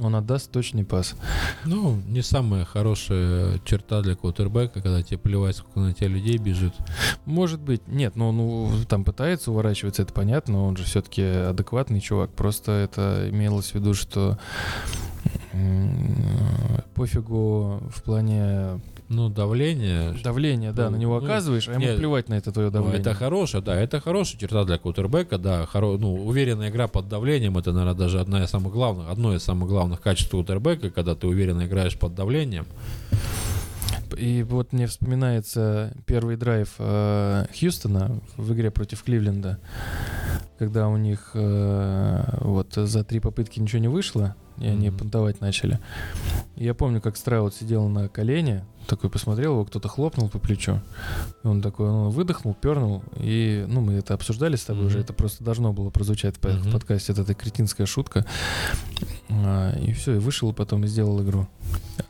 Он 0.00 0.14
отдаст 0.14 0.50
точный 0.52 0.84
пас. 0.84 1.14
Ну, 1.64 2.00
не 2.06 2.22
самая 2.22 2.64
хорошая 2.64 3.58
черта 3.64 4.00
для 4.00 4.14
квотербека, 4.14 4.80
когда 4.80 5.02
тебе 5.02 5.18
плевать, 5.18 5.56
сколько 5.56 5.80
на 5.80 5.92
тебя 5.92 6.08
людей 6.08 6.38
бежит. 6.38 6.72
Может 7.24 7.60
быть, 7.60 7.88
нет, 7.88 8.14
но 8.14 8.28
он 8.28 8.38
у- 8.40 8.84
там 8.88 9.02
пытается 9.02 9.50
уворачиваться, 9.50 10.02
это 10.02 10.12
понятно, 10.12 10.64
он 10.64 10.76
же 10.76 10.84
все-таки 10.84 11.22
адекватный 11.22 12.00
чувак. 12.00 12.30
Просто 12.30 12.70
это 12.72 13.28
имелось 13.30 13.72
в 13.72 13.74
виду, 13.74 13.94
что 13.94 14.38
пофигу 16.94 17.82
в 17.90 18.02
плане 18.02 18.80
Ну, 19.08 19.28
давление. 19.30 20.14
давления, 20.22 20.72
да, 20.72 20.90
на 20.90 20.96
него 20.96 21.18
Ну, 21.18 21.24
оказываешь, 21.24 21.66
а 21.68 21.72
ему 21.72 21.80
нет, 21.80 21.96
плевать 21.96 22.28
на 22.28 22.34
это 22.34 22.52
твое 22.52 22.68
Ну, 22.68 22.72
давление. 22.72 23.00
это 23.00 23.14
хорошая, 23.14 23.62
да, 23.62 23.74
это 23.74 24.00
хорошая 24.00 24.38
черта 24.38 24.64
для 24.64 24.76
квотербека, 24.78 25.38
да, 25.38 25.64
хоро, 25.66 25.96
ну, 25.96 26.14
уверенная 26.26 26.68
игра 26.68 26.88
под 26.88 27.08
давлением, 27.08 27.56
это, 27.56 27.72
наверное, 27.72 27.94
даже 27.98 28.20
одна 28.20 28.44
из 28.44 28.50
самых 28.50 28.72
главных, 28.72 29.08
одно 29.08 29.34
из 29.34 29.42
самых 29.42 29.68
главных 29.68 30.00
качеств 30.02 30.30
квотербека, 30.32 30.90
когда 30.90 31.14
ты 31.14 31.26
уверенно 31.26 31.66
играешь 31.66 31.98
под 31.98 32.14
давлением. 32.14 32.66
И 34.16 34.42
вот 34.42 34.72
мне 34.72 34.86
вспоминается 34.86 35.92
первый 36.06 36.36
драйв 36.36 36.74
э, 36.78 37.46
Хьюстона 37.58 38.20
в 38.36 38.52
игре 38.52 38.70
против 38.70 39.02
Кливленда, 39.04 39.58
когда 40.58 40.88
у 40.88 40.96
них 40.96 41.30
э, 41.34 42.38
вот 42.40 42.74
за 42.74 43.04
три 43.04 43.20
попытки 43.20 43.60
ничего 43.60 43.80
не 43.80 43.88
вышло, 43.88 44.34
и 44.58 44.66
они 44.66 44.88
Мгм. 44.90 44.98
понтовать 44.98 45.40
начали. 45.40 45.78
Я 46.56 46.74
помню, 46.74 47.00
как 47.00 47.16
Страут 47.16 47.54
сидел 47.54 47.88
на 47.88 48.08
колене, 48.08 48.64
такой 48.88 49.08
посмотрел, 49.10 49.52
его 49.52 49.64
кто-то 49.64 49.86
хлопнул 49.88 50.28
по 50.28 50.38
плечу. 50.38 50.80
Он 51.44 51.62
такой, 51.62 51.88
ну, 51.88 52.10
выдохнул, 52.10 52.54
пернул. 52.54 53.04
И, 53.16 53.64
ну, 53.68 53.80
мы 53.82 53.92
это 53.94 54.14
обсуждали 54.14 54.56
с 54.56 54.64
тобой 54.64 54.84
Мгм. 54.84 54.88
уже, 54.88 55.00
это 55.00 55.12
просто 55.12 55.44
должно 55.44 55.72
было 55.72 55.90
прозвучать 55.90 56.36
в, 56.36 56.44
Мгм. 56.44 56.72
подкасте, 56.72 57.12
это, 57.12 57.22
эта 57.22 57.34
кретинская 57.34 57.86
шутка. 57.86 58.26
А, 59.30 59.76
и 59.78 59.92
все, 59.92 60.16
и 60.16 60.18
вышел 60.18 60.52
потом 60.52 60.84
и 60.84 60.86
сделал 60.88 61.22
игру. 61.22 61.46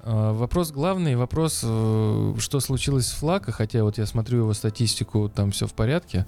А, 0.05 0.33
Вопрос 0.33 0.71
главный, 0.71 1.17
вопрос, 1.17 1.61
э, 1.65 2.35
что 2.39 2.61
случилось 2.61 3.09
с 3.09 3.13
Флака, 3.13 3.53
хотя 3.53 3.83
вот 3.83 3.99
я 3.99 4.07
смотрю 4.07 4.39
его 4.39 4.55
статистику, 4.55 5.29
там 5.29 5.51
все 5.51 5.67
в 5.67 5.75
порядке. 5.75 6.25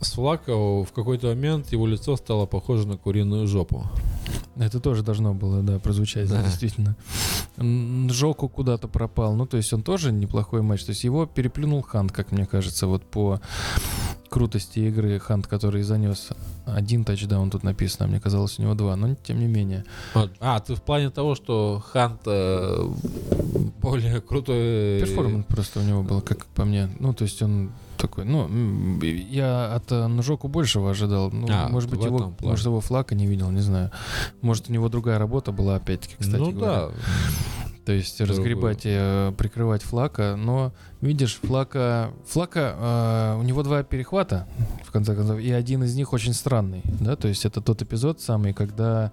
С 0.00 0.12
Флака 0.12 0.54
в 0.54 0.92
какой-то 0.94 1.26
момент 1.28 1.72
его 1.72 1.86
лицо 1.86 2.16
стало 2.16 2.46
похоже 2.46 2.86
на 2.86 2.96
куриную 2.96 3.48
жопу. 3.48 3.84
Это 4.56 4.78
тоже 4.78 5.02
должно 5.02 5.34
было, 5.34 5.62
да, 5.62 5.78
прозвучать, 5.80 6.28
Да. 6.28 6.42
действительно. 6.42 6.94
Жоку 8.10 8.48
куда-то 8.48 8.86
пропал, 8.86 9.34
ну, 9.34 9.46
то 9.46 9.56
есть 9.56 9.72
он 9.72 9.82
тоже 9.82 10.12
неплохой 10.12 10.62
матч, 10.62 10.84
то 10.84 10.90
есть 10.90 11.02
его 11.02 11.26
переплюнул 11.26 11.82
Хант, 11.82 12.12
как 12.12 12.30
мне 12.30 12.46
кажется, 12.46 12.86
вот 12.86 13.02
по 13.02 13.40
крутости 14.28 14.78
игры 14.80 15.18
Хант, 15.18 15.46
который 15.48 15.82
занес 15.82 16.28
один 16.66 17.04
тачдаун, 17.04 17.50
тут 17.50 17.64
написано, 17.64 18.06
мне 18.08 18.20
казалось, 18.20 18.58
у 18.58 18.62
него 18.62 18.74
два, 18.74 18.94
но 18.94 19.14
тем 19.16 19.40
не 19.40 19.46
менее. 19.46 19.84
А, 20.14 20.28
А, 20.38 20.60
ты 20.60 20.74
в 20.76 20.82
плане 20.82 21.10
того, 21.10 21.34
что 21.34 21.82
Хант 21.92 22.20
э, 22.26 22.88
более 23.82 24.20
крутой... 24.20 25.00
Перформанс 25.00 25.46
просто 25.46 25.80
у 25.80 25.82
него 25.82 26.02
был, 26.02 26.20
как 26.20 26.46
по 26.46 26.64
мне. 26.64 26.88
Ну, 27.00 27.12
то 27.14 27.24
есть 27.24 27.42
он 27.42 27.70
такой, 27.98 28.24
ну, 28.24 28.48
я 29.02 29.74
от 29.74 29.92
э, 29.92 30.06
Нжоку 30.06 30.48
большего 30.48 30.90
ожидал. 30.90 31.30
Ну, 31.30 31.46
А, 31.50 31.68
может 31.68 31.90
быть, 31.90 32.02
его, 32.04 32.18
плане. 32.18 32.36
может, 32.40 32.66
его 32.66 32.80
флака 32.80 33.14
не 33.14 33.26
видел, 33.26 33.50
не 33.50 33.60
знаю. 33.60 33.90
Может, 34.40 34.70
у 34.70 34.72
него 34.72 34.88
другая 34.88 35.18
работа 35.18 35.52
была, 35.52 35.76
опять-таки, 35.76 36.14
кстати 36.18 36.40
ну 36.40 36.52
говоря. 36.52 36.88
да, 36.88 36.90
То 37.84 37.92
есть 37.92 38.20
разгребать 38.20 38.84
и 38.84 38.90
э, 38.92 39.32
прикрывать 39.36 39.82
флака, 39.82 40.36
но 40.36 40.72
видишь, 41.00 41.38
флака, 41.42 42.12
флака, 42.26 43.34
э, 43.36 43.40
у 43.40 43.42
него 43.42 43.62
два 43.62 43.82
перехвата, 43.82 44.46
в 44.84 44.90
конце 44.90 45.14
концов, 45.14 45.38
и 45.38 45.50
один 45.52 45.84
из 45.84 45.94
них 45.94 46.12
очень 46.12 46.32
странный, 46.34 46.82
да, 47.00 47.16
то 47.16 47.28
есть 47.28 47.44
это 47.44 47.60
тот 47.60 47.82
эпизод 47.82 48.20
самый, 48.20 48.52
когда 48.52 49.12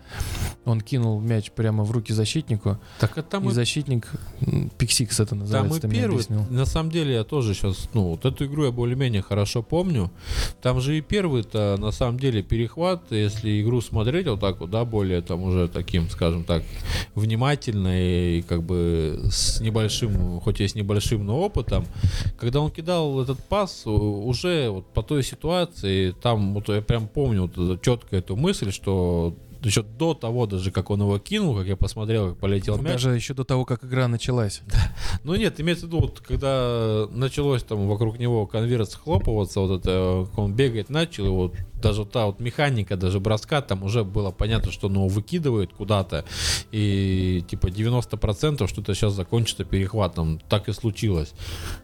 он 0.66 0.82
кинул 0.82 1.20
мяч 1.22 1.52
прямо 1.52 1.84
в 1.84 1.92
руки 1.92 2.14
защитнику, 2.14 2.78
так 3.00 3.18
это 3.18 3.30
там 3.30 3.48
и 3.48 3.52
и 3.52 3.52
защитник, 3.52 4.12
пиксикс 4.78 5.20
это 5.20 5.32
Там 5.32 5.40
называется, 5.40 5.78
и 5.78 5.82
ты 5.82 5.88
мне 5.88 6.00
первый, 6.00 6.16
объяснил. 6.16 6.46
на 6.50 6.66
самом 6.66 6.92
деле 6.92 7.14
я 7.14 7.24
тоже 7.24 7.54
сейчас, 7.54 7.90
ну, 7.94 8.10
вот 8.10 8.26
эту 8.26 8.46
игру 8.46 8.66
я 8.66 8.72
более-менее 8.72 9.22
хорошо 9.22 9.62
помню. 9.62 10.12
Там 10.62 10.82
же 10.82 10.98
и 10.98 11.02
первый-то, 11.02 11.78
на 11.80 11.92
самом 11.92 12.20
деле, 12.20 12.42
перехват, 12.42 13.04
если 13.12 13.62
игру 13.62 13.82
смотреть 13.82 14.28
вот 14.28 14.40
так 14.40 14.60
вот, 14.60 14.72
да, 14.72 14.86
более 14.86 15.22
там 15.22 15.44
уже 15.44 15.68
таким, 15.68 16.10
скажем 16.10 16.44
так, 16.44 16.64
внимательно 17.14 17.90
и 18.02 18.42
как 18.42 18.64
бы 18.64 19.28
с 19.30 19.60
небольшим, 19.60 20.40
хоть 20.40 20.62
и 20.62 20.68
с 20.68 20.76
небольшим, 20.76 21.26
но 21.26 21.40
опытом, 21.40 21.74
когда 22.38 22.61
он 22.61 22.71
кидал 22.71 23.21
этот 23.21 23.39
пас, 23.43 23.86
уже 23.86 24.69
вот 24.69 24.86
по 24.93 25.03
той 25.03 25.23
ситуации, 25.23 26.11
там 26.11 26.53
вот 26.53 26.69
я 26.69 26.82
прям 26.82 27.07
помню 27.07 27.49
вот 27.53 27.82
четко 27.82 28.15
эту 28.17 28.36
мысль, 28.36 28.71
что 28.71 29.36
еще 29.65 29.82
до 29.82 30.13
того 30.13 30.45
даже, 30.45 30.71
как 30.71 30.89
он 30.89 31.01
его 31.01 31.17
кинул, 31.17 31.55
как 31.55 31.67
я 31.67 31.76
посмотрел, 31.76 32.30
как 32.30 32.38
полетел 32.38 32.78
мяч, 32.78 32.93
Даже 32.93 33.09
еще 33.11 33.34
до 33.34 33.43
того, 33.43 33.65
как 33.65 33.84
игра 33.84 34.07
началась. 34.07 34.61
ну 35.23 35.36
нет, 35.36 35.59
имеется 35.59 35.86
в 35.86 35.89
виду, 35.89 36.01
вот, 36.01 36.21
когда 36.21 37.07
началось 37.11 37.63
там 37.63 37.88
вокруг 37.88 38.19
него 38.19 38.45
конверт 38.45 38.91
схлопываться, 38.91 39.59
вот 39.59 39.80
это, 39.80 40.28
как 40.30 40.38
он 40.38 40.53
бегать 40.53 40.89
начал, 40.89 41.26
и 41.26 41.30
вот 41.30 41.55
даже 41.86 42.04
та 42.04 42.26
вот 42.26 42.40
механика, 42.40 42.98
даже 42.98 43.20
броска, 43.20 43.62
там 43.62 43.84
уже 43.84 44.04
было 44.04 44.32
понятно, 44.32 44.72
что 44.72 44.88
он 44.88 44.96
его 44.96 45.08
выкидывает 45.08 45.72
куда-то, 45.72 46.26
и 46.72 47.44
типа 47.48 47.68
90% 47.68 48.68
что-то 48.68 48.96
сейчас 48.96 49.14
закончится 49.14 49.66
перехватом. 49.66 50.40
Так 50.50 50.68
и 50.68 50.74
случилось. 50.74 51.34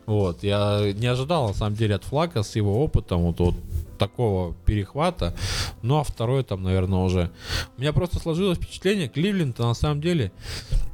Вот, 0.07 0.43
я 0.43 0.91
не 0.95 1.05
ожидал, 1.05 1.49
на 1.49 1.53
самом 1.53 1.75
деле, 1.75 1.95
от 1.95 2.03
Флака 2.03 2.41
с 2.41 2.55
его 2.55 2.83
опытом, 2.83 3.21
вот, 3.21 3.39
вот 3.39 3.55
такого 3.99 4.55
перехвата. 4.65 5.35
Ну, 5.83 5.99
а 5.99 6.03
второй 6.03 6.43
там, 6.43 6.63
наверное, 6.63 6.99
уже... 6.99 7.29
У 7.77 7.81
меня 7.81 7.93
просто 7.93 8.17
сложилось 8.17 8.57
впечатление, 8.57 9.07
Кливленд 9.07 9.59
на 9.59 9.75
самом 9.75 10.01
деле 10.01 10.31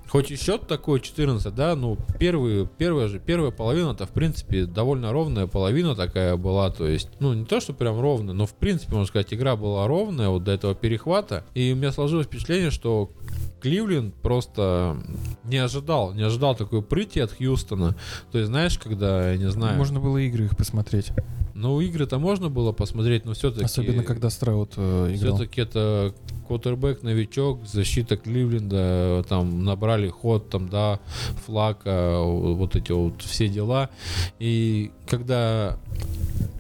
Хоть 0.10 0.32
и 0.32 0.38
счет 0.38 0.68
такой 0.68 1.02
14, 1.02 1.54
да, 1.54 1.76
ну 1.76 1.98
первый, 2.20 2.68
первая 2.78 3.08
же, 3.08 3.20
первая 3.20 3.52
половина 3.52 3.92
это 3.92 4.06
в 4.06 4.12
принципе 4.12 4.66
довольно 4.66 5.12
ровная 5.12 5.48
половина 5.48 5.96
такая 5.96 6.38
была, 6.38 6.70
то 6.72 6.88
есть, 6.88 7.10
ну 7.20 7.34
не 7.34 7.46
то, 7.46 7.60
что 7.60 7.74
прям 7.74 8.00
ровная, 8.00 8.34
но 8.34 8.46
в 8.46 8.54
принципе, 8.54 8.94
можно 8.94 9.08
сказать, 9.08 9.34
игра 9.34 9.56
была 9.56 9.88
ровная 9.88 10.30
вот 10.30 10.44
до 10.44 10.52
этого 10.52 10.76
перехвата, 10.76 11.44
и 11.54 11.74
у 11.74 11.76
меня 11.76 11.92
сложилось 11.92 12.28
впечатление, 12.28 12.72
что 12.72 13.12
Кливленд 13.62 14.16
просто 14.16 14.98
не 15.44 15.58
ожидал, 15.58 16.14
не 16.14 16.24
ожидал 16.24 16.56
такой 16.56 16.82
прыти 16.82 17.20
от 17.20 17.34
Хьюстона, 17.34 17.96
то 18.32 18.38
есть, 18.38 18.50
знаешь, 18.50 18.78
когда, 18.78 19.32
я 19.32 19.38
не 19.38 19.50
знаю, 19.50 19.78
Можно 19.78 20.00
было 20.00 20.18
игры 20.18 20.46
их 20.46 20.56
посмотреть. 20.56 21.12
Ну 21.58 21.82
игры-то 21.82 22.20
можно 22.20 22.50
было 22.50 22.72
посмотреть, 22.72 23.26
но 23.26 23.34
все-таки... 23.34 23.66
Особенно, 23.66 24.04
когда 24.04 24.30
Страут 24.30 24.74
э, 24.78 25.16
играл. 25.16 25.36
Все-таки 25.36 25.62
это 25.62 26.14
квотербек, 26.48 27.02
новичок, 27.02 27.66
защита 27.66 28.16
Кливленда, 28.16 29.26
там 29.28 29.64
набрали 29.64 30.08
ход, 30.08 30.50
там, 30.50 30.70
да, 30.70 31.00
флага, 31.46 32.22
вот 32.22 32.76
эти 32.76 32.92
вот 32.92 33.24
все 33.24 33.48
дела. 33.48 33.90
И 34.38 34.92
когда 35.08 35.80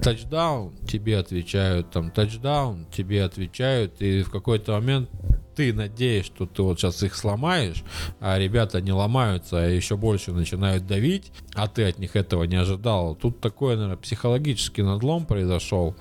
тачдаун, 0.02 0.74
тебе 0.88 1.20
отвечают, 1.20 1.91
там, 1.91 2.10
тачдаун, 2.10 2.88
тебе 2.91 3.24
отвечают, 3.24 4.02
и 4.02 4.24
в 4.24 4.32
какой-то 4.32 4.74
момент 4.74 5.10
ты 5.58 5.74
надеешься, 5.74 6.32
что 6.36 6.45
ты 6.45 6.62
вот 6.62 6.80
сейчас 6.80 7.01
их 7.01 7.16
сломаешь, 7.16 7.84
а 8.20 8.38
ребята 8.38 8.80
не 8.80 8.91
ломаются, 8.91 9.58
а 9.58 9.68
еще 9.68 9.97
больше 9.97 10.32
начинают 10.32 10.86
давить, 10.86 11.32
а 11.55 11.68
ты 11.68 11.86
от 11.86 11.97
них 11.97 12.16
этого 12.16 12.43
не 12.43 12.58
ожидал. 12.58 13.16
Тут 13.16 13.41
такой, 13.41 13.74
наверное, 13.76 13.97
психологический 13.97 14.84
надлом 14.84 15.26
произошел, 15.26 15.95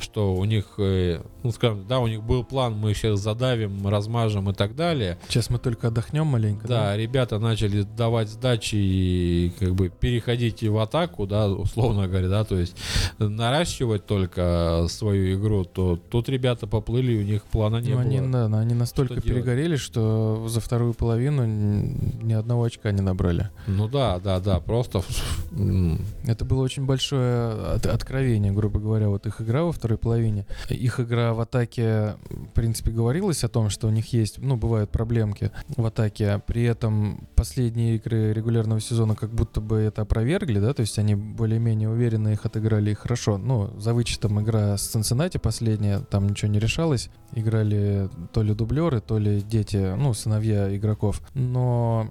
что 0.00 0.34
у 0.36 0.44
них, 0.44 0.74
э, 0.78 1.20
ну, 1.42 1.50
скажем, 1.50 1.84
да, 1.88 1.98
у 1.98 2.06
них 2.06 2.22
был 2.22 2.44
план, 2.44 2.74
мы 2.74 2.94
сейчас 2.94 3.18
задавим, 3.18 3.88
размажем 3.88 4.48
и 4.50 4.54
так 4.54 4.76
далее. 4.76 5.18
Сейчас 5.28 5.50
мы 5.50 5.58
только 5.58 5.88
отдохнем 5.88 6.26
маленько. 6.26 6.68
Да, 6.68 6.96
ребята 6.96 7.40
начали 7.40 7.82
давать 7.82 8.28
сдачи 8.28 8.76
и 8.76 9.52
как 9.58 9.74
бы 9.74 9.88
переходить 9.88 10.62
в 10.62 10.78
атаку, 10.78 11.26
да, 11.26 11.48
условно 11.48 12.06
говоря, 12.06 12.28
да, 12.28 12.44
то 12.44 12.56
есть 12.56 12.76
наращивать 13.18 14.06
только 14.06 14.86
свою 14.88 15.40
игру, 15.40 15.64
то 15.64 15.96
тут 15.96 16.28
ребята 16.28 16.68
поплыли, 16.68 17.18
у 17.18 17.22
них 17.22 17.42
плана 17.46 17.78
не 17.78 17.94
Ну, 17.94 17.98
они, 17.98 18.20
было. 18.20 18.30
да, 18.30 18.48
но 18.48 18.58
они 18.58 18.74
настолько 18.74 18.91
настолько 18.92 19.14
что 19.20 19.22
делать? 19.28 19.44
перегорели, 19.44 19.76
что 19.76 20.46
за 20.48 20.60
вторую 20.60 20.94
половину 20.94 21.44
ни 21.44 22.32
одного 22.32 22.64
очка 22.64 22.92
не 22.92 23.00
набрали. 23.00 23.50
Ну 23.66 23.88
да, 23.88 24.18
да, 24.18 24.40
да, 24.40 24.60
просто... 24.60 25.02
Это 26.26 26.44
было 26.44 26.62
очень 26.62 26.84
большое 26.86 27.74
от- 27.74 27.86
откровение, 27.86 28.52
грубо 28.52 28.80
говоря, 28.80 29.08
вот 29.08 29.26
их 29.26 29.40
игра 29.40 29.64
во 29.64 29.72
второй 29.72 29.98
половине. 29.98 30.46
Их 30.68 31.00
игра 31.00 31.34
в 31.34 31.40
атаке, 31.40 32.14
в 32.30 32.52
принципе, 32.54 32.90
говорилось 32.90 33.44
о 33.44 33.48
том, 33.48 33.68
что 33.70 33.88
у 33.88 33.90
них 33.90 34.12
есть, 34.12 34.38
ну, 34.38 34.56
бывают 34.56 34.90
проблемки 34.90 35.50
в 35.76 35.84
атаке. 35.84 36.42
При 36.46 36.62
этом 36.62 37.28
последние 37.34 37.96
игры 37.96 38.32
регулярного 38.32 38.80
сезона 38.80 39.14
как 39.14 39.30
будто 39.30 39.60
бы 39.60 39.76
это 39.78 40.02
опровергли, 40.02 40.58
да, 40.58 40.72
то 40.74 40.80
есть 40.80 40.98
они 40.98 41.14
более-менее 41.14 41.88
уверенно 41.88 42.28
их 42.28 42.46
отыграли 42.46 42.90
и 42.90 42.94
хорошо. 42.94 43.38
Ну, 43.38 43.70
за 43.78 43.94
вычетом 43.94 44.40
игра 44.40 44.76
с 44.76 44.86
Цинциннати 44.86 45.38
последняя, 45.38 46.00
там 46.00 46.28
ничего 46.28 46.50
не 46.50 46.58
решалось. 46.58 47.10
Играли 47.34 48.08
то 48.32 48.42
ли 48.42 48.54
дублеры, 48.82 49.00
то 49.00 49.18
ли 49.18 49.40
дети, 49.40 49.94
ну, 49.96 50.14
сыновья 50.14 50.74
игроков. 50.74 51.20
Но 51.34 52.08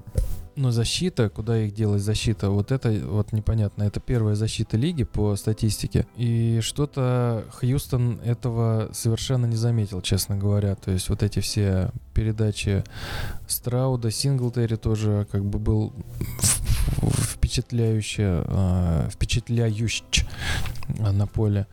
но 0.58 0.70
защита, 0.70 1.30
куда 1.30 1.58
их 1.64 1.74
делать 1.74 2.02
защита, 2.02 2.50
вот 2.50 2.72
это 2.72 2.92
вот 2.92 3.32
непонятно. 3.32 3.84
Это 3.84 4.02
первая 4.02 4.36
защита 4.36 4.76
лиги 4.76 5.04
по 5.04 5.38
статистике. 5.38 6.06
И 6.18 6.60
что-то 6.62 7.46
Хьюстон 7.54 8.20
этого 8.24 8.90
совершенно 8.92 9.46
не 9.46 9.56
заметил, 9.56 10.02
честно 10.02 10.38
говоря. 10.38 10.76
То 10.76 10.92
есть 10.92 11.08
вот 11.10 11.24
эти 11.24 11.40
все 11.40 11.92
передачи 12.14 12.84
Страуда, 13.48 14.12
Синглтери 14.12 14.76
тоже 14.76 15.26
как 15.32 15.46
бы 15.46 15.58
был 15.58 15.94
впечатляюще, 17.02 18.44
э, 18.46 19.10
впечатляющ 19.10 20.04
э, 21.00 21.12
на 21.12 21.28
поле. 21.28 21.66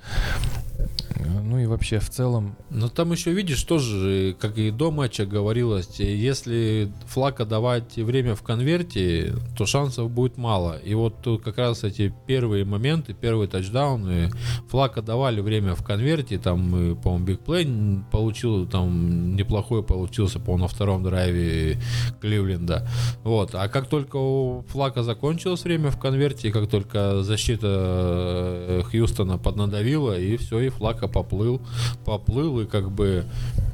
Ну 1.43 1.59
и 1.59 1.67
вообще 1.67 1.99
в 1.99 2.11
целом 2.11 2.57
Но 2.71 2.89
там 2.89 3.13
еще, 3.13 3.33
видишь, 3.33 3.63
тоже, 3.63 4.37
как 4.39 4.59
и 4.59 4.71
до 4.71 4.91
матча 4.91 5.25
говорилось, 5.25 5.99
если 5.99 6.93
флака 7.07 7.45
давать 7.45 7.97
время 7.97 8.35
в 8.35 8.43
конверте, 8.43 9.35
то 9.57 9.67
шансов 9.67 10.11
будет 10.11 10.37
мало. 10.37 10.79
И 10.79 10.95
вот 10.95 11.23
тут 11.23 11.43
как 11.43 11.59
раз 11.59 11.85
эти 11.85 12.15
первые 12.27 12.65
моменты, 12.65 13.15
первые 13.15 13.49
тачдауны, 13.49 14.31
флака 14.69 15.01
давали 15.03 15.41
время 15.41 15.75
в 15.75 15.83
конверте, 15.83 16.39
там, 16.39 16.97
по-моему, 17.03 17.25
бигплей 17.25 18.03
получил, 18.13 18.67
там, 18.67 19.35
неплохой 19.35 19.83
получился, 19.83 20.39
по-моему, 20.39 20.65
на 20.65 20.69
втором 20.69 21.03
драйве 21.03 21.81
Кливленда. 22.21 22.87
Вот. 23.25 23.55
А 23.55 23.69
как 23.69 23.89
только 23.89 24.17
у 24.17 24.65
флака 24.69 25.03
закончилось 25.03 25.65
время 25.65 25.91
в 25.91 25.99
конверте, 25.99 26.53
как 26.53 26.69
только 26.69 27.23
защита 27.23 27.67
э, 27.67 28.83
Хьюстона 28.91 29.39
поднадавила, 29.39 30.19
и 30.19 30.37
все, 30.37 30.68
и 30.69 30.71
флака 30.71 31.09
поплыл, 31.09 31.61
поплыл, 32.05 32.61
и 32.61 32.67
как 32.67 32.91
бы 32.91 33.27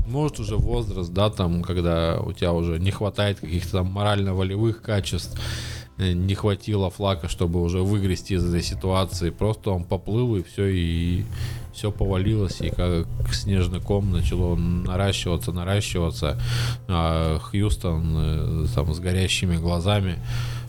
может 0.07 0.41
уже 0.41 0.57
возраст, 0.57 1.13
да, 1.13 1.31
там, 1.31 1.63
когда 1.63 2.19
у 2.21 2.33
тебя 2.33 2.53
уже 2.53 2.79
не 2.79 2.91
хватает 2.91 3.41
каких-то 3.41 3.79
там 3.79 3.87
морально-волевых 3.87 4.83
качеств, 4.83 5.39
э, 5.99 6.13
не 6.13 6.35
хватило 6.35 6.91
флака, 6.91 7.29
чтобы 7.29 7.63
уже 7.63 7.81
выгрести 7.81 8.35
из 8.35 8.45
этой 8.45 8.63
ситуации. 8.63 9.31
Просто 9.31 9.71
он 9.71 9.85
поплыл, 9.85 10.37
и 10.37 10.43
все, 10.43 10.67
и 10.67 11.25
все 11.73 11.91
повалилось, 11.91 12.61
и 12.61 12.71
как 12.71 13.07
снежный 13.33 13.81
ком 13.81 14.11
начало 14.11 14.57
наращиваться, 14.57 15.53
наращиваться. 15.53 16.41
А 16.89 17.39
Хьюстон 17.39 18.15
э, 18.17 18.67
там 18.75 18.93
с 18.93 19.01
горящими 19.01 19.57
глазами 19.57 20.19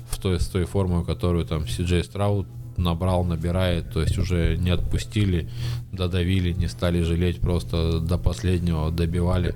в 0.10 0.20
той, 0.20 0.40
с 0.40 0.48
той 0.48 0.66
формой, 0.66 1.04
которую 1.04 1.46
там 1.46 1.68
Си-Джей 1.68 2.04
Страут 2.04 2.48
набрал, 2.78 3.24
набирает, 3.24 3.92
то 3.92 4.02
есть 4.02 4.18
уже 4.18 4.58
не 4.58 4.70
отпустили, 4.72 5.50
додавили, 5.92 6.52
не 6.52 6.68
стали 6.68 7.02
жалеть, 7.02 7.40
просто 7.40 8.00
до 8.00 8.18
последнего 8.18 8.92
добивали. 8.92 9.56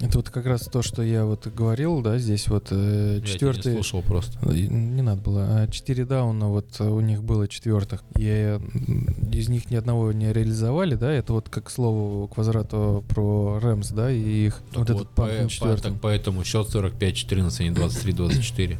это 0.00 0.18
вот 0.18 0.30
как 0.30 0.46
раз 0.46 0.62
то, 0.62 0.82
что 0.82 1.02
я 1.02 1.24
вот 1.24 1.46
говорил, 1.46 2.00
да, 2.02 2.18
здесь 2.18 2.48
вот 2.48 2.68
э, 2.70 3.20
Я 3.20 3.26
четвертый... 3.26 3.68
не 3.68 3.74
слушал 3.74 4.02
просто. 4.02 4.38
И 4.52 4.68
Не 4.68 5.02
надо 5.02 5.22
было. 5.22 5.62
А 5.62 5.68
4 5.68 6.04
дауна 6.04 6.48
вот 6.48 6.68
э, 6.78 6.84
у 6.84 7.00
них 7.00 7.22
было 7.22 7.48
четвертых. 7.48 8.04
И 8.16 8.26
э, 8.26 8.60
из 9.32 9.48
них 9.48 9.70
ни 9.70 9.76
одного 9.76 10.12
не 10.12 10.32
реализовали, 10.32 10.94
да? 10.94 11.12
Это 11.12 11.32
вот 11.32 11.48
как 11.48 11.64
к 11.64 11.70
слову 11.70 12.28
к 12.28 12.36
возврату 12.36 13.04
про 13.08 13.58
Рэмс, 13.58 13.90
да, 13.90 14.10
и 14.10 14.46
их 14.46 14.62
вот, 14.74 14.90
этот 14.90 15.08
по- 15.10 15.28
по- 15.60 15.76
так 15.76 15.94
поэтому 16.00 16.44
счет 16.44 16.68
45-14, 16.68 17.60
а 17.60 17.62
не 17.62 17.70
23-24. 17.70 18.78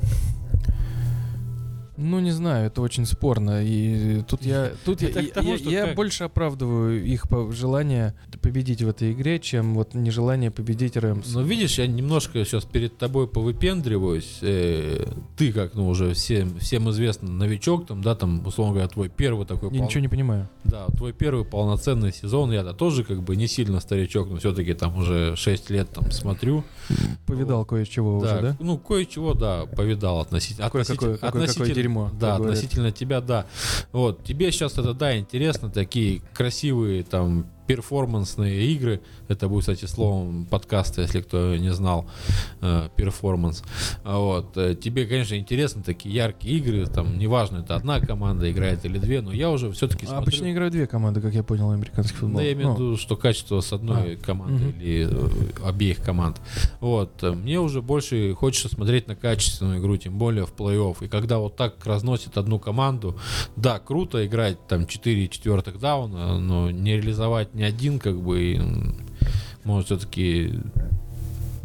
Ну, 1.96 2.18
не 2.18 2.32
знаю, 2.32 2.66
это 2.66 2.82
очень 2.82 3.06
спорно. 3.06 3.64
И 3.64 4.22
тут 4.22 4.42
я, 4.44 4.72
тут 4.84 5.02
я, 5.02 5.08
я- 5.08 5.30
тому, 5.30 5.54
я- 5.54 5.86
я 5.88 5.94
больше 5.94 6.24
оправдываю 6.24 7.04
их 7.04 7.26
желание 7.50 8.14
победить 8.42 8.82
в 8.82 8.88
этой 8.88 9.12
игре, 9.12 9.38
чем 9.38 9.74
вот 9.74 9.94
нежелание 9.94 10.50
победить 10.50 10.96
Рэмс. 10.96 11.32
Но 11.34 11.42
видишь, 11.42 11.78
я 11.78 11.86
немножко 11.86 12.44
сейчас 12.44 12.64
перед 12.64 12.96
тобой 12.98 13.28
повыпендриваюсь. 13.28 14.38
Э, 14.42 15.06
ты 15.36 15.52
как, 15.52 15.74
ну, 15.74 15.88
уже 15.88 16.14
всем, 16.14 16.58
всем 16.58 16.90
известный 16.90 17.30
новичок, 17.30 17.86
там, 17.86 18.02
да, 18.02 18.14
там, 18.14 18.44
условно 18.46 18.74
говоря, 18.74 18.88
твой 18.88 19.08
первый 19.08 19.46
такой... 19.46 19.70
я 19.70 19.78
пол- 19.78 19.86
ничего 19.86 20.00
не 20.00 20.08
понимаю. 20.08 20.48
Да, 20.64 20.86
твой 20.96 21.12
первый 21.12 21.44
полноценный 21.44 22.12
сезон, 22.12 22.52
я 22.52 22.62
да 22.64 22.72
тоже 22.72 23.04
как 23.04 23.22
бы 23.22 23.36
не 23.36 23.46
сильно 23.46 23.80
старичок, 23.80 24.28
но 24.30 24.38
все-таки 24.38 24.74
там 24.74 24.96
уже 24.98 25.36
6 25.36 25.70
лет 25.70 25.90
там 25.90 26.10
смотрю. 26.10 26.64
Повидал 27.26 27.64
кое-чего 27.64 28.20
да, 28.20 28.32
уже, 28.32 28.42
да? 28.42 28.56
Ну, 28.60 28.78
кое-чего, 28.78 29.34
да, 29.34 29.66
повидал 29.66 30.20
относительно. 30.20 30.66
Какое 30.66 30.82
относительно- 30.82 31.83
дерьмо, 31.84 32.10
Да, 32.18 32.36
относительно 32.36 32.90
тебя, 32.92 33.20
да. 33.20 33.46
Вот, 33.92 34.24
тебе 34.24 34.50
сейчас 34.50 34.78
это, 34.78 34.94
да, 34.94 35.16
интересно, 35.18 35.70
такие 35.70 36.22
красивые 36.32 37.02
там 37.04 37.46
перформансные 37.66 38.66
игры. 38.72 39.00
Это 39.28 39.48
будет, 39.48 39.60
кстати, 39.60 39.84
словом 39.86 40.46
подкаста, 40.46 41.02
если 41.02 41.20
кто 41.20 41.56
не 41.56 41.72
знал, 41.72 42.06
э, 42.60 42.88
перформанс. 42.96 43.62
А 44.04 44.18
Вот. 44.18 44.56
э, 44.56 44.74
Тебе, 44.74 45.06
конечно, 45.06 45.34
интересны 45.36 45.82
такие 45.82 46.14
яркие 46.14 46.58
игры, 46.58 46.86
там, 46.86 47.18
неважно, 47.18 47.58
это 47.58 47.74
одна 47.76 48.00
команда 48.00 48.50
играет 48.50 48.84
или 48.84 48.98
две, 48.98 49.20
но 49.20 49.32
я 49.32 49.50
уже 49.50 49.70
все-таки 49.72 50.06
А 50.06 50.18
Обычно 50.18 50.50
играют 50.52 50.72
две 50.72 50.86
команды, 50.86 51.20
как 51.20 51.34
я 51.34 51.42
понял, 51.42 51.70
американский 51.70 52.14
футбол. 52.16 52.38
да, 52.38 52.42
я 52.46 52.52
имею 52.52 52.72
в 52.74 52.78
Ну, 52.78 52.86
виду, 52.92 52.96
что 52.96 53.16
качество 53.16 53.60
с 53.60 53.72
одной 53.72 54.16
команды 54.16 54.64
мгм. 54.64 54.80
или 54.80 55.08
э, 55.10 55.66
обеих 55.66 55.98
команд. 56.02 56.40
Вот. 56.80 57.22
Мне 57.22 57.60
уже 57.60 57.82
больше 57.82 58.34
хочется 58.34 58.68
смотреть 58.68 59.08
на 59.08 59.16
качественную 59.16 59.80
игру, 59.80 59.96
тем 59.96 60.18
более 60.18 60.46
в 60.46 60.54
плей-офф. 60.54 61.04
И 61.04 61.08
когда 61.08 61.38
вот 61.38 61.56
так 61.56 61.84
разносит 61.86 62.36
одну 62.38 62.58
команду, 62.58 63.18
да, 63.56 63.78
круто 63.78 64.24
играть 64.26 64.58
там 64.66 64.86
4 64.86 65.28
четвертых 65.28 65.78
дауна, 65.78 66.38
но 66.38 66.70
не 66.70 66.96
реализовать 66.96 67.53
ни 67.54 67.62
один, 67.62 67.98
как 67.98 68.20
бы, 68.20 68.58
может, 69.64 69.86
все-таки... 69.86 70.52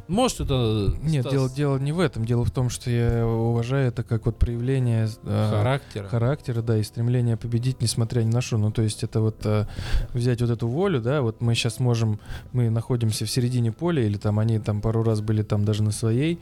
Может, 0.09 0.41
это... 0.41 0.91
Нет, 1.03 1.21
ста- 1.21 1.31
дело, 1.31 1.49
дело 1.49 1.77
не 1.77 1.91
в 1.91 1.99
этом. 1.99 2.25
Дело 2.25 2.43
в 2.43 2.49
том, 2.49 2.71
что 2.71 2.89
я 2.89 3.27
уважаю 3.27 3.89
это 3.89 4.01
как 4.01 4.25
вот 4.25 4.39
проявление 4.39 5.07
э, 5.23 5.49
характера. 5.51 6.07
характера, 6.07 6.61
да, 6.63 6.77
и 6.77 6.83
стремление 6.83 7.37
победить, 7.37 7.79
несмотря 7.79 8.21
ни 8.21 8.31
на 8.31 8.41
что. 8.41 8.57
Ну, 8.57 8.71
то 8.71 8.81
есть 8.81 9.03
это 9.03 9.21
вот 9.21 9.45
э, 9.45 9.67
взять 10.13 10.41
вот 10.41 10.49
эту 10.49 10.67
волю, 10.67 10.99
да, 10.99 11.21
вот 11.21 11.41
мы 11.41 11.53
сейчас 11.53 11.79
можем, 11.79 12.19
мы 12.53 12.71
находимся 12.71 13.25
в 13.25 13.29
середине 13.29 13.71
поля, 13.71 14.03
или 14.03 14.17
там 14.17 14.39
они 14.39 14.57
там 14.57 14.81
пару 14.81 15.03
раз 15.03 15.21
были 15.21 15.43
там 15.43 15.63
даже 15.63 15.83
на 15.83 15.91
своей, 15.91 16.39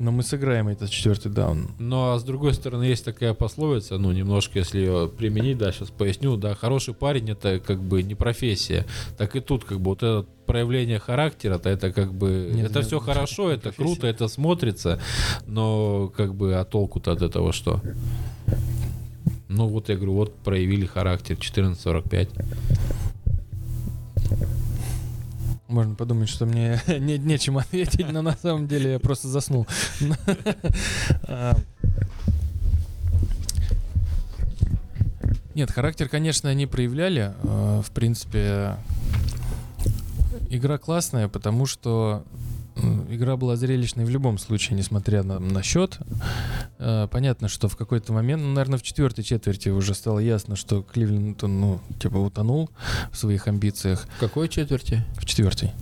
но 0.00 0.12
мы 0.12 0.22
сыграем 0.22 0.68
этот 0.68 0.90
четвертый 0.90 1.30
даун. 1.30 1.72
Но 1.78 2.12
а 2.12 2.18
с 2.18 2.22
другой 2.22 2.54
стороны 2.54 2.84
есть 2.84 3.04
такая 3.04 3.34
пословица, 3.34 3.98
ну 3.98 4.12
немножко 4.12 4.58
если 4.58 4.78
ее 4.78 5.08
применить, 5.08 5.58
да, 5.58 5.72
сейчас 5.72 5.90
поясню, 5.90 6.36
да, 6.36 6.54
хороший 6.54 6.94
парень 6.94 7.30
это 7.30 7.60
как 7.60 7.82
бы 7.82 8.02
не 8.02 8.14
профессия, 8.14 8.86
так 9.18 9.36
и 9.36 9.40
тут 9.40 9.64
как 9.64 9.80
бы 9.80 9.90
вот 9.90 10.02
это 10.02 10.26
проявление 10.50 10.98
характера, 10.98 11.58
то 11.58 11.68
это 11.70 11.92
как 11.92 12.12
бы 12.12 12.50
Нет, 12.52 12.66
это 12.70 12.78
нет, 12.80 12.86
все 12.88 12.96
это 12.96 13.06
хорошо, 13.06 13.50
это 13.50 13.62
профессия. 13.62 13.82
круто, 13.82 14.06
это 14.08 14.26
смотрится, 14.28 15.00
но 15.46 16.08
как 16.16 16.34
бы 16.34 16.54
а 16.56 16.64
толку-то 16.64 17.12
от 17.12 17.22
этого 17.22 17.52
что? 17.52 17.80
Ну 19.48 19.68
вот 19.68 19.88
я 19.88 19.94
говорю, 19.96 20.14
вот 20.14 20.36
проявили 20.38 20.86
характер 20.86 21.36
14.45. 21.36 22.44
Можно 25.68 25.94
подумать, 25.94 26.28
что 26.28 26.46
мне 26.46 26.80
не, 26.98 27.16
нечем 27.18 27.58
ответить, 27.58 28.10
но 28.10 28.22
на 28.22 28.36
самом 28.36 28.66
деле 28.66 28.92
я 28.92 28.98
просто 28.98 29.28
заснул. 29.28 29.66
А, 31.22 31.56
Нет, 35.54 35.70
характер, 35.70 36.08
конечно, 36.08 36.48
они 36.50 36.66
проявляли. 36.66 37.34
Э, 37.42 37.82
В 37.84 37.90
принципе, 37.92 38.76
игра 40.50 40.78
классная, 40.78 41.28
потому 41.28 41.66
что 41.66 42.24
игра 43.08 43.36
была 43.36 43.56
зрелищной 43.56 44.04
в 44.04 44.10
любом 44.10 44.38
случае, 44.38 44.76
несмотря 44.76 45.22
на, 45.22 45.38
на 45.38 45.62
счет. 45.62 45.98
Э, 46.78 47.08
Понятно, 47.10 47.48
что 47.48 47.68
в 47.68 47.76
какой-то 47.76 48.12
момент, 48.12 48.42
ну, 48.42 48.52
наверное, 48.52 48.78
в 48.78 48.82
четвертой 48.82 49.24
четверти 49.24 49.68
уже 49.68 49.94
стало 49.94 50.18
ясно, 50.18 50.56
что 50.56 50.82
Кливленд, 50.82 51.42
ну, 51.42 51.80
типа, 52.00 52.16
утонул 52.16 52.70
в 53.10 53.16
своих 53.16 53.46
амбициях. 53.48 54.06
В 54.16 54.20
какой 54.20 54.48
четверти? 54.48 55.04
В 55.16 55.24
четвертой. 55.24 55.72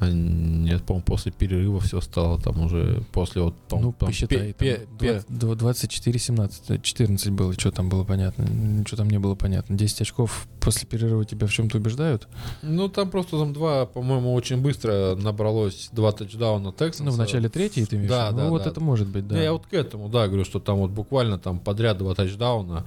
А 0.00 0.08
нет, 0.10 0.82
по-моему, 0.82 1.04
после 1.04 1.30
перерыва 1.32 1.78
все 1.80 2.00
стало 2.00 2.40
там 2.40 2.60
уже 2.64 3.02
после 3.12 3.42
вот 3.42 3.54
по-моему, 3.68 3.90
Ну, 3.90 3.96
там 3.98 4.08
посчитай. 4.08 4.52
пе- 4.52 4.76
там 4.76 4.98
пе- 4.98 5.22
два- 5.28 5.54
два- 5.54 5.72
24-17, 5.72 6.80
14 6.82 7.30
было, 7.32 7.52
что 7.52 7.70
там 7.70 7.88
было 7.88 8.04
понятно. 8.04 8.42
Ничего 8.42 8.96
там 8.96 9.08
не 9.10 9.18
было 9.18 9.34
понятно. 9.34 9.76
10 9.76 10.00
очков 10.00 10.46
после 10.60 10.88
перерыва 10.88 11.24
тебя 11.24 11.46
в 11.46 11.52
чем-то 11.52 11.78
убеждают? 11.78 12.28
Ну, 12.62 12.88
там 12.88 13.10
просто 13.10 13.38
там 13.38 13.52
два, 13.52 13.86
по-моему, 13.86 14.32
очень 14.34 14.58
быстро 14.60 15.14
набралось 15.16 15.88
два 15.92 16.12
тачдауна 16.12 16.72
Тексанса. 16.72 17.04
Ну, 17.04 17.10
в 17.12 17.18
начале 17.18 17.48
третьей 17.48 17.84
ты 17.86 17.96
имеешь 17.96 18.10
Да, 18.10 18.28
виду? 18.28 18.36
да, 18.38 18.44
Ну, 18.44 18.50
вот 18.50 18.64
да. 18.64 18.70
это 18.70 18.80
может 18.80 19.08
быть, 19.08 19.28
да. 19.28 19.36
Ну, 19.36 19.40
я 19.42 19.52
вот 19.52 19.66
к 19.66 19.72
этому, 19.74 20.08
да, 20.08 20.26
говорю, 20.26 20.44
что 20.44 20.58
там 20.60 20.78
вот 20.78 20.90
буквально 20.90 21.38
там 21.38 21.60
подряд 21.60 21.98
два 21.98 22.14
тачдауна 22.14 22.84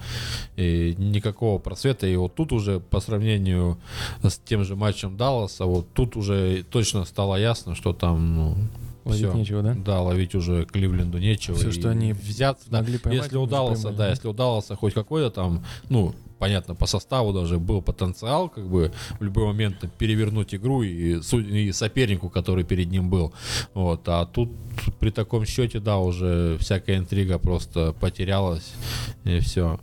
и 0.57 0.95
никакого 0.97 1.59
просвета. 1.59 2.07
И 2.07 2.15
вот 2.17 2.35
тут 2.35 2.51
уже 2.51 2.79
по 2.79 2.99
сравнению 2.99 3.77
с 4.23 4.37
тем 4.37 4.63
же 4.65 4.75
матчем 4.75 5.15
Далласа, 5.17 5.65
вот 5.65 5.87
тут 5.93 6.15
уже 6.17 6.64
точно 6.69 7.05
стало 7.05 7.35
ясно, 7.35 7.75
что 7.75 7.93
там, 7.93 8.35
ну, 8.35 8.57
Ловить 9.05 9.21
всё. 9.21 9.33
нечего, 9.33 9.61
да? 9.61 9.75
Да, 9.75 10.01
ловить 10.01 10.33
уже 10.33 10.65
Кливленду 10.65 11.19
нечего. 11.19 11.55
Всё, 11.55 11.69
И 11.69 11.71
что 11.71 11.89
они 11.89 12.13
взят, 12.13 12.59
да, 12.67 12.79
могли 12.79 12.97
поймать, 12.97 13.23
если 13.25 13.37
удалось, 13.37 13.81
поймали, 13.81 13.97
да, 13.97 14.03
да? 14.05 14.09
если 14.09 14.27
удалось 14.27 14.65
хоть 14.79 14.95
какой-то 14.95 15.29
там, 15.29 15.63
ну, 15.89 16.15
понятно, 16.39 16.73
по 16.73 16.87
составу 16.87 17.31
даже 17.31 17.59
был 17.59 17.83
потенциал, 17.83 18.49
как 18.49 18.67
бы 18.67 18.91
в 19.19 19.23
любой 19.23 19.45
момент 19.45 19.79
там 19.79 19.91
перевернуть 19.95 20.55
игру 20.55 20.81
и, 20.81 21.19
и 21.19 21.71
сопернику, 21.71 22.29
который 22.29 22.63
перед 22.63 22.89
ним 22.89 23.11
был. 23.11 23.31
Вот, 23.75 24.01
а 24.07 24.25
тут 24.25 24.49
при 24.99 25.11
таком 25.11 25.45
счете, 25.45 25.79
да, 25.79 25.99
уже 25.99 26.57
всякая 26.59 26.97
интрига 26.97 27.37
просто 27.37 27.93
потерялась 27.99 28.73
и 29.23 29.39
все. 29.39 29.79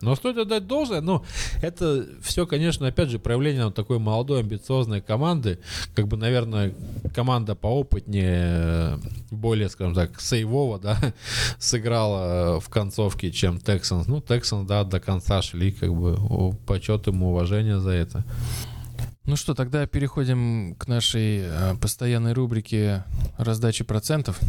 Но 0.00 0.16
стоит 0.16 0.38
отдать 0.38 0.66
должное, 0.66 1.00
ну, 1.00 1.24
это 1.60 2.06
все, 2.22 2.46
конечно, 2.46 2.86
опять 2.86 3.10
же, 3.10 3.18
проявление 3.18 3.66
вот 3.66 3.74
такой 3.74 3.98
молодой, 3.98 4.40
амбициозной 4.40 5.00
команды. 5.00 5.58
Как 5.94 6.08
бы, 6.08 6.16
наверное, 6.16 6.74
команда 7.14 7.54
поопытнее, 7.54 8.98
более, 9.30 9.68
скажем 9.68 9.94
так, 9.94 10.20
сейвово, 10.20 10.78
да, 10.78 10.98
сыграла 11.58 12.56
э, 12.56 12.60
в 12.60 12.68
концовке, 12.68 13.30
чем 13.30 13.56
Texans. 13.56 14.04
Ну, 14.06 14.18
Texans, 14.18 14.66
да, 14.66 14.84
до 14.84 15.00
конца 15.00 15.42
шли, 15.42 15.72
как 15.72 15.94
бы, 15.94 16.16
почет 16.66 17.06
им, 17.08 17.22
уважение 17.22 17.80
за 17.80 17.90
это. 17.90 18.24
Ну 19.24 19.36
что, 19.36 19.54
тогда 19.54 19.86
переходим 19.86 20.74
к 20.76 20.88
нашей 20.88 21.42
э, 21.42 21.76
постоянной 21.80 22.32
рубрике 22.32 23.04
раздачи 23.36 23.84
процентов. 23.84 24.40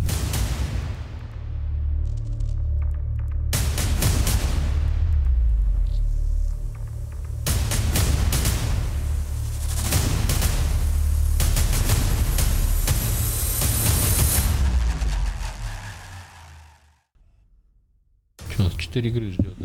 4 18.92 19.10
игры 19.10 19.32
ждет? 19.32 19.56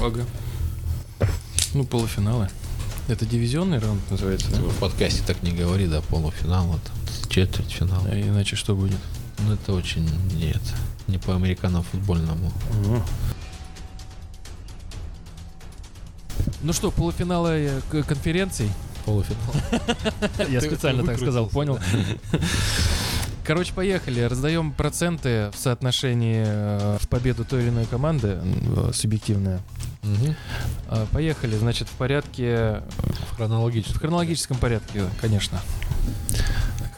Ага. 0.00 0.24
Ну, 1.72 1.84
полуфиналы. 1.84 2.48
Это 3.06 3.24
дивизионный 3.24 3.78
раунд 3.78 4.00
называется, 4.10 4.50
да? 4.50 4.56
В 4.58 4.76
подкасте 4.80 5.22
так 5.24 5.40
не 5.44 5.52
говори, 5.52 5.86
да, 5.86 6.00
полуфинала, 6.00 6.80
там, 6.80 6.96
четвертьфинал. 7.28 8.02
А 8.06 8.20
иначе 8.20 8.56
что 8.56 8.74
будет? 8.74 8.98
Ну, 9.38 9.54
это 9.54 9.72
очень, 9.72 10.08
нет, 10.34 10.60
не 11.06 11.18
по 11.18 11.36
американо-футбольному. 11.36 12.52
Ну 16.62 16.72
что, 16.72 16.90
полуфиналы 16.90 17.82
э, 17.92 18.02
конференций. 18.02 18.68
Полуфинал. 19.04 19.54
Я 20.48 20.60
специально 20.60 21.04
так 21.04 21.18
сказал, 21.18 21.46
понял? 21.46 21.78
Короче, 23.44 23.72
поехали. 23.74 24.20
Раздаем 24.20 24.72
проценты 24.72 25.50
в 25.52 25.58
соотношении 25.58 26.44
э, 26.46 26.98
в 27.00 27.08
победу 27.08 27.44
той 27.44 27.62
или 27.62 27.68
иной 27.70 27.86
команды, 27.86 28.38
э, 28.40 28.90
субъективная. 28.94 29.60
А, 30.88 31.06
Поехали, 31.12 31.56
значит, 31.56 31.88
в 31.88 31.92
порядке, 31.92 32.82
В 33.30 33.36
хронологическом. 33.36 33.96
в 33.96 34.00
хронологическом 34.00 34.56
порядке, 34.58 35.02
конечно. 35.20 35.60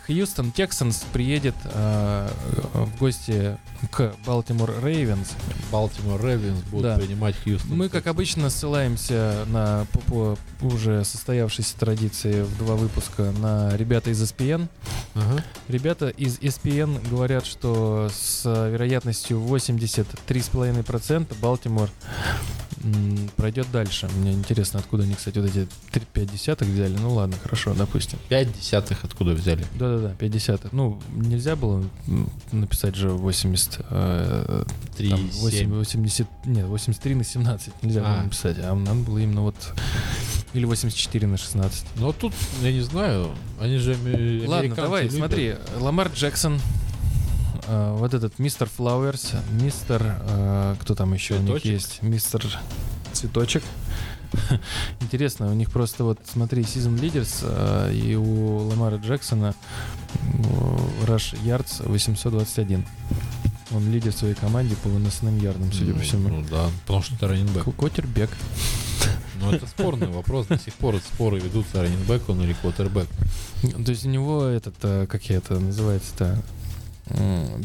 Хьюстон 0.07 0.53
Тексанс 0.53 1.05
приедет 1.13 1.55
э, 1.65 2.29
в 2.75 2.99
гости 2.99 3.57
к 3.91 4.15
Балтимор 4.27 4.71
Рейвенс. 4.85 5.33
Балтимор 5.73 6.23
Рейвенс 6.23 6.61
будут 6.65 6.83
Да. 6.83 6.97
принимать 6.99 7.35
Хьюстон. 7.43 7.77
Мы, 7.77 7.89
как 7.89 8.07
обычно, 8.07 8.51
ссылаемся 8.51 9.45
на 9.49 9.87
по, 9.93 10.37
по 10.61 10.65
уже 10.67 11.05
состоявшейся 11.05 11.77
традиции 11.79 12.43
в 12.43 12.59
два 12.59 12.75
выпуска 12.77 13.33
на 13.39 13.75
ребята 13.77 14.11
из 14.11 14.23
ESPN. 14.23 14.69
Ага. 15.15 15.43
Ребята 15.69 16.09
из 16.09 16.39
ESPN 16.39 17.09
говорят, 17.09 17.47
что 17.47 18.11
с 18.13 18.45
вероятностью 18.45 19.41
83,5% 19.41 21.35
Балтимор 21.41 21.89
пройдет 23.37 23.67
дальше. 23.73 24.09
Мне 24.17 24.33
интересно, 24.33 24.81
откуда 24.81 25.05
они, 25.05 25.15
кстати, 25.15 25.39
вот 25.39 25.49
эти 25.51 25.67
3-5 25.93 26.33
десятых 26.33 26.69
взяли. 26.69 26.97
Ну 26.97 27.15
ладно, 27.15 27.37
хорошо, 27.43 27.75
допустим. 27.75 28.19
Пять 28.29 28.53
десятых 28.53 29.05
откуда 29.05 29.33
взяли? 29.33 29.65
Да-да-да, 29.79 30.15
5 30.15 30.31
десятых. 30.31 30.73
Ну, 30.73 31.01
нельзя 31.15 31.57
было 31.57 31.85
написать 32.53 32.95
же 32.95 33.11
80... 33.11 33.81
э, 33.91 34.65
Три, 34.97 35.11
там, 35.11 35.29
8, 35.29 35.57
семь. 35.59 35.73
80, 35.73 36.27
нет, 36.47 36.67
83 36.67 37.15
на 37.15 37.25
17 37.25 37.73
нельзя 37.83 38.01
было 38.01 38.11
А. 38.21 38.23
написать, 38.23 38.57
а 38.61 38.75
надо 38.75 39.01
было 39.01 39.19
именно 39.19 39.43
вот... 39.43 39.57
Или 40.53 40.67
84 40.67 41.27
на 41.27 41.37
16. 41.37 41.85
Но 41.97 42.13
тут, 42.13 42.33
я 42.63 42.71
не 42.71 42.81
знаю, 42.81 43.33
они 43.61 43.77
же 43.79 43.97
Ладно, 44.47 44.75
давай, 44.77 45.03
любят. 45.05 45.17
смотри. 45.17 45.55
Ламар 45.81 46.13
Джексон, 46.15 46.61
э, 47.69 47.97
вот 47.99 48.15
этот 48.15 48.39
мистер 48.39 48.69
Флауэрс, 48.69 49.33
мистер... 49.61 50.03
э, 50.21 50.77
кто 50.81 50.95
там 50.95 51.13
еще 51.15 51.35
у 51.35 51.39
них 51.39 51.47
Цветочек? 51.63 51.73
есть? 51.73 52.03
Мистер 52.03 52.45
Цветочек. 53.13 53.63
Интересно, 55.01 55.51
у 55.51 55.55
них 55.55 55.71
просто 55.71 56.05
вот, 56.05 56.19
смотри, 56.31 56.63
Season 56.63 56.99
Leaders, 56.99 57.39
э, 57.43 57.93
и 57.95 58.17
у 58.17 58.69
Ламара 58.69 58.97
Джексона 58.97 59.55
Rush 61.07 61.37
Yards 61.45 61.89
821. 61.89 62.85
Он 63.71 63.91
лидер 63.91 64.13
своей 64.13 64.35
команде 64.35 64.77
по 64.77 64.89
выносным 64.89 65.39
ярдам, 65.39 65.73
судя 65.73 65.93
по 65.93 65.99
Ну, 65.99 66.05
всему. 66.05 66.29
Ну 66.29 66.45
да, 66.51 66.69
потому 66.87 67.03
что 67.03 67.15
это 67.15 67.29
раненбэк. 67.29 67.65
Котербек. 67.77 68.31
Но 69.41 69.53
это 69.53 69.67
спорный 69.67 70.09
вопрос. 70.09 70.47
До 70.47 70.59
сих 70.59 70.75
пор 70.75 70.97
споры 70.99 71.39
ведутся, 71.41 71.83
раненбэк 71.83 72.29
он 72.29 72.41
или 72.43 72.53
квотербек. 72.55 73.07
То 73.63 73.91
есть 73.91 74.05
у 74.07 74.09
него 74.09 74.45
этот, 74.45 74.75
э, 74.83 75.07
как 75.09 75.25
я 75.29 75.37
это 75.37 75.59
называется-то, 75.59 76.41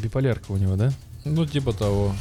Биполярка 0.01 0.51
у 0.51 0.57
него, 0.57 0.75
да? 0.75 0.91
Ну, 1.25 1.45
типа 1.45 1.73
того. 1.73 2.13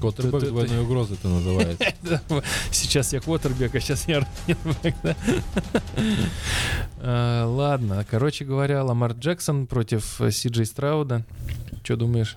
Квотербэк 0.00 0.40
Ты- 0.40 0.46
ты- 0.46 0.52
двойной 0.52 0.82
угрозы 0.82 1.14
это 1.14 1.28
называется. 1.28 1.84
Сейчас 2.70 3.12
я 3.12 3.20
квотербек, 3.20 3.74
а 3.74 3.80
сейчас 3.80 4.08
я 4.08 4.20
раненбэк, 4.46 4.94
да? 5.02 5.16
А, 6.98 7.46
Ладно, 7.46 8.04
короче 8.10 8.44
говоря, 8.44 8.82
Ламар 8.82 9.12
Джексон 9.12 9.66
против 9.66 10.20
э, 10.20 10.30
Си 10.30 10.48
Джей 10.48 10.64
Страуда. 10.66 11.24
Что 11.82 11.96
думаешь? 11.96 12.36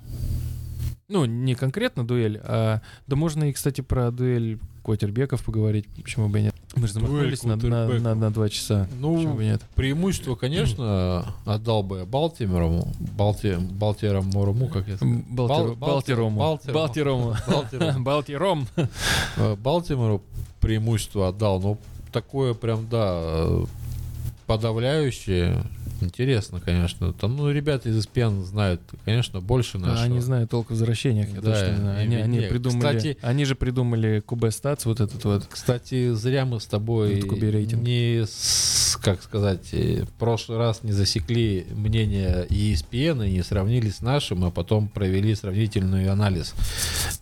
Ну, 1.07 1.25
не 1.25 1.55
конкретно 1.55 2.05
дуэль, 2.05 2.39
а... 2.43 2.81
Да 3.07 3.15
можно 3.15 3.45
и, 3.49 3.53
кстати, 3.53 3.81
про 3.81 4.09
дуэль 4.11 4.59
квотербеков 4.83 5.43
поговорить, 5.43 5.87
почему 6.01 6.29
бы 6.29 6.39
и 6.39 6.43
нет. 6.43 6.55
Мы 6.75 6.87
же 6.87 6.93
замахнулись 6.93 7.43
на, 7.43 7.55
на, 7.55 7.87
на- 7.87 8.15
на 8.15 8.31
два 8.31 8.49
часа. 8.49 8.87
Почему 8.91 9.17
Ну, 9.21 9.33
бы 9.35 9.43
и 9.43 9.47
нет? 9.47 9.61
преимущество, 9.75 10.35
конечно, 10.35 11.33
отдал 11.45 11.83
бы 11.83 11.99
я 11.99 12.05
Балтимору. 12.05 12.87
Балти, 12.99 13.55
Балтера 13.59 14.21
Мурму, 14.21 14.67
как 14.67 14.87
я 14.87 14.97
сказал. 14.97 15.15
Балтер- 15.29 15.75
Бал- 15.75 15.75
Балтерому. 15.75 16.39
Балтерому. 16.39 16.79
Балтерому. 16.79 17.35
Балтеру. 17.47 17.99
Балтиром. 18.03 18.67
Э, 19.37 19.55
Балтимору 19.55 20.21
преимущество 20.59 21.29
отдал, 21.29 21.61
но 21.61 21.77
такое 22.11 22.53
прям, 22.53 22.87
да, 22.89 23.19
э, 23.21 23.65
подавляющее. 24.47 25.63
Интересно, 26.03 26.59
конечно. 26.59 27.13
Там, 27.13 27.35
ну, 27.37 27.49
ребята 27.51 27.89
из 27.89 28.05
ESPN 28.05 28.43
знают, 28.43 28.81
конечно, 29.05 29.41
больше 29.41 29.77
нашего. 29.77 30.01
Они 30.03 30.19
знают 30.19 30.49
толк 30.51 30.67
в 30.67 30.69
возвращениях, 30.71 31.29
я 31.29 31.41
Да, 31.41 31.51
точно 31.51 31.77
знаю. 31.77 31.99
Они, 31.99 32.15
они 32.15 32.39
придумали, 32.41 32.79
кстати- 32.97 33.17
они 33.21 33.45
же 33.45 33.55
придумали 33.55 34.23
QB 34.25 34.39
Stats, 34.49 34.81
вот 34.85 34.99
этот 34.99 35.23
вот. 35.25 35.45
Кстати, 35.49 36.13
зря 36.13 36.45
мы 36.45 36.59
с 36.59 36.65
тобой 36.65 37.21
не, 37.81 38.25
с- 38.25 38.97
как 39.01 39.21
сказать, 39.23 39.69
э, 39.73 40.03
в 40.03 40.11
прошлый 40.19 40.57
раз 40.57 40.83
не 40.83 40.91
засекли 40.91 41.65
мнение 41.71 42.45
ESPN 42.49 43.27
и 43.27 43.31
не 43.31 43.43
сравнили 43.43 43.89
с 43.89 44.01
нашим, 44.01 44.43
а 44.45 44.51
потом 44.51 44.87
провели 44.87 45.33
сравнительный 45.35 46.09
анализ 46.09 46.53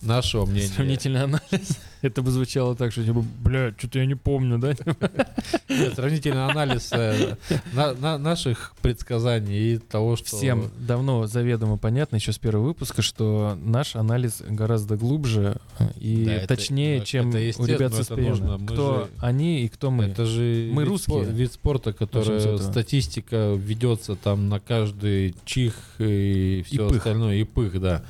нашего 0.02 0.46
мнения. 0.46 0.68
Сравнительный 0.68 1.24
анализ. 1.24 1.42
Это 2.02 2.22
бы 2.24 2.32
звучало 2.32 2.76
так, 2.76 2.92
что 2.92 3.04
типа, 3.04 3.24
бля, 3.44 3.74
что-то 3.78 4.00
я 4.00 4.06
не 4.06 4.16
помню, 4.16 4.58
да? 4.58 4.74
Нет, 5.70 5.96
сравнительный 5.96 6.46
анализ 6.46 6.90
э, 6.92 7.36
на- 7.74 7.94
на- 7.94 8.18
наших 8.18 8.71
наших 8.72 8.82
предсказаний 8.82 9.74
и 9.76 9.78
того, 9.78 10.16
что... 10.16 10.36
Всем 10.38 10.72
давно 10.80 11.28
заведомо 11.28 11.78
понятно 11.78 12.16
еще 12.18 12.32
с 12.32 12.38
первого 12.38 12.68
выпуска, 12.68 13.02
что 13.02 13.58
наш 13.64 13.96
анализ 13.96 14.42
гораздо 14.48 14.98
глубже 14.98 15.58
э, 15.80 15.88
и 16.00 16.26
Да, 16.26 16.34
это- 16.34 16.48
точнее, 16.56 17.00
ну, 17.00 17.06
чем 17.06 17.30
это 17.36 17.62
у 17.62 17.66
ребят 17.66 17.94
со 17.94 18.02
это 18.02 18.18
нужно. 18.18 18.58
Мы 18.58 18.66
Кто 18.68 18.94
же- 19.00 19.08
они 19.20 19.62
и 19.64 19.68
кто 19.70 19.92
мы. 19.92 20.06
Это 20.06 20.26
же 20.26 20.70
Мы 20.72 20.84
вид 20.84 20.90
русские. 20.90 21.24
спо- 21.24 21.32
вид 21.32 21.54
спорта, 21.54 21.94
который 21.94 22.58
статистика 22.60 23.54
ведется 23.56 24.16
там 24.16 24.50
на 24.50 24.60
каждый 24.60 25.36
чих 25.46 25.76
и 26.00 26.64
все 26.68 26.88
пых. 26.90 26.98
остальное, 26.98 27.36
и 27.38 27.44
пых, 27.44 27.80
да. 27.80 28.04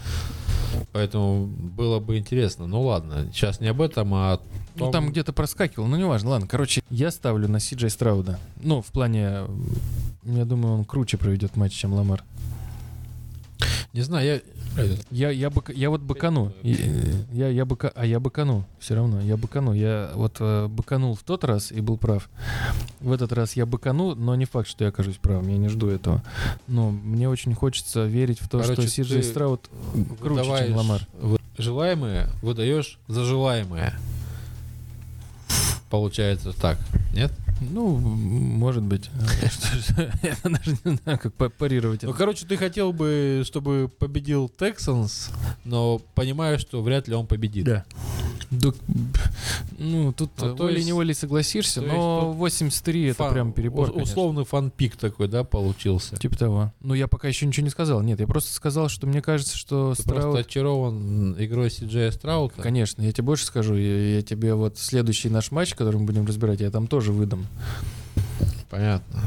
Поэтому 0.93 1.47
было 1.47 1.99
бы 1.99 2.17
интересно. 2.17 2.65
Ну 2.67 2.81
ладно, 2.81 3.27
сейчас 3.33 3.59
не 3.59 3.67
об 3.67 3.81
этом, 3.81 4.13
а 4.13 4.39
Ну, 4.75 4.91
там 4.91 5.09
где-то 5.11 5.33
проскакивал, 5.33 5.87
ну, 5.87 5.97
неважно. 5.97 6.31
Ладно, 6.31 6.47
короче, 6.47 6.81
я 6.89 7.11
ставлю 7.11 7.47
на 7.47 7.59
Сиджей 7.59 7.89
Страуда. 7.89 8.39
Ну, 8.61 8.81
в 8.81 8.87
плане, 8.87 9.41
я 10.23 10.45
думаю, 10.45 10.75
он 10.79 10.85
круче 10.85 11.17
проведет 11.17 11.55
матч, 11.57 11.73
чем 11.73 11.93
Ламар. 11.93 12.23
Не 13.93 14.01
знаю, 14.01 14.25
я... 14.25 14.41
Я, 15.11 15.31
я, 15.31 15.49
бык- 15.49 15.73
я 15.73 15.89
вот 15.89 15.99
быкану. 15.99 16.53
И, 16.63 16.73
э, 16.79 17.11
Я, 17.33 17.49
я 17.49 17.65
быка, 17.65 17.91
а 17.93 18.05
я 18.05 18.21
быкану. 18.21 18.63
Все 18.79 18.95
равно, 18.95 19.19
я 19.19 19.35
быкану. 19.35 19.73
Я 19.73 20.11
вот 20.15 20.37
э, 20.39 20.67
быканул 20.67 21.13
в 21.13 21.23
тот 21.23 21.43
раз 21.43 21.73
и 21.73 21.81
был 21.81 21.97
прав. 21.97 22.29
В 23.01 23.11
этот 23.11 23.33
раз 23.33 23.57
я 23.57 23.65
быкану, 23.65 24.15
но 24.15 24.33
не 24.35 24.45
факт, 24.45 24.69
что 24.69 24.85
я 24.85 24.91
окажусь 24.91 25.17
правым. 25.17 25.49
Я 25.49 25.57
не 25.57 25.67
жду 25.67 25.89
этого. 25.89 26.23
Но 26.67 26.89
мне 26.89 27.27
очень 27.27 27.53
хочется 27.53 28.05
верить 28.05 28.39
в 28.39 28.47
то, 28.47 28.61
Короче, 28.61 28.83
что 28.83 28.89
Сиджей 28.89 29.23
ты 29.23 29.27
Страуд 29.27 29.69
круче, 30.21 30.65
чем 30.67 30.75
Ламар. 30.77 31.05
Желаемое 31.57 32.29
выдаешь 32.41 32.97
за 33.09 33.25
желаемое. 33.25 33.99
Получается 35.91 36.53
так, 36.53 36.77
нет? 37.13 37.33
Ну, 37.69 37.95
может 37.97 38.83
быть. 38.83 39.09
Я 40.23 40.35
даже 40.43 40.77
не 40.83 40.95
знаю, 41.03 41.19
как 41.19 41.33
па- 41.35 41.49
парировать 41.49 42.01
Ну, 42.03 42.13
короче, 42.13 42.45
ты 42.45 42.57
хотел 42.57 42.91
бы, 42.91 43.43
чтобы 43.45 43.89
победил 43.99 44.51
Texans, 44.57 45.29
но 45.63 46.01
понимаешь, 46.15 46.61
что 46.61 46.81
вряд 46.81 47.07
ли 47.07 47.13
он 47.15 47.27
победит. 47.27 47.65
Да. 47.65 47.85
Ну, 49.77 50.11
тут 50.11 50.31
Ну, 50.37 50.37
то 50.37 50.45
есть- 50.47 50.59
волей-неволей 50.59 51.13
согласишься, 51.13 51.81
то 51.81 51.87
но 51.87 52.27
есть 52.29 52.37
83 52.37 53.03
это 53.09 53.29
прям 53.29 53.53
перебор. 53.53 53.91
Условный 53.95 54.43
фанпик 54.45 54.97
такой, 54.97 55.27
да, 55.27 55.43
получился. 55.43 56.17
Типа 56.17 56.37
того. 56.37 56.73
Ну, 56.81 56.93
я 56.93 57.07
пока 57.07 57.27
еще 57.27 57.45
ничего 57.45 57.63
не 57.63 57.69
сказал. 57.69 58.01
Нет, 58.01 58.19
я 58.19 58.27
просто 58.27 58.53
сказал, 58.53 58.89
что 58.89 59.07
мне 59.07 59.21
кажется, 59.21 59.57
что 59.57 59.93
Ты 59.95 60.01
Страут... 60.03 60.21
просто 60.23 60.39
очарован 60.41 61.35
игрой 61.41 61.71
Сиджея 61.71 62.11
Страута. 62.11 62.61
Конечно, 62.61 63.01
я 63.01 63.11
тебе 63.11 63.23
больше 63.25 63.45
скажу. 63.45 63.75
Я, 63.75 64.15
я 64.17 64.21
тебе 64.21 64.53
вот 64.53 64.77
следующий 64.77 65.29
наш 65.29 65.51
матч, 65.51 65.73
который 65.73 65.97
мы 65.97 66.05
будем 66.05 66.25
разбирать, 66.25 66.59
я 66.61 66.71
там 66.71 66.87
тоже 66.87 67.11
выдам. 67.11 67.47
Понятно. 68.69 69.21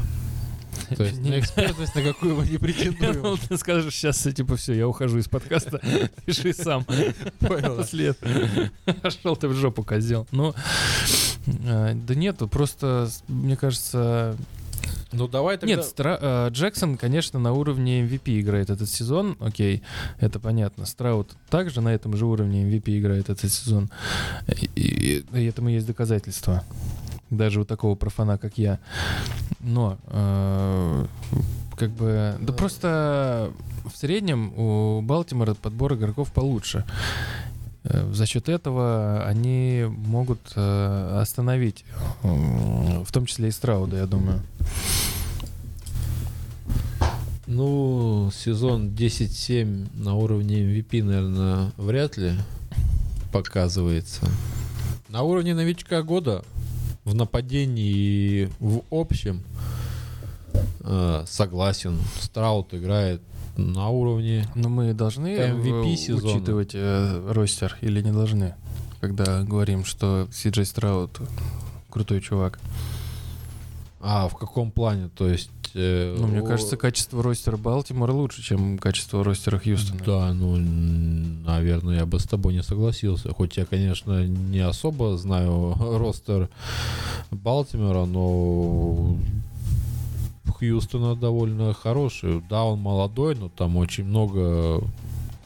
То 0.95 1.03
есть 1.03 1.19
Не- 1.19 1.31
на 1.31 1.39
экспертность 1.39 1.95
на 1.95 2.01
какую 2.03 2.35
мы 2.35 2.45
не 2.45 2.57
претендуем. 2.57 3.13
думал, 3.13 3.37
ты 3.37 3.57
скажешь 3.57 3.95
сейчас, 3.95 4.17
типа, 4.21 4.55
все, 4.55 4.73
я 4.73 4.87
ухожу 4.87 5.17
из 5.17 5.27
подкаста, 5.27 5.79
пиши 6.25 6.53
сам. 6.53 6.83
Понял. 7.39 7.79
Этого. 7.79 8.69
Пошел 9.01 9.35
ты 9.35 9.47
в 9.47 9.53
жопу, 9.53 9.83
козел. 9.83 10.27
Ну, 10.31 10.53
э, 11.47 11.93
да 11.95 12.15
нету, 12.15 12.47
просто, 12.47 13.09
мне 13.27 13.55
кажется... 13.57 14.35
Ну 15.11 15.27
давай 15.27 15.57
тогда... 15.57 15.75
Нет, 15.75 15.85
Стра- 15.85 16.19
э, 16.21 16.49
Джексон, 16.51 16.97
конечно, 16.97 17.39
на 17.39 17.53
уровне 17.53 18.03
MVP 18.05 18.39
играет 18.41 18.69
этот 18.69 18.89
сезон, 18.89 19.37
окей, 19.39 19.81
это 20.19 20.39
понятно. 20.39 20.85
Страут 20.85 21.31
также 21.49 21.81
на 21.81 21.89
этом 21.95 22.15
же 22.17 22.25
уровне 22.25 22.63
MVP 22.69 22.99
играет 22.99 23.29
этот 23.29 23.51
сезон. 23.51 23.89
И, 24.47 24.69
и- 24.75 25.25
и 25.33 25.45
этому 25.45 25.69
есть 25.69 25.87
доказательства. 25.87 26.63
Даже 27.37 27.61
у 27.61 27.65
такого 27.65 27.95
профана, 27.95 28.37
как 28.37 28.57
я. 28.57 28.79
Но, 29.59 29.97
э, 30.07 31.05
как 31.77 31.91
бы, 31.91 32.35
да 32.39 32.53
просто 32.53 33.51
в 33.85 33.97
среднем 33.97 34.53
у 34.57 35.01
Балтимора 35.01 35.53
подбор 35.53 35.93
игроков 35.93 36.31
получше. 36.31 36.85
Э, 37.83 38.11
За 38.13 38.25
счет 38.25 38.49
этого 38.49 39.23
они 39.25 39.85
могут 39.87 40.39
э, 40.55 41.19
остановить, 41.21 41.85
э, 42.23 43.03
в 43.03 43.11
том 43.11 43.25
числе 43.25 43.49
и 43.49 43.51
Страуда, 43.51 43.97
я 43.97 44.05
думаю. 44.05 44.41
Ну, 47.47 48.31
сезон 48.33 48.89
10-7 48.89 49.89
на 50.03 50.15
уровне 50.15 50.61
MVP, 50.63 51.03
наверное, 51.03 51.71
вряд 51.77 52.17
ли 52.17 52.33
показывается. 53.31 54.25
На 55.09 55.21
уровне 55.21 55.53
новичка 55.53 56.01
года 56.01 56.43
в 57.05 57.13
нападении 57.13 58.49
в 58.59 58.81
общем 58.91 59.43
э, 60.81 61.23
согласен. 61.27 61.97
Страут 62.19 62.73
играет 62.73 63.21
на 63.55 63.89
уровне. 63.89 64.47
Но 64.55 64.69
мы 64.69 64.93
должны 64.93 65.27
MVP 65.27 65.93
э, 65.93 65.95
сезона. 65.95 66.33
учитывать 66.33 66.71
э, 66.73 67.31
ростер 67.31 67.77
или 67.81 68.01
не 68.01 68.11
должны, 68.11 68.55
когда 68.99 69.43
говорим, 69.43 69.85
что 69.85 70.27
Сиджей 70.33 70.65
Страут 70.65 71.21
крутой 71.89 72.21
чувак. 72.21 72.59
А 74.01 74.27
в 74.27 74.35
каком 74.35 74.71
плане? 74.71 75.09
То 75.15 75.27
есть... 75.27 75.49
э, 75.75 76.15
Ну, 76.17 76.27
мне 76.27 76.41
кажется, 76.41 76.77
качество 76.77 77.21
ростера 77.21 77.57
Балтимора 77.57 78.11
лучше, 78.11 78.41
чем 78.41 78.77
качество 78.77 79.23
ростера 79.23 79.59
Хьюстона. 79.59 80.01
Да, 80.05 80.33
ну, 80.33 80.57
наверное, 81.45 81.99
я 81.99 82.05
бы 82.05 82.19
с 82.19 82.23
тобой 82.23 82.53
не 82.53 82.63
согласился. 82.63 83.31
Хоть 83.31 83.57
я, 83.57 83.65
конечно, 83.65 84.25
не 84.25 84.59
особо 84.59 85.17
знаю 85.17 85.75
ростер 85.79 86.49
Балтимора, 87.31 88.05
но 88.05 89.17
Хьюстона 90.57 91.15
довольно 91.15 91.73
хороший. 91.73 92.41
Да, 92.49 92.63
он 92.63 92.79
молодой, 92.79 93.35
но 93.35 93.49
там 93.49 93.77
очень 93.77 94.05
много 94.05 94.81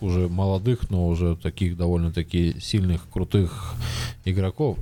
уже 0.01 0.27
молодых, 0.27 0.89
но 0.89 1.07
уже 1.07 1.35
таких 1.35 1.77
довольно-таки 1.77 2.59
сильных, 2.59 3.01
крутых 3.11 3.73
игроков. 4.25 4.77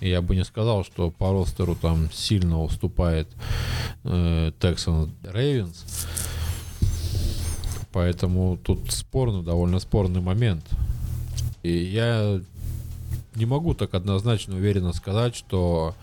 И 0.00 0.08
я 0.08 0.22
бы 0.22 0.36
не 0.36 0.44
сказал, 0.44 0.84
что 0.84 1.10
по 1.10 1.32
ростеру 1.32 1.74
там 1.74 2.10
сильно 2.12 2.62
уступает 2.62 3.28
Texans 4.04 5.10
Ravens. 5.22 5.84
Поэтому 7.92 8.58
тут 8.62 8.90
спорный, 8.92 9.42
довольно 9.42 9.80
спорный 9.80 10.20
момент. 10.20 10.64
И 11.62 11.72
я 11.72 12.40
не 13.34 13.46
могу 13.46 13.74
так 13.74 13.94
однозначно 13.94 14.56
уверенно 14.56 14.92
сказать, 14.92 15.34
что 15.36 15.94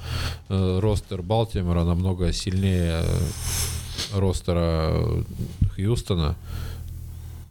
э, 0.49 0.79
ростер 0.79 1.21
Балтимора 1.21 1.83
намного 1.83 2.31
сильнее 2.33 3.03
э, 3.03 4.19
ростера 4.19 5.23
Хьюстона. 5.75 6.35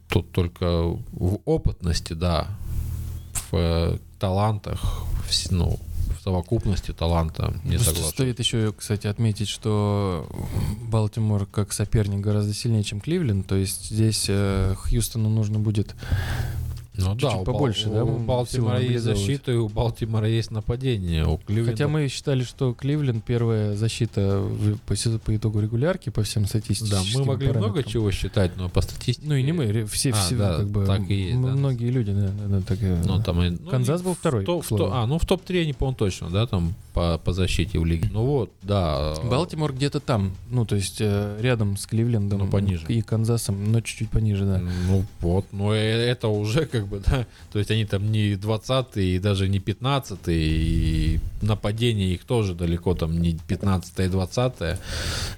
Тут 0.09 0.31
только 0.33 0.83
в 1.13 1.41
опытности, 1.45 2.13
да, 2.13 2.49
в 3.33 3.57
э, 3.57 3.99
талантах, 4.19 5.05
в, 5.27 5.51
ну, 5.51 5.79
в 6.19 6.23
совокупности 6.23 6.93
таланта 6.93 7.55
не 7.65 7.79
согласен. 7.79 8.11
Стоит 8.11 8.39
еще, 8.39 8.73
кстати, 8.73 9.07
отметить, 9.07 9.49
что 9.49 10.29
Балтимор 10.83 11.47
как 11.47 11.73
соперник 11.73 12.21
гораздо 12.21 12.55
сильнее, 12.55 12.83
чем 12.83 13.01
Кливленд. 13.01 13.47
То 13.47 13.57
есть 13.57 13.91
здесь 13.91 14.27
э, 14.29 14.75
Хьюстону 14.77 15.29
нужно 15.29 15.59
будет 15.59 15.95
Ну 16.99 17.13
чуть-чуть 17.13 17.31
да, 17.31 17.37
у, 17.37 17.45
побольше, 17.45 17.87
Бал- 17.89 17.95
да, 17.95 18.05
у 18.05 18.19
Балтимора 18.19 18.81
есть 18.81 19.05
защита, 19.05 19.53
и 19.53 19.57
у 19.57 19.69
Балтимора 19.69 20.29
есть 20.29 20.51
нападение. 20.51 21.27
У 21.27 21.37
Кливленда 21.39 21.71
Хотя 21.73 21.89
мы 21.89 22.09
считали, 22.09 22.43
что 22.43 22.75
Кливленд 22.75 23.25
первая 23.25 23.75
защита 23.77 24.39
в- 24.41 24.79
по, 24.79 24.95
по 25.25 25.37
итогу 25.37 25.61
регулярки, 25.61 26.11
по 26.11 26.23
всем 26.23 26.43
Да, 26.45 26.49
статистическим 26.49 27.21
мы 27.21 27.27
могли 27.27 27.49
много 27.49 27.61
параметрам. 27.69 27.93
чего 27.93 28.11
считать, 28.11 28.57
но 28.57 28.69
по 28.69 28.81
статистике... 28.81 29.27
Ну 29.29 29.35
и 29.35 29.43
не 29.43 29.53
мы, 29.53 29.85
все, 29.87 30.11
А, 30.11 30.13
все 30.15 30.37
да, 30.37 30.57
как 30.57 30.69
бы 30.69 30.87
так 30.87 31.09
и 31.11 31.15
есть, 31.15 31.41
да. 31.41 31.49
многие 31.49 31.91
люди, 31.91 32.13
да, 32.13 32.29
да, 32.29 32.47
да, 32.59 32.61
так 32.63 32.79
Ну, 32.81 33.23
там 33.23 33.43
и- 33.43 33.51
ну, 33.51 33.71
Канзас 33.71 34.03
был 34.03 34.15
второй, 34.15 34.45
топ- 34.45 34.65
в 34.65 34.69
то- 34.69 34.93
а, 34.95 35.07
ну 35.07 35.19
в 35.19 35.25
топ-3 35.27 35.59
я 35.61 35.67
не 35.67 35.73
помню 35.73 35.97
точно, 35.97 36.31
да, 36.31 36.47
там 36.47 36.75
по, 36.97 37.19
по 37.19 37.33
защите 37.35 37.79
в 37.79 37.85
лиге. 37.85 38.09
Ну 38.11 38.25
вот, 38.25 38.51
да. 38.63 39.15
Балтимор 39.23 39.75
где-то 39.75 40.01
там, 40.01 40.33
ну 40.51 40.65
то 40.65 40.77
есть 40.77 40.97
э, 41.01 41.37
рядом 41.43 41.77
с 41.77 41.85
Кливлендом 41.87 42.39
Ну, 42.39 42.49
пониже. 42.49 42.87
и 42.89 43.03
Канзасом, 43.03 43.71
но 43.71 43.83
чуть-чуть 43.83 44.09
пониже, 44.09 44.47
да. 44.47 44.63
Ну 44.89 45.05
вот, 45.21 45.45
но 45.53 45.75
э- 45.75 45.79
это 46.11 46.29
уже 46.29 46.65
как 46.65 46.87
бы, 46.87 47.03
да, 47.07 47.27
то 47.53 47.59
есть 47.59 47.71
они 47.71 47.85
там 47.85 48.11
не 48.11 48.35
20 48.37 48.97
и 48.97 49.19
даже 49.19 49.47
не 49.49 49.59
15 49.59 50.19
и 50.29 51.21
нападение 51.43 52.15
их 52.15 52.25
тоже 52.25 52.55
далеко 52.55 52.95
там 52.95 53.21
не 53.21 53.39
15 53.47 53.99
и 54.01 54.09
20 54.09 54.55
Э, 54.61 54.77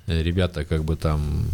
Ребята 0.07 0.65
как 0.65 0.85
бы 0.85 0.95
там 0.97 1.45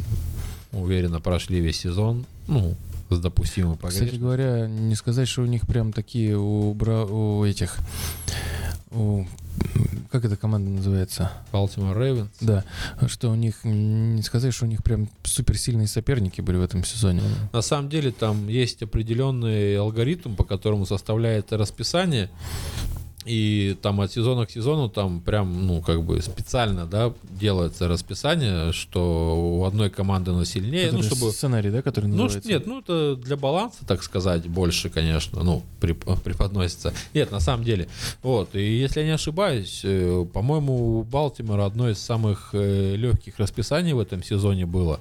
уверенно 0.72 1.20
прошли 1.20 1.60
весь 1.60 1.78
сезон, 1.81 2.26
ну, 2.47 2.74
с 3.10 3.18
допустимым 3.20 3.76
Кстати 3.76 3.93
погрешностью. 3.94 4.20
говоря, 4.20 4.66
не 4.66 4.94
сказать, 4.97 5.28
что 5.28 5.43
у 5.43 5.47
них 5.47 5.62
прям 5.66 5.93
такие 5.93 6.36
у, 6.36 6.74
бра- 6.74 7.05
у 7.05 7.44
этих, 7.44 7.78
у, 8.95 9.27
как 10.11 10.25
эта 10.25 10.37
команда 10.37 10.71
называется? 10.71 11.31
Baltimore 11.53 11.97
Ravens. 11.97 12.29
Да, 12.41 12.65
что 13.07 13.31
у 13.31 13.35
них, 13.35 13.65
не 13.65 14.23
сказать, 14.23 14.55
что 14.55 14.65
у 14.65 14.69
них 14.69 14.83
прям 14.83 15.09
суперсильные 15.25 15.87
соперники 15.87 16.41
были 16.41 16.57
в 16.57 16.62
этом 16.62 16.85
сезоне. 16.85 17.23
На 17.53 17.62
самом 17.62 17.89
деле 17.89 18.12
там 18.12 18.49
есть 18.49 18.83
определенный 18.83 19.77
алгоритм, 19.79 20.35
по 20.35 20.45
которому 20.45 20.87
составляется 20.87 21.57
расписание 21.57 22.31
И 23.24 23.76
там 23.80 24.01
от 24.01 24.12
сезона 24.12 24.44
к 24.46 24.51
сезону 24.51 24.88
там 24.88 25.20
прям, 25.20 25.66
ну, 25.66 25.80
как 25.80 26.02
бы 26.02 26.20
специально, 26.20 26.86
да, 26.86 27.12
делается 27.40 27.88
расписание, 27.88 28.72
что 28.72 29.59
у 29.60 29.64
одной 29.64 29.88
команды 29.90 30.30
оно 30.30 30.44
сильнее, 30.44 30.90
ну, 30.92 31.02
чтобы... 31.02 31.30
Сценарий, 31.32 31.70
да, 31.70 31.80
который 31.82 32.06
Ну, 32.06 32.24
называется? 32.24 32.48
нет, 32.51 32.66
ну 32.66 32.80
это 32.80 33.16
для 33.16 33.36
баланса, 33.36 33.86
так 33.86 34.02
сказать, 34.02 34.46
больше, 34.46 34.90
конечно, 34.90 35.42
ну, 35.42 35.62
прип- 35.80 36.20
преподносится. 36.22 36.92
Нет, 37.14 37.30
на 37.30 37.40
самом 37.40 37.64
деле. 37.64 37.88
Вот, 38.22 38.55
и 38.55 38.60
если 38.78 39.01
я 39.01 39.06
не 39.06 39.12
ошибаюсь, 39.12 39.80
э, 39.84 40.26
по-моему, 40.32 40.98
у 40.98 41.02
Балтимора 41.02 41.64
одно 41.66 41.88
из 41.90 41.98
самых 41.98 42.51
э, 42.52 42.96
легких 42.96 43.38
расписаний 43.38 43.92
в 43.94 43.98
этом 44.01 44.22
сезоне 44.22 44.66
было. 44.66 45.01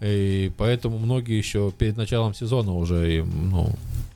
И 0.00 0.50
поэтому 0.56 0.98
многие 0.98 1.36
еще 1.38 1.70
перед 1.76 1.96
началом 1.96 2.34
сезона 2.34 2.74
уже, 2.74 3.16
им, 3.18 3.50
ну, 3.50 3.70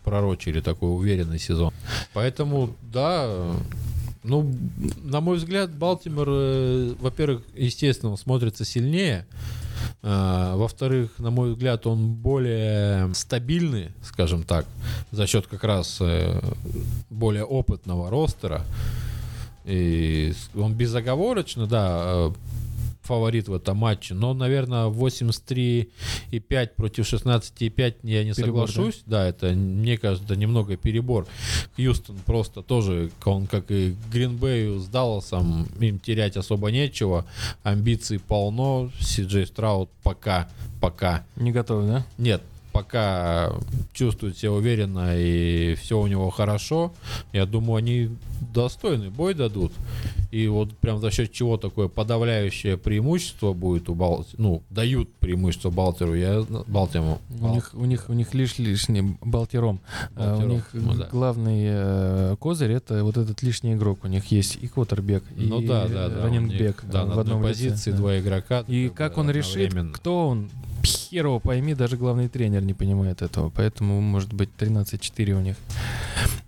пророчили 0.05 0.61
такой 0.61 0.95
уверенный 0.95 1.39
сезон. 1.39 1.73
Поэтому, 2.13 2.71
да, 2.83 3.55
ну, 4.23 4.51
на 5.03 5.21
мой 5.21 5.37
взгляд, 5.37 5.75
Балтимор, 5.75 6.29
э, 6.31 6.95
во-первых, 7.01 7.43
естественно, 7.55 8.17
смотрится 8.17 8.65
сильнее. 8.65 9.27
А, 10.03 10.57
Во-вторых, 10.57 11.19
на 11.19 11.31
мой 11.31 11.53
взгляд, 11.53 11.87
он 11.87 12.15
более 12.15 13.13
стабильный, 13.15 13.91
скажем 14.03 14.43
так, 14.43 14.67
за 15.11 15.27
счет 15.27 15.47
как 15.47 15.65
раз 15.65 15.99
э, 16.01 16.41
более 17.11 17.45
опытного 17.45 18.11
ростера. 18.11 18.65
И 19.65 20.35
он 20.55 20.75
безоговорочно, 20.75 21.67
да, 21.67 22.03
э, 22.05 22.33
фаворит 23.05 23.49
в 23.49 23.55
этом 23.55 23.77
матче, 23.77 24.15
но, 24.15 24.35
наверное, 24.35 24.87
83,5 24.87 26.69
против 26.77 27.13
16,5 27.13 27.95
я 28.03 28.25
не 28.25 28.33
Перебор, 28.33 28.69
соглашусь. 28.69 29.03
Да? 29.07 29.27
это, 29.27 29.49
мне 29.51 29.99
кажется, 29.99 30.35
немного 30.37 30.77
перебор. 30.77 31.27
Хьюстон 31.77 32.17
просто 32.25 32.63
тоже, 32.63 33.11
он 33.25 33.47
как 33.47 33.71
и 33.71 33.95
Гринбею 34.13 34.81
с 34.81 34.87
Далласом, 34.87 35.69
им 35.81 35.99
терять 35.99 36.37
особо 36.37 36.71
нечего. 36.71 37.27
Амбиций 37.63 38.19
полно. 38.19 38.91
Си-Джей 39.01 39.47
Страут 39.47 39.91
пока, 40.03 40.49
пока 40.81 41.25
Не 41.37 41.53
готовы, 41.53 41.87
да? 41.87 42.07
нет, 42.19 42.43
пока 42.75 43.53
чувствует 43.93 44.37
себя 44.37 44.51
уверенно 44.51 45.17
и 45.17 45.77
все 45.77 45.97
у 46.01 46.09
него 46.09 46.29
хорошо, 46.31 46.93
я 47.33 47.47
думаю, 47.47 47.77
они 47.77 48.11
достойный 48.53 49.11
бой 49.11 49.35
дадут. 49.35 49.73
И 50.33 50.49
вот 50.49 50.77
прям 50.79 51.01
за 51.01 51.13
счет 51.13 51.31
чего 51.31 51.57
такое 51.57 51.87
подавляющее 51.87 52.77
преимущество 52.77 53.53
будет 53.53 53.89
у 53.89 53.95
Бал... 53.95 54.27
ну, 54.39 54.65
дают 54.71 55.09
преимущество 55.21 55.71
Балтеру, 55.71 56.17
я 56.17 56.45
Балтиму. 56.67 57.21
У 57.41 57.49
них, 57.55 57.71
у 57.75 57.85
них, 57.85 58.07
у 58.09 58.13
них 58.13 58.35
лишь 58.35 58.59
лишний 58.59 59.17
Балтером. 59.23 59.79
А, 60.17 60.25
у 60.25 60.31
Балтером, 60.31 60.51
них 60.51 60.71
ну 60.73 60.95
да. 60.95 61.09
главный 61.13 61.63
э, 61.67 62.37
козырь 62.41 62.73
это 62.73 63.05
вот 63.05 63.17
этот 63.17 63.41
лишний 63.45 63.75
игрок. 63.75 64.01
У 64.03 64.09
них 64.09 64.27
есть 64.33 64.59
и 64.61 64.67
квотербек, 64.67 65.23
и 65.37 65.47
Ну 65.47 65.61
да, 65.61 65.87
да, 65.87 66.09
да. 66.09 66.19
у 66.19 66.23
раннингбек 66.25 66.83
них, 66.83 66.91
да, 66.91 67.03
э, 67.03 67.07
в 67.07 67.19
одной 67.21 67.39
лице, 67.39 67.49
позиции 67.49 67.91
да. 67.93 67.97
два 67.99 68.19
игрока. 68.19 68.65
И 68.67 68.89
как 68.89 69.19
он 69.19 69.31
решит, 69.31 69.73
кто 69.93 70.27
он, 70.31 70.51
хер 71.15 71.27
его 71.27 71.39
пойми, 71.39 71.75
даже 71.75 71.97
главный 71.97 72.29
тренер 72.29 72.63
не 72.63 72.75
понимает 72.75 73.23
этого. 73.23 73.49
Поэтому, 73.51 74.01
может 74.01 74.33
быть, 74.33 74.49
13-4 74.59 75.33
у 75.33 75.41
них. 75.41 75.57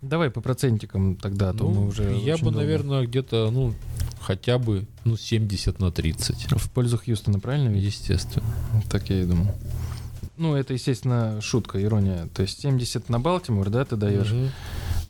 Давай 0.02 0.28
по 0.30 0.40
процентикам 0.40 1.14
тогда, 1.16 1.50
а 1.50 1.52
то 1.54 1.64
Ну, 1.64 1.70
мы 1.70 1.86
уже 1.86 2.02
я 2.16 2.36
бы, 2.36 2.42
долго. 2.44 2.58
наверное, 2.58 3.06
где-то, 3.06 3.50
ну, 3.52 3.74
хотя 4.20 4.58
бы, 4.58 4.84
ну, 5.04 5.16
70 5.16 5.78
на 5.78 5.92
30. 5.92 6.46
В 6.58 6.70
пользу 6.70 6.98
Хьюстона, 6.98 7.38
правильно? 7.38 7.76
Естественно. 7.76 8.44
Так 8.90 9.08
я 9.10 9.20
и 9.22 9.24
думал. 9.24 9.46
Ну, 10.36 10.54
это, 10.56 10.74
естественно, 10.74 11.40
шутка, 11.40 11.80
ирония. 11.82 12.26
То 12.34 12.42
есть 12.42 12.60
70 12.60 13.08
на 13.08 13.20
Балтимор, 13.20 13.70
да, 13.70 13.84
ты 13.84 13.94
даешь? 13.96 14.32
Мгм. 14.32 14.50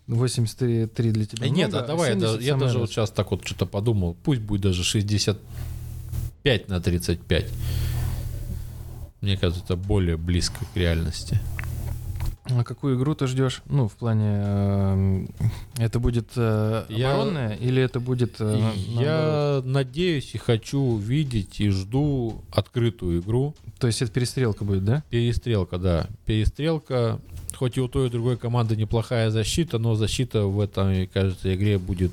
83 0.07 1.11
для 1.11 1.25
тебя 1.25 1.47
Э, 1.47 1.49
Нет, 1.49 1.71
много, 1.71 1.85
а 1.85 1.87
давай, 1.89 2.09
я, 2.11 2.15
70 2.15 2.39
да- 2.39 2.45
я 2.45 2.57
даже 2.57 2.79
вот 2.79 2.91
сейчас 2.91 3.11
так 3.11 3.31
вот 3.31 3.45
что-то 3.47 3.65
подумал. 3.67 4.17
Пусть 4.23 4.41
будет 4.43 4.61
даже 4.61 4.85
65 4.85 6.69
на 6.69 6.81
35. 6.81 7.47
Мне 9.21 9.37
кажется, 9.37 9.63
это 9.65 9.77
более 9.77 10.17
близко 10.17 10.59
к 10.73 10.77
реальности. 10.77 11.41
А 12.49 12.63
какую 12.63 12.97
игру 12.97 13.15
ты 13.17 13.27
ждешь? 13.27 13.63
Ну, 13.67 13.89
в 13.89 13.95
плане, 13.95 14.41
эм, 14.45 15.29
это 15.79 15.99
будет 15.99 16.29
э, 16.37 16.85
Я- 16.89 17.15
оборонная 17.15 17.55
или 17.57 17.83
это 17.83 17.99
будет... 17.99 18.37
э, 18.39 18.71
я 18.87 19.63
надеюсь 19.65 20.33
и 20.35 20.39
хочу 20.39 20.97
видеть 20.97 21.59
и 21.61 21.71
жду 21.71 22.45
открытую 22.53 23.21
игру. 23.21 23.53
То 23.81 23.89
есть 23.89 24.01
это 24.01 24.13
перестрелка 24.13 24.65
будет, 24.65 24.85
да? 24.85 25.03
Перестрелка, 25.11 25.79
да. 25.79 26.07
Перестрелка. 26.25 27.19
Хоть 27.57 27.79
и 27.79 27.81
у 27.81 27.89
той 27.89 28.07
и 28.07 28.11
другой 28.11 28.37
команды 28.37 28.77
неплохая 28.77 29.31
защита, 29.31 29.79
но 29.79 29.97
защита 29.97 30.43
в 30.47 30.61
этой, 30.61 31.09
кажется, 31.09 31.53
игре 31.53 31.79
будет 31.79 32.13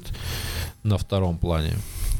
на 0.81 0.97
втором 0.97 1.37
плане. 1.37 1.73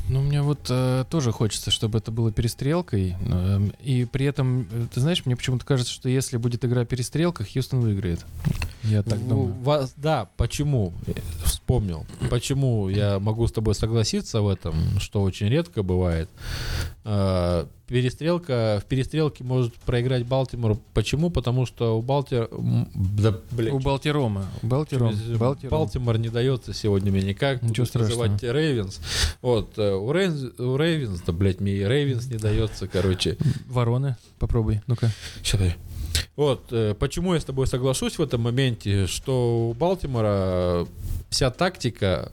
Ну, 0.10 0.22
мне 0.22 0.42
вот 0.42 0.68
э, 0.70 1.06
тоже 1.10 1.32
хочется, 1.32 1.72
чтобы 1.72 1.98
это 2.00 2.12
было 2.12 2.32
перестрелкой. 2.32 3.16
эм, 3.26 3.72
и 3.82 4.04
при 4.06 4.26
этом, 4.26 4.68
э, 4.70 4.88
ты 4.94 5.00
знаешь, 5.00 5.26
мне 5.26 5.36
почему-то 5.38 5.66
кажется, 5.66 5.94
что 5.94 6.10
если 6.10 6.36
будет 6.38 6.66
игра 6.66 6.84
перестрелка, 6.86 7.46
Хьюстон 7.46 7.80
выиграет. 7.80 8.26
Я 8.84 9.02
так 9.02 9.18
В- 9.18 9.28
думаю. 9.30 9.54
вас- 9.64 9.94
да, 9.96 10.28
почему? 10.36 10.94
Э, 11.08 11.14
Вспомнил. 11.46 12.06
Почему 12.30 12.90
я 12.90 13.20
могу 13.20 13.48
с 13.48 13.52
тобой 13.54 13.74
согласиться 13.76 14.42
в 14.42 14.50
этом, 14.50 14.76
что 15.00 15.22
очень 15.22 15.48
редко 15.48 15.82
бывает. 15.84 16.30
Э, 17.06 17.66
Перестрелка, 17.88 18.82
в 18.82 18.88
перестрелке 18.88 19.44
может 19.44 19.74
проиграть 19.76 20.26
Балтимор. 20.26 20.78
Почему? 20.94 21.30
Потому 21.30 21.66
что 21.66 21.98
у 21.98 22.02
Балтимора... 22.02 22.50
Да, 22.96 23.38
блин, 23.52 23.74
У 23.74 23.80
Балтирома. 23.80 24.46
Балтиром. 24.62 25.14
Балтиром. 25.38 25.70
Балтимор 25.70 26.18
не 26.18 26.30
дается 26.30 26.74
сегодня 26.74 27.12
мне 27.12 27.22
никак. 27.22 27.62
Ничего 27.62 27.86
Буду 27.86 28.00
называть 28.00 28.42
Рейвенс. 28.42 29.00
Вот, 29.42 29.78
э, 29.78 29.94
у 29.94 30.12
Рейвенс, 30.12 30.60
у 30.60 30.78
Рейвенс, 30.78 31.22
да, 31.22 31.34
блядь, 31.34 31.60
мне 31.60 31.74
и 31.74 31.84
Рейвенс 31.84 32.28
не 32.28 32.38
дается, 32.38 32.88
короче. 32.88 33.38
Вороны. 33.68 34.16
Попробуй. 34.40 34.82
Ну-ка. 34.88 35.12
Ща, 35.44 35.58
подожди. 35.58 35.78
Вот, 36.36 36.68
э, 36.72 36.96
почему 36.98 37.34
я 37.34 37.40
с 37.40 37.46
тобой 37.46 37.68
соглашусь 37.68 38.18
в 38.18 38.22
этом 38.22 38.42
моменте, 38.42 39.08
что 39.08 39.70
у 39.70 39.74
Балтимора 39.74 40.88
вся 41.30 41.52
тактика 41.52 42.32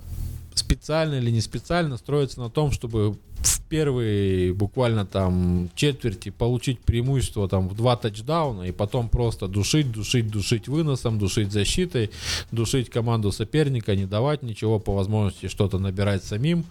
специально 0.54 1.14
или 1.14 1.30
не 1.30 1.40
специально 1.40 1.96
строится 1.96 2.40
на 2.40 2.50
том, 2.50 2.70
чтобы 2.70 3.18
в 3.42 3.62
первые 3.62 4.52
буквально 4.52 5.06
там 5.06 5.70
четверти 5.74 6.30
получить 6.30 6.80
преимущество 6.80 7.48
там 7.48 7.68
в 7.68 7.76
два 7.76 7.96
тачдауна 7.96 8.64
и 8.64 8.72
потом 8.72 9.08
просто 9.08 9.48
душить, 9.48 9.90
душить, 9.90 10.30
душить 10.30 10.68
выносом, 10.68 11.18
душить 11.18 11.52
защитой, 11.52 12.10
душить 12.52 12.90
команду 12.90 13.32
соперника, 13.32 13.96
не 13.96 14.06
давать 14.06 14.42
ничего 14.42 14.78
по 14.78 14.92
возможности 14.92 15.48
что-то 15.48 15.78
набирать 15.78 16.24
самим. 16.24 16.64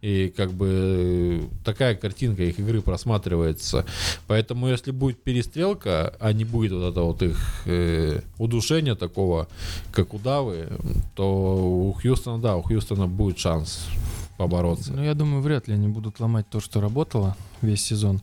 И 0.00 0.32
как 0.36 0.52
бы 0.52 0.68
э, 0.70 1.40
такая 1.64 1.94
картинка 1.96 2.42
их 2.44 2.58
игры 2.58 2.82
просматривается. 2.82 3.84
Поэтому 4.26 4.68
если 4.68 4.90
будет 4.90 5.22
перестрелка, 5.22 6.14
а 6.20 6.32
не 6.32 6.44
будет 6.44 6.72
вот 6.72 6.90
этого 6.90 7.06
вот 7.06 7.22
их 7.22 7.62
э, 7.66 8.20
удушения 8.38 8.94
такого, 8.94 9.48
как 9.90 10.14
у 10.14 10.18
Давы, 10.18 10.68
то 11.16 11.56
у 11.56 11.92
Хьюстона, 11.92 12.40
да, 12.40 12.56
у 12.56 12.62
Хьюстона 12.62 13.06
будет 13.06 13.38
шанс 13.38 13.88
побороться. 14.36 14.92
Ну, 14.92 15.02
я 15.02 15.14
думаю, 15.14 15.42
вряд 15.42 15.68
ли 15.68 15.74
они 15.74 15.88
будут 15.88 16.18
ломать 16.20 16.48
то, 16.48 16.58
что 16.60 16.80
работало 16.80 17.36
весь 17.60 17.84
сезон. 17.84 18.20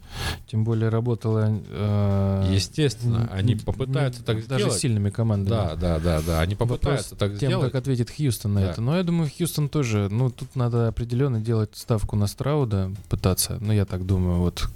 Тем 0.47 0.63
более 0.63 0.89
работало... 0.89 1.61
э, 1.69 2.51
Естественно, 2.53 3.29
они 3.31 3.55
попытаются 3.55 4.19
м, 4.21 4.25
так 4.25 4.47
Даже 4.47 4.63
сделать. 4.65 4.81
сильными 4.81 5.09
командами. 5.09 5.49
Да, 5.49 5.75
да, 5.75 5.99
да, 5.99 6.21
да. 6.21 6.41
Они 6.41 6.55
попытаются 6.55 7.15
так 7.15 7.31
тем, 7.39 7.49
сделать. 7.49 7.71
как 7.71 7.81
ответит 7.81 8.09
Хьюстон 8.09 8.53
на 8.55 8.61
Да. 8.61 8.71
это. 8.71 8.81
Но 8.81 8.97
я 8.97 9.03
думаю, 9.03 9.29
Хьюстон 9.29 9.69
тоже, 9.69 10.09
ну, 10.11 10.29
тут 10.29 10.55
надо 10.55 10.87
определенно 10.89 11.39
делать 11.39 11.69
ставку 11.75 12.15
на 12.15 12.27
Страуда, 12.27 12.91
пытаться, 13.09 13.57
ну, 13.61 13.71
я 13.71 13.85
так 13.85 14.05
думаю, 14.05 14.39
вот 14.39 14.67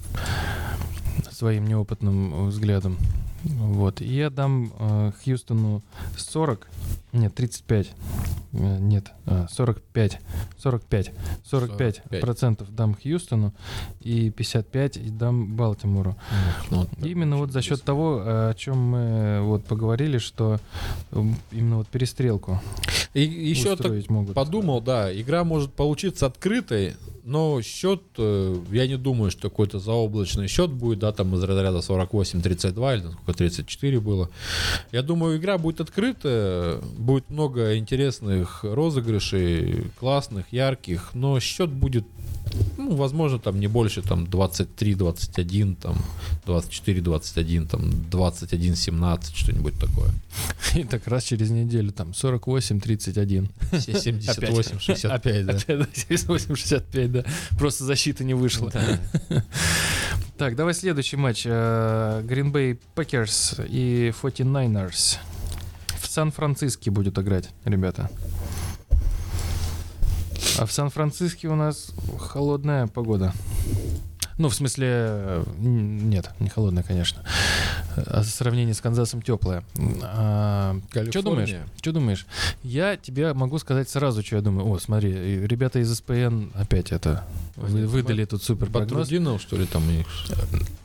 своим 1.32 1.68
неопытным 1.68 2.48
взглядом. 2.48 2.98
Вот. 3.44 4.00
И 4.02 4.06
я 4.16 4.30
дам 4.30 4.72
э, 4.80 5.12
Хьюстону 5.24 5.82
40, 6.16 6.68
нет, 7.14 7.34
35, 7.36 7.92
э, 8.54 8.78
нет, 8.80 9.12
а, 9.26 9.48
45, 9.50 10.20
45, 10.58 11.12
45 11.46 11.96
45. 11.96 12.22
процентов 12.22 12.76
дам 12.76 12.96
Хьюстону 12.96 13.54
и 14.02 14.30
55 14.32 15.18
дам 15.18 15.56
Балтимору. 15.56 16.16
Ну, 16.72 16.80
вот, 16.80 16.90
Именно 17.06 17.38
вот 17.38 17.52
за 17.52 17.62
счет 17.62 17.84
того, 17.84 18.22
э, 18.26 18.50
о 18.50 18.54
чем 18.56 18.78
мы 18.78 19.42
вот 19.42 19.64
поговорили, 19.66 20.18
что 20.18 20.60
именно 21.52 21.78
вот 21.78 21.88
перестрелку 21.88 22.62
И 23.14 23.22
еще 23.22 23.76
так 23.76 23.92
могут. 24.10 24.34
подумал, 24.34 24.82
да, 24.82 25.14
игра 25.14 25.44
может 25.44 25.74
получиться 25.74 26.26
открытой, 26.26 26.96
но 27.24 27.62
счет, 27.62 28.02
э, 28.18 28.56
я 28.72 28.88
не 28.88 28.98
думаю, 28.98 29.32
что 29.32 29.50
какой-то 29.50 29.80
заоблачный 29.80 30.48
счет 30.48 30.70
будет, 30.70 31.00
да, 31.00 31.12
там 31.12 31.34
из 31.36 31.44
разряда 31.44 31.80
48-32 31.80 32.94
или 32.96 33.02
сколько 33.12 33.34
34 33.34 34.00
было. 34.00 34.30
Я 34.92 35.04
думаю, 35.04 35.38
игра 35.38 35.58
будет 35.58 35.80
открытая, 35.80 36.73
будет 36.98 37.30
много 37.30 37.78
интересных 37.78 38.64
розыгрышей, 38.64 39.91
классных, 40.00 40.45
ярких, 40.52 41.12
но 41.14 41.40
счет 41.40 41.70
будет 41.70 42.06
Ну, 42.78 42.95
возможно, 42.95 43.40
там 43.40 43.60
не 43.60 43.68
больше, 43.68 44.02
там 44.02 44.26
23-21, 44.26 45.76
там 45.76 45.95
24-21, 46.45 47.68
там 47.68 47.90
21-17, 48.12 49.36
что-нибудь 49.36 49.80
такое. 49.80 50.12
И 50.76 50.84
так 50.84 51.08
раз 51.08 51.24
через 51.24 51.50
неделю 51.50 51.91
там 51.91 52.12
48-31. 52.12 53.50
78-65, 53.72 55.02
да. 55.08 55.16
Опять, 55.16 55.45
да, 55.45 55.54
78-65, 55.56 57.08
да. 57.08 57.26
Просто 57.58 57.86
защита 57.86 58.24
не 58.24 58.34
вышла. 58.34 58.72
Так, 60.36 60.56
давай 60.56 60.74
следующий 60.74 61.16
матч. 61.16 61.44
Э, 61.45 62.22
Green 62.26 62.52
Bay 62.52 62.78
Packers 62.95 63.66
и 63.70 64.12
49ers. 64.22 65.20
Сан-Франциске 66.14 66.91
будет 66.91 67.18
играть, 67.18 67.49
ребята. 67.65 68.10
А 70.60 70.65
в 70.68 70.72
Сан-Франциске 70.72 71.48
у 71.48 71.56
нас 71.56 71.91
холодная 72.19 72.85
погода. 72.85 73.34
Ну, 74.38 74.49
в 74.49 74.56
смысле, 74.56 74.88
э, 74.90 75.44
нет, 75.60 76.30
не 76.40 76.49
холодная, 76.49 76.84
конечно. 76.84 77.23
А 77.95 78.22
в 78.22 78.26
сравнении 78.26 78.73
с 78.73 78.81
Канзасом 78.81 79.22
теплая. 79.22 79.64
А, 80.03 80.76
что 81.10 81.22
думаешь? 81.22 81.56
Что 81.77 81.91
думаешь? 81.91 82.26
Я 82.64 82.98
тебе 82.98 83.34
могу 83.34 83.57
сказать 83.60 83.90
сразу, 83.90 84.23
что 84.23 84.35
я 84.38 84.41
думаю. 84.41 84.68
О, 84.72 84.80
смотри, 84.80 85.11
и 85.11 85.48
ребята 85.48 85.80
из 85.80 85.94
СПН 85.95 86.49
опять 86.56 86.91
это 86.91 87.23
вы- 87.56 87.85
выдали 87.88 88.26
тут 88.26 88.44
супер 88.44 88.69
прогноз. 88.72 88.91
Батрудинов, 88.91 89.41
что 89.41 89.56
ли, 89.57 89.65
там 89.65 89.88
у 89.88 89.91
них? 89.91 90.07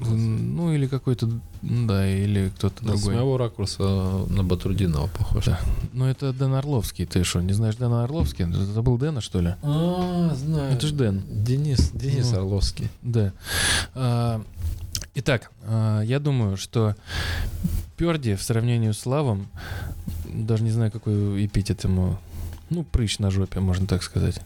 Ну, 0.01 0.73
или 0.73 0.87
какой-то, 0.87 1.29
да, 1.62 2.07
или 2.09 2.51
кто-то 2.57 2.83
С 2.83 2.87
другой. 2.87 3.15
моего 3.15 3.37
ракурса 3.37 3.83
на 4.29 4.45
Батрудинова 4.45 5.09
похож. 5.09 5.45
Да. 5.47 5.61
Ну, 5.93 6.05
это 6.07 6.33
Дэн 6.33 6.55
Орловский. 6.55 7.05
Ты 7.05 7.25
что, 7.25 7.41
не 7.41 7.53
знаешь 7.53 7.75
Дэна 7.77 8.05
Орловский? 8.05 8.45
Забыл 8.53 8.97
Дэна, 8.97 9.20
что 9.20 9.41
ли? 9.41 9.55
А, 9.62 10.35
знаю. 10.37 10.73
Это 10.75 10.87
ж 10.87 10.93
Дэн. 10.93 11.23
Денис, 11.29 11.91
Денис 11.91 12.31
Ну. 12.31 12.39
Орловский. 12.39 12.89
Да. 13.03 13.33
А, 13.95 14.43
Итак, 15.15 15.51
а, 15.65 16.01
я 16.03 16.20
думаю, 16.20 16.57
что 16.57 16.95
Перди 17.97 18.37
в 18.37 18.43
сравнении 18.43 18.93
с 18.93 19.05
Лавом, 19.05 19.49
даже 20.33 20.62
не 20.62 20.70
знаю, 20.70 20.93
какой 20.93 21.45
эпитет 21.45 21.83
ему, 21.83 22.16
ну, 22.70 22.85
прыщ 22.85 23.19
на 23.19 23.31
жопе, 23.33 23.59
можно 23.59 23.87
так 23.89 24.05
сказать. 24.05 24.41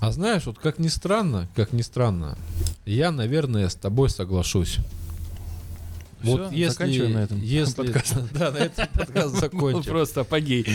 А 0.00 0.12
знаешь, 0.12 0.46
вот 0.46 0.58
как 0.58 0.78
ни 0.78 0.88
странно, 0.88 1.48
как 1.54 1.72
ни 1.72 1.82
странно, 1.82 2.36
я, 2.84 3.10
наверное, 3.10 3.68
с 3.68 3.74
тобой 3.74 4.10
соглашусь. 4.10 4.78
Вот 6.24 6.46
Всё, 6.46 6.50
если, 6.56 6.72
заканчиваем 6.72 7.12
на 7.12 7.18
этом 7.18 7.40
если, 7.42 7.74
подкаст. 7.82 8.16
да, 8.32 8.50
на 8.50 8.56
этом 8.58 8.86
подкаст 8.88 9.34
Ну, 9.34 9.40
закончим. 9.40 9.90
просто 9.90 10.20
апогей. 10.22 10.66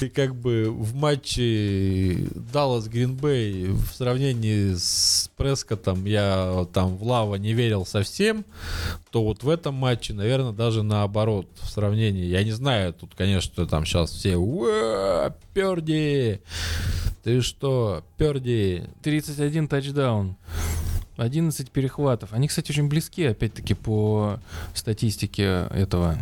И 0.00 0.08
как 0.08 0.34
бы 0.34 0.66
в 0.70 0.94
матче 0.94 2.26
Даллас 2.52 2.88
Гринбей 2.88 3.68
в 3.68 3.86
сравнении 3.94 4.74
с 4.74 5.30
Прескотом 5.36 6.04
я 6.04 6.66
там 6.72 6.96
в 6.96 7.04
Лава 7.04 7.36
не 7.36 7.52
верил 7.52 7.86
совсем, 7.86 8.44
то 9.10 9.22
вот 9.22 9.42
в 9.42 9.48
этом 9.48 9.74
матче, 9.74 10.12
наверное, 10.14 10.52
даже 10.52 10.82
наоборот 10.82 11.46
в 11.60 11.68
сравнении. 11.70 12.24
Я 12.24 12.42
не 12.44 12.52
знаю, 12.52 12.92
тут, 12.92 13.14
конечно, 13.16 13.66
там 13.66 13.84
сейчас 13.84 14.10
все 14.10 14.36
«Уа, 14.36 15.34
Перди! 15.54 16.40
Ты 17.22 17.40
что, 17.42 18.04
Перди? 18.18 18.84
31 19.02 19.68
тачдаун. 19.68 20.36
11 21.16 21.70
перехватов. 21.70 22.32
Они, 22.32 22.48
кстати, 22.48 22.70
очень 22.70 22.88
близки, 22.88 23.24
опять-таки, 23.24 23.74
по 23.74 24.38
статистике 24.74 25.66
этого 25.70 26.16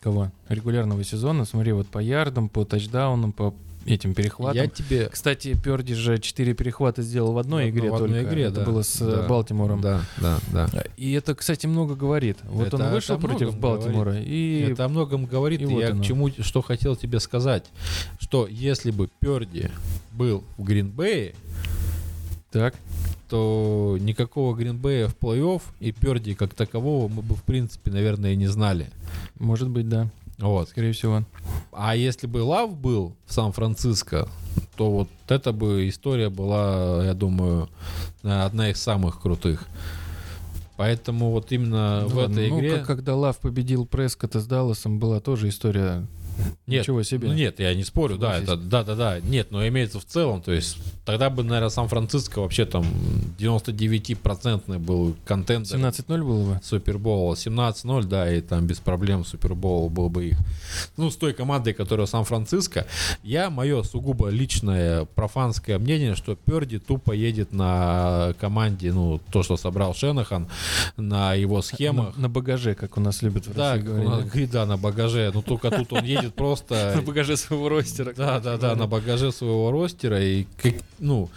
кого? 0.00 0.30
Регулярного 0.48 1.04
сезона. 1.04 1.44
Смотри, 1.44 1.72
вот 1.72 1.86
по 1.88 1.98
ярдам, 1.98 2.48
по 2.48 2.64
тачдаунам, 2.64 3.32
по 3.32 3.54
этим 3.84 4.14
перехватам. 4.14 4.62
Я 4.62 4.68
тебе... 4.68 5.08
Кстати, 5.08 5.54
Перди 5.60 5.94
же 5.94 6.18
4 6.18 6.54
перехвата 6.54 7.02
сделал 7.02 7.32
в 7.32 7.38
одной 7.38 7.66
В 7.66 7.70
игре 7.70 7.92
одной 7.92 8.08
только. 8.10 8.22
игре, 8.22 8.42
Это 8.44 8.60
да. 8.60 8.64
было 8.64 8.82
с 8.82 8.96
Да. 8.98 9.26
Балтимором. 9.26 9.80
Да, 9.80 10.02
да, 10.20 10.38
да. 10.52 10.68
И 10.96 11.10
это, 11.12 11.34
кстати, 11.34 11.66
много 11.66 11.96
говорит. 11.96 12.38
Вот 12.44 12.68
Это- 12.68 12.76
он 12.76 12.90
вышел 12.92 13.18
против 13.18 13.58
Балтимора 13.58 14.20
и... 14.20 14.68
Это 14.70 14.84
о 14.84 14.88
многом 14.88 15.26
говорит, 15.26 15.60
и 15.62 15.64
и 15.64 15.66
вот 15.66 15.80
я 15.80 15.90
оно. 15.90 16.00
к 16.02 16.06
чему, 16.06 16.30
что 16.38 16.62
хотел 16.62 16.94
тебе 16.94 17.18
сказать, 17.18 17.64
что 18.20 18.46
если 18.48 18.92
бы 18.92 19.10
Перди 19.18 19.68
был 20.12 20.44
в 20.56 20.62
Гринбее, 20.62 21.34
Так. 22.52 22.74
То 23.32 23.96
никакого 23.98 24.54
Гринбея 24.54 25.08
в 25.08 25.16
плей-офф 25.16 25.62
и 25.80 25.90
Перди 25.90 26.34
как 26.34 26.52
такового 26.52 27.08
мы 27.08 27.22
бы, 27.22 27.34
в 27.34 27.42
принципе, 27.44 27.90
наверное, 27.90 28.34
и 28.34 28.36
не 28.36 28.46
знали. 28.46 28.90
Может 29.38 29.70
быть, 29.70 29.88
да. 29.88 30.10
Вот. 30.36 30.68
Скорее 30.68 30.92
всего. 30.92 31.24
А 31.72 31.96
если 31.96 32.26
бы 32.26 32.38
Лав 32.42 32.76
был 32.76 33.16
в 33.24 33.32
Сан-Франциско, 33.32 34.28
то 34.76 34.90
вот 34.90 35.08
эта 35.28 35.52
бы 35.54 35.88
история 35.88 36.28
была, 36.28 37.02
я 37.06 37.14
думаю, 37.14 37.70
одна 38.22 38.68
из 38.68 38.82
самых 38.82 39.22
крутых. 39.22 39.66
Поэтому 40.76 41.30
вот 41.30 41.52
именно 41.52 42.04
в 42.06 42.14
Ну, 42.14 42.20
этой 42.20 42.50
ну, 42.50 42.58
игре... 42.58 42.78
как- 42.78 42.86
когда 42.88 43.14
Лав 43.16 43.38
победил 43.38 43.86
Прескота 43.86 44.40
с 44.40 44.46
Далласом, 44.46 44.98
была 44.98 45.20
тоже 45.20 45.48
история. 45.48 46.06
Нет, 46.66 46.82
Ничего 46.82 47.02
себе. 47.02 47.28
Ну 47.28 47.34
нет, 47.34 47.60
я 47.60 47.74
не 47.74 47.84
спорю, 47.84 48.16
да, 48.18 48.38
это, 48.38 48.56
да, 48.56 48.82
да, 48.84 48.94
да, 48.94 49.20
нет, 49.20 49.48
но 49.50 49.66
имеется 49.66 49.98
в 50.00 50.04
целом, 50.04 50.40
то 50.42 50.52
есть 50.52 50.76
тогда 51.04 51.28
бы, 51.28 51.42
наверное, 51.42 51.68
Сан-Франциско 51.70 52.40
вообще 52.40 52.64
там 52.64 52.84
99% 53.56 54.78
был 54.78 55.16
контент 55.24 55.66
17-0 55.66 56.22
было 56.22 56.54
бы. 56.54 56.60
Супербола, 56.62 57.34
17-0, 57.34 58.04
да, 58.04 58.32
и 58.32 58.40
там 58.40 58.66
без 58.66 58.78
проблем 58.78 59.24
Супербол 59.24 59.88
был 59.90 60.08
бы 60.08 60.26
их. 60.28 60.38
Ну, 60.96 61.10
с 61.10 61.16
той 61.16 61.32
командой, 61.32 61.72
которая 61.72 62.06
Сан-Франциско, 62.06 62.86
я, 63.22 63.50
мое 63.50 63.82
сугубо 63.82 64.28
личное 64.28 65.04
профанское 65.04 65.78
мнение, 65.78 66.14
что 66.14 66.36
Перди 66.36 66.78
тупо 66.78 67.12
едет 67.12 67.52
на 67.52 68.34
команде, 68.40 68.92
ну, 68.92 69.20
то, 69.32 69.42
что 69.42 69.56
собрал 69.56 69.94
Шенахан, 69.94 70.48
на 70.96 71.34
его 71.34 71.60
схемах. 71.62 72.16
На, 72.16 72.22
на 72.22 72.28
багаже, 72.28 72.74
как 72.74 72.96
у 72.96 73.00
нас 73.00 73.22
любят 73.22 73.46
в 73.46 73.54
Да, 73.54 73.72
России 73.72 73.86
говорить. 73.86 74.26
говорит, 74.28 74.50
да, 74.50 74.66
на 74.66 74.76
багаже. 74.76 75.30
Ну, 75.34 75.42
только 75.42 75.70
тут 75.70 75.92
он 75.92 76.04
едет 76.04 76.21
просто... 76.30 76.92
На 76.96 77.02
багаже 77.02 77.36
своего 77.36 77.68
ростера. 77.68 78.12
Да, 78.16 78.40
да, 78.40 78.56
да, 78.56 78.76
на 78.76 78.86
багаже 78.86 79.32
своего 79.32 79.70
ростера. 79.70 80.22
И, 80.22 80.46
ну, 80.98 81.30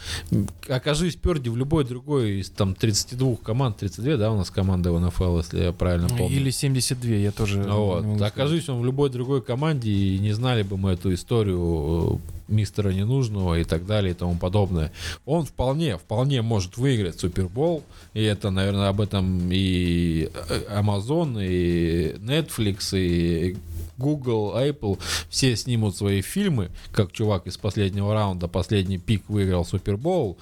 окажись 0.68 1.16
Перди 1.16 1.50
в 1.50 1.58
любой 1.58 1.86
другой 1.86 2.40
из 2.40 2.50
там 2.50 2.76
32 2.76 3.38
команд, 3.38 3.78
32, 3.78 4.18
да, 4.18 4.32
у 4.32 4.38
нас 4.38 4.50
команда 4.50 4.92
в 4.92 5.00
НФЛ, 5.00 5.38
если 5.38 5.64
я 5.64 5.72
правильно 5.72 6.10
помню. 6.10 6.36
Или 6.36 6.52
72, 6.52 7.12
я 7.16 7.32
тоже 7.32 7.64
Вот. 7.64 8.22
Окажись 8.22 8.70
он 8.70 8.82
в 8.82 8.86
любой 8.86 9.10
другой 9.10 9.42
команде, 9.42 9.92
и 9.92 10.20
не 10.20 10.34
знали 10.34 10.64
бы 10.64 10.78
мы 10.78 10.92
эту 10.92 11.14
историю 11.14 12.20
э, 12.28 12.36
мистера 12.48 12.90
ненужного 12.90 13.60
и 13.60 13.64
так 13.64 13.86
далее 13.86 14.12
и 14.12 14.16
тому 14.16 14.36
подобное. 14.36 14.92
Он 15.26 15.46
вполне, 15.46 15.98
вполне 15.98 16.42
может 16.42 16.78
выиграть 16.78 17.20
Супербол. 17.20 17.84
И 18.14 18.22
это, 18.24 18.50
наверное, 18.50 18.90
об 18.90 19.02
этом 19.02 19.50
и 19.52 20.30
Amazon, 20.70 21.38
и 21.44 22.16
Netflix, 22.20 22.98
и 22.98 23.58
Google, 23.98 24.56
Apple, 24.56 25.00
все 25.30 25.56
снимут 25.56 25.96
свои 25.96 26.22
фильмы, 26.22 26.72
как 26.92 27.12
чувак 27.12 27.48
из 27.48 27.58
последнего 27.58 28.14
раунда, 28.14 28.48
последний 28.48 28.98
пик 28.98 29.24
выиграл 29.30 29.66
Супербол, 29.66 30.38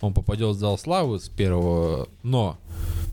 он 0.00 0.14
попадет 0.14 0.56
в 0.56 0.58
зал 0.58 0.78
славы 0.78 1.18
с 1.20 1.28
первого, 1.28 2.08
но 2.22 2.58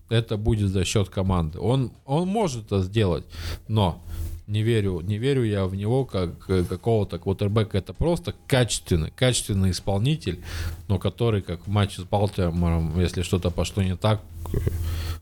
это 0.10 0.38
будет 0.38 0.70
за 0.70 0.86
счет 0.86 1.10
команды. 1.10 1.60
Он, 1.60 1.92
он 2.06 2.28
может 2.28 2.66
это 2.66 2.82
сделать, 2.82 3.26
но 3.68 4.02
не 4.50 4.64
верю, 4.64 5.02
не 5.02 5.20
верю 5.20 5.44
я 5.44 5.66
в 5.66 5.76
него 5.76 6.06
как 6.06 6.50
э, 6.50 6.64
какого-то 6.64 7.20
квотербека. 7.20 7.78
Это 7.78 7.94
просто 7.94 8.34
качественный, 8.48 9.12
качественный 9.12 9.70
исполнитель, 9.70 10.40
но 10.88 10.98
который, 10.98 11.44
как 11.44 11.68
в 11.68 11.70
матче 11.70 12.02
с 12.02 12.04
Балтимором, 12.04 13.00
если 13.00 13.22
что-то 13.22 13.52
пошло 13.52 13.84
не 13.84 13.96
так, 13.96 14.22
э, 14.52 14.58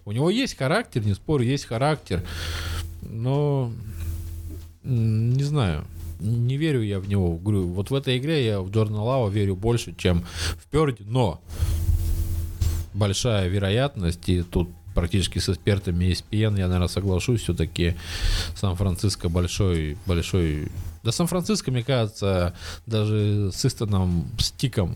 у 0.06 0.14
него 0.14 0.30
есть 0.30 0.58
характер, 0.58 1.06
не 1.06 1.14
спорю, 1.14 1.44
есть 1.44 1.66
характер, 1.66 2.24
но 3.02 3.74
не 4.88 5.44
знаю. 5.44 5.86
Не 6.20 6.58
верю 6.58 6.82
я 6.82 7.00
в 7.00 7.08
него. 7.08 7.38
Говорю, 7.38 7.68
вот 7.68 7.92
в 7.92 7.94
этой 7.94 8.18
игре 8.18 8.46
я 8.46 8.62
в 8.62 8.72
Джордана 8.72 9.04
Лава 9.04 9.30
верю 9.30 9.56
больше, 9.56 9.94
чем 9.96 10.26
в 10.58 10.68
Перди, 10.72 11.04
но 11.04 11.42
большая 12.94 13.48
вероятность, 13.48 14.28
и 14.28 14.42
тут 14.42 14.70
практически 14.96 15.38
с 15.38 15.50
экспертами 15.50 16.06
ESPN, 16.06 16.58
я, 16.58 16.66
наверное, 16.66 16.88
соглашусь, 16.88 17.44
все-таки 17.44 17.96
Сан-Франциско 18.56 19.30
большой, 19.30 19.96
большой... 20.08 20.72
Да 21.04 21.12
Сан-Франциско, 21.12 21.70
мне 21.70 21.84
кажется, 21.84 22.56
даже 22.88 23.52
с 23.54 23.64
Истоном 23.64 24.28
Стиком 24.40 24.96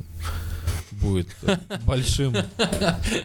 будет 0.91 1.27
большим. 1.85 2.35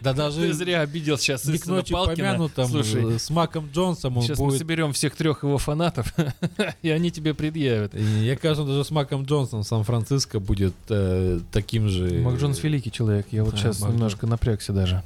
Да 0.01 0.13
даже 0.13 0.41
Ты 0.41 0.53
зря 0.53 0.81
обидел 0.81 1.17
сейчас 1.17 1.45
не 1.45 1.57
к 1.57 1.61
Истона 1.61 1.77
ночи 1.77 1.93
Палкина. 1.93 2.15
помянутым 2.15 2.67
Слушай, 2.67 3.15
э, 3.15 3.19
с 3.19 3.29
Маком 3.29 3.69
Джонсом 3.71 4.17
он 4.17 4.23
сейчас 4.23 4.39
мы 4.39 4.47
будет... 4.47 4.59
соберем 4.59 4.93
всех 4.93 5.15
трех 5.15 5.43
его 5.43 5.57
фанатов, 5.57 6.13
и 6.81 6.89
они 6.89 7.11
тебе 7.11 7.33
предъявят. 7.33 7.95
И 7.95 8.01
Я 8.01 8.35
кажется, 8.35 8.65
даже 8.65 8.83
с 8.83 8.91
Маком 8.91 9.23
Джонсом 9.23 9.63
Сан-Франциско 9.63 10.39
будет 10.39 10.75
э, 10.89 11.39
таким 11.51 11.89
же... 11.89 12.19
Мак 12.19 12.39
Джонс 12.39 12.61
великий 12.63 12.91
человек, 12.91 13.27
я 13.31 13.43
вот 13.43 13.55
сейчас 13.55 13.79
Мак 13.81 13.91
немножко 13.91 14.27
напрягся 14.27 14.73
даже. 14.73 15.03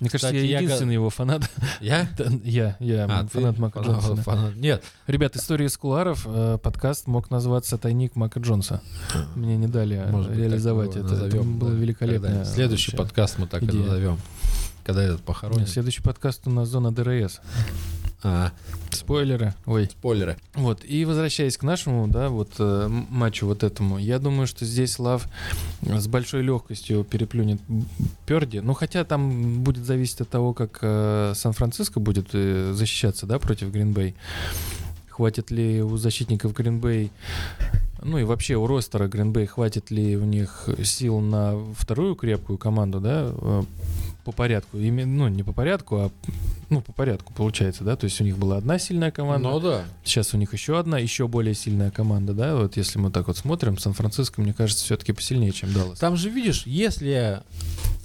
Мне 0.00 0.10
кажется, 0.10 0.28
Кстати, 0.28 0.36
я 0.36 0.42
я 0.42 0.60
единственный 0.60 0.94
его 0.94 1.10
фанат. 1.10 1.42
Я? 1.80 2.08
Я, 2.44 2.76
я 2.80 3.04
А, 3.06 3.22
ты 3.24 3.28
фанат 3.40 3.58
Мака 3.58 3.82
фанат- 3.82 4.02
Джонса. 4.04 4.22
фанат. 4.22 4.56
Нет, 4.56 4.82
Ребят, 5.06 5.36
история 5.36 5.66
из 5.66 5.76
кулуаров. 5.76 6.24
э, 6.26 6.58
Подкаст 6.62 7.06
мог 7.06 7.30
называться 7.30 7.78
«Тайник 7.78 8.14
Мака 8.16 8.40
Джонса». 8.40 8.80
Мне 9.34 9.56
не 9.56 9.66
дали 9.66 9.96
э, 9.96 10.10
может 10.10 10.30
быть, 10.30 10.38
реализовать 10.38 10.96
это. 10.96 11.14
Это 11.14 11.42
было 11.42 11.70
да. 11.70 11.76
великолепно. 11.76 12.44
Следующий 12.44 12.94
подкаст 12.96 13.38
мы 13.38 13.46
так 13.46 13.62
идея. 13.62 13.82
и 13.82 13.84
назовем. 13.84 14.18
Когда 14.84 15.02
этот 15.02 15.20
похоронен. 15.22 15.66
Следующий 15.66 16.02
подкаст 16.02 16.46
у 16.46 16.50
нас 16.50 16.68
«Зона 16.68 16.92
ДРС». 16.92 17.40
А, 18.22 18.52
Спойлеры. 19.08 19.54
Ой. 19.64 19.86
спойлеры. 19.86 20.36
Вот, 20.52 20.84
и 20.84 21.06
возвращаясь 21.06 21.56
к 21.56 21.62
нашему, 21.62 22.08
да, 22.08 22.28
вот 22.28 22.50
э, 22.58 22.88
матчу 22.88 23.46
вот 23.46 23.62
этому, 23.62 23.96
я 23.96 24.18
думаю, 24.18 24.46
что 24.46 24.66
здесь 24.66 24.98
Лав 24.98 25.26
с 25.80 26.06
большой 26.06 26.42
легкостью 26.42 27.04
переплюнет 27.04 27.58
Перди. 28.26 28.60
Ну, 28.60 28.74
хотя 28.74 29.04
там 29.04 29.64
будет 29.64 29.86
зависеть 29.86 30.20
от 30.20 30.28
того, 30.28 30.52
как 30.52 30.80
э, 30.82 31.32
Сан-Франциско 31.34 32.00
будет 32.00 32.28
э, 32.34 32.72
защищаться, 32.74 33.24
да, 33.24 33.38
против 33.38 33.72
Гринбей. 33.72 34.14
Хватит 35.08 35.50
ли 35.50 35.82
у 35.82 35.96
защитников 35.96 36.52
Гринбей, 36.52 37.10
ну 38.02 38.18
и 38.18 38.24
вообще 38.24 38.56
у 38.56 38.66
ростера 38.66 39.08
Гринбей, 39.08 39.46
хватит 39.46 39.90
ли 39.90 40.18
у 40.18 40.24
них 40.24 40.68
сил 40.84 41.20
на 41.20 41.54
вторую 41.78 42.14
крепкую 42.14 42.58
команду, 42.58 43.00
да, 43.00 43.32
э, 43.32 43.62
по 44.28 44.32
порядку. 44.32 44.76
Име- 44.76 45.06
Ну, 45.06 45.28
не 45.28 45.42
по 45.42 45.52
порядку, 45.52 45.96
а 45.96 46.10
ну, 46.68 46.82
по 46.82 46.92
порядку 46.92 47.32
получается, 47.32 47.82
да. 47.82 47.96
То 47.96 48.04
есть 48.04 48.20
у 48.20 48.24
них 48.24 48.36
была 48.36 48.58
одна 48.58 48.78
сильная 48.78 49.10
команда. 49.10 49.48
Ну 49.48 49.58
да. 49.58 49.84
Сейчас 50.04 50.34
у 50.34 50.36
них 50.36 50.52
еще 50.52 50.78
одна, 50.78 50.98
еще 50.98 51.26
более 51.28 51.54
сильная 51.54 51.90
команда, 51.90 52.34
да, 52.34 52.54
вот 52.56 52.76
если 52.76 52.98
мы 52.98 53.10
так 53.10 53.26
вот 53.28 53.38
смотрим, 53.38 53.78
Сан-Франциско, 53.78 54.42
мне 54.42 54.52
кажется, 54.52 54.84
все-таки 54.84 55.12
посильнее, 55.12 55.52
чем 55.52 55.72
Даллас. 55.72 55.98
Там 55.98 56.16
же, 56.16 56.28
видишь, 56.28 56.64
если, 56.66 57.40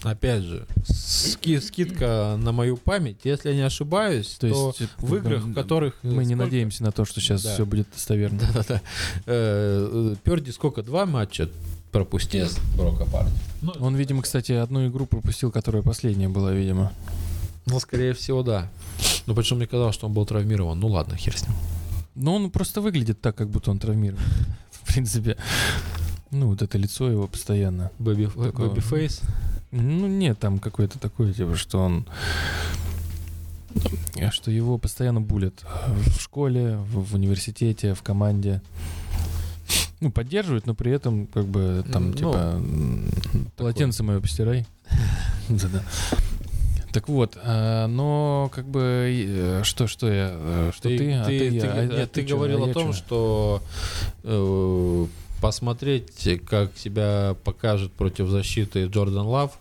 опять 0.01 0.43
же, 0.43 0.65
ски- 0.87 1.59
скидка 1.59 2.35
на 2.39 2.53
мою 2.53 2.77
память, 2.77 3.17
если 3.25 3.49
я 3.49 3.55
не 3.55 3.61
ошибаюсь, 3.63 4.37
то, 4.39 4.47
То 4.49 4.67
есть 4.77 4.81
э, 4.81 4.87
в 5.05 5.15
играх, 5.17 5.43
в 5.43 5.53
которых... 5.53 5.95
э, 6.03 6.07
мы 6.07 6.23
не 6.23 6.35
сколько? 6.35 6.43
надеемся 6.45 6.83
на 6.83 6.93
то, 6.93 7.03
что 7.03 7.19
сейчас 7.19 7.43
Да. 7.43 7.53
все 7.53 7.65
будет 7.65 7.87
достоверно. 7.93 8.39
Да-да-да. 8.53 8.81
Э, 9.25 10.15
Перди 10.23 10.51
сколько? 10.51 10.83
Два 10.83 11.05
матча 11.05 11.49
пропустил 11.93 12.47
Брока 12.75 13.05
Парни? 13.05 13.31
Ну, 13.61 13.71
Он, 13.79 13.95
видимо, 13.95 14.21
кстати, 14.21 14.51
одну 14.51 14.85
игру 14.87 15.05
пропустил, 15.05 15.51
которая 15.51 15.81
последняя 15.83 16.27
была, 16.27 16.51
видимо. 16.51 16.91
ну, 17.65 17.79
скорее 17.79 18.13
всего, 18.13 18.43
да. 18.43 18.67
Ну, 19.25 19.33
почему 19.35 19.57
мне 19.59 19.67
казалось, 19.67 19.95
что 19.95 20.07
он 20.07 20.13
был 20.13 20.25
травмирован. 20.25 20.77
Ну, 20.79 20.87
ладно, 20.87 21.15
хер 21.15 21.37
с 21.37 21.47
ним. 21.47 21.55
Но 22.15 22.35
он 22.35 22.51
просто 22.51 22.81
выглядит 22.81 23.21
так, 23.21 23.35
как 23.35 23.49
будто 23.49 23.71
он 23.71 23.79
травмирован. 23.79 24.21
В 24.71 24.93
принципе. 24.93 25.37
Ну, 26.31 26.47
вот 26.49 26.61
это 26.61 26.77
лицо 26.77 27.09
его 27.09 27.27
постоянно. 27.27 27.91
Бэби, 27.99 28.25
Такого. 28.27 28.67
бэби 28.69 28.81
фейс. 28.81 29.21
Ну, 29.71 30.07
нет, 30.07 30.39
там 30.39 30.59
какое-то 30.59 30.99
такое, 30.99 31.33
типа, 31.33 31.55
что 31.55 31.79
он... 31.79 32.05
Что 34.31 34.51
его 34.51 34.77
постоянно 34.77 35.19
булят 35.21 35.65
в 35.87 36.21
школе, 36.21 36.77
в, 36.77 37.11
в 37.11 37.15
университете, 37.15 37.93
в 37.93 38.03
команде. 38.03 38.61
Ну, 40.03 40.11
поддерживают, 40.11 40.67
но 40.67 40.75
при 40.75 40.91
этом, 40.91 41.27
как 41.27 41.45
бы, 41.45 41.85
там, 41.91 42.07
Ну, 42.11 42.13
типа, 42.13 42.61
полотенце 43.55 44.03
мое 44.03 44.19
постирай. 44.19 44.65
Да-да. 45.49 45.81
Так 46.91 47.07
вот, 47.07 47.37
а, 47.41 47.87
но 47.87 48.51
как 48.53 48.67
бы 48.67 48.81
э, 49.09 49.61
что, 49.63 49.87
что 49.87 50.11
я, 50.11 50.29
э, 50.33 50.71
что 50.75 50.89
ты, 50.89 51.13
а 51.13 51.23
ты, 51.25 51.39
ты- 51.39 51.55
я, 51.55 51.71
а- 51.71 51.85
нет, 51.85 51.99
а 51.99 52.07
ты 52.07 52.25
чё, 52.25 52.35
говорил 52.35 52.63
а 52.63 52.65
о 52.65 52.67
я 52.67 52.73
том, 52.73 52.87
чё? 52.91 52.93
что 52.93 53.63
э, 54.25 55.05
посмотреть, 55.41 56.41
как 56.45 56.77
себя 56.77 57.35
покажет 57.45 57.93
против 57.93 58.27
защиты 58.29 58.85
Джордан 58.87 59.25
Лав. 59.25 59.57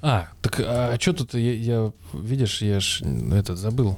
А, 0.00 0.28
так 0.42 0.60
а, 0.60 0.96
что 1.00 1.12
тут 1.12 1.34
я, 1.34 1.52
я- 1.54 1.92
видишь, 2.12 2.62
я 2.62 2.80
ж 2.80 3.02
этот 3.32 3.58
забыл. 3.58 3.96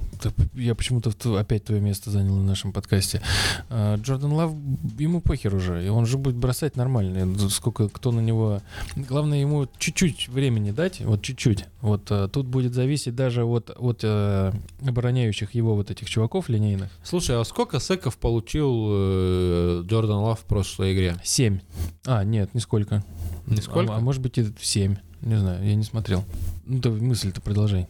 Я 0.54 0.74
почему-то 0.74 1.12
опять 1.38 1.64
твое 1.64 1.80
место 1.80 2.10
занял 2.10 2.34
на 2.36 2.44
нашем 2.44 2.72
подкасте. 2.72 3.20
А, 3.68 3.96
Джордан 3.96 4.32
Лав, 4.32 4.52
ему 4.98 5.20
похер 5.20 5.54
уже, 5.54 5.84
и 5.84 5.88
он 5.88 6.06
же 6.06 6.16
будет 6.16 6.36
бросать 6.36 6.76
нормально. 6.76 7.38
Сколько 7.50 7.88
кто 7.88 8.12
на 8.12 8.20
него... 8.20 8.62
Главное 8.96 9.40
ему 9.40 9.68
чуть-чуть 9.78 10.28
времени 10.28 10.70
дать, 10.70 11.00
вот 11.00 11.22
чуть-чуть. 11.22 11.66
Вот 11.82 12.06
а, 12.10 12.28
тут 12.28 12.46
будет 12.46 12.74
зависеть 12.74 13.14
даже 13.14 13.44
от, 13.44 13.70
от 13.76 14.00
э, 14.02 14.52
обороняющих 14.86 15.54
его 15.54 15.74
вот 15.74 15.90
этих 15.90 16.08
чуваков 16.08 16.48
линейных. 16.48 16.90
Слушай, 17.02 17.40
а 17.40 17.44
сколько 17.44 17.78
секов 17.80 18.16
получил 18.16 18.86
э, 18.90 19.82
Джордан 19.84 20.18
Лав 20.18 20.40
в 20.40 20.44
прошлой 20.44 20.94
игре? 20.94 21.16
Семь. 21.24 21.60
А, 22.06 22.24
нет, 22.24 22.54
нисколько. 22.54 23.04
Нисколько? 23.46 23.94
А, 23.94 23.98
а 23.98 24.00
может 24.00 24.22
быть 24.22 24.38
и 24.38 24.46
семь. 24.60 24.96
Не 25.22 25.38
знаю, 25.38 25.64
я 25.66 25.74
не 25.74 25.84
смотрел. 25.84 26.24
Ну, 26.66 26.80
ты 26.80 26.90
мысль-то 26.90 27.40
продолжай. 27.40 27.86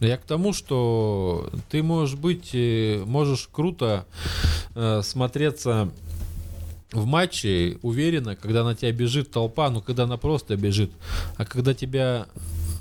Я 0.00 0.16
к 0.16 0.22
тому, 0.22 0.54
что 0.54 1.50
ты 1.68 1.82
можешь 1.82 2.16
быть, 2.16 2.50
э, 2.54 3.02
можешь 3.06 3.48
круто 3.52 4.06
э, 4.74 5.02
смотреться 5.04 5.90
в 6.92 7.04
матче 7.04 7.78
уверенно, 7.82 8.34
когда 8.34 8.64
на 8.64 8.74
тебя 8.74 8.92
бежит 8.92 9.30
толпа, 9.30 9.68
ну 9.68 9.82
когда 9.82 10.04
она 10.04 10.16
просто 10.16 10.56
бежит, 10.56 10.90
а 11.36 11.44
когда 11.44 11.74
тебя 11.74 12.26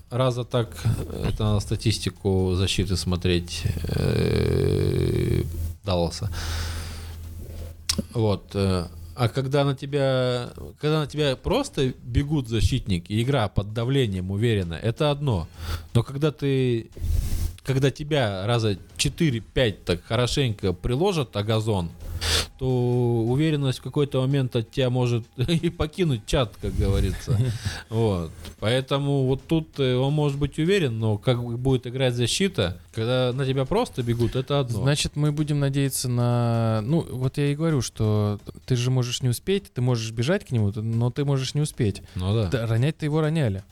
раза 0.09 0.45
так, 0.45 0.81
это 1.25 1.43
надо 1.43 1.59
статистику 1.59 2.53
защиты 2.55 2.95
смотреть 2.95 3.63
э, 3.83 5.43
Далласа. 5.83 6.31
Вот. 8.13 8.51
э, 8.53 8.87
А 9.19 9.27
когда 9.27 9.65
на 9.65 9.75
тебя, 9.75 10.53
когда 10.79 11.01
на 11.01 11.05
тебя 11.05 11.35
просто 11.35 11.93
бегут 12.03 12.47
защитники, 12.47 13.11
и 13.11 13.21
игра 13.21 13.49
под 13.49 13.73
давлением 13.73 14.31
уверенно, 14.31 14.75
это 14.75 15.11
одно. 15.11 15.49
Но 15.93 16.03
когда 16.03 16.31
ты, 16.31 16.89
когда 17.65 17.91
тебя 17.91 18.47
раза 18.47 18.77
4-5 18.95 19.71
так 19.83 20.05
хорошенько 20.05 20.71
приложат 20.71 21.35
о 21.35 21.43
газон, 21.43 21.91
то 22.57 22.67
уверенность 23.27 23.79
в 23.79 23.83
какой-то 23.83 24.21
момент 24.21 24.55
от 24.55 24.69
тебя 24.71 24.89
может 24.89 25.25
и 25.37 25.69
покинуть 25.69 26.25
чат, 26.25 26.53
как 26.61 26.75
говорится. 26.75 27.37
Вот. 27.89 28.31
Поэтому 28.59 29.25
вот 29.25 29.41
тут 29.47 29.79
э, 29.79 29.95
он 29.95 30.13
может 30.13 30.37
быть 30.37 30.59
уверен, 30.59 30.99
но 30.99 31.17
как 31.17 31.41
будет 31.41 31.87
играть 31.87 32.13
защита, 32.13 32.79
когда 32.93 33.31
на 33.33 33.45
тебя 33.45 33.65
просто 33.65 34.03
бегут, 34.03 34.35
это 34.35 34.59
одно. 34.59 34.81
Значит, 34.83 35.15
мы 35.15 35.31
будем 35.31 35.59
надеяться 35.59 36.09
на... 36.09 36.81
Ну, 36.83 37.05
вот 37.09 37.37
я 37.37 37.51
и 37.51 37.55
говорю, 37.55 37.81
что 37.81 38.39
ты 38.65 38.75
же 38.75 38.91
можешь 38.91 39.21
не 39.21 39.29
успеть, 39.29 39.71
ты 39.73 39.81
можешь 39.81 40.11
бежать 40.11 40.45
к 40.45 40.51
нему, 40.51 40.71
но 40.75 41.09
ты 41.09 41.23
можешь 41.25 41.53
не 41.53 41.61
успеть. 41.61 42.01
ну 42.15 42.33
да. 42.35 42.49
Да, 42.49 42.67
ронять-то 42.67 43.05
его 43.05 43.21
роняли. 43.21 43.63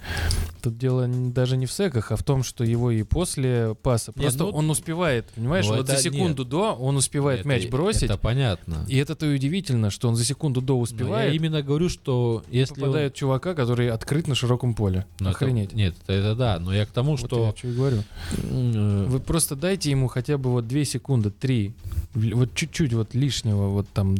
Тут 0.61 0.77
дело 0.77 1.07
даже 1.07 1.57
не 1.57 1.65
в 1.65 1.71
секах, 1.71 2.11
а 2.11 2.15
в 2.15 2.23
том, 2.23 2.43
что 2.43 2.63
его 2.63 2.91
и 2.91 3.03
после 3.03 3.75
паса. 3.81 4.11
Нет, 4.15 4.23
Просто 4.27 4.43
ну, 4.43 4.49
он 4.49 4.69
успевает, 4.69 5.25
понимаешь? 5.35 5.65
ну, 5.65 5.75
вот 5.75 5.83
это 5.83 5.95
за 5.95 6.01
секунду 6.01 6.45
до 6.45 6.73
он 6.73 6.95
успевает 6.97 7.41
Это- 7.41 7.49
мяч 7.49 7.67
бросить. 7.69 8.03
Это 8.03 8.17
понятно. 8.17 8.36
И 8.87 8.97
это-то 8.97 9.25
и 9.25 9.35
удивительно, 9.35 9.89
что 9.89 10.07
он 10.07 10.15
за 10.15 10.23
секунду 10.23 10.61
до 10.61 10.73
Но 10.75 10.79
успевает. 10.81 11.29
я 11.31 11.35
именно 11.35 11.61
говорю, 11.61 11.89
что 11.89 12.43
если 12.49 12.73
он- 12.75 12.79
попадает 12.81 13.13
чувака, 13.15 13.53
который 13.53 13.89
открыт 13.89 14.27
на 14.27 14.35
широком 14.35 14.73
поле. 14.73 15.05
Ну, 15.19 15.29
это- 15.29 15.37
Охренеть. 15.37 15.73
нет, 15.73 15.95
это, 16.03 16.13
это 16.13 16.35
да, 16.35 16.59
но 16.59 16.73
я 16.73 16.85
к 16.85 16.89
тому, 16.91 17.11
Вот 17.11 17.19
что 17.19 17.45
я 17.45 17.53
что 17.55 17.67
и 17.67 17.73
говорю. 17.75 18.03
э, 18.37 19.05
Вы 19.07 19.19
просто 19.19 19.55
дайте 19.55 19.89
ему 19.91 20.07
хотя 20.07 20.37
бы 20.37 20.51
вот 20.51 20.67
2 20.67 20.85
секунды, 20.85 21.31
3. 21.31 21.73
Вот 22.13 22.53
чуть-чуть 22.55 22.93
вот 22.93 23.13
лишнего, 23.13 23.67
вот 23.67 23.87
там 23.93 24.15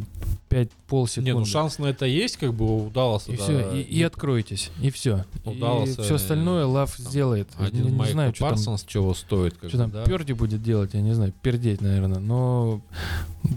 5 0.48 0.70
полсекунды. 0.88 1.30
не, 1.30 1.38
ну 1.38 1.44
шанс 1.44 1.78
на 1.78 1.86
это 1.86 2.06
есть, 2.06 2.36
как 2.38 2.54
бы 2.54 2.86
у 2.86 2.90
Далласа. 2.90 3.30
И 3.32 3.36
да. 3.36 3.42
все, 3.42 3.70
и, 3.72 3.82
и 3.82 4.02
откройтесь, 4.02 4.70
и 4.80 4.90
все. 4.90 5.24
У 5.44 5.52
и 5.52 5.58
Далласа, 5.58 6.02
все 6.02 6.14
остальное 6.16 6.64
Лав 6.66 6.96
там, 6.96 7.06
сделает. 7.06 7.48
Один 7.58 7.84
не, 7.84 7.90
не 7.90 7.96
Майкл 7.96 8.12
знаю, 8.12 8.34
что 8.34 8.40
там, 8.44 8.50
Парсонс 8.50 8.84
чего 8.84 9.14
стоит, 9.14 9.54
как 9.56 9.68
что 9.68 9.78
бы, 9.78 9.82
там 9.84 9.90
да? 9.92 10.04
Перди 10.04 10.32
будет 10.32 10.62
делать, 10.62 10.94
я 10.94 11.00
не 11.00 11.12
знаю, 11.14 11.32
пердеть, 11.42 11.80
наверное. 11.80 12.18
Но 12.18 12.80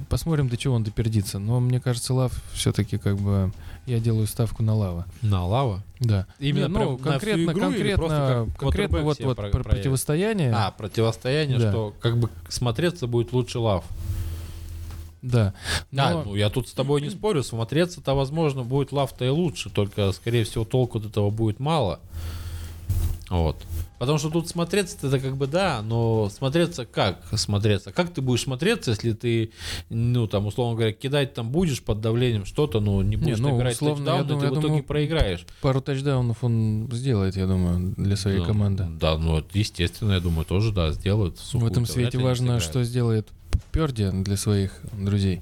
посмотрим, 0.09 0.49
до 0.49 0.57
чего 0.57 0.75
он 0.75 0.83
допердится. 0.83 1.39
Но 1.39 1.59
мне 1.59 1.79
кажется, 1.79 2.13
Лав 2.13 2.33
все-таки 2.53 2.97
как 2.97 3.17
бы 3.17 3.51
я 3.87 3.99
делаю 3.99 4.27
ставку 4.27 4.61
на 4.61 4.75
Лава. 4.75 5.05
На 5.21 5.45
лава. 5.45 5.83
Да. 5.99 6.27
Именно 6.39 6.67
Не, 6.67 6.73
ну, 6.73 6.97
конкретно, 6.97 7.53
конкретно, 7.53 8.47
как 8.47 8.57
конкретно 8.57 9.01
вот, 9.01 9.19
вот 9.19 9.37
про- 9.37 9.49
противостояние. 9.49 10.51
А, 10.53 10.71
противостояние, 10.71 11.59
Да. 11.59 11.71
что 11.71 11.93
как 11.99 12.17
бы 12.17 12.29
смотреться 12.49 13.07
будет 13.07 13.33
лучше 13.33 13.59
лав. 13.59 13.85
Да. 15.21 15.53
Но- 15.91 16.23
ну 16.23 16.35
я 16.35 16.49
тут 16.49 16.67
с 16.67 16.73
тобой 16.73 17.01
не 17.01 17.09
спорю, 17.09 17.43
смотреться-то, 17.43 18.13
возможно, 18.15 18.63
будет 18.63 18.91
лав-то 18.91 19.25
и 19.25 19.29
лучше, 19.29 19.69
только, 19.69 20.11
скорее 20.11 20.43
всего, 20.43 20.65
толку 20.65 20.97
от 20.99 21.05
этого 21.05 21.29
будет 21.29 21.59
мало. 21.59 21.99
Вот. 23.31 23.55
Потому 23.97 24.17
что 24.17 24.29
тут 24.29 24.49
смотреться 24.49 24.97
это 25.07 25.19
как 25.19 25.37
бы 25.37 25.47
да, 25.47 25.81
но 25.81 26.29
смотреться 26.29 26.85
как 26.85 27.23
смотреться? 27.35 27.93
Как 27.93 28.13
ты 28.13 28.21
будешь 28.21 28.41
смотреться, 28.41 28.91
если 28.91 29.13
ты, 29.13 29.51
ну 29.89 30.27
там, 30.27 30.47
условно 30.47 30.75
говоря, 30.75 30.91
кидать 30.91 31.33
там 31.33 31.49
будешь 31.49 31.81
под 31.81 32.01
давлением 32.01 32.43
что-то, 32.45 32.81
но 32.81 33.01
не 33.01 33.15
будешь 33.15 33.37
ну, 33.37 33.57
играть 33.57 33.75
условно, 33.75 34.03
тачдаун, 34.03 34.21
я 34.21 34.27
думаю- 34.27 34.39
ты 34.39 34.45
я 34.45 34.49
в 34.49 34.53
итоге 34.53 34.67
думаю, 34.67 34.83
проиграешь. 34.83 35.45
Пару 35.61 35.79
тачдаунов 35.79 36.43
он 36.43 36.89
сделает, 36.91 37.37
я 37.37 37.47
думаю, 37.47 37.93
для 37.95 38.17
своей 38.17 38.39
Ну, 38.39 38.45
команды. 38.45 38.85
Да, 38.99 39.17
ну 39.17 39.41
естественно, 39.53 40.11
я 40.11 40.19
думаю, 40.19 40.43
тоже, 40.43 40.73
да, 40.73 40.91
сделают. 40.91 41.37
В 41.37 41.41
сухую-то 41.41 41.71
этом 41.71 41.85
свете 41.85 42.17
важно, 42.17 42.59
что 42.59 42.83
сделает 42.83 43.29
Перди 43.71 44.09
для 44.11 44.35
своих 44.35 44.77
друзей. 44.91 45.41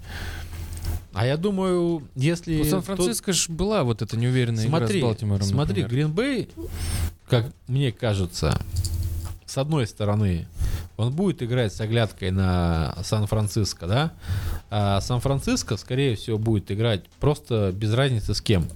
А 1.14 1.26
я 1.26 1.38
думаю, 1.38 2.08
если... 2.16 2.62
У 2.62 2.66
Сан-Франциско 2.66 3.34
ж 3.34 3.50
была 3.50 3.84
вот 3.84 4.02
эта 4.02 4.16
неуверенная 4.16 4.66
Смотри, 4.68 5.00
игра 5.00 5.00
с 5.00 5.10
Балтимором. 5.10 5.44
смотри. 5.44 5.84
Гринбей, 5.84 6.50
как 7.30 7.46
мне 7.68 7.92
кажется, 7.92 8.60
с 9.46 9.58
одной 9.58 9.88
стороны, 9.88 10.48
он 10.98 11.14
будет 11.14 11.42
играть 11.42 11.74
с 11.74 11.80
оглядкой 11.80 12.32
на 12.32 12.98
Сан-Франциско, 13.04 13.88
да? 13.88 14.12
А 14.70 15.00
Сан-Франциско, 15.00 15.78
скорее 15.78 16.16
всего, 16.16 16.38
будет 16.38 16.72
играть 16.72 17.06
просто 17.20 17.72
без 17.74 17.94
разницы 17.94 18.34
с 18.34 18.42
кем. 18.42 18.68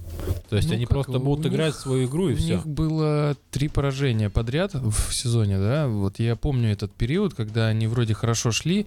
То 0.48 0.56
есть 0.56 0.68
Ну, 0.68 0.74
они 0.74 0.86
просто 0.86 1.12
у 1.12 1.20
будут 1.20 1.46
играть 1.46 1.72
них- 1.74 1.80
свою 1.80 2.06
игру 2.06 2.28
и 2.28 2.34
У 2.34 2.36
все. 2.36 2.54
них 2.56 2.66
было 2.66 3.36
три 3.50 3.68
поражения 3.68 4.30
подряд 4.30 4.72
в 4.74 5.12
сезоне, 5.12 5.58
да? 5.58 5.88
Вот 5.88 6.18
я 6.18 6.36
помню 6.36 6.70
этот 6.70 6.92
период, 6.92 7.34
когда 7.34 7.66
они 7.68 7.86
вроде 7.86 8.14
хорошо 8.14 8.52
шли. 8.52 8.86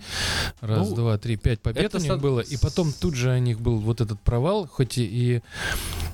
Раз, 0.62 0.90
Ну, 0.90 0.96
два, 0.96 1.18
три, 1.18 1.36
пять 1.36 1.60
побед 1.60 1.94
у 1.94 1.98
них 1.98 2.08
со- 2.08 2.18
было. 2.18 2.40
И 2.40 2.58
потом 2.58 2.94
тут 2.94 3.16
же 3.16 3.32
у 3.36 3.38
них 3.40 3.60
был 3.60 3.78
вот 3.80 4.02
этот 4.02 4.20
провал, 4.22 4.68
хоть 4.72 4.98
и, 4.98 5.04
и, 5.06 5.42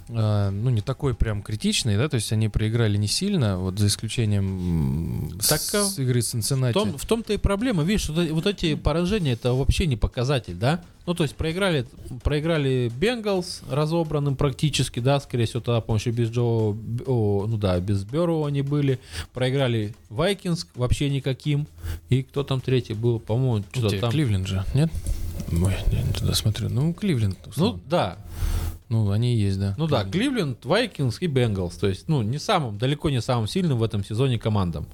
а, 0.09 0.49
ну, 0.49 0.69
не 0.69 0.81
такой 0.81 1.13
прям 1.13 1.41
критичный, 1.43 1.97
да? 1.97 2.09
То 2.09 2.15
есть 2.15 2.31
они 2.31 2.49
проиграли 2.49 2.97
не 2.97 3.07
сильно, 3.07 3.57
вот 3.59 3.77
за 3.79 3.87
исключением 3.87 5.39
Так, 5.47 5.59
с 5.61 5.73
а, 5.97 6.01
игры 6.01 6.21
с 6.21 6.33
В, 6.33 6.71
том, 6.73 6.97
в 6.97 7.05
том-то 7.05 7.33
и 7.33 7.37
проблема, 7.37 7.83
видишь, 7.83 8.09
вот 8.09 8.47
эти 8.47 8.75
поражения 8.75 9.33
это 9.33 9.53
вообще 9.53 9.87
не 9.87 9.97
показатель, 9.97 10.55
да? 10.55 10.83
Ну, 11.05 11.13
то 11.13 11.23
есть 11.23 11.35
проиграли, 11.35 11.85
проиграли 12.23 12.89
Бенгалс 12.97 13.61
разобранным 13.69 14.35
практически, 14.37 15.01
да, 15.01 15.19
скорее 15.19 15.45
всего, 15.45 15.59
тогда, 15.59 15.93
еще 15.93 16.11
без 16.11 16.29
Джо, 16.29 16.41
о, 16.41 17.45
ну 17.47 17.57
да, 17.57 17.77
без 17.81 18.03
Берроу 18.05 18.45
они 18.45 18.61
были. 18.61 18.99
Проиграли 19.33 19.93
Вайкинс 20.09 20.67
вообще 20.75 21.09
никаким. 21.09 21.67
И 22.09 22.23
кто 22.23 22.43
там 22.43 22.61
третий 22.61 22.93
был, 22.93 23.19
по-моему, 23.19 23.65
что-то 23.73 23.89
Где? 23.89 23.99
там. 23.99 24.11
Кливленд 24.11 24.47
же, 24.47 24.63
нет? 24.73 24.91
Ой, 25.51 25.75
я 25.91 26.01
не 26.01 26.13
туда 26.13 26.33
смотрю. 26.33 26.69
Ну, 26.69 26.93
Кливленд. 26.93 27.37
Ну, 27.45 27.49
условно. 27.51 27.81
да, 27.89 28.17
Ну, 28.89 29.11
они 29.11 29.35
и 29.35 29.39
есть, 29.39 29.59
да. 29.59 29.75
ну 29.77 29.87
да, 29.87 30.05
Кливленд, 30.05 30.63
Вайкинс 30.65 31.21
и 31.21 31.27
Бенгалс. 31.27 31.75
То 31.75 31.87
есть, 31.87 32.07
ну, 32.07 32.21
не 32.21 32.37
самым, 32.39 32.77
далеко 32.77 33.09
не 33.09 33.21
самым 33.21 33.47
сильным 33.47 33.77
в 33.77 33.83
этом 33.83 34.05
сезоне 34.05 34.39
командам. 34.39 34.85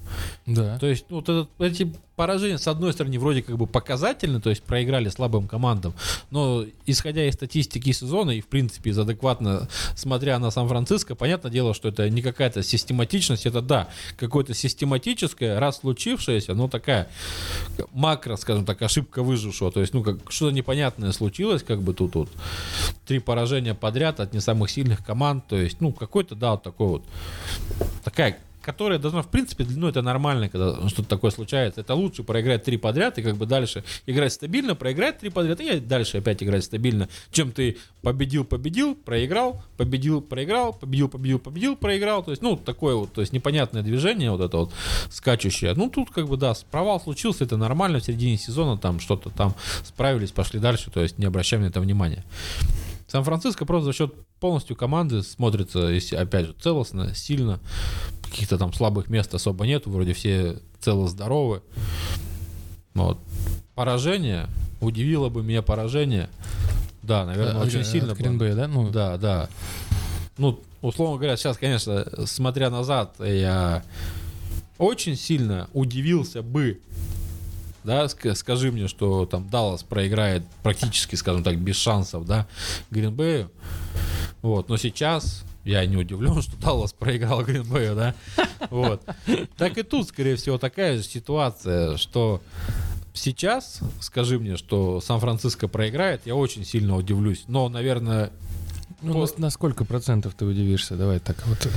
Да. 0.46 0.80
То 0.80 0.88
есть, 0.88 1.06
ну, 1.10 1.18
вот 1.18 1.30
этот- 1.30 1.50
эти 1.60 1.94
поражения, 2.20 2.58
с 2.58 2.68
одной 2.68 2.92
стороны, 2.92 3.18
вроде 3.18 3.42
как 3.42 3.58
бы 3.58 3.66
показательны, 3.66 4.42
то 4.42 4.50
есть 4.50 4.62
проиграли 4.62 5.08
слабым 5.08 5.48
командам, 5.48 5.94
но 6.32 6.66
исходя 6.86 7.26
из 7.26 7.36
статистики 7.36 7.94
сезона 7.94 8.32
и, 8.32 8.42
в 8.42 8.48
принципе, 8.48 8.90
из 8.90 9.00
адекватно 9.00 9.70
смотря 9.96 10.38
на 10.38 10.52
Сан-Франциско, 10.52 11.16
понятное 11.16 11.50
дело, 11.50 11.74
что 11.74 11.88
это 11.88 12.10
не 12.10 12.22
какая-то 12.22 12.62
систематичность, 12.62 13.46
это, 13.46 13.62
да, 13.62 13.88
какое-то 14.18 14.54
систематическое, 14.54 15.62
раз 15.62 15.78
случившееся, 15.78 16.56
но 16.56 16.68
такая 16.68 17.08
макро, 17.94 18.36
скажем 18.36 18.66
так, 18.66 18.82
ошибка 18.82 19.24
выжившего, 19.24 19.72
то 19.72 19.80
есть, 19.80 19.94
ну, 19.94 20.04
как 20.04 20.30
что-то 20.30 20.54
непонятное 20.54 21.14
случилось, 21.14 21.64
как 21.64 21.82
бы 21.82 21.94
тут 21.94 22.16
вот 22.16 22.30
три 23.08 23.20
поражения 23.20 23.76
подряд 23.76 24.20
от 24.20 24.34
не 24.34 24.42
самых 24.42 24.72
сильных 24.72 25.06
команд, 25.06 25.48
то 25.48 25.56
есть, 25.56 25.80
ну, 25.80 25.94
какой-то, 25.94 26.36
да, 26.36 26.52
вот 26.52 26.64
такой 26.64 26.88
вот, 26.88 27.04
такая 28.04 28.40
которая 28.62 29.00
должна, 29.00 29.22
в 29.22 29.30
принципе, 29.30 29.66
ну, 29.70 29.88
это 29.88 30.02
нормально, 30.02 30.50
когда 30.50 30.88
что-то 30.90 31.10
такое 31.10 31.32
случается. 31.32 31.82
Это 31.82 31.96
лучше 31.96 32.24
проиграть 32.24 32.64
три 32.64 32.78
подряд 32.78 33.18
и 33.18 33.22
как 33.22 33.38
бы 33.38 33.46
дальше 33.46 33.84
играть 34.06 34.34
стабильно, 34.34 34.76
проиграть 34.76 35.20
три 35.20 35.30
подряд 35.30 35.60
и 35.62 35.80
дальше 35.80 36.18
опять 36.18 36.44
играть 36.44 36.64
стабильно, 36.64 37.10
чем 37.32 37.52
ты 37.52 37.78
победил, 38.02 38.44
победил, 38.44 38.96
проиграл, 38.96 39.64
победил, 39.78 40.22
проиграл, 40.22 40.74
победил, 40.74 41.10
победил, 41.10 41.40
победил, 41.40 41.76
проиграл. 41.76 42.24
То 42.24 42.32
есть, 42.32 42.42
ну, 42.42 42.58
такое 42.58 42.96
вот, 42.96 43.14
то 43.14 43.22
есть 43.22 43.34
непонятное 43.34 43.82
движение 43.82 44.32
вот 44.32 44.42
это 44.42 44.58
вот 44.58 44.74
скачущее. 45.10 45.74
Ну, 45.76 45.90
тут 45.90 46.12
как 46.12 46.28
бы, 46.28 46.38
да, 46.38 46.54
провал 46.72 47.00
случился, 47.00 47.44
это 47.44 47.58
нормально 47.58 48.00
в 48.00 48.04
середине 48.04 48.38
сезона, 48.38 48.78
там 48.78 49.00
что-то 49.00 49.30
там 49.30 49.56
справились, 49.84 50.32
пошли 50.32 50.60
дальше, 50.60 50.92
то 50.92 51.02
есть 51.02 51.18
не 51.18 51.26
обращаем 51.26 51.64
на 51.64 51.68
это 51.68 51.80
внимания. 51.80 52.24
Сан-Франциско 53.08 53.66
просто 53.66 53.86
за 53.86 53.94
счет 53.94 54.14
полностью 54.40 54.76
команды 54.76 55.24
смотрится, 55.24 55.88
если, 55.88 56.16
опять 56.16 56.46
же, 56.48 56.56
целостно, 56.60 57.14
сильно. 57.16 57.60
Каких-то 58.30 58.58
там 58.58 58.74
слабых 58.74 59.10
мест 59.10 59.34
особо 59.34 59.66
нет, 59.66 59.86
вроде 59.88 60.14
все 60.14 60.58
цело-здоровы. 60.80 61.62
Вот. 62.94 63.18
Поражение, 63.76 64.48
удивило 64.82 65.30
бы 65.30 65.42
меня 65.44 65.62
поражение. 65.62 66.30
Да, 67.02 67.26
наверное, 67.26 67.62
А, 67.62 67.66
очень 67.66 67.82
от 67.82 67.88
сильно. 67.88 68.14
бы. 68.14 68.20
Green 68.22 68.38
Bay, 68.38 68.56
да? 68.56 68.68
Ну, 68.68 68.90
Да, 68.92 69.18
да. 69.18 69.50
Ну, 70.38 70.60
условно 70.82 71.18
говоря, 71.18 71.36
сейчас, 71.38 71.58
конечно, 71.58 72.06
смотря 72.26 72.70
назад, 72.70 73.16
я 73.20 73.84
очень 74.78 75.16
сильно 75.18 75.70
удивился 75.74 76.42
бы, 76.42 76.80
да, 77.84 78.06
ск- 78.06 78.36
скажи 78.36 78.72
мне, 78.72 78.88
что 78.88 79.26
там 79.26 79.50
Даллас 79.50 79.84
проиграет 79.84 80.44
практически, 80.64 81.16
скажем 81.16 81.44
так, 81.44 81.58
без 81.60 81.76
шансов, 81.78 82.26
да, 82.26 82.48
Гринбею. 82.92 83.52
Вот, 84.42 84.70
но 84.70 84.78
сейчас 84.78 85.44
я 85.70 85.86
не 85.86 85.98
удивлен, 85.98 86.42
что 86.42 86.58
Даллас 86.58 86.94
проиграл 86.94 87.44
Гринбею, 87.44 87.96
да. 87.96 88.16
Вот. 88.70 89.02
Так 89.58 89.78
и 89.78 89.84
тут, 89.84 90.08
скорее 90.08 90.36
всего, 90.36 90.58
такая 90.58 90.98
же 90.98 91.04
ситуация, 91.04 91.98
что 91.98 92.42
сейчас, 93.14 93.80
скажи 94.02 94.40
мне, 94.40 94.58
что 94.58 95.00
Сан-Франциско 95.00 95.68
проиграет, 95.68 96.22
я 96.26 96.36
очень 96.36 96.66
сильно 96.66 96.96
удивлюсь. 96.98 97.46
Но, 97.48 97.70
наверное, 97.70 98.32
ну, 99.02 99.14
по- 99.14 99.20
на, 99.38 99.46
на 99.46 99.50
сколько 99.50 99.86
процентов 99.86 100.34
ты 100.36 100.46
удивишься? 100.46 100.96
Давай 100.96 101.20
так 101.20 101.38
вот. 101.48 101.68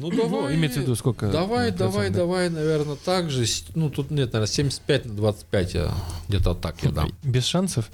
Ну, 0.00 0.10
Ну, 0.10 0.52
имеется 0.54 0.80
в 0.80 0.82
виду, 0.82 0.94
сколько 0.96 1.30
Давай, 1.30 1.68
процентов, 1.70 1.92
давай, 1.92 2.10
да? 2.10 2.16
давай, 2.18 2.50
наверное, 2.50 2.96
так 2.96 3.30
же. 3.30 3.44
Ну, 3.74 3.90
тут 3.90 4.10
нет, 4.10 4.32
наверное, 4.32 4.52
75 4.52 5.06
на 5.06 5.14
25 5.14 5.74
я 5.74 5.94
где-то 6.28 6.54
так 6.54 6.76
я 6.82 6.90
дам. 6.90 7.10
Без 7.22 7.44
шансов? 7.46 7.90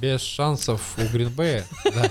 Без 0.00 0.20
шансов 0.20 0.96
у 0.98 1.12
Гринбея. 1.12 1.64
Да. 1.94 2.10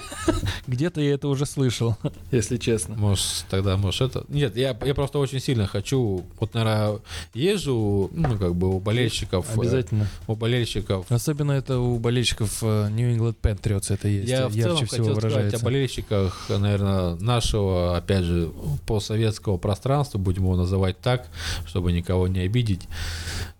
Где-то 0.67 1.01
я 1.01 1.13
это 1.15 1.27
уже 1.27 1.45
слышал, 1.45 1.97
если 2.31 2.57
честно. 2.57 2.95
Может, 2.95 3.45
тогда, 3.49 3.77
может, 3.77 4.01
это... 4.15 4.25
Нет, 4.29 4.55
я, 4.55 4.77
я 4.85 4.93
просто 4.93 5.17
очень 5.19 5.39
сильно 5.39 5.65
хочу... 5.65 6.23
Вот, 6.39 6.53
наверное, 6.53 6.99
езжу, 7.33 8.09
ну, 8.13 8.37
как 8.37 8.55
бы 8.55 8.75
у 8.75 8.79
болельщиков... 8.79 9.45
э, 9.49 9.59
Обязательно. 9.59 10.07
У 10.27 10.35
болельщиков 10.35 11.05
Особенно 11.11 11.53
это 11.53 11.79
у 11.79 11.97
болельщиков 11.97 12.59
э, 12.61 12.89
New 12.89 13.15
England 13.15 13.35
Patriots 13.41 13.93
это 13.93 14.07
есть. 14.07 14.29
Я 14.29 14.47
в 14.47 14.53
целом 14.53 14.71
ярче 14.77 14.85
всего 14.85 15.05
хотел 15.05 15.15
сказать 15.15 15.23
выражается. 15.23 15.57
о 15.57 15.63
болельщиках, 15.63 16.00
наверное, 16.49 17.15
нашего, 17.15 17.97
опять 17.97 18.23
же, 18.23 18.51
постсоветского 18.85 19.57
пространства, 19.57 20.17
будем 20.17 20.43
его 20.43 20.55
называть 20.55 20.99
так, 20.99 21.27
чтобы 21.65 21.91
никого 21.91 22.27
не 22.27 22.39
обидеть. 22.39 22.87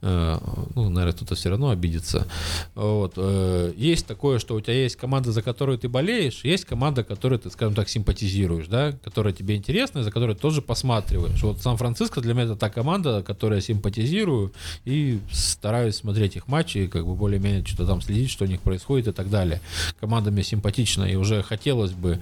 Э, 0.01 0.38
Ну, 0.76 0.89
наверное, 0.89 1.13
кто-то 1.13 1.35
все 1.35 1.49
равно 1.49 1.69
обидится. 1.69 2.27
Вот. 2.76 3.13
э, 3.18 3.73
Есть 3.77 4.05
такое, 4.07 4.39
что 4.39 4.55
у 4.55 4.61
тебя 4.61 4.73
есть 4.73 4.95
команда, 4.95 5.31
за 5.31 5.41
которую 5.41 5.77
ты 5.77 5.89
болеешь, 5.89 6.41
есть 6.43 6.65
команда, 6.65 7.03
которой 7.03 7.39
ты, 7.39 7.49
скажем 7.49 7.76
так, 7.76 7.89
симпатизируешь, 7.89 8.68
да, 8.68 8.93
которая 9.03 9.34
тебе 9.34 9.55
интересна, 9.55 10.03
за 10.03 10.11
которой 10.11 10.35
ты 10.35 10.41
тоже 10.41 10.61
посматриваешь. 10.61 11.41
Вот 11.43 11.61
Сан-Франциско 11.61 12.22
для 12.22 12.34
меня 12.34 12.43
это 12.45 12.55
та 12.55 12.69
команда, 12.69 13.23
которой 13.23 13.55
я 13.55 13.61
симпатизирую 13.61 14.51
и 14.85 15.19
стараюсь 15.31 15.95
смотреть 15.95 16.35
их 16.35 16.47
матчи, 16.47 16.88
как 16.88 17.05
бы 17.05 17.15
более-менее 17.15 17.65
что-то 17.65 17.85
там 17.85 18.01
следить, 18.01 18.30
что 18.31 18.45
у 18.45 18.47
них 18.47 18.61
происходит 18.61 19.07
и 19.07 19.11
так 19.11 19.30
далее. 19.30 19.61
Команда 19.99 20.31
мне 20.31 20.43
симпатична, 20.43 21.03
и 21.05 21.15
уже 21.15 21.43
хотелось 21.43 21.91
бы, 21.91 22.19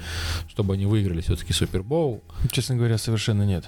чтобы 0.47 0.73
они 0.73 0.85
выиграли 0.85 1.21
все-таки 1.21 1.53
Супербоул. 1.53 2.23
Честно 2.51 2.75
говоря, 2.75 2.97
совершенно 2.97 3.43
нет. 3.43 3.65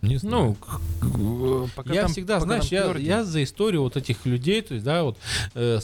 Не 0.00 0.16
знаю. 0.16 0.56
Ну, 1.02 1.68
пока 1.74 1.92
я 1.92 2.02
там- 2.02 2.12
всегда, 2.12 2.34
пока 2.34 2.46
знаешь, 2.46 2.68
там 2.68 2.98
я, 2.98 3.16
я 3.18 3.24
за 3.24 3.42
историю 3.42 3.82
вот 3.82 3.96
этих 3.96 4.26
людей, 4.26 4.62
то 4.62 4.74
есть, 4.74 4.84
да, 4.84 5.02
вот 5.02 5.18
э, 5.54 5.80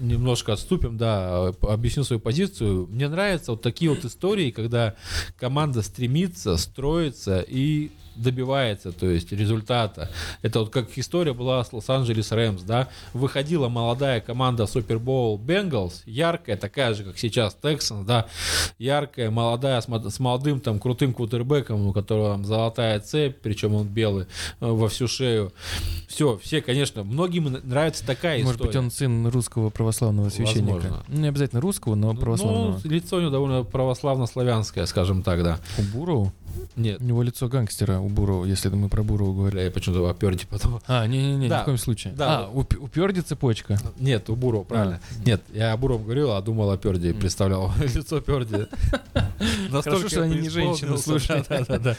немножко 0.00 0.52
отступим, 0.52 0.96
да, 0.96 1.48
объясню 1.62 2.04
свою 2.04 2.20
позицию. 2.20 2.86
Мне 2.88 3.08
нравятся 3.08 3.52
вот 3.52 3.62
такие 3.62 3.90
вот 3.90 4.04
истории, 4.04 4.52
когда 4.52 4.94
команда 5.36 5.82
стремится, 5.82 6.56
строится 6.56 7.44
и 7.46 7.90
добивается, 8.22 8.92
то 8.92 9.06
есть 9.06 9.32
результата. 9.32 10.10
Это 10.42 10.60
вот 10.60 10.70
как 10.70 10.96
история 10.96 11.32
была 11.32 11.64
с 11.64 11.72
Лос-Анджелес 11.72 12.32
Рэмс, 12.32 12.62
да, 12.62 12.88
выходила 13.12 13.68
молодая 13.68 14.20
команда 14.20 14.66
Супербоул 14.66 15.38
Бенгалс, 15.38 16.02
яркая, 16.06 16.56
такая 16.56 16.94
же, 16.94 17.04
как 17.04 17.18
сейчас 17.18 17.56
Texans, 17.60 18.04
да, 18.04 18.26
яркая, 18.78 19.30
молодая, 19.30 19.80
с, 19.80 20.18
молодым 20.18 20.60
там 20.60 20.78
крутым 20.78 21.14
кутербеком, 21.14 21.86
у 21.86 21.92
которого 21.92 22.32
там 22.32 22.44
золотая 22.44 23.00
цепь, 23.00 23.38
причем 23.42 23.74
он 23.74 23.86
белый, 23.86 24.26
э, 24.60 24.66
во 24.66 24.88
всю 24.88 25.08
шею. 25.08 25.52
Все, 26.08 26.38
все, 26.42 26.60
конечно, 26.60 27.04
многим 27.04 27.44
нравится 27.64 28.04
такая 28.04 28.38
Может 28.38 28.54
история. 28.54 28.68
быть, 28.68 28.76
он 28.76 28.90
сын 28.90 29.26
русского 29.28 29.70
православного 29.70 30.28
священника. 30.30 30.72
Возможно. 30.74 31.04
Ну, 31.08 31.20
не 31.20 31.28
обязательно 31.28 31.60
русского, 31.60 31.94
но 31.94 32.14
православного. 32.14 32.80
Ну, 32.82 32.90
лицо 32.90 33.16
у 33.16 33.20
него 33.20 33.30
довольно 33.30 33.62
православно-славянское, 33.62 34.86
скажем 34.86 35.22
так, 35.22 35.42
да. 35.42 35.58
У 35.78 35.82
Буроу? 35.82 36.32
Нет, 36.76 37.00
У 37.00 37.04
него 37.04 37.22
лицо 37.22 37.48
гангстера 37.48 37.98
у 37.98 38.08
Буроу, 38.08 38.44
если 38.44 38.68
мы 38.68 38.88
про 38.88 39.02
Буроу 39.02 39.32
говорим. 39.32 39.52
бля, 39.56 39.64
я 39.64 39.70
почему-то 39.70 40.08
оперди 40.08 40.46
потом. 40.48 40.80
А, 40.86 41.06
не-не-не, 41.06 41.48
Да. 41.48 41.58
ни 41.58 41.62
в 41.62 41.64
коем 41.64 41.78
случае. 41.78 42.12
Да. 42.16 42.38
А, 42.46 42.48
у, 42.48 42.60
у 42.60 42.88
Пёрди 42.88 43.20
цепочка. 43.20 43.78
Нет, 43.98 44.28
у 44.30 44.36
Бурова, 44.36 44.64
правильно. 44.64 45.00
Нет, 45.24 45.42
я 45.52 45.72
о 45.72 45.76
Буровом 45.76 46.04
говорил, 46.04 46.32
а 46.32 46.40
думал 46.42 46.70
о 46.70 46.76
Перде, 46.78 47.12
представлял 47.14 47.72
лицо 47.94 48.20
Перди. 48.20 48.66
Хорошо, 49.70 50.08
что 50.08 50.22
они 50.22 50.36
не 50.40 50.48
женщины, 50.48 50.96
да. 51.78 51.96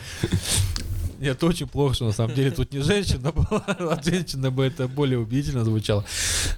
Нет, 1.19 1.43
очень 1.43 1.67
плохо, 1.67 1.95
что 1.95 2.05
на 2.05 2.11
самом 2.11 2.33
деле 2.33 2.51
тут 2.51 2.71
не 2.71 2.79
женщина 2.79 3.31
была. 3.31 3.59
От 3.91 4.05
женщины 4.05 4.51
бы 4.51 4.65
это 4.65 4.87
более 4.87 5.19
убедительно 5.19 5.63
звучало. 5.65 6.05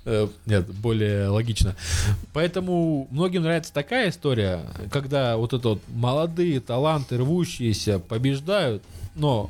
Э, 0.06 0.28
Нет, 0.46 0.68
более 0.68 1.28
логично. 1.28 1.76
Поэтому 2.34 3.08
многим 3.12 3.44
нравится 3.44 3.74
такая 3.74 4.10
история, 4.10 4.62
когда 4.92 5.38
вот 5.38 5.54
это 5.54 5.70
вот 5.70 5.82
молодые 5.90 6.60
таланты, 6.60 7.18
рвущиеся, 7.18 8.00
побеждают, 8.00 8.84
но 9.16 9.50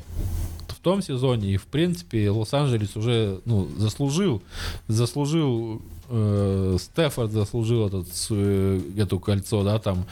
том 0.81 1.01
сезоне, 1.01 1.53
и 1.53 1.57
в 1.57 1.65
принципе 1.65 2.29
Лос-Анджелес 2.29 2.95
уже 2.95 3.41
ну, 3.45 3.69
заслужил, 3.77 4.41
заслужил 4.88 5.81
э, 6.11 6.77
Стефорд 6.79 7.31
заслужил 7.31 7.88
этот, 7.88 8.07
э, 8.29 8.81
эту 8.97 9.19
кольцо, 9.19 9.63
да, 9.63 9.79
там 9.79 10.05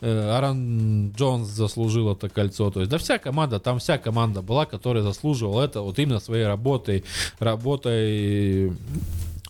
э, 0.00 0.30
Аарон 0.30 1.12
Джонс 1.16 1.48
заслужил 1.48 2.12
это 2.12 2.28
кольцо, 2.28 2.70
то 2.70 2.80
есть, 2.80 2.90
да, 2.90 2.98
вся 2.98 3.18
команда, 3.18 3.60
там 3.60 3.78
вся 3.78 3.98
команда 3.98 4.42
была, 4.42 4.66
которая 4.66 5.02
заслуживала 5.02 5.62
это 5.62 5.80
вот 5.80 5.98
именно 5.98 6.20
своей 6.20 6.46
работой, 6.46 7.04
работой 7.38 8.72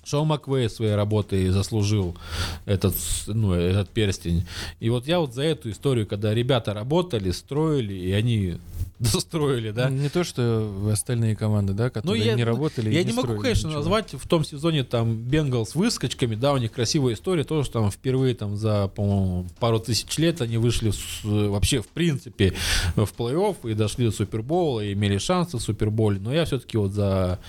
Шоу 0.06 0.24
Маквей 0.24 0.70
своей 0.70 0.94
работой 0.94 1.48
заслужил 1.48 2.16
этот, 2.64 2.94
ну, 3.26 3.52
этот 3.54 3.90
перстень. 3.90 4.46
И 4.78 4.88
вот 4.88 5.08
я 5.08 5.18
вот 5.18 5.34
за 5.34 5.42
эту 5.42 5.70
историю, 5.72 6.06
когда 6.06 6.32
ребята 6.32 6.72
работали, 6.74 7.32
строили, 7.32 7.92
и 7.94 8.12
они 8.12 8.58
достроили, 9.00 9.72
да, 9.72 9.90
Не 9.90 10.08
то, 10.08 10.22
что 10.22 10.70
остальные 10.92 11.34
команды, 11.34 11.72
да, 11.72 11.84
ну, 11.86 11.90
которые 11.90 12.24
я 12.24 12.34
не 12.34 12.44
работали. 12.44 12.88
и 12.88 12.94
Я 12.94 13.00
не 13.02 13.10
не 13.10 13.16
могу, 13.16 13.36
конечно, 13.40 13.66
ничего. 13.66 13.80
назвать 13.80 14.12
в 14.14 14.28
том 14.28 14.44
сезоне 14.44 14.84
там 14.84 15.16
Бенгал 15.16 15.66
с 15.66 15.74
выскочками, 15.74 16.36
да, 16.36 16.52
у 16.52 16.58
них 16.58 16.70
красивая 16.70 17.14
история, 17.14 17.42
тоже 17.42 17.64
что 17.64 17.80
там 17.80 17.90
впервые 17.90 18.34
там 18.36 18.56
за, 18.56 18.86
по-моему, 18.88 19.46
пару 19.58 19.80
тысяч 19.80 20.16
лет 20.18 20.40
они 20.40 20.56
вышли 20.56 20.92
с- 20.92 21.24
вообще, 21.24 21.82
в 21.82 21.88
принципе, 21.88 22.54
в 22.94 23.08
плей-офф 23.18 23.68
и 23.68 23.74
дошли 23.74 24.06
до 24.06 24.12
Супербола, 24.12 24.80
и 24.84 24.92
имели 24.92 25.18
шансы 25.18 25.56
в 25.56 25.60
Суперболе, 25.60 26.20
но 26.20 26.32
я 26.32 26.44
все-таки 26.44 26.76
вот 26.78 26.92
за 26.92 27.40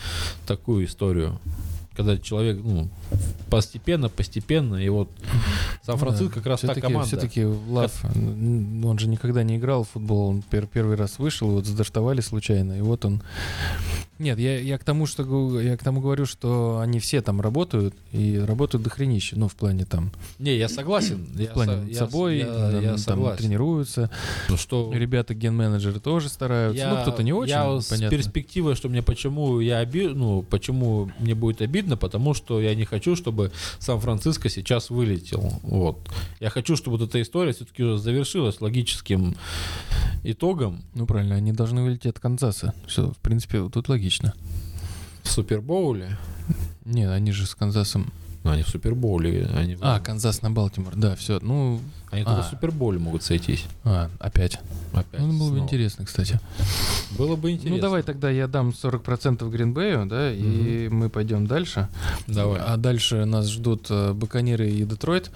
такую 0.47 0.85
историю. 0.85 1.39
Когда 1.97 2.15
человек, 2.19 2.59
ну, 2.63 2.89
постепенно, 3.49 4.07
постепенно, 4.07 4.75
и 4.75 4.87
вот 4.87 5.09
Сан-Франциско 5.83 6.35
как 6.35 6.45
раз 6.45 6.61
та 6.61 6.67
все-таки, 6.67 6.81
команда. 6.81 7.07
Все-таки 7.07 7.43
Лав, 7.43 8.05
м, 8.15 8.85
он 8.85 8.99
же 8.99 9.07
никогда 9.07 9.41
не 9.43 9.57
играл 9.57 9.83
в 9.83 9.89
футбол, 9.89 10.27
он 10.29 10.43
пер- 10.51 10.67
первый 10.71 10.95
раз 10.95 11.17
вышел, 11.17 11.49
вот 11.49 11.65
задоштовали 11.65 12.21
случайно, 12.21 12.77
и 12.77 12.81
вот 12.81 13.03
он... 13.05 13.21
Нет, 14.19 14.39
я, 14.39 14.59
я 14.59 14.77
к 14.79 14.83
тому, 14.83 15.05
что 15.05 15.59
я 15.61 15.77
к 15.77 15.83
тому 15.83 16.01
говорю, 16.01 16.25
что 16.25 16.79
они 16.79 16.99
все 16.99 17.21
там 17.21 17.39
работают, 17.39 17.93
и 18.11 18.37
работают 18.39 18.83
до 18.83 18.89
хренища, 18.89 19.37
ну, 19.37 19.47
в 19.47 19.55
плане 19.55 19.85
там, 19.85 20.11
Не, 20.39 20.55
я 20.57 20.69
согласен. 20.69 21.23
в 21.33 21.39
я 21.39 21.49
плане 21.49 21.71
со- 21.71 21.77
над 21.77 21.89
я- 21.89 21.95
собой, 21.97 22.37
я, 22.39 22.45
там, 22.45 22.81
я 22.81 22.89
там 22.89 22.97
согласен. 22.97 23.37
тренируются, 23.37 24.09
Ну, 24.49 24.57
что 24.57 24.91
ребята 24.93 25.33
ген-менеджеры 25.35 25.99
тоже 25.99 26.29
стараются, 26.29 26.89
ну, 26.89 27.01
кто-то 27.03 27.21
не 27.23 27.31
очень, 27.33 27.51
я 27.51 27.79
с 27.79 27.85
понятно. 27.85 28.09
перспективой, 28.17 28.75
что 28.75 28.89
мне 28.89 29.03
почему 29.03 29.59
я 29.59 29.81
оби... 29.81 30.07
ну, 30.07 30.41
почему 30.41 31.11
мне 31.19 31.35
будет 31.35 31.61
обидно, 31.61 31.86
потому 31.95 32.33
что 32.33 32.59
я 32.59 32.75
не 32.75 32.85
хочу, 32.85 33.15
чтобы 33.15 33.51
Сан-Франциско 33.79 34.49
сейчас 34.49 34.89
вылетел. 34.89 35.53
Вот. 35.63 36.09
Я 36.39 36.49
хочу, 36.49 36.75
чтобы 36.75 36.97
вот 36.97 37.07
эта 37.07 37.21
история 37.21 37.53
все-таки 37.53 37.83
уже 37.83 37.97
завершилась 37.97 38.59
логическим 38.59 39.35
итогом 40.23 40.83
Ну, 40.93 41.05
правильно, 41.05 41.35
они 41.35 41.51
должны 41.53 41.83
вылететь 41.83 42.07
от 42.07 42.19
Канзаса. 42.19 42.73
Все, 42.87 43.11
в 43.11 43.17
принципе, 43.17 43.69
тут 43.69 43.87
логично. 43.87 44.33
в 45.23 45.29
Супербоуле. 45.29 46.17
Нет, 46.85 47.11
они 47.11 47.31
же 47.31 47.45
с 47.45 47.55
Канзасом... 47.55 48.11
Ну, 48.43 48.51
они 48.51 48.63
в 48.63 48.69
Супербоуле, 48.69 49.49
они, 49.55 49.77
А, 49.81 49.99
Канзас 49.99 50.41
на 50.41 50.49
Балтимор, 50.51 50.95
да, 50.95 51.15
все. 51.15 51.39
Ну, 51.41 51.81
они 52.11 52.23
только 52.23 52.43
в 52.43 52.45
а. 52.45 52.49
Супербоуле 52.49 52.97
могут 52.99 53.23
сойтись. 53.23 53.65
а, 53.83 54.09
опять. 54.19 54.59
Опять. 54.93 55.19
Ну, 55.19 55.27
было 55.27 55.49
бы 55.49 55.55
снова. 55.55 55.57
интересно, 55.59 56.05
кстати. 56.05 56.39
Было 57.17 57.35
бы 57.35 57.51
интересно. 57.51 57.75
Ну, 57.75 57.81
давай 57.81 58.03
тогда 58.03 58.29
я 58.29 58.47
дам 58.47 58.69
40% 58.69 59.49
Гринбею, 59.49 60.05
да, 60.05 60.31
и 60.31 60.87
мы 60.89 61.09
пойдем 61.09 61.45
дальше. 61.47 61.89
Давай. 62.27 62.61
А 62.61 62.77
дальше 62.77 63.25
нас 63.25 63.47
ждут 63.49 63.87
э, 63.89 64.13
Бакониры 64.13 64.69
и 64.69 64.83
Детройт. 64.85 65.31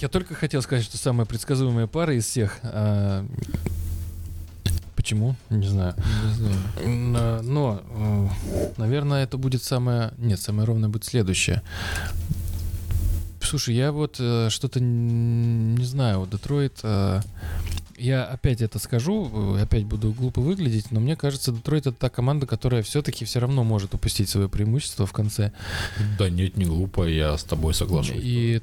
Я 0.00 0.08
только 0.08 0.34
хотел 0.34 0.60
сказать, 0.62 0.84
что 0.84 0.96
самая 0.98 1.24
предсказуемая 1.26 1.86
пара 1.86 2.14
из 2.14 2.24
всех. 2.24 2.58
Почему? 4.98 5.36
Не 5.48 5.68
знаю. 5.68 5.94
Не 6.26 6.34
знаю. 6.34 7.42
Но, 7.44 7.80
э, 7.88 8.28
наверное, 8.78 9.22
это 9.22 9.38
будет 9.38 9.62
самое... 9.62 10.10
Нет, 10.18 10.40
самое 10.40 10.66
ровное 10.66 10.88
будет 10.88 11.04
следующее. 11.04 11.62
Слушай, 13.40 13.76
я 13.76 13.92
вот 13.92 14.16
э, 14.18 14.48
что-то 14.50 14.80
не 14.80 15.84
знаю, 15.84 16.18
вот 16.18 16.30
Детройт... 16.30 16.80
э, 16.82 17.20
я 17.98 18.24
опять 18.24 18.60
это 18.62 18.78
скажу, 18.78 19.56
э, 19.56 19.62
опять 19.62 19.84
буду 19.84 20.12
глупо 20.12 20.40
выглядеть, 20.40 20.90
но 20.90 21.00
мне 21.00 21.16
кажется, 21.16 21.52
Детройт 21.52 21.86
это 21.86 21.96
та 21.96 22.08
команда, 22.08 22.46
которая 22.46 22.82
все-таки 22.82 23.24
все 23.24 23.40
равно 23.40 23.64
может 23.64 23.94
упустить 23.94 24.28
свое 24.28 24.48
преимущество 24.48 25.06
в 25.06 25.12
конце. 25.12 25.52
Да 26.18 26.30
нет, 26.30 26.56
не 26.56 26.64
глупо, 26.64 27.04
я 27.04 27.36
с 27.36 27.44
тобой 27.44 27.74
соглашусь. 27.74 28.16
И 28.18 28.60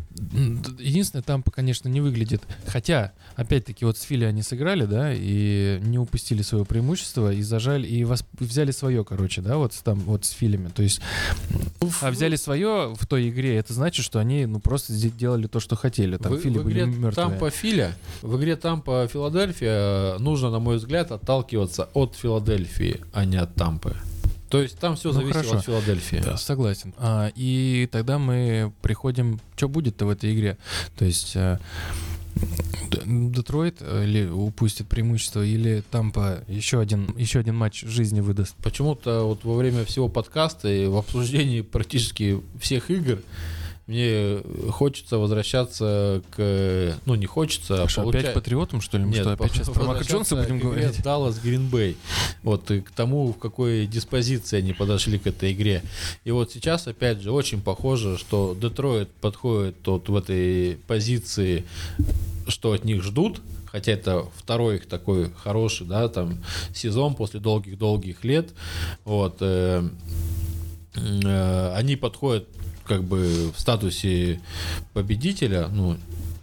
единственное, 0.79 1.23
Тампа, 1.23 1.51
конечно, 1.51 1.89
не 1.89 2.01
выглядит. 2.01 2.41
Хотя, 2.67 3.11
опять-таки, 3.35 3.85
вот 3.85 3.97
с 3.97 4.01
Фили 4.03 4.25
они 4.25 4.41
сыграли, 4.41 4.85
да, 4.85 5.11
и 5.13 5.79
не 5.81 5.99
упустили 5.99 6.41
свое 6.41 6.65
преимущество, 6.65 7.33
и 7.33 7.41
зажали, 7.41 7.87
и 7.87 8.03
восп- 8.03 8.25
взяли 8.39 8.71
свое, 8.71 9.03
короче, 9.03 9.41
да, 9.41 9.57
вот 9.57 9.73
там, 9.83 9.99
вот 9.99 10.25
с 10.25 10.31
Филями. 10.31 10.69
То 10.69 10.83
есть, 10.83 11.01
а 12.01 12.11
взяли 12.11 12.35
свое 12.35 12.93
в 12.97 13.05
той 13.05 13.29
игре, 13.29 13.55
это 13.57 13.73
значит, 13.73 14.05
что 14.05 14.19
они, 14.19 14.45
ну, 14.45 14.59
просто 14.59 14.93
делали 14.93 15.47
то, 15.47 15.59
что 15.59 15.75
хотели. 15.75 16.17
Там 16.17 16.33
в, 16.33 16.39
Фили 16.39 16.59
были 16.59 16.83
мертвые. 16.83 17.11
Тампа 17.11 17.49
Филя, 17.49 17.95
в 18.21 18.37
игре 18.37 18.55
Тампа 18.55 19.07
Филадельфия 19.29 20.19
нужно, 20.19 20.51
на 20.51 20.59
мой 20.59 20.77
взгляд, 20.77 21.11
отталкиваться 21.11 21.89
от 21.93 22.15
Филадельфии, 22.15 23.01
а 23.11 23.25
не 23.25 23.37
от 23.37 23.55
Тампы. 23.55 23.95
То 24.49 24.61
есть 24.61 24.77
там 24.77 24.95
все 24.95 25.09
Ну, 25.09 25.15
зависит 25.15 25.33
хорошо. 25.37 25.57
от 25.57 25.65
Филадельфии. 25.65 26.21
Да, 26.23 26.37
согласен. 26.37 26.93
А, 26.99 27.31
и 27.35 27.89
тогда 27.91 28.19
мы 28.19 28.71
приходим, 28.83 29.39
что 29.55 29.67
будет-то 29.67 30.05
в 30.05 30.09
этой 30.09 30.33
игре? 30.35 30.57
То 30.95 31.05
есть 31.05 31.35
э, 31.35 31.57
Детройт 33.05 33.77
э, 33.79 34.03
или 34.03 34.27
упустит 34.27 34.87
преимущество, 34.87 35.43
или 35.43 35.83
Тампа 35.89 36.43
еще 36.47 36.79
один, 36.79 37.09
еще 37.17 37.39
один 37.39 37.55
матч 37.55 37.81
жизни 37.81 38.21
выдаст. 38.21 38.55
Почему-то 38.57 39.23
вот 39.23 39.43
во 39.43 39.55
время 39.55 39.85
всего 39.85 40.07
подкаста 40.07 40.69
и 40.69 40.85
в 40.85 40.97
обсуждении 40.97 41.61
практически 41.61 42.39
всех 42.59 42.91
игр 42.91 43.19
мне 43.87 44.41
хочется 44.71 45.19
возвращаться 45.19 46.23
к... 46.31 46.97
Ну, 47.05 47.13
не 47.13 47.27
хочется, 47.27 47.83
а 47.83 47.87
Что, 47.87 48.01
получа- 48.01 48.19
опять 48.19 48.33
патриотом, 48.33 48.81
что 48.81 48.97
ли? 48.97 49.05
Мы 49.05 49.11
Нет, 49.11 49.21
что, 49.21 49.33
опять 49.33 49.51
сейчас 49.51 49.69
про 49.69 49.83
Мака 49.83 50.03
Джонса 50.03 50.35
будем 50.35 50.57
говорить? 50.57 51.03
Даллас 51.03 51.37
Гринбей. 51.37 51.95
Вот 52.41 52.71
и 52.71 52.81
к 52.81 52.89
тому, 52.89 53.31
в 53.31 53.37
какой 53.37 53.85
диспозиции 53.85 54.57
они 54.57 54.73
подошли 54.73 55.19
к 55.19 55.27
этой 55.27 55.53
игре. 55.53 55.83
И 56.23 56.31
вот 56.31 56.51
сейчас, 56.51 56.87
опять 56.87 57.21
же, 57.21 57.31
очень 57.31 57.61
похоже, 57.61 58.17
что 58.17 58.57
Детройт 58.59 59.11
подходит 59.21 59.75
вот 59.85 60.09
в 60.09 60.15
этой 60.15 60.77
позиции, 60.87 61.63
что 62.47 62.71
от 62.71 62.85
них 62.85 63.03
ждут. 63.03 63.39
Хотя 63.67 63.91
это 63.91 64.25
второй 64.35 64.77
их 64.77 64.87
такой 64.87 65.31
хороший, 65.43 65.85
да, 65.85 66.07
там 66.07 66.39
сезон 66.73 67.13
после 67.13 67.39
долгих-долгих 67.39 68.23
лет. 68.23 68.49
Вот. 69.03 69.37
э, 69.41 69.87
э, 70.95 71.73
они 71.75 71.97
подходят 71.97 72.47
как 72.85 73.03
бы 73.03 73.51
в 73.55 73.59
статусе 73.59 74.39
победителя, 74.93 75.67
ну, 75.67 75.97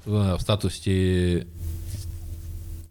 э, 0.07 0.37
в 0.37 0.41
статусе 0.41 1.47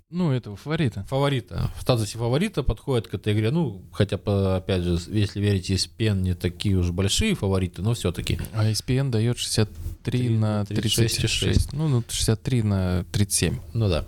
Ну, 0.09 0.31
этого 0.33 0.57
фаворита. 0.57 1.05
фаворита. 1.09 1.71
В 1.77 1.81
статусе 1.83 2.17
фаворита 2.17 2.63
подходит 2.63 3.07
к 3.07 3.13
этой 3.13 3.31
игре. 3.33 3.49
Ну, 3.49 3.81
хотя, 3.93 4.17
по- 4.17 4.57
опять 4.57 4.83
же, 4.83 4.99
если 5.07 5.39
верить 5.39 5.69
ESPN, 5.71 6.21
не 6.21 6.33
такие 6.33 6.75
уж 6.77 6.91
большие 6.91 7.33
фавориты, 7.33 7.81
но 7.81 7.93
все-таки. 7.93 8.37
А 8.53 8.65
ESPN 8.65 9.09
дает 9.09 9.37
63 9.37 10.29
на 10.29 10.63
36,6. 10.63 11.05
36. 11.21 11.73
Ну, 11.73 11.87
ну, 11.87 12.03
63 12.09 12.61
на 12.63 13.05
37. 13.13 13.59
Ну 13.73 13.87
да. 13.87 14.05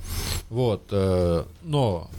Вот. 0.49 0.87
э, 0.91 1.45
но 1.63 2.09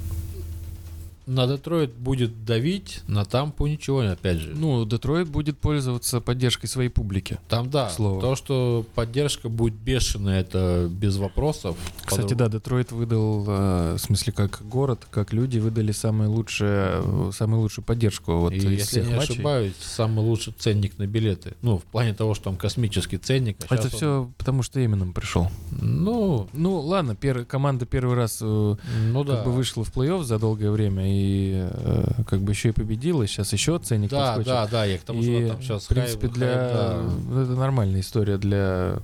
на 1.26 1.46
Детройт 1.46 1.94
будет 1.94 2.44
давить, 2.44 3.00
на 3.06 3.24
Тампу 3.24 3.66
ничего, 3.66 4.00
опять 4.00 4.38
же. 4.38 4.52
Ну, 4.54 4.84
Детройт 4.84 5.28
будет 5.28 5.58
пользоваться 5.58 6.20
поддержкой 6.20 6.66
своей 6.66 6.88
публики. 6.90 7.38
Там 7.48 7.70
да, 7.70 7.88
к 7.88 7.92
слову. 7.92 8.20
то, 8.20 8.36
что 8.36 8.84
поддержка 8.94 9.48
будет 9.48 9.74
бешеная, 9.74 10.40
это 10.40 10.88
без 10.90 11.16
вопросов. 11.16 11.76
Кстати, 12.04 12.28
Под- 12.30 12.36
да, 12.38 12.48
Детройт 12.48 12.92
выдал, 12.92 13.44
э, 13.48 13.94
в 13.94 13.98
смысле, 13.98 14.32
как 14.32 14.60
город, 14.68 15.06
как 15.10 15.32
люди 15.32 15.58
выдали 15.58 15.92
самую 15.92 16.30
лучшую, 16.30 17.32
самую 17.32 17.62
лучшую 17.62 17.84
поддержку 17.84 18.32
вот 18.40 18.52
И, 18.52 18.58
если 18.58 19.00
не 19.02 19.14
матчей. 19.14 19.34
ошибаюсь, 19.34 19.74
самый 19.80 20.20
лучший 20.24 20.52
ценник 20.58 20.98
на 20.98 21.06
билеты. 21.06 21.54
Ну, 21.62 21.78
в 21.78 21.84
плане 21.84 22.12
того, 22.14 22.34
что 22.34 22.44
там 22.44 22.56
космический 22.56 23.16
ценник. 23.16 23.56
а 23.68 23.74
Это 23.74 23.84
он- 23.84 23.90
все 23.90 24.30
потому, 24.36 24.62
что 24.62 24.84
Эмином 24.84 25.12
пришел. 25.12 25.48
Ну, 25.80 26.48
Ну, 26.52 26.80
ладно, 26.80 27.12
пер- 27.12 27.44
команда 27.44 27.86
первый 27.86 28.14
раз 28.16 28.38
э, 28.42 28.44
ну 29.12 29.24
да. 29.24 29.42
бы 29.42 29.52
вышла 29.52 29.84
в 29.84 29.92
плей-офф 29.94 30.22
за 30.24 30.38
долгое 30.38 30.70
время 30.70 31.13
и 31.14 31.68
э, 31.70 32.04
как 32.26 32.40
бы 32.40 32.52
еще 32.52 32.70
и 32.70 32.72
победила. 32.72 33.26
Сейчас 33.26 33.52
еще 33.52 33.78
ценник 33.78 34.10
Да, 34.10 34.36
подскочит. 34.36 34.46
да, 34.46 34.66
да, 34.66 34.84
я 34.84 34.98
к 34.98 35.02
тому, 35.02 35.20
и, 35.20 35.24
что 35.24 35.48
там 35.48 35.62
сейчас 35.62 35.84
в 35.84 35.88
принципе, 35.88 36.28
для... 36.28 37.00
ну, 37.28 37.42
Это 37.42 37.52
нормальная 37.52 38.00
история 38.00 38.36
для... 38.38 38.98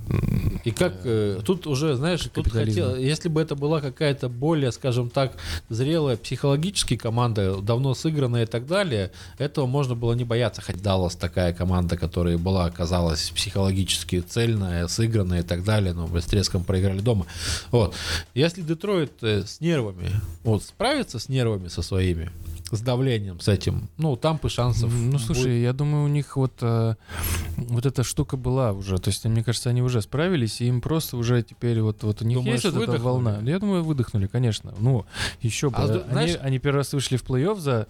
И 0.63 0.71
как 0.71 1.01
э, 1.03 1.39
тут 1.45 1.67
уже, 1.67 1.95
знаешь, 1.95 2.27
тут 2.33 2.51
хотел, 2.51 2.95
если 2.95 3.29
бы 3.29 3.41
это 3.41 3.55
была 3.55 3.81
какая-то 3.81 4.29
более, 4.29 4.71
скажем 4.71 5.09
так, 5.09 5.33
зрелая 5.69 6.17
психологически 6.17 6.97
команда, 6.97 7.61
давно 7.61 7.93
сыгранная 7.93 8.43
и 8.43 8.47
так 8.47 8.67
далее, 8.67 9.11
этого 9.37 9.65
можно 9.65 9.95
было 9.95 10.13
не 10.13 10.23
бояться. 10.23 10.61
Хоть 10.61 10.81
Даллас 10.81 11.15
такая 11.15 11.53
команда, 11.53 11.97
которая 11.97 12.37
была, 12.37 12.65
оказалась 12.65 13.29
психологически 13.29 14.21
цельная, 14.21 14.87
сыгранная 14.87 15.39
и 15.39 15.43
так 15.43 15.63
далее, 15.63 15.93
но 15.93 16.07
с 16.19 16.25
треском 16.25 16.63
проиграли 16.63 16.99
дома. 16.99 17.25
Вот. 17.71 17.95
Если 18.33 18.61
Детройт 18.61 19.11
э, 19.23 19.43
с 19.45 19.61
нервами, 19.61 20.09
вот 20.43 20.63
справится 20.63 21.19
с 21.19 21.29
нервами 21.29 21.67
со 21.67 21.81
своими, 22.00 22.30
С 22.71 22.81
давлением, 22.81 23.39
с 23.39 23.47
этим. 23.47 23.89
Ну, 23.97 24.15
Тампы 24.15 24.49
шансов. 24.49 24.91
Ну, 24.93 25.19
слушай, 25.19 25.43
будет. 25.43 25.63
я 25.63 25.73
думаю, 25.73 26.05
у 26.05 26.07
них 26.07 26.35
вот, 26.37 26.53
э, 26.61 26.95
вот 27.57 27.85
эта 27.85 28.03
штука 28.03 28.37
была 28.37 28.71
уже. 28.71 28.97
То 28.97 29.09
есть, 29.09 29.25
мне 29.25 29.43
кажется, 29.43 29.69
они 29.69 29.81
уже 29.81 30.01
справились, 30.01 30.61
и 30.61 30.67
им 30.67 30.81
просто 30.81 31.17
уже 31.17 31.43
теперь 31.43 31.81
вот, 31.81 32.03
вот 32.03 32.21
у 32.21 32.25
них 32.25 32.37
Думаешь, 32.37 32.63
есть 32.63 32.75
вот 32.75 32.87
эта 32.89 32.97
волна. 33.01 33.39
Я 33.43 33.59
думаю, 33.59 33.83
выдохнули, 33.83 34.27
конечно. 34.27 34.73
Ну, 34.79 35.05
еще 35.41 35.69
бы. 35.69 35.75
А, 35.77 35.83
они, 35.85 36.03
знаешь- 36.11 36.37
они 36.41 36.59
первый 36.59 36.77
раз 36.77 36.93
вышли 36.93 37.17
в 37.17 37.23
плей-офф 37.23 37.59
за... 37.59 37.87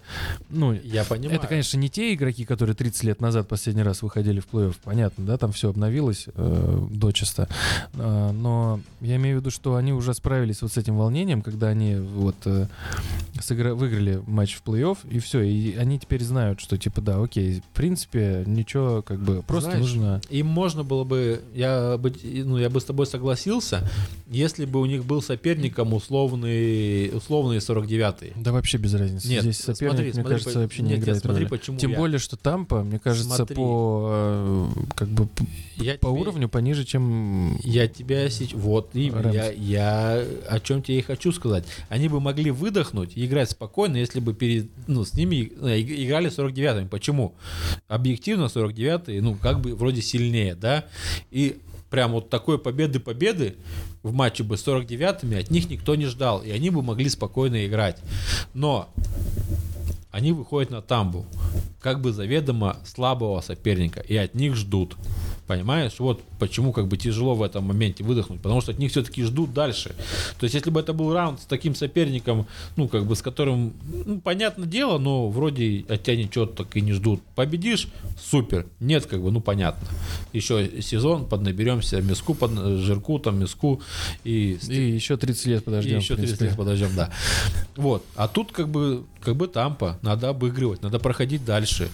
Ну, 0.49 0.73
Я 0.73 1.03
понимаю. 1.05 1.37
это, 1.37 1.47
конечно, 1.47 1.77
не 1.77 1.89
те 1.89 2.13
игроки, 2.13 2.45
которые 2.45 2.75
30 2.75 3.03
лет 3.03 3.21
назад 3.21 3.47
последний 3.47 3.83
раз 3.83 4.01
выходили 4.01 4.39
в 4.39 4.47
плей-офф. 4.51 4.75
Понятно, 4.83 5.25
да, 5.25 5.37
там 5.37 5.51
все 5.51 5.69
обновилось 5.69 6.25
э, 6.33 6.87
дочисто. 6.91 7.47
Э, 7.93 8.31
но 8.31 8.79
я 9.01 9.15
имею 9.17 9.37
в 9.37 9.39
виду, 9.41 9.51
что 9.51 9.75
они 9.75 9.93
уже 9.93 10.13
справились 10.13 10.61
вот 10.61 10.71
с 10.71 10.77
этим 10.77 10.97
волнением, 10.97 11.41
когда 11.41 11.67
они 11.67 11.95
вот 11.95 12.35
э, 12.45 12.67
сыгра- 13.39 13.73
выиграли 13.73 14.21
матч 14.27 14.55
в 14.55 14.61
плей-офф, 14.71 14.97
и 15.09 15.19
все. 15.19 15.41
И 15.41 15.75
они 15.75 15.99
теперь 15.99 16.23
знают, 16.23 16.59
что 16.59 16.77
типа, 16.77 17.01
да, 17.01 17.21
окей, 17.21 17.61
в 17.61 17.75
принципе, 17.75 18.43
ничего, 18.45 19.01
как 19.01 19.19
бы, 19.19 19.43
просто 19.43 19.71
Знаешь, 19.71 19.85
нужно... 19.85 20.21
Им 20.29 20.47
можно 20.47 20.83
было 20.83 21.03
бы, 21.03 21.41
я 21.53 21.97
бы, 21.97 22.13
ну, 22.23 22.57
я 22.57 22.69
бы 22.69 22.79
с 22.79 22.85
тобой 22.85 23.05
согласился, 23.05 23.87
если 24.29 24.65
бы 24.65 24.79
у 24.79 24.85
них 24.85 25.05
был 25.05 25.21
соперником 25.21 25.93
условный, 25.93 27.09
условный 27.15 27.57
49-й. 27.57 28.33
Да 28.35 28.51
вообще 28.51 28.77
без 28.77 28.93
разницы. 28.93 29.27
Нет, 29.27 29.43
Здесь 29.43 29.57
соперник, 29.57 29.89
смотри, 29.91 30.03
мне 30.05 30.13
смотри, 30.13 30.31
кажется, 30.31 30.53
по- 30.53 30.59
вообще 30.59 30.81
не 30.81 30.89
нет, 30.89 30.97
нет, 30.97 31.03
играет 31.07 31.21
смотри, 31.21 31.43
роли. 31.43 31.49
почему 31.49 31.77
Тем 31.77 31.91
я- 31.91 31.97
более, 31.97 32.19
что 32.19 32.37
Тампа, 32.37 32.83
мне 32.83 32.99
кажется, 32.99 33.35
Смотри. 33.35 33.55
по 33.55 34.07
э, 34.11 34.67
как 34.95 35.07
бы 35.09 35.27
Я 35.77 35.93
по 35.95 36.09
тебе- 36.09 36.19
уровню 36.21 36.49
пониже, 36.49 36.83
чем 36.85 37.57
Я 37.63 37.87
тебя 37.87 38.29
сейчас... 38.29 38.53
Вот, 38.53 38.91
именно, 38.93 39.29
я, 39.31 39.51
я 39.51 40.23
о 40.49 40.59
чем 40.59 40.81
тебе 40.81 40.99
и 40.99 41.01
хочу 41.01 41.31
сказать. 41.31 41.65
Они 41.89 42.07
бы 42.09 42.19
могли 42.19 42.51
выдохнуть 42.51 43.11
и 43.15 43.25
играть 43.25 43.49
спокойно, 43.51 43.97
если 43.97 44.19
бы 44.19 44.33
перед, 44.33 44.60
ну, 44.87 45.05
с 45.05 45.13
ними 45.13 45.51
э, 45.61 45.79
иг- 45.79 46.05
играли 46.05 46.29
49-ми. 46.29 46.87
Почему? 46.87 47.33
Объективно 47.87 48.45
49-й, 48.45 49.19
ну, 49.21 49.35
как 49.35 49.61
бы 49.61 49.75
вроде 49.75 50.01
сильнее, 50.01 50.55
да? 50.55 50.85
И 51.31 51.57
прям 51.89 52.11
вот 52.13 52.29
такой 52.29 52.57
победы-победы 52.57 53.55
в 54.03 54.13
матче 54.13 54.43
бы 54.43 54.57
с 54.57 54.65
49-ми 54.65 55.35
от 55.37 55.51
них 55.51 55.69
никто 55.69 55.95
не 55.95 56.05
ждал, 56.05 56.41
и 56.41 56.51
они 56.51 56.69
бы 56.69 56.81
могли 56.81 57.09
спокойно 57.09 57.65
играть. 57.65 57.97
Но 58.53 58.89
они 60.11 60.31
выходят 60.33 60.71
на 60.71 60.81
тамбу, 60.81 61.25
как 61.79 62.01
бы 62.01 62.11
заведомо 62.11 62.77
слабого 62.85 63.41
соперника, 63.41 64.01
и 64.01 64.15
от 64.15 64.35
них 64.35 64.55
ждут. 64.55 64.95
Понимаешь? 65.51 65.99
Вот 65.99 66.23
почему 66.39 66.71
как 66.71 66.87
бы 66.87 66.95
тяжело 66.95 67.35
в 67.35 67.43
этом 67.43 67.65
моменте 67.65 68.05
выдохнуть, 68.05 68.41
потому 68.41 68.61
что 68.61 68.71
от 68.71 68.79
них 68.79 68.91
все-таки 68.91 69.21
ждут 69.21 69.53
дальше. 69.53 69.93
То 70.39 70.45
есть, 70.45 70.55
если 70.55 70.69
бы 70.69 70.79
это 70.79 70.93
был 70.93 71.13
раунд 71.13 71.41
с 71.41 71.43
таким 71.43 71.75
соперником, 71.75 72.47
ну, 72.77 72.87
как 72.87 73.05
бы 73.05 73.17
с 73.17 73.21
которым, 73.21 73.73
ну, 73.83 74.21
понятное 74.21 74.65
дело, 74.65 74.97
но 74.97 75.27
вроде 75.27 75.83
от 75.89 76.03
тебя 76.03 76.15
ничего 76.15 76.45
так 76.45 76.77
и 76.77 76.79
не 76.79 76.93
ждут. 76.93 77.21
Победишь, 77.35 77.89
супер. 78.17 78.65
Нет, 78.79 79.07
как 79.07 79.21
бы, 79.21 79.29
ну, 79.29 79.41
понятно. 79.41 79.85
Еще 80.31 80.81
сезон, 80.81 81.25
поднаберемся 81.25 82.01
миску, 82.01 82.33
под, 82.33 82.51
жирку, 82.79 83.19
там, 83.19 83.37
миску, 83.37 83.81
и 84.23 84.57
и 84.69 84.91
еще 84.91 85.17
30 85.17 85.45
лет 85.47 85.65
подождем. 85.65 85.97
и 85.97 86.01
еще 86.01 86.13
в 86.13 86.17
принципе. 86.17 86.37
30 86.37 86.51
лет 86.51 86.57
подождем, 86.57 86.95
да. 86.95 87.11
Вот. 87.75 88.05
А 88.15 88.29
тут 88.29 88.53
как 88.53 88.69
бы, 88.69 89.03
как 89.19 89.35
бы 89.35 89.49
тампа. 89.49 89.99
Надо 90.01 90.29
обыгрывать, 90.29 90.81
надо 90.81 90.97
проходить 90.97 91.43
дальше. 91.43 91.89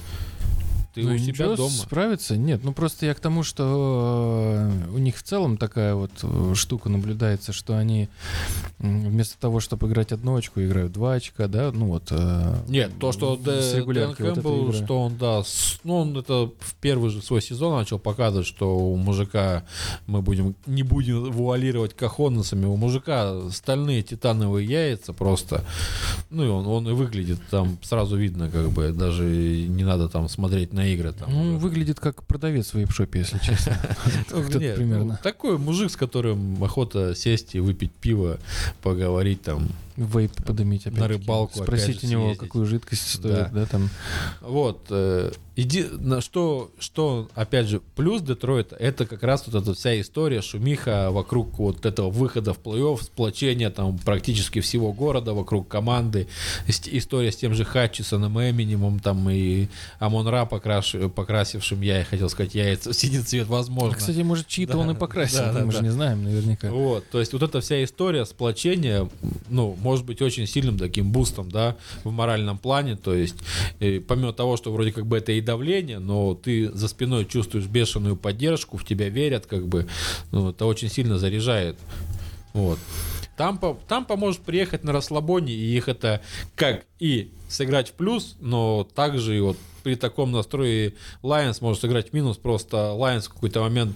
Ты 0.98 1.04
Ну, 1.04 1.14
у 1.14 1.18
себя 1.20 1.56
дома. 1.56 1.70
справиться? 1.70 2.36
Нет, 2.38 2.62
ну 2.64 2.74
просто 2.74 3.06
я 3.06 3.14
к 3.14 3.20
тому, 3.20 3.44
что 3.44 3.64
э, 4.88 4.90
у 4.96 4.98
них 4.98 5.16
в 5.18 5.22
целом 5.22 5.58
такая 5.58 5.94
вот 5.94 6.10
э, 6.24 6.54
штука 6.56 6.90
наблюдается, 6.90 7.54
что 7.54 7.78
они 7.78 8.10
вместо 8.80 9.38
того, 9.40 9.60
чтобы 9.60 9.88
играть 9.88 10.12
одну 10.12 10.36
очку, 10.36 10.60
играют 10.62 10.94
два 10.94 11.14
очка, 11.14 11.48
да, 11.48 11.72
ну 11.72 11.88
вот. 11.88 12.08
э, 12.10 12.56
Нет, 12.68 12.94
то, 13.00 13.12
что 13.12 13.36
Дэн 13.36 13.84
вот 13.86 14.16
Кэмпбелл, 14.18 14.70
игры. 14.70 14.84
что 14.86 15.02
он, 15.04 15.18
да, 15.18 15.44
с- 15.44 15.80
ну, 15.84 15.98
он 15.98 16.18
это 16.18 16.50
в 16.60 16.74
первый 16.82 17.12
же 17.12 17.22
свой 17.22 17.42
сезон 17.44 17.76
начал 17.78 18.00
показывать, 18.00 18.48
что 18.48 18.76
у 18.76 18.96
мужика 18.96 19.64
мы 20.08 20.22
будем, 20.24 20.56
не 20.66 20.82
будем 20.84 21.32
вуалировать 21.32 21.94
кахоносами, 21.94 22.66
у 22.66 22.76
мужика 22.76 23.50
стальные 23.52 24.02
титановые 24.02 24.68
яйца 24.68 25.14
просто, 25.14 25.64
ну, 26.32 26.44
и 26.44 26.48
он, 26.48 26.66
он 26.66 26.90
и 26.90 26.94
выглядит 26.94 27.40
там, 27.52 27.78
сразу 27.84 28.18
видно, 28.18 28.50
как 28.50 28.70
бы, 28.72 28.92
даже 28.92 29.24
не 29.26 29.84
надо 29.84 30.10
там 30.10 30.28
смотреть 30.30 30.74
на 30.74 30.87
игры. 30.94 31.12
Там, 31.14 31.32
Ну, 31.32 31.42
уже. 31.52 31.58
выглядит 31.58 32.00
как 32.00 32.24
продавец 32.24 32.72
в 32.72 32.76
вейп-шопе, 32.76 33.20
если 33.20 33.38
честно. 33.40 33.78
Ну, 34.32 34.44
примерно. 34.50 35.20
такой 35.24 35.58
мужик, 35.58 35.92
с 35.92 35.96
которым 35.96 36.64
охота 36.64 37.16
сесть 37.16 37.56
и 37.56 37.60
выпить 37.60 37.92
пиво, 37.92 38.40
поговорить 38.82 39.42
там. 39.42 39.68
Вейп 39.98 40.32
подымить 40.46 40.86
опять. 40.86 41.00
На 41.00 41.08
рыбалку 41.08 41.64
Спросить 41.64 41.98
у 42.04 42.08
же 42.08 42.12
него, 42.14 42.36
какую 42.36 42.66
жидкость 42.68 43.16
стоит, 43.16 43.52
да, 43.52 43.66
там. 43.66 43.90
Вот. 44.42 44.86
э, 44.92 45.32
иди, 45.56 45.86
на 45.92 46.22
что, 46.22 46.70
что, 46.78 47.28
опять 47.34 47.66
же, 47.68 47.82
плюс 47.96 48.22
Детройта, 48.22 48.76
это 48.76 49.08
как 49.08 49.24
раз 49.24 49.44
вот 49.48 49.60
эта 49.60 49.74
вся 49.74 50.00
история, 50.00 50.42
шумиха 50.44 51.10
вокруг 51.10 51.58
вот 51.58 51.84
этого 51.88 52.12
выхода 52.12 52.54
в 52.54 52.60
плей-офф, 52.60 53.02
сплочения 53.04 53.72
там 53.72 53.98
практически 53.98 54.60
всего 54.60 54.94
города 54.94 55.34
вокруг 55.34 55.68
команды, 55.68 56.28
Ис- 56.68 56.90
история 56.92 57.32
с 57.32 57.36
тем 57.38 57.56
же 57.56 57.66
Хатчисоном, 57.66 58.40
Эминемом 58.40 59.00
там 59.00 59.28
и 59.32 59.68
Амон-Ра, 60.00 60.46
покраш- 60.46 61.10
покрасившим, 61.10 61.82
я 61.82 62.04
хотел 62.04 62.30
сказать, 62.30 62.54
яйца 62.54 62.92
в 62.92 62.96
синий 62.96 63.22
цвет, 63.24 63.48
возможно. 63.48 63.94
А, 63.96 63.98
кстати, 63.98 64.20
может, 64.20 64.46
чьи-то 64.48 64.74
Да, 64.74 64.78
он 64.80 64.92
и 64.92 64.94
покрасил, 64.94 65.40
да, 65.40 65.54
да, 65.54 65.66
мы 65.66 65.72
же 65.72 65.80
да. 65.80 65.84
не 65.86 65.90
знаем 65.92 66.24
наверняка. 66.24 66.70
Вот, 66.70 67.10
то 67.10 67.20
есть 67.20 67.34
вот 67.34 67.42
эта 67.42 67.62
вся 67.62 67.84
история 67.84 68.26
сплочения, 68.26 69.10
ну, 69.50 69.76
может 69.88 70.06
быть 70.06 70.22
очень 70.22 70.48
сильным 70.48 70.78
таким 70.78 71.14
бустом, 71.14 71.50
да, 71.50 71.78
в 72.04 72.12
моральном 72.12 72.58
плане, 72.58 72.98
то 72.98 73.16
есть 73.16 73.38
э, 73.80 74.02
помимо 74.02 74.34
того, 74.34 74.58
что 74.58 74.74
вроде 74.74 74.92
как 74.92 75.06
бы 75.06 75.18
это 75.18 75.32
и 75.32 75.40
давление, 75.40 76.00
но 76.00 76.36
ты 76.36 76.70
за 76.74 76.90
спиной 76.90 77.24
чувствуешь 77.24 77.68
бешеную 77.68 78.18
поддержку, 78.18 78.76
в 78.76 78.84
тебя 78.84 79.08
верят, 79.08 79.46
как 79.46 79.66
бы, 79.66 79.88
ну, 80.32 80.50
это 80.50 80.66
очень 80.66 80.90
сильно 80.90 81.18
заряжает, 81.18 81.78
вот. 82.52 82.80
Тампа, 83.38 83.78
Тампа 83.88 84.18
может 84.18 84.42
приехать 84.42 84.84
на 84.84 84.92
расслабоне, 84.92 85.54
и 85.54 85.78
их 85.78 85.88
это 85.88 86.22
как 86.56 86.86
и 87.00 87.32
сыграть 87.48 87.90
в 87.90 87.94
плюс, 87.94 88.36
но 88.42 88.84
также 88.84 89.38
и 89.38 89.40
вот 89.40 89.58
при 89.88 89.96
таком 89.96 90.34
настрое 90.34 90.92
Lions 91.24 91.60
может 91.62 91.80
сыграть 91.80 92.12
минус, 92.12 92.36
просто 92.36 92.76
Lions 93.00 93.22
в 93.22 93.30
какой-то 93.30 93.62
момент 93.62 93.96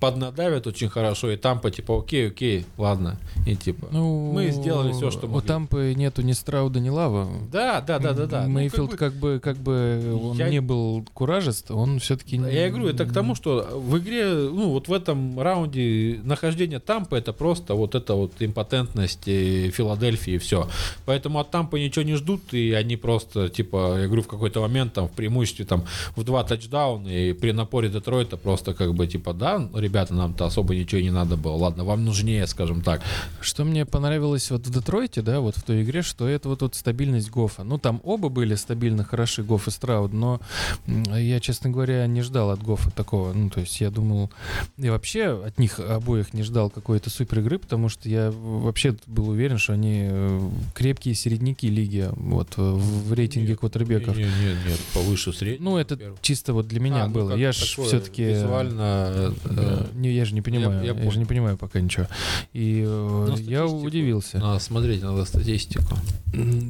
поднадавят 0.00 0.66
очень 0.66 0.88
хорошо, 0.88 1.30
и 1.30 1.36
Тампа 1.36 1.70
типа 1.70 1.96
окей, 2.00 2.26
окей, 2.26 2.66
ладно, 2.76 3.20
и 3.46 3.54
типа 3.54 3.86
Ну, 3.92 4.32
мы 4.32 4.50
сделали 4.50 4.90
все, 4.90 5.12
что 5.12 5.26
У 5.28 5.30
могли. 5.30 5.46
Тампы 5.46 5.94
нету 5.96 6.22
ни 6.22 6.32
Страуда, 6.32 6.80
ни 6.80 6.88
Лава. 6.88 7.28
Да, 7.52 7.80
да, 7.80 8.00
да, 8.00 8.14
да, 8.14 8.26
да. 8.26 8.42
Ну, 8.48 8.48
Мейфилд 8.48 8.96
как 8.96 9.12
бы- 9.14 9.38
как 9.40 9.56
бы, 9.58 10.02
как 10.02 10.10
бы 10.10 10.28
он 10.30 10.36
Я- 10.36 10.48
не 10.48 10.60
был 10.60 11.06
куражист, 11.14 11.70
он 11.70 12.00
все-таки... 12.00 12.34
Я 12.34 12.68
говорю, 12.70 12.88
это 12.88 13.04
к 13.06 13.12
тому, 13.12 13.36
что 13.36 13.64
в 13.76 13.96
игре, 13.96 14.26
ну 14.26 14.70
вот 14.70 14.88
в 14.88 14.92
этом 14.92 15.40
раунде 15.40 16.18
нахождение 16.24 16.80
Тампы 16.80 17.16
это 17.16 17.32
просто 17.32 17.74
вот 17.74 17.94
это 17.94 18.14
вот 18.14 18.32
импотентность 18.40 19.22
Филадельфии 19.24 20.32
и 20.32 20.38
все. 20.38 20.68
Поэтому 21.06 21.38
от 21.38 21.52
Тампы 21.52 21.78
ничего 21.78 22.04
не 22.04 22.16
ждут, 22.16 22.52
и 22.52 22.72
они 22.72 22.96
просто, 22.96 23.48
типа, 23.48 23.98
я 24.00 24.06
говорю, 24.06 24.22
в 24.22 24.26
какой-то 24.26 24.60
момент 24.62 24.94
там 24.94 25.06
в 25.06 25.12
преимуществе 25.28 25.64
там 25.64 25.84
в 26.16 26.24
два 26.24 26.42
тачдауна, 26.42 27.08
и 27.08 27.32
при 27.32 27.52
напоре 27.52 27.88
Детройта 27.88 28.36
просто 28.36 28.74
как 28.74 28.94
бы 28.94 29.06
типа, 29.06 29.34
да, 29.34 29.68
ребята, 29.74 30.14
нам-то 30.14 30.46
особо 30.46 30.74
ничего 30.74 31.00
и 31.00 31.04
не 31.04 31.10
надо 31.10 31.36
было, 31.36 31.56
ладно, 31.56 31.84
вам 31.84 32.04
нужнее, 32.04 32.46
скажем 32.46 32.80
так. 32.80 33.02
Что 33.40 33.64
мне 33.64 33.84
понравилось 33.84 34.50
вот 34.50 34.66
в 34.66 34.70
Детройте, 34.70 35.22
да, 35.22 35.40
вот 35.40 35.56
в 35.56 35.62
той 35.62 35.82
игре, 35.82 36.02
что 36.02 36.26
это 36.26 36.48
вот, 36.48 36.62
вот 36.62 36.74
стабильность 36.74 37.30
Гофа. 37.30 37.64
Ну, 37.64 37.78
там 37.78 38.00
оба 38.04 38.28
были 38.28 38.54
стабильно 38.54 39.04
хороши, 39.04 39.42
Гоф 39.42 39.68
и 39.68 39.70
Страуд, 39.70 40.12
но 40.12 40.40
я, 40.86 41.40
честно 41.40 41.70
говоря, 41.70 42.06
не 42.06 42.22
ждал 42.22 42.50
от 42.50 42.62
Гофа 42.62 42.90
такого. 42.90 43.32
Ну, 43.32 43.50
то 43.50 43.60
есть 43.60 43.80
я 43.80 43.90
думал... 43.90 44.30
Я 44.78 44.92
вообще 44.92 45.42
от 45.46 45.58
них 45.58 45.78
обоих 45.78 46.32
не 46.32 46.42
ждал 46.42 46.70
какой-то 46.70 47.10
супер 47.10 47.40
игры, 47.40 47.58
потому 47.58 47.88
что 47.88 48.08
я 48.08 48.30
вообще 48.30 48.96
был 49.06 49.28
уверен, 49.28 49.58
что 49.58 49.74
они 49.74 50.06
э, 50.10 50.40
крепкие 50.74 51.14
середняки 51.14 51.68
лиги 51.68 52.08
вот 52.12 52.56
в, 52.56 53.12
рейтинге 53.12 53.56
квотербеков. 53.56 54.16
Нет, 54.16 54.28
нет, 54.40 54.56
нет, 54.66 54.78
повыше 54.94 55.17
среднего. 55.32 55.70
Ну, 55.70 55.76
это 55.76 55.98
чисто 56.20 56.52
вот 56.52 56.66
для 56.68 56.80
меня 56.80 57.04
А, 57.04 57.06
ну, 57.08 57.14
было. 57.14 57.30
как 57.30 57.38
я 57.38 57.52
ж 57.52 57.70
такое 57.70 57.86
все-таки... 57.86 58.24
Визуально... 58.24 59.32
э, 59.44 59.84
Не, 59.94 60.12
я 60.12 60.24
же 60.24 60.34
не 60.34 60.42
понимаю, 60.42 60.80
я 60.80 60.88
я, 60.88 60.94
же 60.94 61.00
понял. 61.00 61.18
не 61.18 61.24
понимаю 61.26 61.56
пока 61.56 61.80
ничего. 61.80 62.06
И 62.52 62.82
э, 62.86 63.26
Ну, 63.28 63.36
я 63.36 63.66
удивился. 63.66 64.38
Надо 64.38 64.58
смотреть, 64.60 65.02
надо 65.02 65.24
статистику. 65.24 65.94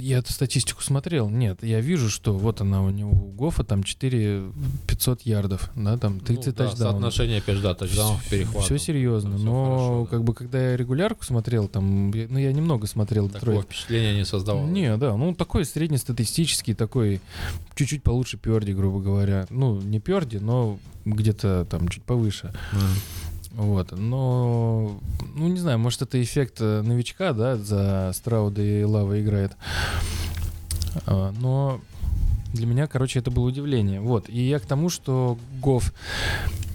Я 0.00 0.18
эту 0.18 0.32
статистику 0.32 0.82
смотрел. 0.82 1.28
Нет, 1.28 1.62
я 1.62 1.80
вижу, 1.80 2.08
что 2.10 2.32
вот 2.32 2.60
она 2.60 2.82
у 2.82 2.90
него 2.90 3.10
у 3.10 3.30
Гофа 3.32 3.64
там 3.64 3.82
4 3.82 4.42
500 4.86 5.22
ярдов, 5.22 5.70
да, 5.74 5.96
там 5.98 6.20
30 6.20 6.46
ну, 6.46 6.52
да, 6.52 6.64
тачдаунов. 6.68 6.78
Соотношение, 6.92 7.38
опять 7.38 7.56
же, 7.56 7.62
да, 7.62 7.74
тачдаунов, 7.74 8.24
перехватов. 8.28 8.64
Все 8.64 8.78
серьезно, 8.78 9.36
Всё 9.36 9.44
но 9.46 9.64
хорошо, 9.64 10.04
да. 10.04 10.10
как 10.10 10.24
бы 10.24 10.34
когда 10.34 10.70
я 10.70 10.76
регулярку 10.76 11.24
смотрел, 11.24 11.68
там, 11.68 12.10
я- 12.12 12.26
ну 12.28 12.38
я 12.38 12.52
немного 12.52 12.86
смотрел 12.86 13.26
Такого 13.28 13.40
Детройт. 13.40 13.64
впечатления 13.66 14.14
не 14.16 14.24
создавал. 14.24 14.66
Не, 14.66 14.96
да, 14.96 15.16
ну 15.16 15.34
такой 15.34 15.64
среднестатистический, 15.64 16.74
такой 16.74 17.20
чуть-чуть 17.74 18.02
получше 18.02 18.27
Перди, 18.36 18.74
грубо 18.74 19.00
говоря. 19.00 19.46
Ну, 19.50 19.80
не 19.80 20.00
Перди, 20.00 20.38
но 20.38 20.78
где-то 21.04 21.66
там 21.70 21.88
чуть 21.88 22.02
повыше. 22.02 22.52
Вот, 23.52 23.90
но, 23.90 25.00
ну, 25.34 25.48
не 25.48 25.58
знаю, 25.58 25.80
может, 25.80 26.02
это 26.02 26.22
эффект 26.22 26.58
э, 26.60 26.82
новичка, 26.82 27.32
да, 27.32 27.56
за 27.56 28.12
Страуда 28.14 28.62
и 28.62 28.84
Лава 28.84 29.20
играет. 29.20 29.56
А, 31.06 31.32
Но 31.40 31.80
для 32.52 32.66
меня, 32.66 32.86
короче, 32.86 33.18
это 33.18 33.30
было 33.30 33.46
удивление. 33.46 34.00
Вот. 34.00 34.28
И 34.28 34.40
я 34.40 34.58
к 34.58 34.66
тому, 34.66 34.88
что 34.88 35.38
Гофф 35.60 35.92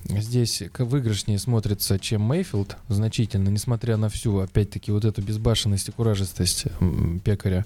здесь 0.05 0.61
выигрышнее 0.77 1.39
смотрится, 1.39 1.97
чем 1.97 2.21
Мейфилд, 2.21 2.77
значительно, 2.89 3.49
несмотря 3.49 3.97
на 3.97 4.09
всю, 4.09 4.39
опять-таки, 4.39 4.91
вот 4.91 5.05
эту 5.05 5.21
безбашенность 5.21 5.89
и 5.89 5.91
куражистость 5.91 6.65
пекаря. 7.23 7.65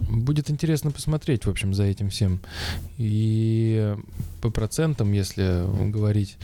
Будет 0.00 0.50
интересно 0.50 0.90
посмотреть, 0.90 1.44
в 1.44 1.50
общем, 1.50 1.74
за 1.74 1.84
этим 1.84 2.10
всем. 2.10 2.40
И 2.96 3.94
по 4.40 4.50
процентам, 4.50 5.12
если 5.12 5.64
говорить, 5.90 6.36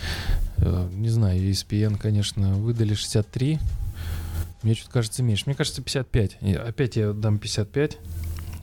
э, 0.58 0.88
не 0.92 1.08
знаю, 1.08 1.40
ESPN, 1.40 1.96
конечно, 1.96 2.54
выдали 2.54 2.94
63. 2.94 3.58
Мне 4.62 4.74
что-то 4.74 4.92
кажется 4.92 5.22
меньше. 5.22 5.44
Мне 5.46 5.54
кажется, 5.54 5.82
55. 5.82 6.38
И 6.40 6.54
опять 6.54 6.96
я 6.96 7.12
дам 7.12 7.38
55. 7.38 7.98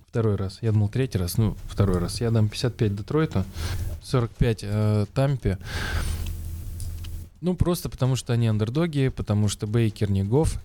Второй 0.10 0.36
раз. 0.36 0.60
Я 0.62 0.74
думал, 0.74 0.90
третий 0.90 1.18
раз. 1.18 1.38
Ну, 1.38 1.56
второй 1.70 2.00
раз. 2.00 2.20
Я 2.20 2.32
дам 2.32 2.50
55 2.50 2.96
Детройту, 2.96 3.46
45 4.04 4.60
э, 4.64 5.06
Тампе. 5.14 5.58
Ну, 7.40 7.56
просто 7.56 7.90
потому 7.90 8.16
что 8.16 8.34
они 8.34 8.48
андердоги, 8.48 9.08
потому 9.08 9.48
что 9.48 9.68
Бейкер 9.68 10.12
не 10.12 10.24
Гофф. 10.24 10.60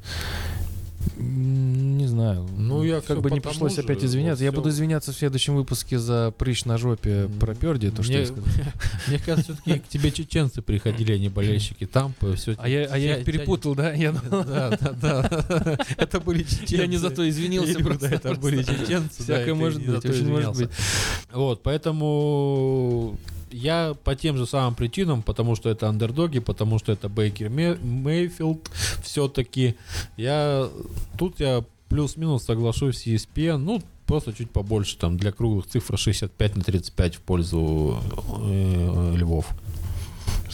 Не 1.16 2.06
знаю. 2.06 2.46
Ну, 2.56 2.82
я 2.84 3.00
как 3.00 3.20
бы 3.20 3.30
не 3.30 3.40
пришлось 3.40 3.74
же, 3.76 3.82
опять 3.82 4.04
извиняться. 4.04 4.44
Я 4.44 4.50
всё. 4.50 4.56
буду 4.60 4.70
извиняться 4.70 5.12
в 5.12 5.16
следующем 5.16 5.56
выпуске 5.56 5.98
за 5.98 6.32
прыщ 6.36 6.64
на 6.64 6.78
жопе 6.78 7.28
про 7.40 7.54
Перди, 7.54 7.90
то, 7.90 8.02
что 8.02 8.12
Мне- 8.12 8.20
я 8.20 8.26
сказал. 8.26 8.44
Мне 9.08 9.18
кажется, 9.18 9.54
все-таки 9.54 9.78
к 9.80 9.88
тебе 9.88 10.10
чеченцы 10.10 10.62
приходили, 10.62 11.12
а 11.12 11.18
не 11.18 11.28
болельщики. 11.28 11.88
Все 12.36 12.54
А 12.58 12.68
я, 12.68 12.86
а 12.90 12.98
я 12.98 13.18
их 13.18 13.24
перепутал, 13.24 13.74
да? 13.74 13.92
Я, 13.92 14.12
Да, 14.12 14.76
да, 14.80 14.92
да. 14.92 15.78
Это 15.96 16.20
были 16.20 16.42
чеченцы. 16.42 16.76
я 16.76 16.86
не 16.86 16.96
за 16.96 17.10
то 17.10 17.28
извинился, 17.28 17.78
просто. 17.78 18.06
это 18.06 18.34
были 18.34 18.62
чеченцы. 18.62 19.22
Всякое 19.22 19.54
может 19.54 19.84
быть, 19.84 20.04
очень 20.04 20.28
может 20.28 20.56
быть. 20.56 20.70
Вот, 21.32 21.62
поэтому 21.62 23.18
я 23.50 23.94
по 24.04 24.14
тем 24.14 24.36
же 24.36 24.46
самым 24.46 24.74
причинам, 24.74 25.22
потому 25.22 25.54
что 25.56 25.68
это 25.70 25.88
андердоги, 25.88 26.38
потому 26.40 26.78
что 26.78 26.92
это 26.92 27.08
Бейкер 27.08 27.48
Ме- 27.48 27.76
Мейфилд 27.76 28.70
все-таки. 29.02 29.74
Я 30.16 30.68
тут 31.18 31.40
я 31.40 31.64
плюс-минус 31.88 32.44
соглашусь 32.44 32.98
с 33.02 33.06
ESPN, 33.06 33.58
ну, 33.58 33.82
просто 34.06 34.32
чуть 34.32 34.50
побольше, 34.50 34.96
там, 34.98 35.16
для 35.16 35.32
круглых 35.32 35.66
цифр 35.66 35.96
65 35.98 36.56
на 36.56 36.62
35 36.64 37.14
в 37.16 37.20
пользу 37.20 37.98
э, 38.42 39.14
Львов. 39.16 39.48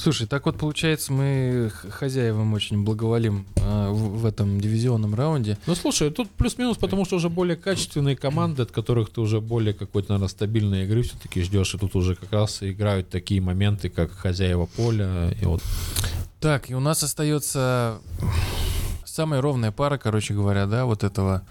Слушай, 0.03 0.27
так 0.27 0.47
вот 0.47 0.59
получается, 0.59 1.12
мы 1.12 1.70
хозяевам 1.91 2.55
очень 2.55 2.83
благоволим 2.83 3.47
а, 3.61 3.93
в, 3.93 4.19
в 4.23 4.27
этом 4.27 4.61
дивизионном 4.61 5.15
раунде. 5.15 5.59
Ну, 5.66 5.77
слушай, 5.77 6.11
тут 6.11 6.29
плюс-минус, 6.29 6.77
потому 6.77 7.05
что 7.05 7.15
уже 7.15 7.29
более 7.29 7.55
качественные 7.55 8.16
команды, 8.16 8.62
от 8.62 8.73
которых 8.73 9.11
ты 9.11 9.20
уже 9.20 9.41
более 9.41 9.74
какой-то, 9.74 10.09
наверное, 10.09 10.29
стабильной 10.29 10.87
игры 10.87 11.03
все-таки 11.03 11.41
ждешь, 11.43 11.77
и 11.77 11.79
тут 11.79 11.95
уже 11.95 12.16
как 12.16 12.33
раз 12.33 12.65
играют 12.65 13.11
такие 13.11 13.41
моменты, 13.41 13.91
как 13.91 14.11
хозяева 14.11 14.66
поля, 14.66 15.31
и 15.41 15.45
вот 15.45 15.62
Так, 16.41 16.69
и 16.69 16.74
у 16.74 16.81
нас 16.81 17.05
остается 17.05 18.01
самая 19.05 19.41
ровная 19.41 19.70
пара, 19.70 19.99
короче 19.99 20.35
говоря, 20.35 20.66
да, 20.66 20.85
вот 20.85 21.05
этого. 21.05 21.43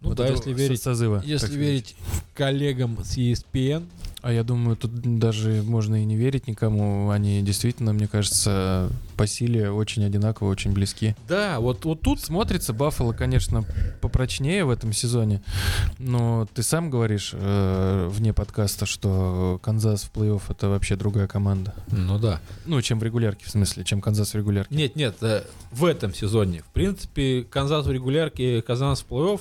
Ну 0.00 0.10
вот 0.10 0.18
да, 0.18 0.28
если 0.28 0.52
верить, 0.52 0.78
со- 0.78 0.90
созыва. 0.90 1.20
если 1.24 1.56
верить 1.56 1.96
коллегам 2.34 3.02
с 3.02 3.18
ESPN, 3.18 3.88
А 4.22 4.32
я 4.32 4.44
думаю, 4.44 4.76
тут 4.76 4.92
даже 5.18 5.62
можно 5.64 6.00
и 6.00 6.04
не 6.04 6.16
верить 6.16 6.46
никому. 6.46 7.10
Они 7.10 7.42
действительно, 7.42 7.92
мне 7.92 8.06
кажется, 8.06 8.88
по 9.16 9.26
силе 9.26 9.70
очень 9.70 10.04
одинаково, 10.04 10.48
очень 10.48 10.72
близки. 10.72 11.16
да, 11.28 11.58
вот, 11.60 11.84
вот 11.84 12.00
тут 12.02 12.20
Смотрится 12.20 12.72
Баффало, 12.72 13.12
конечно, 13.12 13.64
попрочнее 14.00 14.64
в 14.64 14.70
этом 14.70 14.92
сезоне, 14.92 15.42
но 15.98 16.46
ты 16.54 16.62
сам 16.62 16.88
говоришь 16.88 17.30
э, 17.34 18.08
вне 18.10 18.32
подкаста, 18.32 18.86
что 18.86 19.58
Канзас 19.62 20.04
в 20.04 20.12
плей-офф 20.16 20.42
это 20.50 20.68
вообще 20.68 20.94
другая 20.96 21.26
команда. 21.26 21.74
Ну 21.88 22.18
да. 22.18 22.40
Ну, 22.64 22.80
чем 22.80 23.00
в 23.00 23.02
регулярке, 23.02 23.44
в 23.46 23.50
смысле, 23.50 23.82
чем 23.84 24.00
Канзас 24.00 24.32
в 24.32 24.36
регулярке. 24.36 24.74
Нет, 24.74 24.94
нет, 24.96 25.16
э, 25.22 25.42
в 25.72 25.84
этом 25.84 26.14
сезоне. 26.14 26.62
В 26.62 26.72
принципе, 26.72 27.42
Канзас 27.42 27.86
в 27.86 27.90
регулярке, 27.90 28.62
Казанс 28.62 29.00
в 29.08 29.12
плей-офф. 29.12 29.40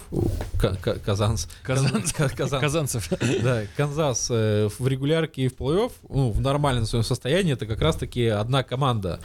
Ка- 0.60 0.76
ка- 0.76 0.96
Казанс. 1.00 1.48
Казанс. 1.62 2.14
Ка- 2.14 2.30
Казанс. 2.36 2.62
Казанцев. 2.62 3.10
Да, 3.44 3.62
Канзас 3.78 4.28
э, 4.32 4.70
в 4.80 4.88
регулярке 4.88 5.44
и 5.44 5.48
в 5.48 5.56
плей-офф, 5.56 5.92
ну, 6.10 6.32
в 6.32 6.42
нормальном 6.42 6.86
своем 6.86 7.04
состоянии, 7.04 7.54
это 7.54 7.66
как 7.66 7.82
раз-таки 7.82 8.26
одна 8.28 8.64
команда. 8.64 9.20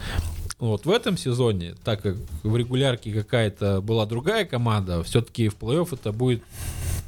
Вот 0.59 0.87
в 0.87 0.91
этом 0.91 1.19
сезоне, 1.19 1.75
так 1.85 2.01
как 2.01 2.17
в 2.43 2.57
регулярке 2.57 3.13
какая-то 3.13 3.83
была 3.83 4.07
другая 4.07 4.47
команда, 4.47 5.03
все-таки 5.03 5.49
в 5.49 5.57
плей-офф 5.57 5.89
это 5.93 6.13
будет 6.13 6.43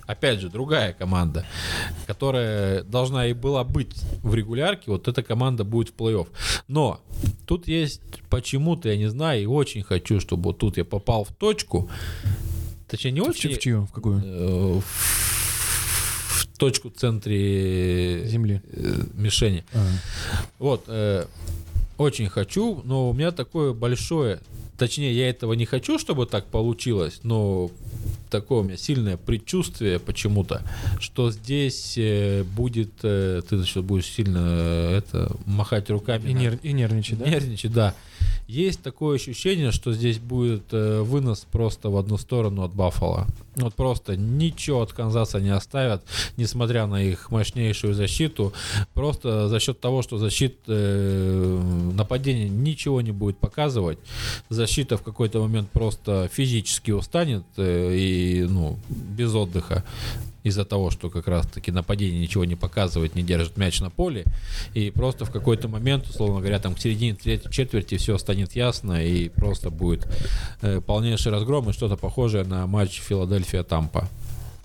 опять 0.09 0.41
же, 0.41 0.49
другая 0.49 0.95
команда, 0.95 1.45
которая 2.07 2.83
должна 2.83 3.27
и 3.27 3.35
была 3.35 3.63
быть 3.63 3.95
в 4.23 4.35
регулярке, 4.35 4.91
вот 4.91 5.07
эта 5.07 5.23
команда 5.23 5.65
будет 5.65 5.91
в 5.91 5.95
плей-офф. 5.97 6.29
Но 6.67 7.01
тут 7.47 7.69
есть 7.69 8.01
почему-то, 8.31 8.89
я 8.89 8.97
не 8.97 9.09
знаю, 9.09 9.43
и 9.43 9.47
очень 9.47 9.83
хочу, 9.83 10.19
чтобы 10.19 10.45
вот 10.45 10.59
тут 10.59 10.79
я 10.79 10.85
попал 10.87 11.25
в 11.25 11.33
точку, 11.35 11.91
точнее 12.89 13.13
не 13.13 13.21
очень, 13.21 13.55
в 13.55 13.59
чью? 13.59 13.87
В 13.87 13.93
какую? 13.93 14.23
э, 14.25 14.81
в 14.81 15.38
точку 16.59 16.91
в 16.91 16.95
центре 16.95 18.27
Земли. 18.27 18.61
э, 18.73 18.95
мишени. 19.15 19.65
А. 19.73 19.87
Вот, 20.59 20.85
э, 20.89 21.25
очень 21.97 22.29
хочу, 22.29 22.83
но 22.85 23.11
у 23.11 23.13
меня 23.13 23.31
такое 23.33 23.73
большое, 23.73 24.41
точнее, 24.77 25.13
я 25.17 25.29
этого 25.31 25.55
не 25.55 25.65
хочу, 25.67 25.99
чтобы 25.99 26.27
так 26.27 26.47
получилось, 26.47 27.21
но 27.23 27.71
такое 28.31 28.61
у 28.61 28.63
меня 28.63 28.77
сильное 28.77 29.17
предчувствие 29.17 29.99
почему-то, 29.99 30.63
что 31.01 31.31
здесь 31.33 31.95
э, 31.97 32.45
будет, 32.45 32.91
э, 33.03 33.43
ты 33.49 33.65
что 33.65 33.83
будешь 33.83 34.07
сильно 34.07 34.39
э, 34.41 34.99
это 34.99 35.35
махать 35.47 35.91
руками, 35.91 36.29
И, 36.31 36.35
нер- 36.35 36.61
и 36.63 36.73
нервничать, 36.73 37.19
да? 37.19 37.27
нервничать, 37.29 37.73
да. 37.73 37.95
Есть 38.47 38.83
такое 38.83 39.17
ощущение, 39.17 39.73
что 39.73 39.93
здесь 39.93 40.19
будет 40.19 40.73
э, 40.73 41.03
вынос 41.03 41.47
просто 41.51 41.91
в 41.91 41.97
одну 41.99 42.17
сторону 42.17 42.63
от 42.63 42.73
Баффала. 42.75 43.27
Вот 43.57 43.75
просто 43.75 44.17
ничего 44.17 44.83
от 44.83 44.93
Канзаса 44.93 45.41
не 45.41 45.51
оставят, 45.51 46.03
несмотря 46.37 46.87
на 46.87 47.03
их 47.03 47.31
мощнейшую 47.31 47.93
защиту. 47.93 48.53
Просто 48.95 49.49
за 49.49 49.61
счет 49.61 49.81
того, 49.81 50.01
что 50.03 50.17
защит 50.17 50.57
э, 50.67 51.63
нападение 51.95 52.49
ничего 52.49 53.03
не 53.03 53.13
будет 53.13 53.37
показывать, 53.37 53.99
защита 54.49 54.97
в 54.97 55.03
какой-то 55.03 55.43
момент 55.43 55.71
просто 55.71 56.31
физически 56.33 56.93
устанет 56.93 57.45
э, 57.57 57.95
и 57.95 58.47
ну 58.49 58.79
без 58.89 59.35
отдыха 59.35 59.85
из-за 60.45 60.65
того, 60.65 60.91
что 60.91 61.11
как 61.11 61.27
раз-таки 61.29 61.71
нападение 61.73 62.21
ничего 62.21 62.45
не 62.45 62.55
показывает, 62.55 63.15
не 63.15 63.23
держит 63.23 63.57
мяч 63.57 63.81
на 63.81 63.91
поле, 63.91 64.25
и 64.75 64.91
просто 64.91 65.25
в 65.25 65.31
какой-то 65.31 65.69
момент, 65.69 66.09
условно 66.09 66.39
говоря, 66.41 66.59
там 66.59 66.75
к 66.75 66.79
середине 66.81 67.15
третьей 67.15 67.51
четверти 67.51 67.97
все 67.97 68.17
станет 68.19 68.55
ясно, 68.57 69.05
и 69.05 69.29
просто 69.29 69.71
будет 69.71 70.07
э, 70.63 70.81
полнейший 70.81 71.33
разгром 71.33 71.69
и 71.69 71.73
что-то 71.73 71.97
похожее 71.97 72.45
на 72.45 72.67
матч 72.67 73.01
Филадельфия-Тампа. 73.01 74.09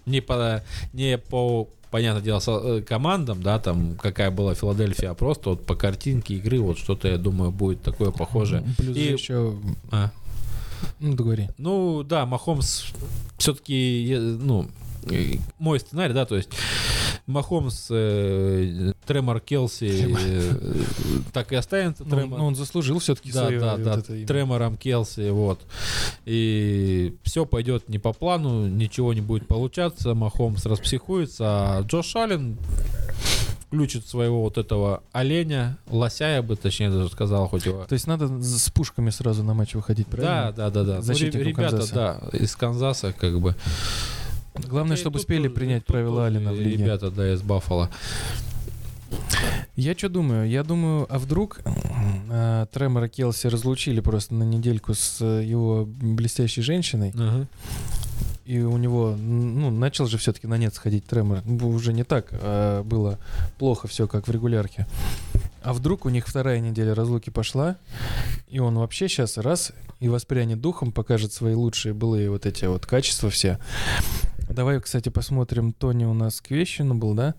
Не 0.06 0.22
по, 0.22 0.64
не 0.94 1.18
по 1.18 1.68
понятное 1.90 2.24
дело, 2.24 2.40
со- 2.40 2.62
э, 2.78 2.82
командам, 2.82 3.42
да, 3.42 3.60
там, 3.60 3.96
какая 4.02 4.32
была 4.32 4.56
Филадельфия, 4.56 5.12
а 5.12 5.14
просто 5.16 5.52
вот 5.52 5.66
по 5.66 5.76
картинке 5.76 6.36
игры, 6.36 6.60
вот 6.60 6.78
что-то, 6.78 7.08
я 7.08 7.18
думаю, 7.18 7.52
будет 7.52 7.82
такое 7.82 8.12
похожее. 8.12 8.64
Плюс 8.78 8.98
И- 8.98 9.12
еще... 9.12 9.56
А. 9.92 10.12
Ну, 11.00 11.14
договори. 11.16 11.50
Ну, 11.58 12.04
да, 12.04 12.26
Махомс 12.26 12.86
все-таки, 13.38 14.18
ну, 14.20 14.68
мой 15.60 15.80
сценарий, 15.80 16.14
да, 16.14 16.26
то 16.26 16.36
есть 16.36 16.50
Махомс, 17.26 17.88
э, 17.90 18.92
Тремор 19.06 19.40
Келси, 19.40 20.08
э, 20.20 20.52
так 21.32 21.52
и 21.54 21.56
останется 21.56 22.04
Ну, 22.06 22.16
Тремор. 22.16 22.40
ну, 22.40 22.46
он 22.46 22.56
заслужил 22.56 23.00
все-таки 23.00 23.32
да, 23.32 23.44
свое 23.46 23.60
да, 23.60 23.76
вот 23.78 23.84
да. 23.84 24.02
Тремором 24.28 24.76
Келси, 24.78 25.30
вот. 25.30 25.62
И 26.26 27.16
все 27.24 27.46
пойдет 27.46 27.88
не 27.90 28.00
по 28.00 28.12
плану, 28.14 28.68
ничего 28.68 29.14
не 29.14 29.22
будет 29.22 29.48
получаться, 29.48 30.14
Махомс 30.14 30.66
распсихуется, 30.66 31.46
а 31.46 31.82
Джош 31.84 32.16
Аллен 32.16 32.58
включит 33.68 34.06
своего 34.08 34.42
вот 34.44 34.58
этого 34.60 35.02
оленя, 35.14 35.78
лося, 35.90 36.26
я 36.26 36.44
бы 36.44 36.56
точнее 36.56 36.92
даже 36.92 37.10
сказал, 37.10 37.48
хоть 37.48 37.66
его 37.66 37.86
То 37.86 37.94
есть 37.94 38.06
надо 38.06 38.28
с 38.44 38.70
пушками 38.70 39.10
сразу 39.10 39.44
на 39.44 39.54
матч 39.56 39.74
выходить, 39.74 40.06
правильно? 40.08 40.54
да, 40.56 40.70
да, 40.70 40.84
да, 40.84 40.84
да. 40.84 40.96
Ну, 40.98 41.02
Защитникам 41.02 41.42
ре- 41.42 41.50
ребята, 41.52 41.78
Канзаса. 41.78 41.96
да, 42.32 42.38
из 42.38 42.56
Канзаса, 42.56 43.14
как 43.14 43.40
бы. 43.40 43.56
Главное, 44.56 44.98
чтобы 44.98 45.20
успели 45.20 45.48
тоже- 45.48 45.56
принять 45.56 45.86
правила 45.86 46.26
Алина 46.26 46.54
в 46.54 46.60
лиге. 46.60 46.84
Ребята, 46.84 47.12
да, 47.12 47.34
из 47.34 47.42
Баффала. 47.42 47.90
Я 49.76 49.96
что 49.96 50.10
думаю? 50.10 50.48
Я 50.50 50.64
думаю, 50.64 51.08
а 51.10 51.18
вдруг 51.20 51.62
э, 52.30 52.66
Тремора 52.72 53.08
Келси 53.08 53.48
разлучили 53.48 54.00
просто 54.00 54.34
на 54.36 54.44
недельку 54.44 54.94
с 54.94 55.18
э, 55.22 55.44
его 55.44 55.86
блестящей 55.88 56.62
женщиной, 56.62 57.14
и 58.46 58.60
у 58.60 58.78
него, 58.78 59.16
ну, 59.18 59.72
начал 59.72 60.06
же 60.06 60.18
все-таки 60.18 60.48
на 60.48 60.58
нет 60.58 60.76
сходить 60.76 61.06
Тремор. 61.06 61.42
Уже 61.48 61.94
не 61.94 62.04
так 62.04 62.28
а 62.32 62.84
было 62.84 63.18
плохо 63.58 63.88
все, 63.88 64.08
как 64.08 64.28
в 64.28 64.32
регулярке. 64.32 64.86
А 65.64 65.72
вдруг 65.74 66.06
у 66.06 66.10
них 66.10 66.28
вторая 66.28 66.60
неделя 66.60 66.94
разлуки 66.94 67.30
пошла, 67.30 67.78
и 68.50 68.60
он 68.60 68.78
вообще 68.78 69.08
сейчас 69.08 69.38
раз 69.38 69.72
и 70.02 70.10
воспрянет 70.10 70.60
духом, 70.60 70.92
покажет 70.92 71.32
свои 71.32 71.54
лучшие 71.54 71.94
былые 71.94 72.30
вот 72.30 72.46
эти 72.46 72.66
вот 72.66 72.86
качества 72.86 73.30
все. 73.30 73.60
Давай, 74.54 74.80
кстати, 74.80 75.10
посмотрим. 75.10 75.74
Тони 75.74 76.06
у 76.06 76.14
нас 76.14 76.40
Квещину 76.40 76.94
был, 76.94 77.16
да? 77.16 77.34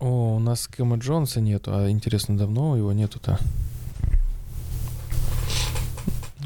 О, 0.00 0.34
у 0.34 0.38
нас 0.40 0.66
Кэма 0.66 0.96
Джонса 0.96 1.40
нету. 1.40 1.70
А 1.72 1.88
интересно, 1.88 2.36
давно 2.36 2.76
его 2.76 2.92
нету-то? 2.92 3.38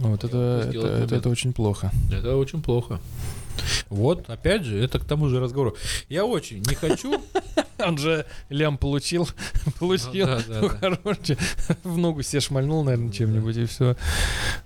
Вот 0.01 0.23
это, 0.23 0.69
это, 0.69 0.87
это, 0.87 1.15
это 1.17 1.29
очень 1.31 1.55
плохо. 1.55 1.91
Это 2.13 2.37
очень 2.37 2.61
плохо. 2.61 3.01
Вот, 3.89 4.29
опять 4.29 4.65
же, 4.65 4.79
это 4.79 4.99
к 4.99 5.05
тому 5.05 5.31
же 5.31 5.41
разговору. 5.41 5.75
Я 6.11 6.27
очень 6.27 6.59
не 6.59 6.75
хочу. 6.75 7.23
Он 7.85 7.97
же 7.99 8.27
лям 8.49 8.77
получил, 8.79 9.29
получил 9.79 10.27
Ну, 10.27 10.37
да, 10.37 10.43
да, 10.49 10.61
да. 10.61 10.69
хороший, 10.69 11.39
в 11.85 11.97
ногу 11.99 12.23
себе 12.23 12.41
шмальнул, 12.41 12.85
наверное, 12.85 13.13
чем-нибудь, 13.13 13.57
и 13.57 13.65
все. 13.67 13.97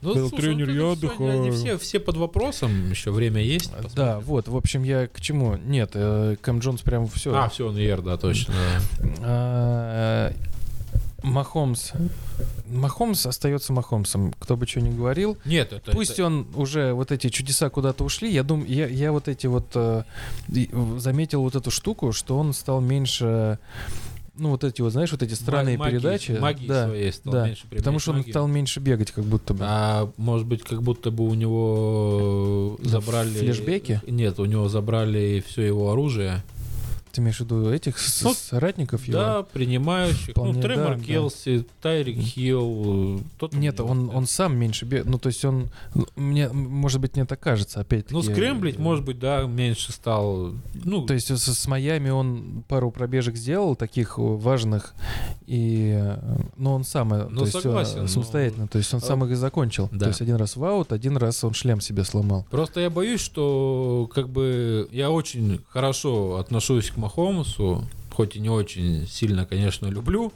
Ну, 0.00 0.14
Был 0.14 0.28
слушай, 0.28 0.42
тренер, 0.42 0.68
я 0.70 0.74
всё, 0.74 0.92
отдыхаю. 0.92 1.40
Они 1.40 1.50
все, 1.50 1.78
все 1.78 2.00
под 2.00 2.16
вопросом, 2.16 2.90
еще 2.90 3.10
время 3.10 3.42
есть. 3.42 3.70
Да, 3.70 3.82
посмотрим. 3.82 4.20
вот, 4.20 4.48
в 4.48 4.56
общем, 4.56 4.82
я 4.82 5.06
к 5.06 5.20
чему? 5.20 5.56
Нет, 5.56 5.90
э, 5.94 6.36
Кэм 6.40 6.58
Джонс 6.60 6.82
прям 6.82 7.06
все. 7.08 7.34
А, 7.34 7.48
все, 7.48 7.68
он 7.68 7.76
ER, 7.76 8.02
да, 8.02 8.16
точно. 8.16 8.54
Махомс. 11.22 11.92
Махомс 12.68 13.26
остается 13.26 13.72
Махомсом, 13.72 14.32
кто 14.38 14.56
бы 14.56 14.66
что 14.66 14.80
ни 14.80 14.90
говорил. 14.90 15.36
Нет, 15.44 15.72
это... 15.72 15.92
Пусть 15.92 16.12
это- 16.12 16.26
он 16.26 16.46
уже 16.54 16.92
вот 16.92 17.12
эти 17.12 17.28
чудеса 17.28 17.70
куда-то 17.70 18.04
ушли. 18.04 18.30
Я 18.30 18.42
думаю, 18.42 18.68
я, 18.68 18.86
я 18.86 19.12
вот 19.12 19.28
эти 19.28 19.46
вот 19.46 19.66
э, 19.74 20.04
заметил 20.98 21.42
вот 21.42 21.54
эту 21.54 21.70
штуку, 21.70 22.12
что 22.12 22.38
он 22.38 22.52
стал 22.52 22.80
меньше. 22.80 23.58
Ну, 24.34 24.48
вот 24.48 24.64
эти 24.64 24.80
вот, 24.80 24.92
знаешь, 24.92 25.12
вот 25.12 25.22
эти 25.22 25.34
странные 25.34 25.76
магии- 25.76 25.90
передачи. 25.90 26.32
магии 26.32 26.66
да, 26.66 26.86
своей 26.86 27.12
стал 27.12 27.32
да. 27.34 27.46
меньше 27.46 27.66
потому 27.68 27.98
что 27.98 28.12
он 28.12 28.16
магию. 28.18 28.32
стал 28.32 28.48
меньше 28.48 28.80
бегать, 28.80 29.10
как 29.10 29.24
будто 29.24 29.52
бы. 29.52 29.64
А 29.68 30.10
может 30.16 30.46
быть, 30.46 30.62
как 30.62 30.82
будто 30.82 31.10
бы 31.10 31.28
у 31.28 31.34
него 31.34 32.78
забрали... 32.82 33.28
флешбеки? 33.28 34.00
Нет, 34.06 34.40
у 34.40 34.46
него 34.46 34.68
забрали 34.68 35.44
все 35.46 35.62
его 35.62 35.92
оружие. 35.92 36.42
Ты 37.12 37.20
имеешь 37.20 37.36
в 37.36 37.40
виду 37.40 37.70
этих 37.70 37.96
Ну, 38.22 38.32
соратников 38.34 39.04
его? 39.06 39.18
Да, 39.18 39.42
принимающих. 39.42 40.30
Вполне, 40.30 40.54
ну, 40.54 40.62
Тремор 40.62 40.94
да, 40.94 40.94
да. 40.94 41.04
Келси, 41.04 41.66
Тайрик 41.80 42.18
Хилл. 42.18 43.20
там 43.38 43.50
Нет, 43.52 43.80
он, 43.80 44.10
он 44.14 44.26
сам 44.26 44.56
меньше 44.56 44.84
бегает. 44.84 45.06
Ну, 45.06 45.18
то 45.18 45.28
есть 45.28 45.44
он... 45.44 45.68
ну, 45.94 46.06
Мне, 46.16 46.48
может 46.48 47.00
быть, 47.00 47.14
мне 47.16 47.24
так 47.26 47.38
кажется, 47.40 47.80
опять-таки. 47.80 48.14
Ну, 48.14 48.22
скрэмблить, 48.22 48.78
э, 48.78 48.80
может 48.82 49.04
быть, 49.04 49.18
да, 49.18 49.42
меньше 49.42 49.92
стал. 49.92 50.52
Ну, 50.84 51.06
То 51.06 51.14
есть 51.14 51.28
с, 51.30 51.54
с 51.54 51.66
Майами 51.66 52.10
он 52.10 52.64
пару 52.68 52.90
пробежек 52.90 53.36
сделал, 53.36 53.76
таких 53.76 54.18
э, 54.18 54.22
важных, 54.22 54.94
и... 55.46 55.92
э, 55.94 56.18
Ну, 56.56 56.72
он 56.72 56.84
сам, 56.84 57.12
э, 57.12 57.26
Ну, 57.28 57.40
то 57.40 57.44
есть, 57.44 57.56
э, 57.56 57.60
согласен, 57.60 58.00
но- 58.02 58.06
самостоятельно, 58.08 58.68
то 58.68 58.78
есть 58.78 58.92
он 58.94 59.00
сам 59.00 59.24
их 59.24 59.30
и 59.32 59.34
закончил. 59.34 59.88
Да. 59.92 59.98
То 60.00 60.08
есть 60.08 60.20
один 60.22 60.36
раз 60.36 60.56
в 60.56 60.64
аут, 60.64 60.92
один 60.92 61.16
раз 61.16 61.44
он 61.44 61.52
шлем 61.54 61.80
себе 61.80 62.04
сломал. 62.04 62.46
Просто 62.50 62.80
я 62.80 62.90
боюсь, 62.90 63.20
что 63.20 64.08
как 64.14 64.28
бы 64.28 64.88
я 64.92 65.10
очень 65.10 65.60
хорошо 65.68 66.36
отношусь 66.36 66.90
к 66.90 66.96
Махомусу, 67.02 67.84
хоть 68.12 68.36
и 68.36 68.40
не 68.40 68.48
очень 68.48 69.06
сильно, 69.08 69.44
конечно, 69.44 69.86
люблю. 69.86 70.32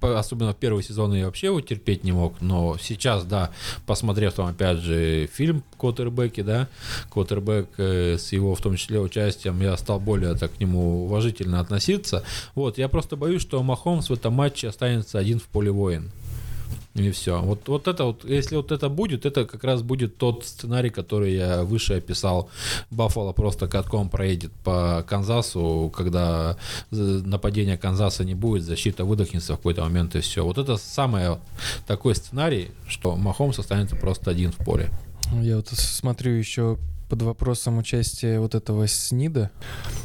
Особенно 0.00 0.52
в 0.52 0.56
первый 0.56 0.82
сезон 0.82 1.14
я 1.14 1.24
вообще 1.24 1.46
его 1.46 1.60
терпеть 1.60 2.04
не 2.04 2.12
мог. 2.12 2.40
Но 2.40 2.76
сейчас, 2.78 3.24
да, 3.24 3.50
посмотрев 3.86 4.34
там 4.34 4.46
опять 4.46 4.78
же 4.78 5.26
фильм 5.32 5.62
«Квотербеки», 5.78 6.42
да, 6.42 6.68
«Квотербек» 7.10 7.68
э, 7.78 8.18
с 8.18 8.32
его 8.32 8.54
в 8.54 8.60
том 8.60 8.76
числе 8.76 9.00
участием, 9.00 9.60
я 9.62 9.76
стал 9.76 9.98
более 9.98 10.34
так 10.34 10.54
к 10.54 10.60
нему 10.60 11.04
уважительно 11.04 11.60
относиться. 11.60 12.22
Вот, 12.54 12.78
я 12.78 12.88
просто 12.88 13.16
боюсь, 13.16 13.42
что 13.42 13.62
Махомс 13.62 14.10
в 14.10 14.12
этом 14.12 14.34
матче 14.34 14.68
останется 14.68 15.18
один 15.18 15.38
в 15.38 15.44
поле 15.44 15.70
воин. 15.70 16.12
И 16.98 17.10
все. 17.10 17.40
Вот, 17.40 17.68
вот 17.68 17.88
это 17.88 18.04
вот, 18.04 18.24
если 18.24 18.56
вот 18.56 18.72
это 18.72 18.88
будет, 18.88 19.26
это 19.26 19.44
как 19.44 19.62
раз 19.64 19.82
будет 19.82 20.16
тот 20.16 20.44
сценарий, 20.44 20.90
который 20.90 21.34
я 21.34 21.62
выше 21.62 21.94
описал. 21.94 22.50
Баффало 22.90 23.32
просто 23.32 23.68
катком 23.68 24.08
проедет 24.08 24.52
по 24.64 25.04
Канзасу, 25.08 25.92
когда 25.96 26.56
э, 26.90 26.94
нападения 26.96 27.76
Канзаса 27.76 28.24
не 28.24 28.34
будет, 28.34 28.64
защита 28.64 29.04
выдохнется 29.04 29.54
в 29.54 29.56
какой-то 29.56 29.82
момент 29.82 30.16
и 30.16 30.20
все. 30.20 30.44
Вот 30.44 30.58
это 30.58 30.76
самый 30.76 31.38
такой 31.86 32.14
сценарий, 32.14 32.70
что 32.86 33.16
Махомс 33.16 33.58
останется 33.58 33.96
просто 33.96 34.30
один 34.30 34.52
в 34.52 34.56
поле. 34.56 34.90
Я 35.40 35.56
вот 35.56 35.68
смотрю 35.68 36.32
еще 36.32 36.78
под 37.08 37.22
вопросом 37.22 37.78
участия 37.78 38.38
вот 38.38 38.54
этого 38.54 38.86
Снида. 38.86 39.50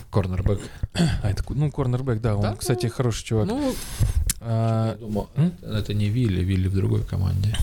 Корнербэк. 0.09 0.61
А, 0.93 1.29
это, 1.29 1.43
ну, 1.49 1.69
корнербэк, 1.69 2.21
да, 2.21 2.35
он, 2.35 2.41
Да, 2.41 2.55
кстати, 2.55 2.85
ну, 2.85 2.91
хороший 2.91 3.25
чувак. 3.25 3.47
Ну, 3.47 3.75
А, 4.45 4.91
я 4.91 4.97
думал, 4.97 5.29
м? 5.35 5.53
это, 5.61 5.93
не 5.93 6.09
Вилли, 6.09 6.43
Вилли 6.43 6.67
в 6.67 6.75
другой 6.75 7.03
команде. 7.03 7.55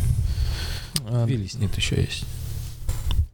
а, 1.09 1.25
Вилли 1.27 1.47
Снит 1.47 1.75
еще 1.77 1.97
есть. 2.01 2.25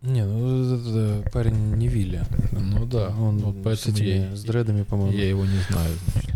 Не, 0.03 0.25
ну, 0.25 0.75
это, 0.77 0.89
это 1.21 1.31
парень 1.31 1.75
не 1.77 1.89
Вилли. 1.89 2.23
Ну 2.53 2.87
да, 2.87 3.09
Он 3.19 3.39
вот 3.39 3.57
с, 3.57 3.63
поэтому 3.65 3.97
этими, 3.97 4.07
я- 4.31 4.37
с 4.37 4.43
дредами, 4.45 4.83
по-моему. 4.83 5.17
Я 5.17 5.29
его 5.29 5.45
не 5.45 5.59
знаю. 5.71 5.91
значит. 6.13 6.31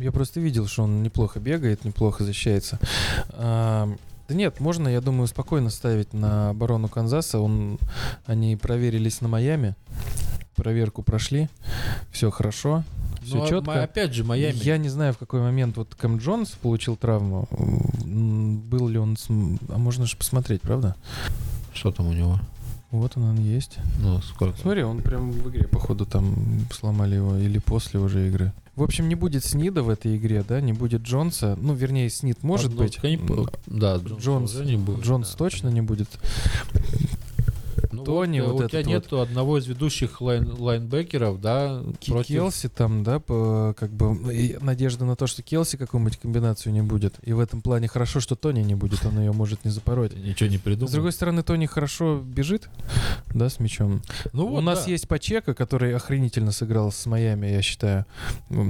Я 0.00 0.10
просто 0.12 0.40
видел, 0.40 0.66
что 0.66 0.82
он 0.84 1.02
неплохо 1.02 1.38
бегает, 1.40 1.84
неплохо 1.84 2.24
защищается. 2.24 2.78
А, 3.30 3.88
да 4.28 4.34
нет, 4.34 4.58
можно, 4.60 4.88
я 4.88 5.00
думаю, 5.00 5.26
спокойно 5.28 5.70
ставить 5.70 6.12
на 6.12 6.50
оборону 6.50 6.88
Канзаса. 6.88 7.38
Он, 7.38 7.78
они 8.26 8.56
проверились 8.56 9.20
на 9.20 9.28
Майами, 9.28 9.74
проверку 10.56 11.02
прошли, 11.02 11.48
все 12.10 12.30
хорошо, 12.30 12.84
все 13.24 13.36
Ну, 13.36 13.44
а 13.44 13.48
четко. 13.48 13.82
опять 13.82 14.12
же, 14.14 14.24
Майами. 14.24 14.56
Я 14.62 14.78
не 14.78 14.88
знаю, 14.88 15.12
в 15.14 15.18
какой 15.18 15.40
момент 15.40 15.76
вот 15.76 15.94
Кэм 15.94 16.18
Джонс 16.18 16.50
получил 16.50 16.96
травму. 16.96 17.48
Был 18.04 18.88
ли 18.88 18.98
он... 18.98 19.16
с- 19.16 19.28
А 19.28 19.78
можно 19.78 20.06
же 20.06 20.16
посмотреть, 20.16 20.62
правда? 20.62 20.96
Что 21.74 21.90
там 21.90 22.08
у 22.08 22.12
него? 22.12 22.38
Вот 22.90 23.16
он, 23.16 23.22
он 23.24 23.40
есть. 23.40 23.78
Ну, 24.00 24.20
сколько? 24.20 24.58
Смотри, 24.58 24.82
он 24.82 25.00
прям 25.00 25.30
в 25.32 25.48
игре, 25.48 25.66
походу, 25.66 26.04
там 26.04 26.34
сломали 26.70 27.14
его, 27.14 27.36
или 27.36 27.58
после 27.58 27.98
уже 27.98 28.28
игры. 28.28 28.52
В 28.76 28.82
общем, 28.82 29.08
не 29.08 29.14
будет 29.14 29.44
Снида 29.44 29.82
в 29.82 29.88
этой 29.88 30.16
игре, 30.16 30.44
да, 30.46 30.60
не 30.60 30.72
будет 30.74 31.02
Джонса. 31.02 31.56
Ну, 31.60 31.72
вернее, 31.74 32.08
Снид 32.10 32.42
может 32.42 32.66
Одно- 32.72 32.82
быть. 32.84 32.98
по- 33.26 33.50
Да, 33.66 33.96
Джонс, 33.96 34.22
Джонс, 34.22 34.54
не 34.60 34.76
будет, 34.76 35.04
Джонс 35.04 35.30
да. 35.30 35.36
точно 35.38 35.68
не 35.68 35.80
будет. 35.80 36.08
Ну, 37.92 38.04
Тони 38.04 38.40
вот, 38.40 38.48
э, 38.48 38.52
вот 38.52 38.64
у 38.64 38.68
тебя 38.68 38.82
нету 38.82 39.20
одного 39.20 39.58
из 39.58 39.66
ведущих 39.66 40.20
лайн- 40.20 40.54
лайнбекеров, 40.58 41.40
да, 41.40 41.82
Ки- 42.00 42.10
против- 42.10 42.26
Келси 42.28 42.68
там, 42.68 43.02
да, 43.04 43.18
по- 43.20 43.74
как 43.78 43.90
бы 43.92 44.32
и 44.34 44.56
надежда 44.60 45.04
на 45.04 45.14
то, 45.16 45.26
что 45.26 45.42
Келси 45.42 45.76
какую-нибудь 45.76 46.16
комбинацию 46.18 46.72
не 46.72 46.82
будет. 46.82 47.14
И 47.22 47.32
в 47.32 47.40
этом 47.40 47.60
плане 47.60 47.88
хорошо, 47.88 48.20
что 48.20 48.34
Тони 48.36 48.60
не 48.60 48.74
будет, 48.74 49.04
он 49.04 49.18
ее 49.18 49.32
может 49.32 49.64
не 49.64 49.70
запороть. 49.70 50.16
Ничего 50.16 50.48
не 50.48 50.58
придумал. 50.58 50.88
С 50.88 50.92
другой 50.92 51.12
стороны, 51.12 51.42
Тони 51.42 51.66
хорошо 51.66 52.20
бежит, 52.24 52.68
да, 53.34 53.48
с 53.48 53.60
мячом. 53.60 54.02
ну, 54.32 54.46
у 54.46 54.50
вот, 54.52 54.60
нас 54.62 54.84
да. 54.86 54.90
есть 54.90 55.08
Пачеко, 55.08 55.54
который 55.54 55.94
охренительно 55.94 56.52
сыграл 56.52 56.90
с 56.92 57.04
Майами, 57.06 57.46
я 57.48 57.62
считаю. 57.62 58.06
У 58.48 58.62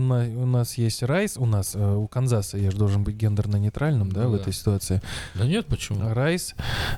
нас, 0.00 0.28
у 0.28 0.46
нас 0.46 0.78
есть 0.78 1.02
Райс, 1.02 1.36
у 1.36 1.46
нас, 1.46 1.72
э, 1.74 1.94
у 1.94 2.06
Канзаса, 2.08 2.58
я 2.58 2.70
же 2.70 2.76
должен 2.76 3.04
быть 3.04 3.16
гендерно-нейтральным, 3.16 4.10
да, 4.12 4.22
Ну 4.22 4.28
в 4.30 4.32
да. 4.36 4.38
этой 4.38 4.52
ситуации. 4.52 5.02
Да 5.34 5.44
нет, 5.46 5.66
почему? 5.66 6.08
Райс, 6.12 6.54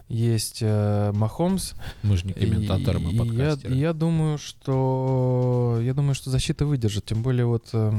есть 0.09 0.59
э, 0.61 1.11
Махомс. 1.15 1.64
Мы 2.03 2.16
же 2.16 2.27
не 2.27 2.32
комментаторы, 2.32 2.99
мы 2.99 3.12
я, 3.12 3.19
подкастеры. 3.24 3.74
и 3.74 3.78
я 3.78 3.93
думаю, 3.93 4.39
что 4.39 5.78
я 5.82 5.95
думаю, 5.95 6.15
что 6.15 6.31
защита 6.31 6.66
выдержит. 6.66 7.05
Тем 7.07 7.23
более, 7.23 7.47
вот 7.47 7.69
э, 7.73 7.93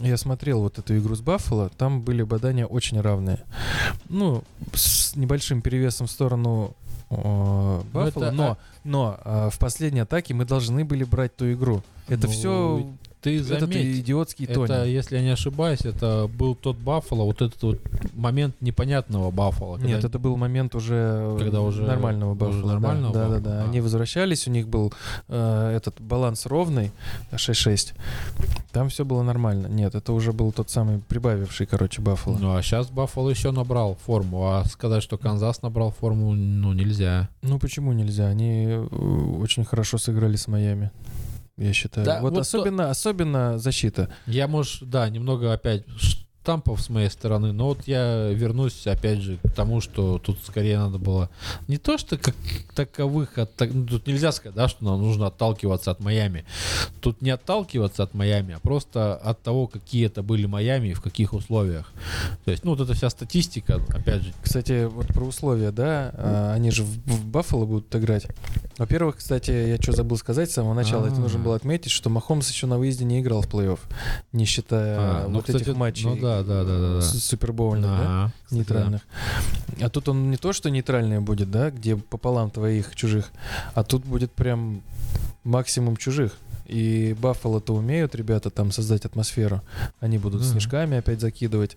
я 0.00 0.16
смотрел 0.16 0.60
вот 0.60 0.78
эту 0.78 0.96
игру 0.98 1.14
с 1.14 1.20
Баффало, 1.20 1.70
там 1.76 2.02
были 2.02 2.22
бадания 2.22 2.66
очень 2.66 3.00
равные. 3.00 3.40
Ну, 4.08 4.44
с 4.74 5.16
небольшим 5.16 5.62
перевесом 5.62 6.06
в 6.06 6.10
сторону 6.10 6.74
э, 7.10 7.80
Баффало, 7.92 8.24
это, 8.26 8.30
но, 8.32 8.44
а- 8.52 8.58
но 8.84 9.18
э, 9.24 9.48
в 9.52 9.58
последней 9.58 10.00
атаке 10.00 10.34
мы 10.34 10.44
должны 10.44 10.84
были 10.84 11.04
брать 11.04 11.36
ту 11.36 11.50
игру. 11.52 11.82
Это 12.08 12.26
Ну, 12.26 12.32
все 12.32 12.92
Ты 13.20 13.40
этот 13.40 13.60
заметь, 13.60 13.98
идиотский 13.98 14.44
это, 14.46 14.66
Тони. 14.66 14.88
если 14.88 15.16
я 15.16 15.22
не 15.22 15.30
ошибаюсь, 15.30 15.80
это 15.80 16.30
был 16.38 16.54
тот 16.54 16.76
Баффало, 16.76 17.24
вот 17.24 17.42
этот 17.42 17.60
вот 17.62 17.80
момент 18.14 18.54
непонятного 18.60 19.30
Баффало. 19.32 19.76
Нет, 19.78 19.94
когда- 20.02 20.08
это 20.08 20.18
был 20.20 20.36
момент 20.36 20.74
уже, 20.76 21.36
Когда 21.38 21.60
уже- 21.60 21.82
нормального 21.82 22.30
уже 22.32 22.38
Баффало. 22.40 22.62
да. 22.62 22.68
нормального 22.68 23.14
да, 23.14 23.20
да, 23.20 23.28
Баффало? 23.28 23.40
да. 23.40 23.62
А. 23.62 23.68
Они 23.68 23.80
возвращались, 23.80 24.46
у 24.46 24.50
них 24.50 24.68
был 24.68 24.92
э, 25.28 25.72
этот 25.76 26.00
баланс 26.00 26.46
ровный 26.46 26.92
6-6. 27.32 27.94
Там 28.72 28.88
все 28.88 29.04
было 29.04 29.22
нормально. 29.22 29.66
Нет, 29.66 29.94
это 29.94 30.12
уже 30.12 30.32
был 30.32 30.52
тот 30.52 30.70
самый 30.70 31.00
прибавивший, 31.00 31.66
короче, 31.66 32.00
Баффало. 32.00 32.38
Ну, 32.38 32.54
а 32.54 32.62
сейчас 32.62 32.88
Баффало 32.88 33.30
еще 33.30 33.50
набрал 33.50 33.96
форму, 34.06 34.46
а 34.48 34.64
сказать, 34.66 35.02
что 35.02 35.18
Канзас 35.18 35.62
набрал 35.62 35.90
форму, 35.90 36.34
ну, 36.34 36.72
нельзя. 36.72 37.28
Ну 37.42 37.58
почему 37.58 37.92
нельзя? 37.92 38.26
Они 38.28 38.66
э, 38.68 38.86
очень 39.40 39.64
хорошо 39.64 39.98
сыграли 39.98 40.36
с 40.36 40.46
Майами. 40.46 40.90
Я 41.58 41.72
считаю. 41.72 42.06
Да, 42.06 42.20
вот 42.20 42.32
вот 42.32 42.40
особенно, 42.40 42.88
особенно 42.88 43.58
защита. 43.58 44.08
Я, 44.26 44.46
может, 44.46 44.88
да, 44.88 45.08
немного 45.08 45.52
опять 45.52 45.84
штампов 46.48 46.80
с 46.80 46.88
моей 46.88 47.10
стороны, 47.10 47.52
но 47.52 47.66
вот 47.66 47.86
я 47.86 48.30
вернусь 48.30 48.86
опять 48.86 49.18
же 49.18 49.36
к 49.36 49.50
тому, 49.52 49.82
что 49.82 50.18
тут 50.18 50.38
скорее 50.46 50.78
надо 50.78 50.96
было 50.96 51.28
не 51.66 51.76
то, 51.76 51.98
что 51.98 52.16
как 52.16 52.34
таковых, 52.74 53.36
от, 53.36 53.50
ну, 53.60 53.86
тут 53.86 54.06
нельзя 54.06 54.32
сказать, 54.32 54.56
да, 54.56 54.66
что 54.66 54.82
нам 54.82 55.02
нужно 55.02 55.26
отталкиваться 55.26 55.90
от 55.90 56.00
Майами. 56.00 56.46
Тут 57.02 57.20
не 57.20 57.28
отталкиваться 57.28 58.02
от 58.02 58.14
Майами, 58.14 58.54
а 58.54 58.60
просто 58.60 59.14
от 59.16 59.42
того, 59.42 59.66
какие 59.66 60.06
это 60.06 60.22
были 60.22 60.46
Майами 60.46 60.88
и 60.88 60.94
в 60.94 61.02
каких 61.02 61.34
условиях. 61.34 61.92
То 62.46 62.50
есть, 62.50 62.64
ну, 62.64 62.70
вот 62.70 62.80
эта 62.80 62.94
вся 62.94 63.10
статистика, 63.10 63.82
опять 63.90 64.22
же, 64.22 64.32
Кстати, 64.42 64.86
вот 64.86 65.08
про 65.08 65.24
условия, 65.24 65.70
да, 65.70 66.14
а, 66.14 66.52
они 66.54 66.70
же 66.70 66.82
в, 66.82 66.88
в 66.88 67.26
Баффало 67.26 67.66
будут 67.66 67.94
играть. 67.94 68.26
Во-первых, 68.78 69.16
кстати, 69.16 69.50
я 69.50 69.76
что 69.76 69.92
забыл 69.92 70.16
сказать 70.16 70.50
с 70.50 70.54
самого 70.54 70.72
начала, 70.72 71.06
это 71.06 71.16
А. 71.16 71.20
нужно 71.20 71.40
было 71.40 71.56
отметить, 71.56 71.90
что 71.90 72.08
Махомс 72.08 72.48
еще 72.48 72.66
на 72.66 72.78
выезде 72.78 73.04
не 73.04 73.20
играл 73.20 73.42
в 73.42 73.48
плей-офф, 73.48 73.80
не 74.32 74.46
считая 74.46 74.96
А, 74.98 75.24
ну, 75.28 75.34
вот 75.36 75.44
кстати, 75.44 75.64
этих 75.64 75.76
матчей 75.76 76.06
ну 76.06 76.16
да, 76.16 76.37
да, 76.42 76.64
да, 76.64 76.78
да, 76.78 76.94
да. 76.96 77.02
супербоульных, 77.02 77.90
да? 77.90 78.32
Нейтральных. 78.50 79.02
А 79.80 79.88
тут 79.88 80.08
он 80.08 80.30
не 80.30 80.36
то, 80.36 80.52
что 80.52 80.70
нейтральный 80.70 81.20
будет, 81.20 81.50
да, 81.50 81.70
где 81.70 81.96
пополам 81.96 82.50
твоих 82.50 82.94
чужих, 82.94 83.30
а 83.74 83.84
тут 83.84 84.04
будет 84.04 84.32
прям 84.32 84.82
максимум 85.44 85.96
чужих. 85.96 86.32
И 86.68 87.16
Баффало-то 87.18 87.74
умеют 87.74 88.14
ребята 88.14 88.50
там 88.50 88.70
создать 88.72 89.04
атмосферу. 89.06 89.62
Они 90.00 90.18
будут 90.18 90.42
Да. 90.42 90.46
снежками 90.46 90.98
опять 90.98 91.20
закидывать. 91.20 91.76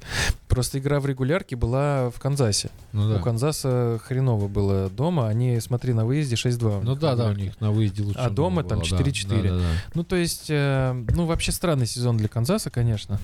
Просто 0.49 0.79
игра 0.79 0.99
в 0.99 1.05
регулярке 1.05 1.55
была 1.55 2.09
в 2.09 2.19
Канзасе. 2.19 2.69
Ну 2.91 3.09
да. 3.09 3.15
У 3.17 3.23
Канзаса 3.23 4.01
хреново 4.03 4.49
было 4.49 4.89
дома. 4.89 5.27
Они, 5.29 5.59
смотри, 5.61 5.93
на 5.93 6.05
выезде 6.05 6.35
6-2. 6.35 6.79
у 6.79 6.83
Ну 6.83 6.95
да, 6.95 7.15
да, 7.15 7.27
у 7.29 7.33
них 7.33 7.59
на 7.61 7.71
выезде 7.71 8.03
лучше. 8.03 8.19
А 8.19 8.29
дома 8.29 8.61
было, 8.63 8.69
там 8.69 8.79
да. 8.79 8.85
4-4. 8.85 9.41
Да, 9.43 9.49
да, 9.49 9.57
да. 9.59 9.65
Ну, 9.93 10.03
то 10.03 10.17
есть, 10.17 10.47
э, 10.49 10.93
ну, 11.15 11.25
вообще 11.25 11.53
странный 11.53 11.87
сезон 11.87 12.17
для 12.17 12.27
Канзаса, 12.27 12.69
конечно. 12.69 13.17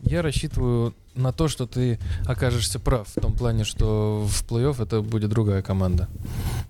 Я 0.00 0.22
рассчитываю 0.22 0.94
на 1.18 1.32
то, 1.32 1.48
что 1.48 1.66
ты 1.66 1.98
окажешься 2.26 2.78
прав 2.78 3.08
в 3.08 3.20
том 3.20 3.34
плане, 3.34 3.64
что 3.64 4.24
в 4.26 4.44
плей-офф 4.44 4.82
это 4.82 5.02
будет 5.02 5.30
другая 5.30 5.62
команда. 5.62 6.08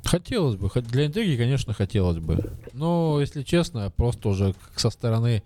Хотелось 0.04 0.56
бы. 0.56 0.70
Для 0.82 1.06
интриги, 1.06 1.36
конечно, 1.36 1.74
хотелось 1.74 2.18
бы. 2.18 2.52
Но, 2.72 3.18
если 3.20 3.42
честно, 3.42 3.90
просто 3.94 4.28
уже 4.30 4.54
со 4.76 4.90
стороны... 4.90 5.42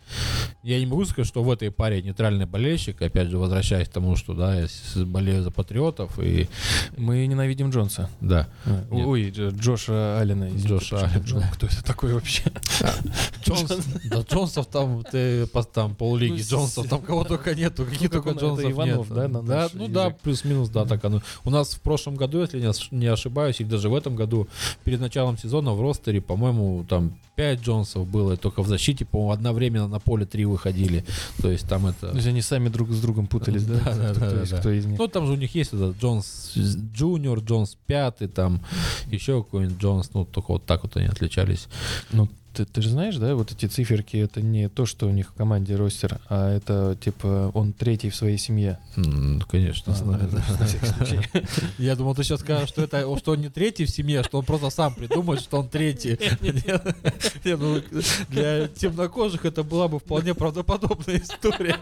Я 0.62 0.78
не 0.78 0.86
могу 0.86 1.04
сказать, 1.04 1.26
что 1.26 1.42
в 1.42 1.50
этой 1.50 1.70
паре 1.70 2.02
нейтральный 2.02 2.46
болельщик, 2.46 3.02
опять 3.02 3.28
же, 3.28 3.38
возвращаясь 3.38 3.88
к 3.88 3.92
тому, 3.92 4.14
что, 4.16 4.34
да, 4.34 4.54
я 4.60 4.66
болею 5.04 5.42
за 5.42 5.50
патриотов, 5.50 6.18
и... 6.18 6.48
Мы 6.96 7.26
ненавидим 7.26 7.70
Джонса. 7.70 8.08
Да. 8.20 8.48
А, 8.64 8.84
Нет. 8.90 9.06
Ой, 9.06 9.30
Дж- 9.30 9.58
Джоша 9.58 10.20
Аллена. 10.20 10.48
Джоша 10.50 10.98
Аллена, 10.98 11.24
Джон? 11.24 11.42
Кто 11.54 11.66
это 11.66 11.82
такой 11.82 12.14
вообще? 12.14 12.44
Джонс, 13.44 13.72
да, 14.04 14.20
Джонсов 14.20 14.66
там, 14.66 15.02
ты, 15.10 15.46
по- 15.48 15.64
там 15.64 15.94
пол-лиги 15.96 16.32
Ну, 16.32 16.38
Джонсов, 16.38 16.88
там 16.88 17.00
кого 17.02 17.24
только 17.24 17.54
нету, 17.54 17.84
какие 17.84 18.08
как 18.08 18.24
только 18.24 18.44
он, 18.44 18.58
это 18.58 18.68
Нет. 18.98 19.08
да, 19.10 19.28
на 19.28 19.42
да, 19.42 19.62
наш 19.62 19.72
ну 19.74 19.88
да, 19.88 20.06
язык? 20.06 20.20
плюс-минус, 20.22 20.68
да, 20.68 20.84
так 20.84 21.04
оно. 21.04 21.22
У 21.44 21.50
нас 21.50 21.74
в 21.74 21.80
прошлом 21.80 22.16
году, 22.16 22.40
если 22.40 22.60
не 22.90 23.06
ошибаюсь, 23.06 23.60
и 23.60 23.64
даже 23.64 23.88
в 23.88 23.94
этом 23.94 24.16
году, 24.16 24.48
перед 24.84 25.00
началом 25.00 25.38
сезона 25.38 25.72
в 25.72 25.80
ростере, 25.80 26.20
по-моему, 26.20 26.84
там 26.88 27.12
5 27.36 27.60
Джонсов 27.62 28.06
было, 28.06 28.36
только 28.36 28.62
в 28.62 28.68
защите, 28.68 29.04
по-моему, 29.04 29.32
одновременно 29.32 29.88
на 29.88 30.00
поле 30.00 30.26
3 30.26 30.44
выходили. 30.44 31.04
То 31.40 31.50
есть 31.50 31.68
там 31.68 31.86
это... 31.86 32.10
То 32.10 32.16
есть 32.16 32.26
они 32.28 32.42
сами 32.42 32.68
друг 32.68 32.90
с 32.90 33.00
другом 33.00 33.26
путались, 33.26 33.64
да? 33.64 33.80
Да, 33.84 33.94
да, 33.96 34.14
да, 34.14 34.14
кто 34.14 34.30
да, 34.30 34.42
из- 34.42 34.50
да. 34.50 34.58
Кто 34.58 34.70
из 34.70 34.86
них? 34.86 34.98
Ну, 34.98 35.08
там 35.08 35.26
же 35.26 35.32
у 35.32 35.36
них 35.36 35.54
есть 35.54 35.72
этот 35.72 35.98
Джонс 35.98 36.52
Джуниор, 36.56 37.40
Джонс 37.40 37.76
пятый, 37.86 38.28
там 38.28 38.60
еще 39.06 39.42
какой-нибудь 39.42 39.78
Джонс, 39.78 40.10
ну, 40.12 40.24
только 40.24 40.52
вот 40.52 40.64
так 40.66 40.82
вот 40.82 40.96
они 40.96 41.06
отличались. 41.06 41.68
Ну, 42.12 42.28
ты, 42.52 42.64
ты 42.64 42.82
же 42.82 42.90
знаешь, 42.90 43.16
да, 43.16 43.34
вот 43.34 43.52
эти 43.52 43.66
циферки, 43.66 44.16
это 44.16 44.42
не 44.42 44.68
то, 44.68 44.86
что 44.86 45.06
у 45.06 45.10
них 45.10 45.30
в 45.30 45.34
команде 45.34 45.76
ростер, 45.76 46.20
а 46.28 46.50
это, 46.54 46.96
типа, 47.00 47.50
он 47.54 47.72
третий 47.72 48.10
в 48.10 48.16
своей 48.16 48.38
семье. 48.38 48.78
Ну, 48.96 49.40
конечно, 49.48 49.92
А, 49.92 49.96
знаю, 49.96 50.28
да, 50.30 50.38
да. 50.38 50.58
на 50.58 50.66
всякий 50.66 50.86
случай. 50.86 51.20
Я 51.78 51.96
думал, 51.96 52.14
ты 52.14 52.22
сейчас 52.24 52.40
скажешь, 52.40 52.68
что 52.68 52.82
это 52.82 53.02
что 53.18 53.32
он 53.32 53.40
не 53.40 53.48
третий 53.48 53.84
в 53.84 53.90
семье, 53.90 54.22
что 54.22 54.38
он 54.38 54.44
просто 54.44 54.70
сам 54.70 54.94
придумает, 54.94 55.40
что 55.40 55.58
он 55.58 55.68
третий. 55.68 56.18
Не, 57.44 57.56
ну, 57.56 57.82
Для 58.28 58.68
темнокожих 58.68 59.44
это 59.44 59.62
была 59.62 59.88
бы 59.88 59.98
вполне 59.98 60.34
правдоподобная 60.34 61.18
история. 61.18 61.78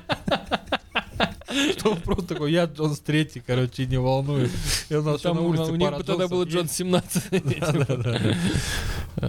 Что 1.79 1.91
он 1.93 2.01
просто 2.01 2.27
такой, 2.35 2.53
я 2.53 2.65
Джонс 2.67 3.01
третий, 3.01 3.43
короче, 3.45 3.87
не 3.87 3.99
волнует. 3.99 4.51
И 4.89 4.95
у 4.95 5.03
нас 5.03 5.21
Там 5.21 5.37
на 5.37 5.43
улице 5.43 5.73
у 5.73 5.77
них 5.77 5.91
тогда 5.91 6.05
Джонсов 6.15 6.31
было 6.31 6.45
есть. 6.45 6.55
Джон 6.57 6.69
17. 6.69 7.61
Да-да-да. 7.61 8.37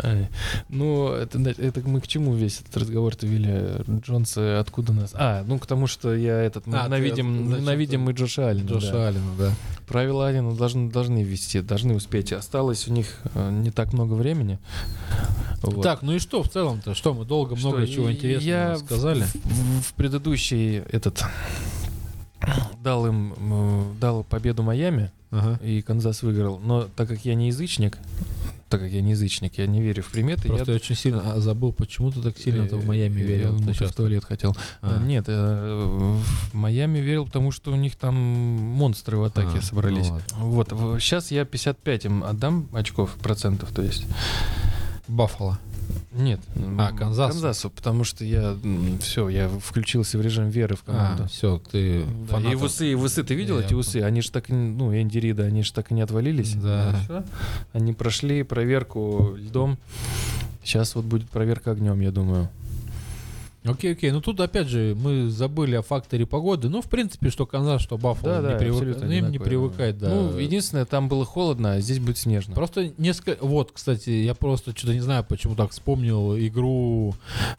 Ай. 0.04 0.30
Ну, 0.70 1.10
это, 1.10 1.40
мы 1.86 2.02
к 2.02 2.08
чему 2.08 2.34
весь 2.34 2.62
этот 2.62 2.78
разговор-то 2.78 3.26
вели? 3.26 3.84
Джонса 4.02 4.60
откуда 4.60 4.94
нас? 4.94 5.12
А, 5.16 5.44
ну 5.46 5.58
к 5.60 5.66
тому, 5.66 5.88
что 5.88 6.14
я 6.16 6.38
этот... 6.42 6.66
А, 6.68 6.86
ненавидим, 6.88 7.52
ты- 7.90 7.98
мы 7.98 8.12
Джоша 8.14 8.50
Аллена. 8.50 8.70
Джоша 8.70 8.92
да. 8.94 9.08
Аллена, 9.08 9.32
да. 9.38 9.52
Правила 9.88 10.28
Аллена 10.28 10.54
должны, 10.54 10.90
должны 10.92 11.24
ввести, 11.24 11.62
должны 11.62 11.96
успеть. 11.96 12.32
Осталось 12.32 12.88
у 12.88 12.94
них 12.94 13.08
э, 13.34 13.50
не 13.52 13.72
так 13.72 13.92
много 13.94 14.14
времени. 14.14 14.60
Вот. 15.64 15.84
Так, 15.84 16.02
ну 16.02 16.14
и 16.14 16.20
что 16.20 16.44
в 16.44 16.50
целом-то? 16.50 16.94
Что, 16.96 17.14
мы 17.14 17.26
долго 17.26 17.56
много 17.56 17.86
Что, 17.86 17.94
чего 17.94 18.10
и- 18.10 18.14
интересного 18.14 18.50
я 18.50 18.78
сказали? 18.78 19.24
В, 19.24 19.36
в- 19.36 19.82
в 19.84 19.94
предыдущий 19.94 20.78
этот 20.78 21.24
дал 22.84 23.08
им 23.08 23.96
дал 24.00 24.24
победу 24.24 24.64
Майами 24.64 25.12
Ага. 25.32 25.60
и 25.64 25.82
Канзас 25.82 26.24
выиграл. 26.24 26.60
Но 26.60 26.84
так 26.96 27.08
как 27.08 27.24
я 27.26 27.36
не 27.36 27.48
язычник, 27.48 27.98
так 28.68 28.82
как 28.82 28.90
я 28.92 29.02
не 29.02 29.12
язычник, 29.12 29.58
я 29.58 29.68
не 29.68 29.82
верю 29.82 30.04
в 30.04 30.10
приметы. 30.12 30.48
Просто 30.48 30.72
я 30.72 30.76
очень 30.76 30.96
сильно 30.96 31.34
а, 31.34 31.40
забыл, 31.40 31.72
почему 31.74 32.12
ты 32.12 32.22
так 32.22 32.38
сильно-то 32.38 32.78
в 32.78 32.86
Майами 32.86 33.20
Э, 33.22 33.24
верил. 33.24 33.58
Я 33.58 33.66
ну, 33.66 33.74
щас- 33.74 33.92
в 33.92 33.96
туалет 33.96 34.24
хотел. 34.26 34.56
А. 34.82 34.98
Э, 35.02 35.06
Нет, 35.06 35.26
э, 35.28 36.20
в 36.52 36.54
Майами 36.54 37.00
верил, 37.00 37.26
потому 37.26 37.52
что 37.52 37.72
у 37.72 37.76
них 37.76 37.96
там 37.96 38.16
монстры 38.16 39.18
в 39.18 39.24
атаке 39.24 39.60
А, 39.60 39.62
собрались. 39.62 40.10
ну 40.38 40.50
вот, 40.52 40.70
сейчас 41.02 41.32
я 41.32 41.44
55 41.46 42.06
им 42.06 42.24
отдам 42.24 42.68
очков, 42.74 43.12
процентов, 43.22 43.72
то 43.74 43.82
есть. 43.82 44.06
Баффало. 45.08 45.60
Нет. 46.14 46.40
А, 46.78 46.90
м, 46.90 46.98
Канзасу. 46.98 47.32
Канзасу, 47.34 47.70
потому 47.70 48.04
что 48.04 48.26
я 48.26 48.58
все, 49.00 49.30
я 49.30 49.48
включился 49.50 50.18
в 50.18 50.22
режим 50.22 50.50
веры 50.50 50.76
в 50.76 50.84
команду. 50.84 51.24
А, 51.24 51.28
все, 51.28 51.58
ты 51.72 52.04
Да, 52.04 52.06
и 52.06 52.28
фанатом. 52.28 52.64
усы, 52.64 52.92
и 52.92 52.96
усы, 52.96 53.24
ты 53.24 53.34
видел 53.34 53.60
Я 53.60 53.66
эти 53.66 53.74
усы? 53.74 53.98
Они 54.02 54.22
же 54.22 54.30
так, 54.32 54.50
ну, 54.50 54.94
Энди 54.94 55.18
Рида, 55.20 55.44
они 55.44 55.64
же 55.64 55.72
так 55.74 55.92
и 55.92 55.94
не 55.94 56.02
отвалились. 56.02 56.54
Да. 56.56 56.96
Ну. 57.08 57.24
Они 57.74 57.94
прошли 57.94 58.44
проверку 58.44 59.36
льдом. 59.38 59.78
Сейчас 60.64 60.96
вот 60.96 61.06
будет 61.06 61.30
проверка 61.30 61.72
огнем, 61.72 62.00
я 62.02 62.12
думаю. 62.12 62.50
Окей, 63.64 63.92
окей. 63.92 64.12
Ну 64.12 64.22
тут 64.22 64.40
опять 64.40 64.68
же 64.68 64.98
мы 65.00 65.30
забыли 65.30 65.76
о 65.76 65.84
факторе 65.84 66.26
погоды. 66.26 66.68
Ну, 66.68 66.82
в 66.82 66.90
принципе, 66.90 67.30
что 67.30 67.46
Канзас, 67.46 67.82
что 67.82 67.98
Баффало. 67.98 68.42
не 68.54 68.58
привык- 68.58 68.72
абсолютно 68.72 69.06
ну, 69.06 69.12
им 69.12 69.32
не 69.32 69.38
привыкать, 69.38 70.00
да. 70.00 70.10
Ну, 70.10 70.38
единственное, 70.38 70.86
там 70.86 71.08
было 71.08 71.26
холодно, 71.26 71.74
а 71.74 71.80
здесь 71.80 72.00
будет 72.00 72.18
снежно. 72.18 72.56
Просто 72.56 72.92
несколько... 72.98 73.38
Вот, 73.46 73.72
кстати, 73.72 74.10
я 74.10 74.34
просто 74.34 74.72
что-то 74.76 74.94
не 74.94 75.00
знаю, 75.00 75.24
почему 75.28 75.56
так 75.56 75.72
вспомнил 75.72 76.36
игру 76.38 77.14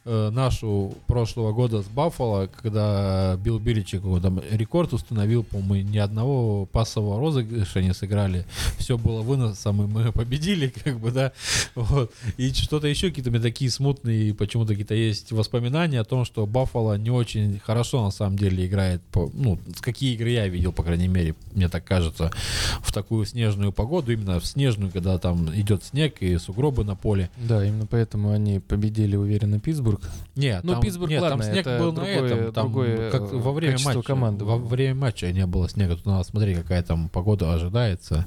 э, 0.05 0.31
нашу 0.31 0.95
прошлого 1.07 1.53
года 1.53 1.83
с 1.83 1.87
Баффало, 1.87 2.49
когда 2.61 3.37
Билл 3.37 3.61
Биличек 3.61 4.03
его 4.03 4.19
там 4.19 4.43
рекорд 4.51 4.93
установил, 4.93 5.45
по-моему, 5.45 5.89
ни 5.89 5.99
одного 5.99 6.67
пассового 6.67 7.21
розыгрыша 7.21 7.81
не 7.81 7.95
сыграли. 7.95 8.45
Все 8.77 8.99
было 8.99 9.23
выносом, 9.23 9.83
и 9.83 9.87
мы 9.87 10.11
победили, 10.11 10.67
как 10.85 10.99
бы, 10.99 11.13
да. 11.13 11.33
Вот. 11.77 12.13
И 12.39 12.53
что-то 12.53 12.89
еще 12.89 13.11
какие-то 13.11 13.31
у 13.31 13.33
меня 13.33 13.43
такие 13.43 13.71
смутные, 13.71 14.35
почему-то 14.35 14.71
какие-то 14.71 14.95
есть 14.95 15.31
воспоминания 15.31 15.92
о 15.97 16.05
том, 16.05 16.25
что 16.25 16.47
Баффало 16.47 16.97
не 16.99 17.11
очень 17.11 17.59
хорошо 17.59 18.03
на 18.05 18.11
самом 18.11 18.37
деле 18.37 18.67
играет. 18.67 19.03
По, 19.13 19.31
ну, 19.33 19.59
какие 19.81 20.15
игры 20.15 20.31
я 20.31 20.49
видел, 20.49 20.73
по 20.73 20.83
крайней 20.83 21.09
мере, 21.09 21.35
мне 21.55 21.69
так 21.69 21.85
кажется, 21.85 22.31
в 22.81 22.93
такую 22.93 23.25
снежную 23.27 23.73
погоду, 23.73 24.13
именно 24.13 24.41
в 24.41 24.47
снежную, 24.47 24.91
когда 24.93 25.19
там 25.19 25.55
идет 25.55 25.85
снег 25.85 26.17
и 26.21 26.37
сугробы 26.39 26.85
на 26.85 26.97
поле. 26.97 27.31
Да, 27.37 27.65
именно 27.65 27.87
поэтому 27.87 28.31
они 28.31 28.59
победили 28.61 29.17
уверенно 29.17 29.61
Питтсбург. 29.61 30.01
Нет, 30.37 30.65
Ну, 30.65 30.73
там, 30.73 30.81
Питтсбург, 30.83 31.11
нет, 31.11 31.23
ладно, 31.23 31.43
там 31.43 31.53
снег 31.53 31.67
это 31.67 31.79
был 31.79 31.93
на 31.93 31.97
другое- 31.97 32.27
этом, 32.27 32.53
там 32.53 32.65
другое, 32.67 33.11
как 33.11 33.33
во 33.33 33.53
время 33.53 33.79
матча. 33.85 34.03
команды 34.03 34.45
Во 34.45 34.57
время 34.57 34.95
матча 34.95 35.31
не 35.33 35.47
было 35.47 35.69
снега. 35.69 35.97
Тут 35.97 36.07
надо 36.07 36.25
смотреть, 36.25 36.59
какая 36.59 36.83
там 36.83 37.09
погода 37.09 37.53
ожидается, 37.53 38.27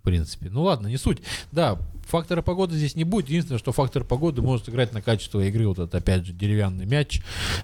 в 0.00 0.02
принципе. 0.02 0.48
Ну 0.50 0.62
ладно, 0.62 0.88
не 0.88 0.96
суть. 0.96 1.18
Да, 1.52 1.78
фактора 2.06 2.42
погоды 2.42 2.76
здесь 2.76 2.94
не 2.94 3.04
будет. 3.04 3.28
Единственное, 3.28 3.58
что 3.58 3.72
фактор 3.72 4.04
погоды 4.04 4.42
может 4.42 4.68
играть 4.68 4.92
на 4.92 5.02
качество 5.02 5.40
игры. 5.40 5.68
Вот 5.68 5.78
это, 5.78 5.98
опять 5.98 6.26
же, 6.26 6.32
деревянный 6.32 6.86
мяч, 6.86 7.20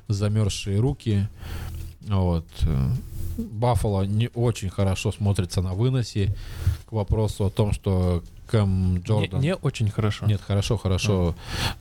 замерзшие 0.08 0.80
руки. 0.80 1.28
Вот. 2.02 2.46
Баффало 3.36 4.02
не 4.02 4.30
очень 4.34 4.70
хорошо 4.70 5.12
смотрится 5.12 5.62
на 5.62 5.74
выносе. 5.74 6.34
К 6.86 6.92
вопросу 6.92 7.46
о 7.46 7.50
том, 7.50 7.72
что 7.72 8.22
Кэм 8.50 8.94
Не, 8.94 8.98
Джордан... 9.00 9.40
не 9.40 9.54
очень 9.54 9.88
хорошо. 9.90 10.26
Нет, 10.26 10.40
хорошо, 10.44 10.76
хорошо. 10.76 11.34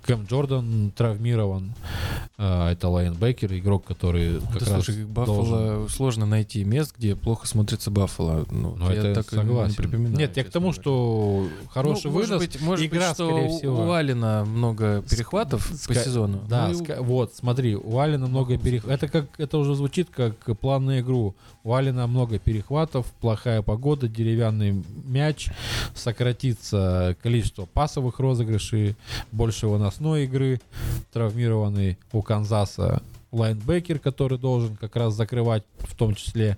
Кэм 0.04 0.26
Джордан 0.30 0.92
травмирован. 0.96 1.74
А, 2.38 2.72
Это 2.72 2.88
Лайен 2.90 3.16
Бейкер, 3.16 3.52
игрок, 3.56 3.86
который 3.86 4.40
как 4.40 4.60
Да 4.66 4.76
раз 4.76 4.86
слушай, 4.86 5.04
Баффало 5.06 5.38
должен- 5.46 5.90
сложно 5.90 6.26
найти 6.28 6.64
мест, 6.64 6.94
где 6.98 7.16
плохо 7.16 7.48
смотрится 7.48 7.90
Баффало. 7.90 8.46
Ну, 8.52 8.76
Ну, 8.78 8.92
я 8.92 8.98
это 8.98 9.16
так 9.16 9.30
согласен. 9.32 9.72
не 9.72 9.76
припоминаю, 9.76 10.18
Нет, 10.18 10.38
я 10.38 10.44
к 10.44 10.50
тому, 10.50 10.72
что 10.72 11.48
хороший 11.72 12.06
Ну, 12.08 12.12
может 12.14 12.30
вынос. 12.30 12.44
быть, 12.46 12.62
может 12.62 12.86
игра, 12.86 13.08
быть, 13.08 13.16
что 13.16 13.48
всего. 13.58 13.88
у 13.88 13.92
Алина 13.92 14.46
много 14.46 15.02
перехватов 15.10 15.68
по 15.88 15.92
Ска- 15.94 16.04
сезону. 16.04 16.42
Да, 16.48 16.68
Ну, 16.68 16.80
ска- 16.82 17.02
вот, 17.02 17.34
смотри, 17.34 17.76
у 17.76 17.98
Алина 18.00 18.28
много 18.28 18.58
перехватов. 18.58 19.02
Это 19.04 19.08
как 19.12 19.40
это 19.40 19.58
уже 19.58 19.74
звучит 19.76 20.10
как 20.16 20.36
план 20.60 20.86
на 20.86 21.00
игру. 21.00 21.36
У 21.70 21.74
Алина 21.76 22.08
много 22.08 22.40
перехватов, 22.40 23.06
плохая 23.22 23.62
погода, 23.62 24.08
деревянный 24.08 24.84
мяч, 25.06 25.50
сократится 25.94 27.16
количество 27.22 27.68
пасовых 27.68 28.20
розыгрышей, 28.20 28.96
больше 29.32 29.68
выносной 29.68 30.24
игры, 30.24 30.62
травмированный 31.14 32.00
у 32.12 32.24
Канзаса 32.24 33.04
лайнбекер, 33.32 34.00
который 34.00 34.38
должен 34.38 34.76
как 34.76 34.96
раз 34.96 35.14
закрывать, 35.14 35.64
в 35.80 35.96
том 35.96 36.16
числе 36.16 36.58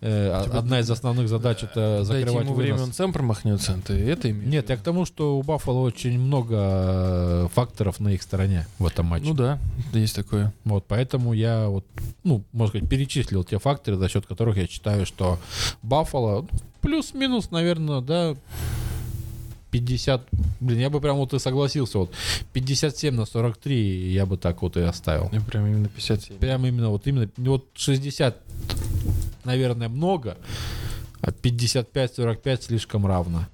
э, 0.00 0.28
а- 0.30 0.58
одна 0.58 0.80
из 0.80 0.90
основных 0.90 1.28
задач 1.28 1.62
это 1.62 2.04
Дайте 2.06 2.26
закрывать 2.26 2.46
ему 2.46 2.54
время, 2.54 2.74
вынос. 2.74 2.88
он 2.88 2.94
сам 2.94 3.12
промахнется. 3.12 3.78
Ты 3.86 3.94
это 3.94 4.30
имеешь? 4.30 4.48
Нет, 4.48 4.70
я 4.70 4.76
к 4.76 4.80
тому, 4.80 5.06
что 5.06 5.38
у 5.38 5.42
Баффало 5.42 5.80
очень 5.80 6.18
много 6.18 6.56
э, 6.58 7.48
факторов 7.54 8.00
на 8.00 8.08
их 8.10 8.22
стороне 8.22 8.66
в 8.78 8.86
этом 8.86 9.06
матче. 9.06 9.26
Ну 9.26 9.34
да, 9.34 9.58
есть 9.92 10.14
такое. 10.14 10.52
Вот, 10.64 10.84
поэтому 10.86 11.32
я 11.32 11.68
вот, 11.68 11.86
ну, 12.24 12.44
можно 12.52 12.72
сказать, 12.72 12.88
перечислил 12.88 13.44
те 13.44 13.58
факторы, 13.58 13.96
за 13.96 14.08
счет 14.08 14.26
которых 14.26 14.56
я 14.56 14.66
считаю, 14.66 15.06
что 15.06 15.38
Баффало 15.82 16.42
ну, 16.42 16.48
плюс-минус, 16.80 17.50
наверное, 17.50 18.00
да, 18.00 18.34
50, 19.72 20.28
блин, 20.60 20.78
я 20.78 20.90
бы 20.90 21.00
прям 21.00 21.16
вот 21.16 21.32
и 21.32 21.38
согласился, 21.38 21.98
вот 21.98 22.12
57 22.52 23.14
на 23.14 23.24
43 23.24 24.12
я 24.12 24.26
бы 24.26 24.36
так 24.36 24.60
вот 24.60 24.76
и 24.76 24.80
оставил. 24.80 25.30
Я 25.32 25.40
прям 25.40 25.66
именно 25.66 25.88
57. 25.88 26.36
Прям 26.36 26.66
именно 26.66 26.90
вот 26.90 27.06
именно, 27.06 27.28
вот 27.38 27.66
60, 27.74 28.36
наверное, 29.44 29.88
много, 29.88 30.36
а 31.22 31.30
55-45 31.30 32.62
слишком 32.62 33.06
равно. 33.06 33.46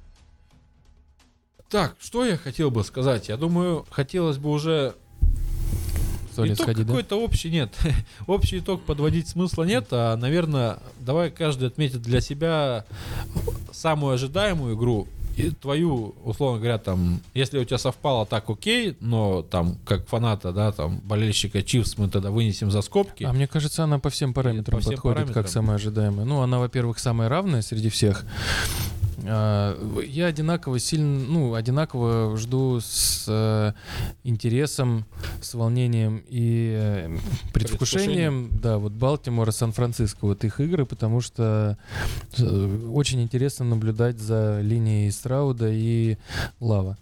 Так, 1.71 1.95
что 2.01 2.25
я 2.25 2.37
хотел 2.37 2.73
бы 2.73 2.83
сказать? 2.83 3.29
Я 3.29 3.37
думаю, 3.37 3.87
хотелось 3.89 4.39
бы 4.39 4.51
уже 4.51 4.95
итог 6.37 6.57
сходить, 6.57 6.87
да? 6.87 6.93
какой-то 6.93 7.21
общий 7.21 7.51
нет. 7.51 7.77
общий 8.27 8.59
итог 8.59 8.83
подводить 8.83 9.29
смысла 9.29 9.63
нет, 9.63 9.87
а, 9.93 10.17
наверное, 10.17 10.79
давай 10.99 11.31
каждый 11.31 11.69
отметит 11.69 12.03
для 12.03 12.21
себя 12.21 12.87
самую 13.71 14.15
ожидаемую 14.15 14.77
игру 14.77 15.07
и 15.39 15.51
твою, 15.51 16.15
условно 16.25 16.59
говоря, 16.59 16.79
там, 16.79 17.21
если 17.35 17.59
у 17.59 17.65
тебя 17.65 17.79
совпало, 17.79 18.27
так 18.27 18.51
окей, 18.51 18.97
но 19.01 19.43
там, 19.43 19.77
как 19.85 20.07
фаната, 20.09 20.53
да, 20.53 20.73
там, 20.73 21.01
болельщика 21.05 21.63
Чивс 21.63 21.97
мы 21.97 22.09
тогда 22.09 22.31
вынесем 22.31 22.71
за 22.71 22.83
скобки. 22.83 23.25
А 23.25 23.33
мне 23.33 23.47
кажется, 23.47 23.85
она 23.85 23.99
по 23.99 24.11
всем 24.11 24.35
параметрам 24.35 24.79
По 24.79 24.81
всем 24.81 24.95
подходит, 24.95 25.17
параметрам. 25.17 25.43
как 25.45 25.53
самая 25.53 25.77
ожидаемая. 25.77 26.25
Ну, 26.27 26.41
она, 26.41 26.59
во-первых, 26.59 26.99
самая 26.99 27.29
равная 27.29 27.63
среди 27.63 27.89
всех. 27.89 28.25
А, 29.31 29.77
Я 30.03 30.27
одинаково 30.27 30.79
сильно, 30.79 31.21
ну, 31.27 31.55
одинаково 31.55 32.37
жду 32.37 32.81
с 32.81 33.25
э, 33.29 33.73
интересом, 34.25 35.05
с 35.43 35.53
волнением 35.55 36.23
и 36.29 36.73
э, 36.75 37.17
предвкушением, 37.53 38.49
да, 38.63 38.79
вот 38.79 38.93
Балтимора, 38.93 39.51
Сан-Франциско, 39.51 40.19
вот 40.25 40.45
их 40.45 40.61
игры, 40.61 40.87
потому 40.87 41.21
что 41.21 41.77
э, 42.39 42.87
очень 42.91 43.21
интересно 43.23 43.65
наблюдать 43.67 44.19
за 44.19 44.61
линией 44.63 45.11
Страуда 45.11 45.69
и 45.71 46.17
Лава. 46.61 46.97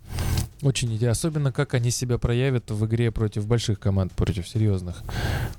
Очень 0.62 0.88
интересно, 0.88 1.10
особенно 1.12 1.52
как 1.52 1.74
они 1.74 1.90
себя 1.90 2.16
проявят 2.16 2.70
в 2.70 2.86
игре 2.86 3.10
против 3.12 3.46
больших 3.46 3.78
команд, 3.78 4.10
против 4.12 4.48
серьезных. 4.48 5.02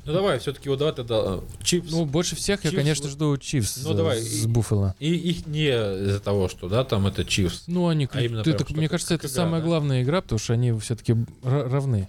Ну 0.05 0.11
давай, 0.11 0.39
все-таки 0.39 0.69
вот 0.69 0.79
давай 0.79 0.93
тогда 0.95 1.39
Чивс. 1.61 1.91
Ну, 1.91 2.05
больше 2.05 2.35
всех 2.35 2.63
я, 2.65 2.71
Chiefs, 2.71 2.75
конечно, 2.75 3.03
вот- 3.03 3.11
жду 3.11 3.37
Чивс 3.37 3.83
Ну, 3.85 3.93
давай, 3.93 4.19
с 4.19 4.47
Буффало. 4.47 4.95
и 4.99 5.13
их 5.13 5.45
не 5.45 5.67
из-за 5.69 6.19
того, 6.19 6.47
что, 6.57 6.69
да, 6.69 6.83
там 6.83 7.07
это 7.07 7.23
Чивс. 7.23 7.63
Ну, 7.67 7.87
они, 7.87 8.07
А 8.11 8.21
именно 8.21 8.43
ты 8.43 8.53
прям 8.53 8.77
мне 8.77 8.89
кажется, 8.89 9.13
это 9.15 9.27
игра, 9.27 9.35
самая 9.35 9.61
да? 9.61 9.67
главная 9.67 10.03
игра, 10.03 10.21
потому 10.21 10.39
что 10.39 10.53
они 10.53 10.71
все-таки 10.79 11.15
равны. 11.43 12.07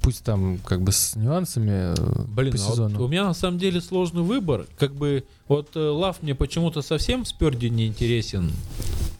Пусть 0.00 0.24
там 0.24 0.58
как 0.58 0.82
бы 0.82 0.90
с 0.90 1.14
нюансами 1.14 1.94
э, 1.96 2.24
Блин, 2.26 2.52
по 2.52 2.58
а 2.58 2.62
вот 2.62 2.70
сезону. 2.72 3.04
у 3.04 3.08
меня 3.08 3.24
на 3.24 3.34
самом 3.34 3.58
деле 3.58 3.80
сложный 3.80 4.22
выбор. 4.22 4.66
Как 4.76 4.94
бы 4.94 5.24
вот 5.46 5.76
э, 5.76 5.78
Лав 5.80 6.22
мне 6.22 6.34
почему-то 6.34 6.82
совсем 6.82 7.24
с 7.24 7.32
Перди 7.32 7.70
не 7.70 7.86
интересен. 7.86 8.50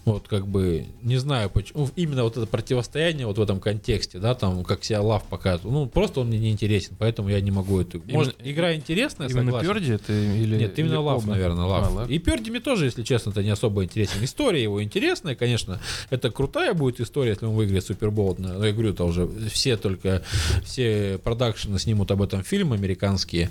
Вот 0.04 0.26
как 0.26 0.46
бы 0.48 0.86
не 1.02 1.16
знаю 1.16 1.48
почему. 1.48 1.88
Именно 1.96 2.24
вот 2.24 2.36
это 2.36 2.46
противостояние 2.46 3.26
вот 3.26 3.38
в 3.38 3.42
этом 3.42 3.60
контексте, 3.60 4.18
да, 4.18 4.34
там 4.34 4.64
как 4.64 4.82
себя 4.84 5.00
Лав 5.00 5.24
показывает. 5.24 5.72
Ну 5.72 5.86
просто 5.86 6.20
он 6.20 6.28
мне 6.28 6.38
не 6.38 6.50
интересен, 6.50 6.96
поэтому 6.98 7.28
я 7.28 7.40
не 7.40 7.50
могу 7.52 7.80
эту. 7.80 8.02
Может 8.06 8.34
Именно- 8.40 8.52
игра 8.52 8.74
интересная, 8.74 9.28
Именно 9.28 9.52
согласен. 9.52 9.68
Перди 9.74 9.92
это 9.92 10.12
или 10.12 10.56
Нет, 10.58 10.78
именно 10.78 10.92
или 10.94 10.96
Лав, 10.98 11.18
оба? 11.22 11.30
наверное, 11.30 11.64
Лав. 11.66 11.86
А, 11.86 11.90
Лав. 11.90 12.10
И 12.10 12.18
Перди 12.18 12.50
мне 12.50 12.60
тоже, 12.60 12.86
если 12.86 13.02
честно, 13.04 13.30
это 13.30 13.42
не 13.42 13.50
особо 13.50 13.84
интересен. 13.84 14.22
История 14.24 14.62
его 14.62 14.82
интересная, 14.82 15.34
конечно. 15.36 15.80
Это 16.10 16.30
крутая 16.30 16.74
будет 16.74 17.00
история, 17.00 17.30
если 17.30 17.46
он 17.46 17.54
выиграет 17.54 17.84
Супербол. 17.84 18.34
Но 18.38 18.64
я 18.66 18.72
говорю, 18.72 18.90
это 18.90 19.04
уже 19.04 19.28
все 19.50 19.76
только, 19.76 20.22
все 20.64 21.18
продакшены 21.22 21.78
снимут 21.78 22.10
об 22.10 22.22
этом 22.22 22.42
фильм 22.42 22.72
американские, 22.72 23.50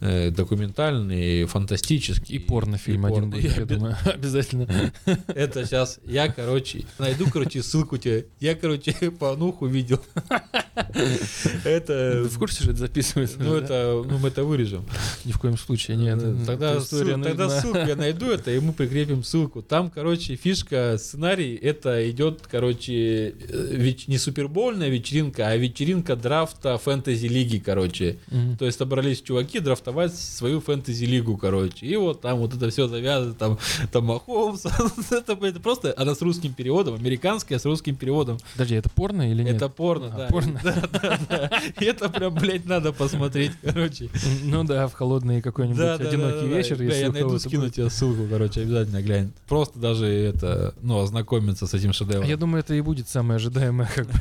э, 0.00 0.30
документальные, 0.30 1.46
фантастические. 1.46 2.36
И 2.36 2.38
порнофильм 2.38 3.06
И 3.06 3.10
один 3.10 3.30
порно. 3.30 3.36
будет, 3.36 3.56
И 3.56 3.60
я 3.60 3.66
думаю. 3.66 3.96
Обязательно. 4.04 4.92
Это 5.28 5.64
сейчас 5.66 5.87
я, 6.04 6.28
короче, 6.28 6.84
найду, 6.98 7.26
короче, 7.32 7.62
ссылку 7.62 7.96
тебе. 7.98 8.26
Я, 8.40 8.54
короче, 8.54 8.92
порнуху 9.18 9.66
видел. 9.66 10.00
Это... 11.64 12.22
Ты 12.24 12.28
в 12.28 12.38
курсе, 12.38 12.62
что 12.62 12.70
это 12.70 12.80
записывается? 12.80 13.36
Ну, 13.40 13.54
это, 13.56 14.02
ну, 14.06 14.18
мы 14.18 14.28
это 14.28 14.44
вырежем. 14.44 14.86
Ни 15.24 15.32
в 15.32 15.38
коем 15.38 15.56
случае 15.58 15.96
нет. 15.96 16.18
Тогда, 16.46 16.78
история 16.78 17.14
ссыл- 17.14 17.24
тогда 17.24 17.48
ссылку 17.60 17.78
я 17.78 17.96
найду 17.96 18.26
это, 18.30 18.50
и 18.50 18.60
мы 18.60 18.72
прикрепим 18.72 19.24
ссылку. 19.24 19.62
Там, 19.62 19.90
короче, 19.90 20.36
фишка, 20.36 20.96
сценарий, 20.98 21.54
это 21.56 22.08
идет, 22.10 22.46
короче, 22.50 23.30
э, 23.30 23.32
веч- 23.72 24.08
не 24.08 24.18
супербольная 24.18 24.88
вечеринка, 24.88 25.48
а 25.48 25.56
вечеринка 25.56 26.16
драфта 26.16 26.78
фэнтези-лиги, 26.78 27.58
короче. 27.58 28.18
То 28.58 28.64
есть 28.66 28.78
собрались 28.78 29.22
чуваки 29.22 29.60
драфтовать 29.60 30.14
свою 30.16 30.60
фэнтези-лигу, 30.60 31.36
короче. 31.36 31.86
И 31.86 31.96
вот 31.96 32.20
там 32.20 32.38
вот 32.38 32.54
это 32.54 32.70
все 32.70 32.88
завязано, 32.88 33.34
там, 33.34 33.58
там 33.92 34.04
Махомс. 34.06 34.64
это, 35.10 35.32
это 35.32 35.60
просто, 35.60 35.77
она 35.84 36.14
с 36.14 36.22
русским 36.22 36.52
переводом, 36.52 36.94
американская 36.94 37.58
с 37.58 37.64
русским 37.64 37.96
переводом. 37.96 38.38
Подожди, 38.52 38.74
это 38.74 38.88
порно 38.88 39.30
или 39.30 39.42
нет? 39.42 39.56
Это 39.56 39.68
порно, 39.68 40.10
А, 40.14 40.18
да. 40.18 40.26
порно. 40.28 40.60
Да, 40.62 40.88
да, 40.92 41.18
да. 41.28 41.62
Это 41.80 42.08
прям, 42.08 42.34
блядь, 42.34 42.66
надо 42.66 42.92
посмотреть, 42.92 43.52
короче. 43.62 44.08
Ну 44.44 44.64
да, 44.64 44.88
в 44.88 44.94
холодный 44.94 45.40
какой-нибудь 45.42 45.78
одинокий 45.80 46.46
вечер. 46.48 46.76
Бля, 46.76 46.86
если 46.86 47.02
я 47.02 47.10
найду, 47.12 47.38
скину 47.38 47.62
будет. 47.62 47.74
тебе 47.74 47.90
ссылку, 47.90 48.26
короче, 48.28 48.62
обязательно 48.62 49.02
глянь. 49.02 49.32
Просто 49.48 49.78
даже 49.78 50.06
это, 50.06 50.74
ну, 50.82 51.00
ознакомиться 51.00 51.66
с 51.66 51.74
этим 51.74 51.90
А 51.90 51.92
шедевром. 51.92 52.28
Я 52.28 52.36
думаю, 52.36 52.60
это 52.60 52.74
и 52.74 52.80
будет 52.80 53.08
самое 53.08 53.36
ожидаемое, 53.36 53.88
как 53.94 54.06
бы. 54.06 54.12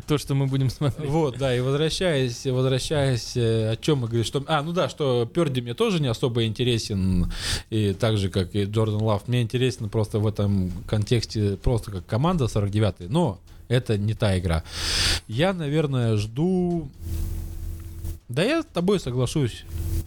То, 0.06 0.18
что 0.18 0.34
мы 0.34 0.46
будем 0.46 0.70
смотреть. 0.70 1.08
Вот, 1.10 1.38
да, 1.38 1.54
и 1.54 1.60
возвращаясь, 1.60 2.46
возвращаясь, 2.46 3.36
э, 3.36 3.72
о 3.72 3.76
чем 3.76 3.98
мы 3.98 4.06
говорим, 4.06 4.24
что... 4.24 4.44
А, 4.46 4.62
ну 4.62 4.72
да, 4.72 4.88
что 4.88 5.28
Перди 5.32 5.60
мне 5.60 5.74
тоже 5.74 6.00
не 6.00 6.08
особо 6.08 6.44
интересен, 6.44 7.30
и 7.70 7.92
так 7.92 8.16
же, 8.18 8.28
как 8.30 8.54
и 8.54 8.64
Джордан 8.64 9.02
Лав, 9.02 9.26
мне 9.28 9.42
интересен 9.42 9.88
просто 9.88 10.18
в 10.20 10.26
этом 10.26 10.70
контексте 10.86 11.56
просто 11.56 11.90
как 11.90 12.06
команда 12.06 12.44
49-й, 12.44 13.08
но 13.08 13.38
это 13.68 13.96
не 13.96 14.14
та 14.14 14.38
игра. 14.38 14.64
Я, 15.28 15.52
наверное, 15.52 16.16
жду... 16.16 16.88
Да 18.28 18.42
я 18.42 18.62
с 18.62 18.66
тобой 18.66 19.00
соглашусь. 19.00 19.64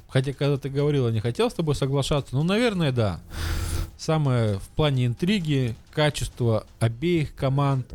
Хотя, 0.09 0.33
когда 0.33 0.57
ты 0.57 0.69
говорила, 0.69 1.09
не 1.09 1.19
хотел 1.19 1.49
с 1.49 1.53
тобой 1.53 1.75
соглашаться, 1.75 2.35
ну, 2.35 2.43
наверное, 2.43 2.91
да. 2.91 3.19
Самое 3.97 4.59
в 4.59 4.67
плане 4.75 5.05
интриги, 5.05 5.75
качества 5.93 6.65
обеих 6.79 7.33
команд. 7.35 7.87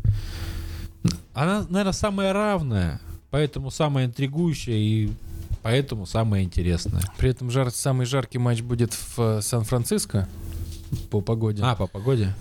Она, 1.35 1.67
наверное, 1.69 1.93
самая 1.93 2.33
равная, 2.33 3.01
поэтому 3.31 3.71
самая 3.71 4.07
интригующая 4.07 4.75
и 4.75 5.11
поэтому 5.63 6.07
самая 6.07 6.43
интересная. 6.43 7.03
При 7.19 7.31
этом 7.31 7.51
жар, 7.51 7.71
самый 7.71 8.07
жаркий 8.07 8.39
матч 8.39 8.63
будет 8.63 8.95
в 8.95 9.19
э, 9.19 9.43
Сан-Франциско 9.43 10.29
по 11.11 11.21
погоде. 11.21 11.63
А, 11.65 11.75
по 11.75 11.87
погоде? 11.87 12.35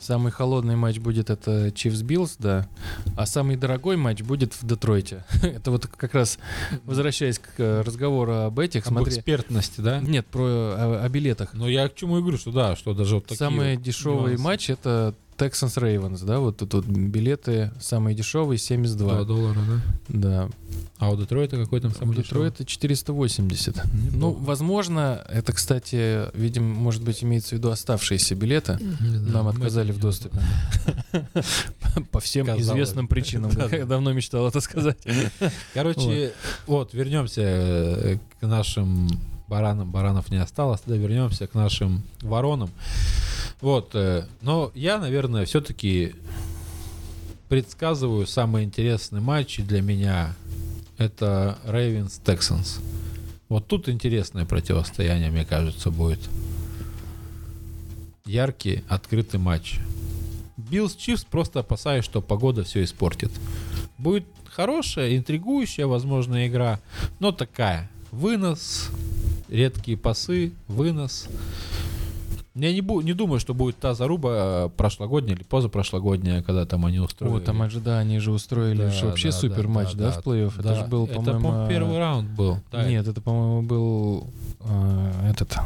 Самый 0.00 0.30
холодный 0.32 0.76
матч 0.76 0.98
будет 0.98 1.30
это 1.30 1.72
Чифс 1.74 2.02
Биллс, 2.02 2.36
да. 2.38 2.68
А 3.16 3.24
самый 3.24 3.56
дорогой 3.56 3.96
матч 3.96 4.20
будет 4.20 4.52
в 4.52 4.66
Детройте. 4.66 5.24
это 5.42 5.70
вот 5.70 5.86
как 5.86 6.12
раз 6.12 6.38
возвращаясь 6.84 7.38
к 7.38 7.58
э, 7.58 7.80
разговору 7.80 8.34
об 8.34 8.58
этих, 8.58 8.82
Об 8.86 8.92
смотри. 8.92 9.14
экспертности, 9.14 9.80
да? 9.80 10.00
Нет, 10.00 10.26
про 10.26 10.44
о, 10.44 11.00
о 11.04 11.08
билетах. 11.08 11.54
Но 11.54 11.66
я 11.68 11.88
к 11.88 11.94
чему 11.94 12.18
и 12.18 12.20
говорю, 12.20 12.36
что 12.36 12.52
да, 12.52 12.76
что 12.76 12.92
даже 12.92 13.14
вот 13.14 13.24
такие 13.24 13.38
Самый 13.38 13.76
вот 13.76 13.82
дешевый 13.82 14.32
нюансы. 14.32 14.42
матч 14.44 14.68
это 14.68 15.14
Texans 15.36 15.76
Ravens, 15.76 16.24
да, 16.24 16.38
вот 16.38 16.58
тут 16.58 16.74
вот 16.74 16.86
билеты 16.86 17.72
самые 17.80 18.14
дешевые 18.14 18.58
72. 18.58 19.14
2 19.14 19.24
доллара, 19.24 19.58
да? 19.68 19.80
Да. 20.08 20.48
А 20.98 21.10
у 21.10 21.16
Детройта 21.16 21.56
какой 21.56 21.80
там 21.80 21.90
У 21.90 21.94
самый 21.94 22.16
дешевый? 22.16 22.50
Детройта 22.50 22.64
480. 22.64 23.76
Ну, 23.76 24.00
Неплохо. 24.00 24.36
возможно, 24.40 25.24
это, 25.28 25.52
кстати, 25.52 26.30
видимо, 26.36 26.72
может 26.74 27.02
быть, 27.02 27.24
имеется 27.24 27.50
в 27.50 27.52
виду 27.52 27.70
оставшиеся 27.70 28.34
билеты. 28.34 28.78
Знаю, 28.78 29.22
Нам 29.32 29.48
отказали 29.48 29.92
в 29.92 29.98
доступе. 29.98 30.38
По 32.10 32.20
всем 32.20 32.46
Казалось 32.46 32.66
известным 32.68 33.08
причинам. 33.08 33.50
Да, 33.52 33.68
да. 33.68 33.76
Я 33.76 33.86
давно 33.86 34.12
мечтал 34.12 34.46
это 34.48 34.60
сказать. 34.60 34.98
Короче, 35.74 36.32
вот, 36.66 36.94
вернемся 36.94 37.42
э, 37.42 38.18
к 38.40 38.46
нашим 38.46 39.08
баранам. 39.54 39.88
Баранов 39.88 40.30
не 40.30 40.38
осталось, 40.38 40.80
тогда 40.80 40.96
вернемся 40.96 41.46
к 41.46 41.54
нашим 41.54 42.02
воронам. 42.22 42.70
Вот, 43.60 43.90
э, 43.94 44.26
но 44.40 44.72
я, 44.74 44.98
наверное, 44.98 45.44
все-таки 45.44 46.16
предсказываю 47.48 48.26
самые 48.26 48.64
интересные 48.64 49.22
матчи 49.22 49.62
для 49.62 49.80
меня. 49.80 50.34
Это 50.98 51.56
Ravens 51.64 52.20
Texans. 52.24 52.80
Вот 53.48 53.68
тут 53.68 53.88
интересное 53.88 54.44
противостояние, 54.44 55.30
мне 55.30 55.44
кажется, 55.44 55.92
будет. 55.92 56.20
Яркий, 58.26 58.82
открытый 58.88 59.38
матч. 59.38 59.78
Биллс 60.56 60.96
Чифс 60.96 61.22
просто 61.22 61.60
опасаюсь, 61.60 62.04
что 62.04 62.20
погода 62.20 62.64
все 62.64 62.82
испортит. 62.82 63.30
Будет 63.98 64.24
хорошая, 64.50 65.16
интригующая, 65.16 65.86
возможно, 65.86 66.48
игра, 66.48 66.80
но 67.20 67.30
такая. 67.30 67.88
Вынос, 68.10 68.90
редкие 69.48 69.96
пасы, 69.96 70.52
вынос. 70.68 71.28
Я 72.54 72.72
не, 72.72 72.80
бу- 72.82 73.02
не 73.02 73.14
думаю, 73.14 73.40
что 73.40 73.52
будет 73.52 73.76
та 73.78 73.94
заруба 73.94 74.30
э, 74.66 74.68
прошлогодняя 74.76 75.34
или 75.36 75.42
позапрошлогодняя, 75.42 76.40
когда 76.42 76.64
там 76.66 76.86
они 76.86 77.00
устроили. 77.00 77.36
О, 77.36 77.40
там 77.40 77.60
аж, 77.62 77.74
да, 77.74 77.98
они 77.98 78.20
же 78.20 78.30
устроили 78.30 78.78
Да, 78.82 78.90
же 78.90 79.06
вообще 79.06 79.30
да, 79.30 79.36
супер 79.36 79.62
да, 79.64 79.68
матч, 79.68 79.92
да, 79.94 80.10
да, 80.12 80.20
в 80.20 80.24
плей-офф? 80.24 80.52
Это 80.60 80.74
же 80.76 80.84
был, 80.84 81.04
Это, 81.06 81.14
по-моему... 81.16 81.40
по-моему, 81.42 81.68
первый 81.68 81.98
раунд 81.98 82.30
был. 82.30 82.58
Да, 82.70 82.88
Нет, 82.88 83.08
это, 83.08 83.20
по-моему, 83.20 83.62
был 83.62 84.30
э, 84.60 85.30
этот 85.32 85.56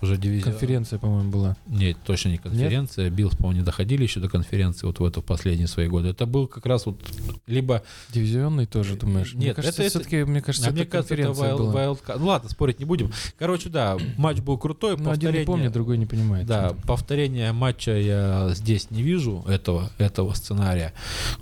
уже 0.00 0.16
дивизион. 0.16 0.50
конференция, 0.50 0.98
по-моему, 0.98 1.30
была. 1.30 1.56
Нет, 1.68 1.96
точно 2.04 2.30
не 2.30 2.38
конференция. 2.38 3.08
Биллс, 3.08 3.36
по-моему, 3.36 3.60
не 3.60 3.64
доходили 3.64 4.02
еще 4.02 4.18
до 4.18 4.28
конференции 4.28 4.84
вот 4.86 4.98
в 4.98 5.04
эту 5.04 5.20
в 5.22 5.24
последние 5.24 5.68
свои 5.68 5.86
годы. 5.86 6.08
Это 6.08 6.26
был 6.26 6.48
как 6.48 6.66
раз 6.66 6.86
вот 6.86 7.00
либо... 7.46 7.82
Дивизионный 8.12 8.66
тоже, 8.66 8.96
думаешь? 8.96 9.34
мне 9.34 9.46
Нет, 9.46 9.56
кажется, 9.56 9.82
это- 9.82 9.86
это- 9.98 10.00
все-таки, 10.00 10.24
мне 10.24 10.42
кажется, 10.42 10.70
а 10.70 10.72
мне 10.72 10.82
это 10.82 10.90
кажется, 10.90 11.14
это 11.14 11.22
конференция 11.26 11.54
wild, 11.54 11.58
была. 11.58 11.84
wild. 11.84 12.18
Ну 12.18 12.26
ладно, 12.26 12.48
спорить 12.50 12.80
не 12.80 12.84
будем. 12.84 13.12
Короче, 13.38 13.68
да, 13.68 13.96
матч 14.16 14.38
был 14.40 14.58
крутой. 14.58 14.96
Ну, 14.96 15.08
один 15.10 15.12
не 15.12 15.12
повторение- 15.38 15.46
помнит, 15.46 15.72
другой 15.72 15.98
не 15.98 16.06
понимает. 16.40 16.46
Да, 16.46 16.74
повторения 16.86 17.52
матча 17.52 17.92
я 17.96 18.50
здесь 18.54 18.90
не 18.90 19.02
вижу, 19.02 19.44
этого, 19.46 19.90
этого 19.98 20.32
сценария. 20.34 20.92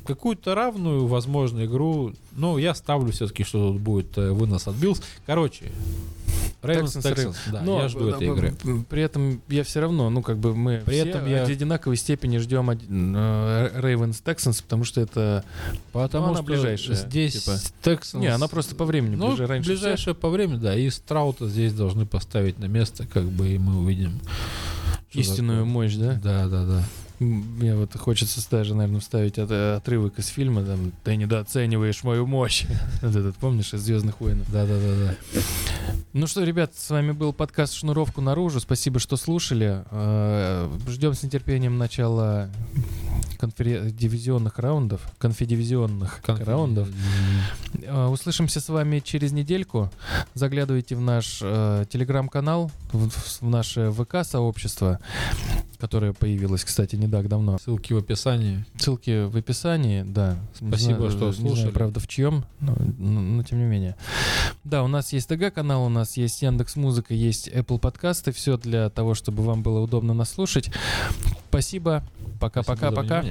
Какую-то 0.07 0.55
равную, 0.55 1.07
возможно, 1.07 1.65
игру, 1.65 2.13
ну, 2.33 2.59
я 2.59 2.75
ставлю 2.75 3.13
все-таки, 3.13 3.45
что 3.45 3.73
тут 3.73 3.81
будет 3.81 4.17
э, 4.19 4.31
вынос 4.31 4.69
от 4.69 4.77
Биллс. 4.77 5.03
Короче, 5.27 5.73
Рейвенс 6.63 6.97
Texans, 6.97 7.15
Texans, 7.15 7.37
да, 7.53 7.63
Но, 7.63 7.83
я 7.83 7.89
жду 7.89 8.09
э, 8.09 8.15
этой 8.15 8.29
игры. 8.29 8.55
При 8.89 9.03
этом 9.03 9.41
я 9.49 9.65
все 9.65 9.81
равно, 9.81 10.11
ну, 10.11 10.23
как 10.23 10.39
бы 10.39 10.55
мы 10.55 10.83
При 10.85 11.01
все 11.01 11.09
этом 11.09 11.27
я- 11.27 11.47
в 11.47 11.49
одинаковой 11.49 11.97
степени 11.97 12.37
ждем 12.39 12.71
Рейвенс 12.71 14.23
Texans, 14.25 14.63
потому 14.63 14.85
что 14.85 15.01
это... 15.01 15.43
Потому 15.93 16.27
она 16.27 16.35
что 16.37 16.43
ближайшая, 16.45 16.97
здесь 16.97 17.43
типа. 17.45 17.57
Texans... 17.83 18.19
Не, 18.19 18.27
она 18.27 18.47
просто 18.47 18.75
по 18.75 18.85
времени 18.85 19.17
Ну, 19.17 19.29
ближе 19.29 19.47
раньше 19.47 19.71
всех. 19.71 19.81
ближайшее 19.81 20.15
по 20.15 20.29
времени, 20.29 20.59
да. 20.59 20.77
И 20.77 20.91
Страута 20.91 21.49
здесь 21.49 21.73
должны 21.73 22.05
поставить 22.05 22.59
на 22.59 22.67
место, 22.67 23.07
как 23.07 23.25
бы, 23.25 23.49
и 23.49 23.59
мы 23.59 23.81
увидим. 23.81 24.21
Истинную 25.13 25.61
такое. 25.61 25.73
мощь, 25.73 25.95
да? 25.95 26.21
Да, 26.23 26.49
да, 26.49 26.65
да. 26.65 26.85
Мне 27.19 27.77
вот 27.77 27.95
хочется 27.99 28.41
даже, 28.51 28.75
наверное, 28.75 29.01
вставить 29.01 29.39
от- 29.39 29.51
отрывок 29.51 30.19
из 30.19 30.29
фильма, 30.29 30.65
там, 30.65 30.93
ты 31.05 31.17
недооцениваешь 31.17 32.03
мою 32.03 32.27
мощь. 32.27 32.65
Вот 33.03 33.15
этот, 33.15 33.37
помнишь, 33.37 33.75
из 33.75 33.81
«Звездных 33.83 34.21
войн». 34.21 34.43
Да, 34.49 34.65
да, 34.65 34.79
да, 34.79 34.95
да. 35.35 35.41
Ну 36.15 36.27
что, 36.27 36.43
ребят, 36.45 36.73
с 36.77 36.89
вами 36.91 37.13
был 37.13 37.33
подкаст 37.35 37.75
«Шнуровку 37.75 38.21
наружу». 38.23 38.59
Спасибо, 38.61 38.99
что 39.01 39.17
слушали. 39.17 39.85
Э, 39.91 40.71
Ждем 40.89 41.13
с 41.15 41.23
нетерпением 41.23 41.77
начала 41.77 42.49
конфере- 43.39 43.91
дивизионных 43.91 44.59
раундов, 44.59 45.01
конфедивизионных 45.19 46.21
раундов. 46.27 46.89
Э, 47.83 48.07
Услышимся 48.07 48.61
с 48.61 48.69
вами 48.69 49.01
через 49.01 49.33
недельку. 49.33 49.91
Заглядывайте 50.35 50.97
в 50.97 51.01
наш 51.01 51.41
э, 51.43 51.85
телеграм-канал, 51.91 52.71
в, 52.93 53.09
в 53.09 53.43
наше 53.43 53.91
ВК-сообщество, 53.91 54.99
которое 55.79 56.13
появилось, 56.13 56.65
кстати, 56.65 56.97
не 56.97 57.09
так 57.09 57.29
давно. 57.29 57.59
Ссылки 57.59 57.93
в 57.93 57.99
описании. 57.99 58.65
Ссылки 58.79 59.25
в 59.27 59.37
описании, 59.37 60.03
да. 60.03 60.37
Не 60.61 60.69
Спасибо, 60.69 60.97
знаю, 60.97 61.11
что 61.11 61.27
Не 61.29 61.33
слушали. 61.33 61.61
знаю, 61.61 61.73
правда, 61.73 62.01
в 62.01 62.07
чьем, 62.09 62.45
но, 62.61 62.77
но- 62.99 63.21
но 63.21 63.43
тем 63.43 63.59
не 63.59 63.65
менее. 63.65 63.97
Да, 64.65 64.83
у 64.83 64.89
нас 64.89 65.13
есть 65.13 65.29
ТГ-канал, 65.29 65.85
у 65.87 65.89
нас 65.89 66.17
есть 66.17 66.43
Яндекс 66.43 66.77
Музыка, 66.77 67.15
есть 67.15 67.49
Apple 67.49 67.79
подкасты. 67.79 68.33
Все 68.33 68.57
для 68.59 68.91
того, 68.91 69.15
чтобы 69.15 69.43
вам 69.43 69.63
было 69.63 69.81
удобно 69.81 70.13
нас 70.15 70.31
слушать. 70.31 70.71
Спасибо. 71.49 72.03
Пока-пока-пока. 72.41 73.25